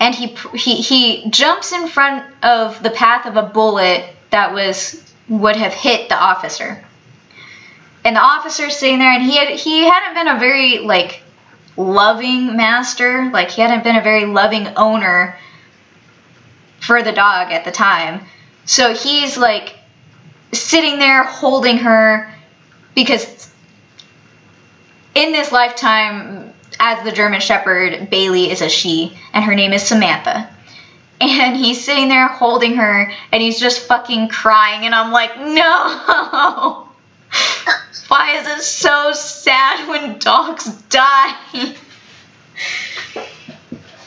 And 0.01 0.15
he 0.15 0.29
he 0.55 0.77
he 0.77 1.31
jumps 1.31 1.73
in 1.73 1.89
front 1.89 2.25
of 2.43 2.83
the 2.83 2.91
path 2.91 3.27
of 3.27 3.37
a 3.37 3.43
bullet 3.43 4.05
that 4.31 4.55
was 4.55 5.03
would 5.29 5.57
have 5.57 5.75
hit 5.75 6.09
the 6.09 6.15
officer. 6.15 6.85
And 8.05 8.17
the 8.17 8.21
officer's 8.21 8.77
sitting 8.77 9.01
there 9.01 9.13
and 9.13 9.23
he 9.23 9.37
had 9.37 9.49
he 9.51 9.83
hadn't 9.83 10.15
been 10.15 10.29
a 10.37 10.39
very 10.39 10.79
like 10.79 11.21
loving 11.77 12.57
master, 12.57 13.29
like 13.33 13.51
he 13.51 13.61
hadn't 13.61 13.85
been 13.85 13.97
a 13.97 14.03
very 14.03 14.25
loving 14.25 14.69
owner 14.77 15.37
for 16.81 17.03
the 17.03 17.13
dog 17.13 17.53
at 17.53 17.65
the 17.65 17.71
time. 17.71 18.25
So 18.65 18.95
he's 18.95 19.37
like 19.37 19.75
sitting 20.53 20.99
there 20.99 21.25
holding 21.25 21.79
her 21.79 22.33
because 22.95 23.51
in 25.15 25.33
this 25.33 25.53
lifetime 25.53 26.53
as 26.81 27.05
the 27.05 27.13
German 27.13 27.41
Shepherd, 27.41 28.11
Bailey 28.11 28.51
is 28.51 28.63
a 28.63 28.69
she, 28.69 29.17
and 29.33 29.45
her 29.45 29.55
name 29.55 29.73
is 29.73 29.83
Samantha. 29.83 30.49
And 31.21 31.57
he's 31.57 31.85
sitting 31.85 32.09
there 32.09 32.29
holding 32.29 32.77
her, 32.77 33.11
and 33.33 33.43
he's 33.43 33.59
just 33.59 33.89
fucking 33.89 34.29
crying, 34.29 34.87
and 34.87 34.95
I'm 34.95 35.11
like, 35.11 35.37
no! 35.37 36.87
Why 38.09 38.39
is 38.39 38.47
it 38.47 38.63
so 38.63 39.13
sad 39.13 39.89
when 39.89 40.19
dogs 40.21 40.67
die? 40.83 41.75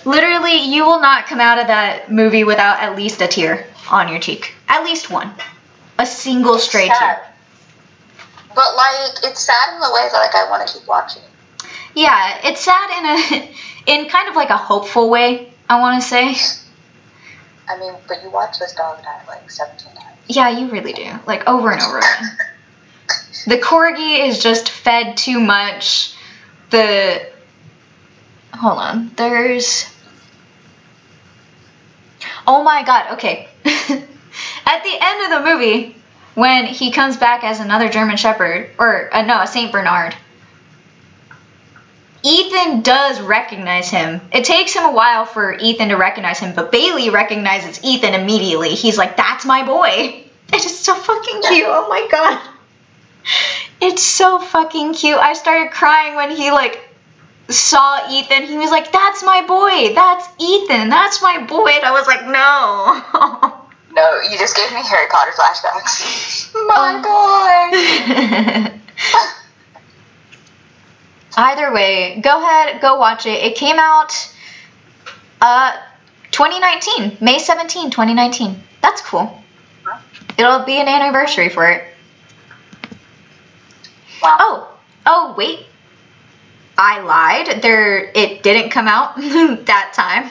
Literally, 0.06 0.58
you 0.58 0.86
will 0.86 1.00
not 1.00 1.28
come 1.28 1.40
out 1.40 1.60
of 1.60 1.68
that 1.68 2.12
movie 2.12 2.44
without 2.44 2.80
at 2.80 2.96
least 2.96 3.22
a 3.22 3.28
tear 3.28 3.68
on 3.90 4.08
your 4.08 4.20
cheek. 4.20 4.54
At 4.68 4.84
least 4.84 5.10
one. 5.10 5.32
A 6.00 6.06
single 6.06 6.58
stray 6.58 6.88
tear. 6.88 7.28
But 8.56 8.76
like, 8.76 9.12
it's 9.24 9.42
sad 9.42 9.74
in 9.76 9.80
the 9.80 9.92
way 9.94 10.08
that 10.12 10.18
like 10.18 10.36
I 10.36 10.50
want 10.50 10.68
to 10.68 10.78
keep 10.78 10.88
watching. 10.88 11.22
Yeah, 11.96 12.40
it's 12.44 12.62
sad 12.62 12.90
in 12.98 13.06
a 13.06 13.54
in 13.88 14.10
kind 14.10 14.30
of 14.30 14.36
like 14.36 14.50
a 14.50 14.58
hopeful 14.58 15.10
way. 15.10 15.54
I 15.70 15.80
want 15.80 16.02
to 16.02 16.08
say. 16.08 16.36
I 17.70 17.80
mean, 17.80 17.94
but 18.08 18.24
you 18.24 18.30
watch 18.30 18.60
this 18.60 18.74
dog 18.74 19.02
die 19.04 19.22
like 19.28 19.50
seventeen 19.50 19.94
times. 19.94 20.18
Yeah, 20.28 20.50
you 20.50 20.70
really 20.70 20.94
do. 20.94 21.12
Like 21.28 21.48
over 21.48 21.72
and 21.72 21.82
over 21.82 22.00
again. 22.00 22.38
the 23.48 23.58
corgi 23.58 24.28
is 24.28 24.42
just 24.42 24.70
fed 24.70 25.18
too 25.18 25.40
much. 25.40 26.14
The 26.72 27.31
hold 28.62 28.78
on, 28.78 29.12
there's. 29.16 29.92
Oh 32.46 32.64
my 32.64 32.84
god. 32.84 33.14
Okay. 33.14 33.50
At 33.66 34.84
the 34.84 34.98
end 35.02 35.34
of 35.34 35.44
the 35.44 35.52
movie, 35.52 35.96
when 36.36 36.66
he 36.66 36.92
comes 36.92 37.18
back 37.18 37.44
as 37.44 37.60
another 37.60 37.90
German 37.90 38.18
Shepherd, 38.18 38.70
or 38.78 39.14
uh, 39.14 39.24
no, 39.24 39.42
a 39.42 39.48
Saint 39.48 39.72
Bernard 39.72 40.16
Ethan 42.24 42.82
does 42.82 43.20
recognize 43.20 43.90
him. 43.90 44.22
It 44.32 44.46
takes 44.46 44.76
him 44.76 44.84
a 44.84 44.92
while 44.92 45.26
for 45.26 45.54
Ethan 45.54 45.90
to 45.90 45.96
recognize 45.96 46.38
him, 46.38 46.54
but 46.56 46.72
Bailey 46.72 47.10
recognizes 47.10 47.84
Ethan 47.84 48.14
immediately. 48.14 48.76
He's 48.76 48.98
like, 48.98 49.18
"That's 49.18 49.46
my 49.46 49.66
boy." 49.66 50.26
It 50.54 50.66
is 50.66 50.78
so 50.78 50.94
fucking 50.94 51.42
cute. 51.44 51.66
Oh 51.66 51.88
my 51.90 52.08
god. 52.12 52.42
It's 53.80 54.04
so 54.04 54.38
fucking 54.38 54.94
cute. 54.94 55.18
I 55.18 55.34
started 55.34 55.72
crying 55.72 56.16
when 56.16 56.30
he 56.30 56.52
like 56.52 56.91
saw 57.50 58.10
Ethan. 58.12 58.44
He 58.44 58.58
was 58.58 58.72
like, 58.72 58.92
"That's 58.92 59.24
my 59.24 59.42
boy. 59.46 59.94
That's 59.94 60.28
Ethan. 60.40 60.90
That's 60.90 61.22
my 61.22 61.44
boy." 61.44 61.70
And 61.70 61.86
I 61.86 61.92
was 61.92 62.08
like, 62.08 62.26
"No." 62.26 63.58
No, 63.94 64.22
you 64.22 64.38
just 64.38 64.56
gave 64.56 64.72
me 64.72 64.82
Harry 64.84 65.08
Potter 65.10 65.32
flashbacks. 65.32 66.54
my 66.68 67.02
boy. 67.02 68.80
Either 71.38 71.74
way, 71.74 72.22
go 72.22 72.42
ahead, 72.42 72.82
go 72.82 72.98
watch 72.98 73.26
it. 73.26 73.44
It 73.44 73.56
came 73.56 73.78
out 73.78 74.14
uh 75.42 75.76
2019, 76.32 77.18
May 77.20 77.38
17, 77.40 77.92
2019. 77.92 78.64
That's 78.82 79.02
cool. 79.02 79.44
It'll 80.38 80.64
be 80.64 80.80
an 80.80 80.88
anniversary 80.88 81.50
for 81.50 81.70
it. 81.70 81.84
Wow. 84.24 84.38
Oh, 84.40 84.78
oh 85.06 85.36
wait. 85.38 85.66
I 86.82 87.02
lied. 87.02 87.62
There 87.62 88.12
it 88.16 88.42
didn't 88.42 88.72
come 88.72 88.88
out 88.88 89.16
that 89.68 89.92
time. 89.94 90.30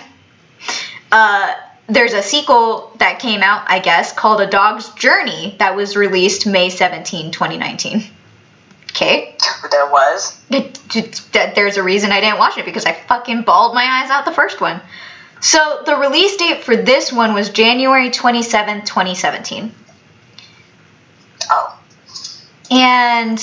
Uh 1.12 1.54
there's 1.86 2.12
a 2.12 2.22
sequel 2.22 2.92
that 2.98 3.18
came 3.18 3.42
out, 3.42 3.64
I 3.68 3.80
guess, 3.80 4.12
called 4.12 4.40
A 4.40 4.46
Dog's 4.46 4.90
Journey 4.90 5.56
that 5.58 5.74
was 5.74 5.96
released 5.96 6.46
May 6.46 6.70
17, 6.70 7.32
2019. 7.32 8.04
Okay. 8.90 9.36
There 9.70 9.86
was. 9.90 10.40
There's 10.50 11.76
a 11.76 11.82
reason 11.82 12.12
I 12.12 12.20
didn't 12.20 12.38
watch 12.38 12.58
it 12.58 12.64
because 12.64 12.84
I 12.84 12.92
fucking 12.92 13.42
bawled 13.42 13.74
my 13.74 13.84
eyes 13.84 14.10
out 14.10 14.24
the 14.24 14.32
first 14.32 14.60
one. 14.60 14.80
So 15.40 15.82
the 15.86 15.96
release 15.96 16.36
date 16.36 16.64
for 16.64 16.76
this 16.76 17.12
one 17.12 17.34
was 17.34 17.50
January 17.50 18.10
27th, 18.10 18.86
2017. 18.86 19.72
Oh, 21.50 21.78
And 22.70 23.38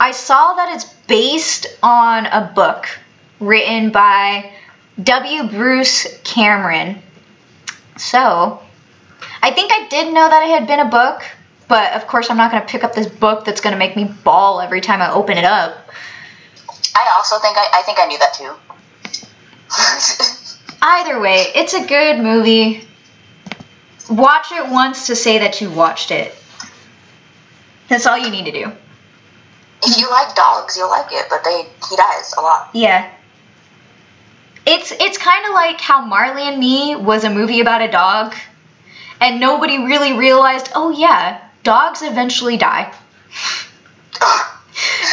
I 0.00 0.10
saw 0.10 0.54
that 0.54 0.74
it's 0.74 0.95
based 1.06 1.66
on 1.82 2.26
a 2.26 2.52
book 2.54 2.86
written 3.40 3.90
by 3.90 4.52
W. 5.02 5.48
Bruce 5.48 6.18
Cameron. 6.24 7.02
So, 7.96 8.60
I 9.42 9.50
think 9.50 9.70
I 9.72 9.86
did 9.88 10.12
know 10.12 10.28
that 10.28 10.42
it 10.42 10.50
had 10.50 10.66
been 10.66 10.80
a 10.80 10.90
book, 10.90 11.22
but 11.68 11.92
of 11.92 12.06
course 12.06 12.30
I'm 12.30 12.36
not 12.36 12.50
going 12.50 12.62
to 12.62 12.68
pick 12.68 12.84
up 12.84 12.94
this 12.94 13.06
book 13.06 13.44
that's 13.44 13.60
going 13.60 13.72
to 13.72 13.78
make 13.78 13.96
me 13.96 14.04
bawl 14.24 14.60
every 14.60 14.80
time 14.80 15.00
I 15.02 15.12
open 15.12 15.38
it 15.38 15.44
up. 15.44 15.88
I 16.94 17.12
also 17.16 17.38
think 17.38 17.56
I, 17.58 17.68
I 17.74 17.82
think 17.82 17.98
I 18.00 18.06
knew 18.06 18.18
that 18.18 18.34
too. 18.34 18.54
Either 20.82 21.20
way, 21.20 21.46
it's 21.54 21.74
a 21.74 21.86
good 21.86 22.22
movie. 22.22 22.86
Watch 24.08 24.52
it 24.52 24.70
once 24.70 25.06
to 25.08 25.16
say 25.16 25.38
that 25.38 25.60
you 25.60 25.70
watched 25.70 26.10
it. 26.10 26.34
That's 27.88 28.06
all 28.06 28.18
you 28.18 28.30
need 28.30 28.46
to 28.46 28.52
do. 28.52 28.72
If 29.82 29.98
you 29.98 30.10
like 30.10 30.34
dogs, 30.34 30.76
you'll 30.76 30.90
like 30.90 31.12
it, 31.12 31.26
but 31.28 31.44
they 31.44 31.66
he 31.88 31.96
dies 31.96 32.34
a 32.36 32.40
lot. 32.40 32.70
Yeah. 32.72 33.10
It's 34.66 34.92
it's 34.92 35.18
kind 35.18 35.46
of 35.46 35.52
like 35.52 35.80
how 35.80 36.04
Marley 36.04 36.42
and 36.42 36.58
Me 36.58 36.96
was 36.96 37.24
a 37.24 37.30
movie 37.30 37.60
about 37.60 37.82
a 37.82 37.90
dog, 37.90 38.34
and 39.20 39.38
nobody 39.38 39.78
really 39.78 40.12
realized, 40.12 40.70
oh 40.74 40.90
yeah, 40.90 41.40
dogs 41.62 42.02
eventually 42.02 42.56
die. 42.56 42.92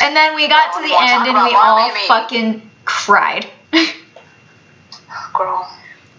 And 0.03 0.15
then 0.15 0.35
we 0.35 0.47
got 0.49 0.73
to 0.73 0.81
the 0.81 0.93
end 0.93 1.27
and 1.27 1.27
we 1.27 1.31
Marley 1.33 1.55
all 1.55 1.77
and 1.77 1.97
fucking 2.07 2.69
cried. 2.83 3.47
Girl. 5.33 5.67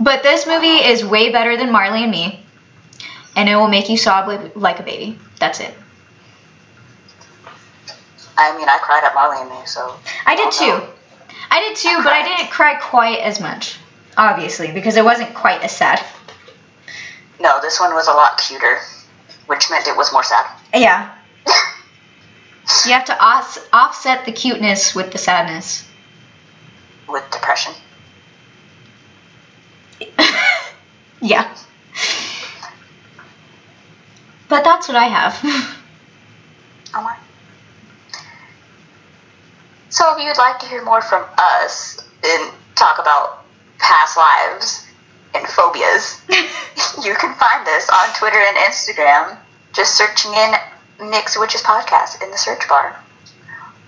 but 0.01 0.23
this 0.23 0.47
movie 0.47 0.66
is 0.66 1.05
way 1.05 1.31
better 1.31 1.57
than 1.57 1.71
Marley 1.71 2.03
and 2.03 2.11
Me, 2.11 2.41
and 3.37 3.49
it 3.49 3.55
will 3.57 3.69
make 3.69 3.89
you 3.89 3.97
sob 3.97 4.27
like, 4.27 4.57
like 4.57 4.81
a 4.81 4.83
baby. 4.83 5.19
That's 5.39 5.61
it. 5.61 5.75
I 8.36 8.56
mean, 8.56 8.69
I 8.69 8.78
cried 8.78 9.05
at 9.05 9.15
Marley 9.15 9.40
and 9.43 9.51
Me, 9.51 9.56
so. 9.66 9.94
I 10.27 10.35
did 10.36 10.51
too. 10.52 10.81
I 11.51 11.61
did 11.69 11.77
too, 11.77 11.97
but 12.02 12.12
I 12.12 12.23
didn't 12.23 12.51
cry 12.51 12.74
quite 12.81 13.20
as 13.20 13.40
much, 13.40 13.77
obviously, 14.16 14.73
because 14.73 14.97
it 14.97 15.05
wasn't 15.05 15.35
quite 15.35 15.62
as 15.62 15.77
sad. 15.77 16.02
No, 17.40 17.61
this 17.61 17.78
one 17.78 17.94
was 17.94 18.09
a 18.09 18.12
lot 18.12 18.39
cuter, 18.39 18.78
which 19.47 19.70
meant 19.70 19.86
it 19.86 19.97
was 19.97 20.12
more 20.12 20.23
sad. 20.24 20.47
Yeah. 20.74 21.15
You 22.86 22.93
have 22.93 23.05
to 23.06 23.23
os- 23.23 23.59
offset 23.74 24.24
the 24.24 24.32
cuteness 24.32 24.94
with 24.94 25.12
the 25.12 25.19
sadness. 25.19 25.86
With 27.06 27.23
depression. 27.31 27.74
yeah. 31.20 31.55
But 34.48 34.65
that's 34.65 34.89
what 34.89 34.97
I 34.97 35.05
have. 35.05 35.39
Oh 36.97 37.02
my. 37.02 37.16
So 39.95 40.12
if 40.12 40.25
you'd 40.25 40.37
like 40.39 40.59
to 40.59 40.66
hear 40.66 40.85
more 40.85 41.01
from 41.01 41.25
us 41.39 42.05
and 42.25 42.53
talk 42.75 42.99
about 42.99 43.45
past 43.79 44.16
lives 44.16 44.85
and 45.37 45.47
phobias, 45.47 46.21
you 47.05 47.15
can 47.15 47.33
find 47.37 47.69
us 47.69 47.89
on 47.89 48.09
Twitter 48.19 48.37
and 48.37 48.57
Instagram, 48.57 49.39
just 49.73 49.95
searching 49.97 50.33
in 50.35 51.11
Mixed 51.11 51.39
Witches 51.39 51.62
Podcast 51.62 52.25
in 52.25 52.33
the 52.33 52.37
search 52.37 52.69
bar. 52.69 52.99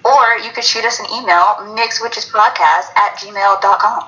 Or 0.05 0.39
you 0.45 0.53
could 0.53 0.63
shoot 0.63 0.85
us 0.85 1.01
an 1.01 1.07
email, 1.07 1.75
mixwitchespodcast 1.75 2.95
at 2.95 3.17
gmail.com. 3.17 4.05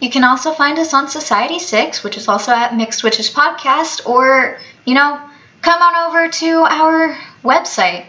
you 0.00 0.08
can 0.08 0.24
also 0.24 0.54
find 0.54 0.78
us 0.78 0.94
on 0.94 1.08
Society 1.10 1.58
6, 1.58 2.02
which 2.02 2.16
is 2.16 2.26
also 2.26 2.52
at 2.52 2.74
Mixed 2.74 3.04
Witches 3.04 3.28
Podcast, 3.30 4.06
or, 4.06 4.58
you 4.86 4.94
know, 4.94 5.20
come 5.60 5.82
on 5.82 6.08
over 6.08 6.30
to 6.30 6.60
our 6.62 7.18
website 7.44 8.06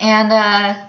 and, 0.00 0.32
uh, 0.32 0.83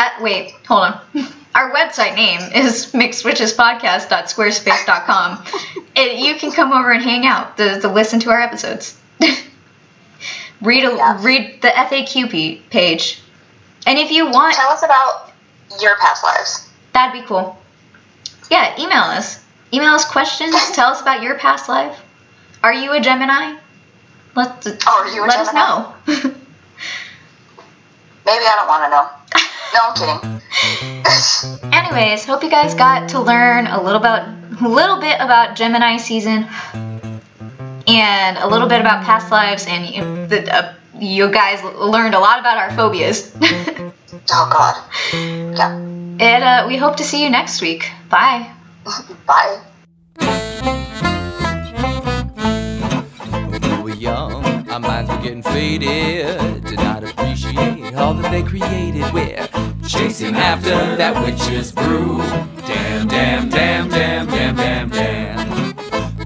that, 0.00 0.18
wait, 0.22 0.52
hold 0.66 0.82
on. 0.82 1.00
Our 1.54 1.72
website 1.72 2.14
name 2.14 2.40
is 2.54 2.92
mixedwitchespodcast.squarespace.com. 2.92 5.44
and 5.96 6.18
you 6.18 6.36
can 6.36 6.52
come 6.52 6.72
over 6.72 6.90
and 6.92 7.02
hang 7.02 7.26
out 7.26 7.56
to, 7.58 7.80
to 7.80 7.88
listen 7.88 8.20
to 8.20 8.30
our 8.30 8.40
episodes. 8.40 8.96
read 10.62 10.84
a, 10.84 10.94
Yeah. 10.96 11.18
read 11.22 11.60
the 11.60 11.68
FAQ 11.68 12.60
page. 12.70 13.20
And 13.86 13.98
if 13.98 14.10
you 14.12 14.30
want, 14.30 14.54
Tell 14.54 14.70
us 14.70 14.82
about 14.84 15.32
your 15.80 15.96
past 15.98 16.22
lives. 16.22 16.68
that'd 16.92 17.20
be 17.20 17.26
cool. 17.26 17.58
Yeah, 18.50 18.78
email 18.80 19.02
us. 19.02 19.42
Email 19.72 19.94
us 19.94 20.04
questions. 20.04 20.54
tell 20.72 20.90
us 20.92 21.00
about 21.02 21.20
your 21.22 21.34
past 21.36 21.68
life. 21.68 22.00
Are 22.62 22.72
you 22.72 22.92
a 22.92 23.00
Gemini? 23.00 23.56
Let, 24.36 24.64
Oh, 24.86 25.00
are 25.04 25.08
you 25.12 25.24
a 25.24 25.26
let 25.26 25.40
us 25.40 25.52
know. 25.52 25.92
Maybe 26.06 26.32
I 28.46 28.54
don't 28.56 28.68
want 28.68 28.84
to 28.84 28.90
know. 28.90 29.08
No, 29.72 29.80
I'm 29.82 29.94
kidding. 29.94 31.72
Anyways, 31.72 32.24
hope 32.24 32.42
you 32.42 32.50
guys 32.50 32.74
got 32.74 33.10
to 33.10 33.20
learn 33.20 33.66
a 33.66 33.82
little 33.82 34.00
about 34.00 34.28
a 34.60 34.68
little 34.68 35.00
bit 35.00 35.16
about 35.20 35.56
Gemini 35.56 35.96
season 35.96 36.48
and 37.86 38.38
a 38.38 38.46
little 38.46 38.68
bit 38.68 38.80
about 38.80 39.04
past 39.04 39.30
lives, 39.30 39.66
and 39.66 39.94
you, 39.94 40.26
the, 40.26 40.54
uh, 40.54 40.74
you 40.98 41.30
guys 41.30 41.62
learned 41.62 42.14
a 42.14 42.18
lot 42.18 42.38
about 42.38 42.56
our 42.58 42.70
phobias. 42.72 43.34
oh, 43.40 43.92
God. 44.30 44.76
Yeah. 45.60 45.72
and 45.74 46.44
uh, 46.44 46.64
we 46.68 46.76
hope 46.76 46.96
to 46.96 47.04
see 47.04 47.22
you 47.24 47.30
next 47.30 47.60
week. 47.60 47.90
Bye. 48.08 48.50
Bye. 49.26 49.60
Our 54.70 54.80
minds 54.80 55.10
were 55.10 55.16
getting 55.18 55.42
faded. 55.42 56.64
Did 56.64 56.78
not 56.78 57.02
appreciate 57.02 57.94
all 57.94 58.14
that 58.14 58.30
they 58.30 58.42
created. 58.42 59.12
We're 59.12 59.48
chasing 59.86 60.36
after 60.36 60.96
that 60.96 61.24
witch's 61.24 61.72
brew. 61.72 62.18
Damn, 62.66 63.08
damn, 63.08 63.48
damn, 63.48 63.88
damn, 63.88 64.26
damn, 64.26 64.56
damn, 64.56 64.88
damn. 64.88 65.74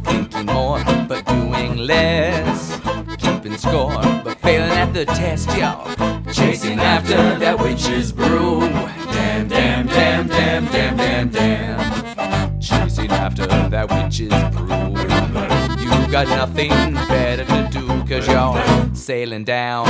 Thinking 0.03 0.47
more, 0.47 0.83
but 1.09 1.25
doing 1.27 1.79
less. 1.79 2.81
Keeping 3.19 3.57
score, 3.57 4.03
but 4.23 4.39
failing 4.41 4.71
at 4.73 4.93
the 4.93 5.07
test, 5.07 5.49
y'all. 5.57 5.89
Chasing 6.33 6.81
after 6.81 7.39
that 7.39 7.59
witch's 7.59 8.13
brew. 8.13 8.61
Damn, 8.61 9.49
damn, 9.49 9.87
damn, 9.87 10.27
damn, 10.27 10.67
damn, 10.67 10.97
damn, 10.97 11.29
damn. 11.31 12.61
Chasing 12.61 13.11
after 13.11 13.47
that 13.47 13.89
witch's 13.91 14.29
brew. 14.55 14.95
You 15.81 16.13
got 16.13 16.29
nothing 16.29 16.71
better 17.09 17.45
to 17.45 17.69
do 17.73 17.74
cause 18.07 18.29
you're 18.29 18.95
sailing 18.95 19.45
down 19.45 19.87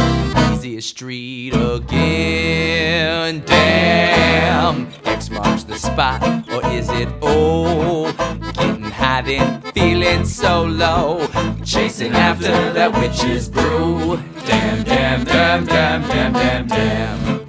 easiest 0.64 0.88
street 0.88 1.54
again. 1.54 3.42
Damn, 3.44 4.88
X 5.04 5.28
marks 5.30 5.64
the 5.64 5.76
spot, 5.76 6.22
or 6.50 6.64
is 6.70 6.88
it 6.90 7.08
O? 7.20 8.10
Getting 8.54 8.84
high 8.84 9.20
then 9.22 9.60
feeling 9.72 10.24
so 10.24 10.64
low. 10.64 11.26
Chasing 11.64 12.12
after 12.12 12.72
that 12.72 12.92
witch's 12.94 13.50
brew. 13.50 14.18
Damn, 14.46 14.82
damn, 14.84 15.24
damn, 15.24 15.66
damn, 15.66 16.02
damn, 16.02 16.32
damn, 16.32 16.66
damn. 16.66 17.43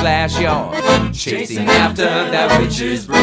Glass, 0.00 0.40
you're 0.40 1.12
chasing 1.12 1.68
after 1.68 2.04
that 2.04 2.60
witch's 2.60 3.06
brew. 3.06 3.19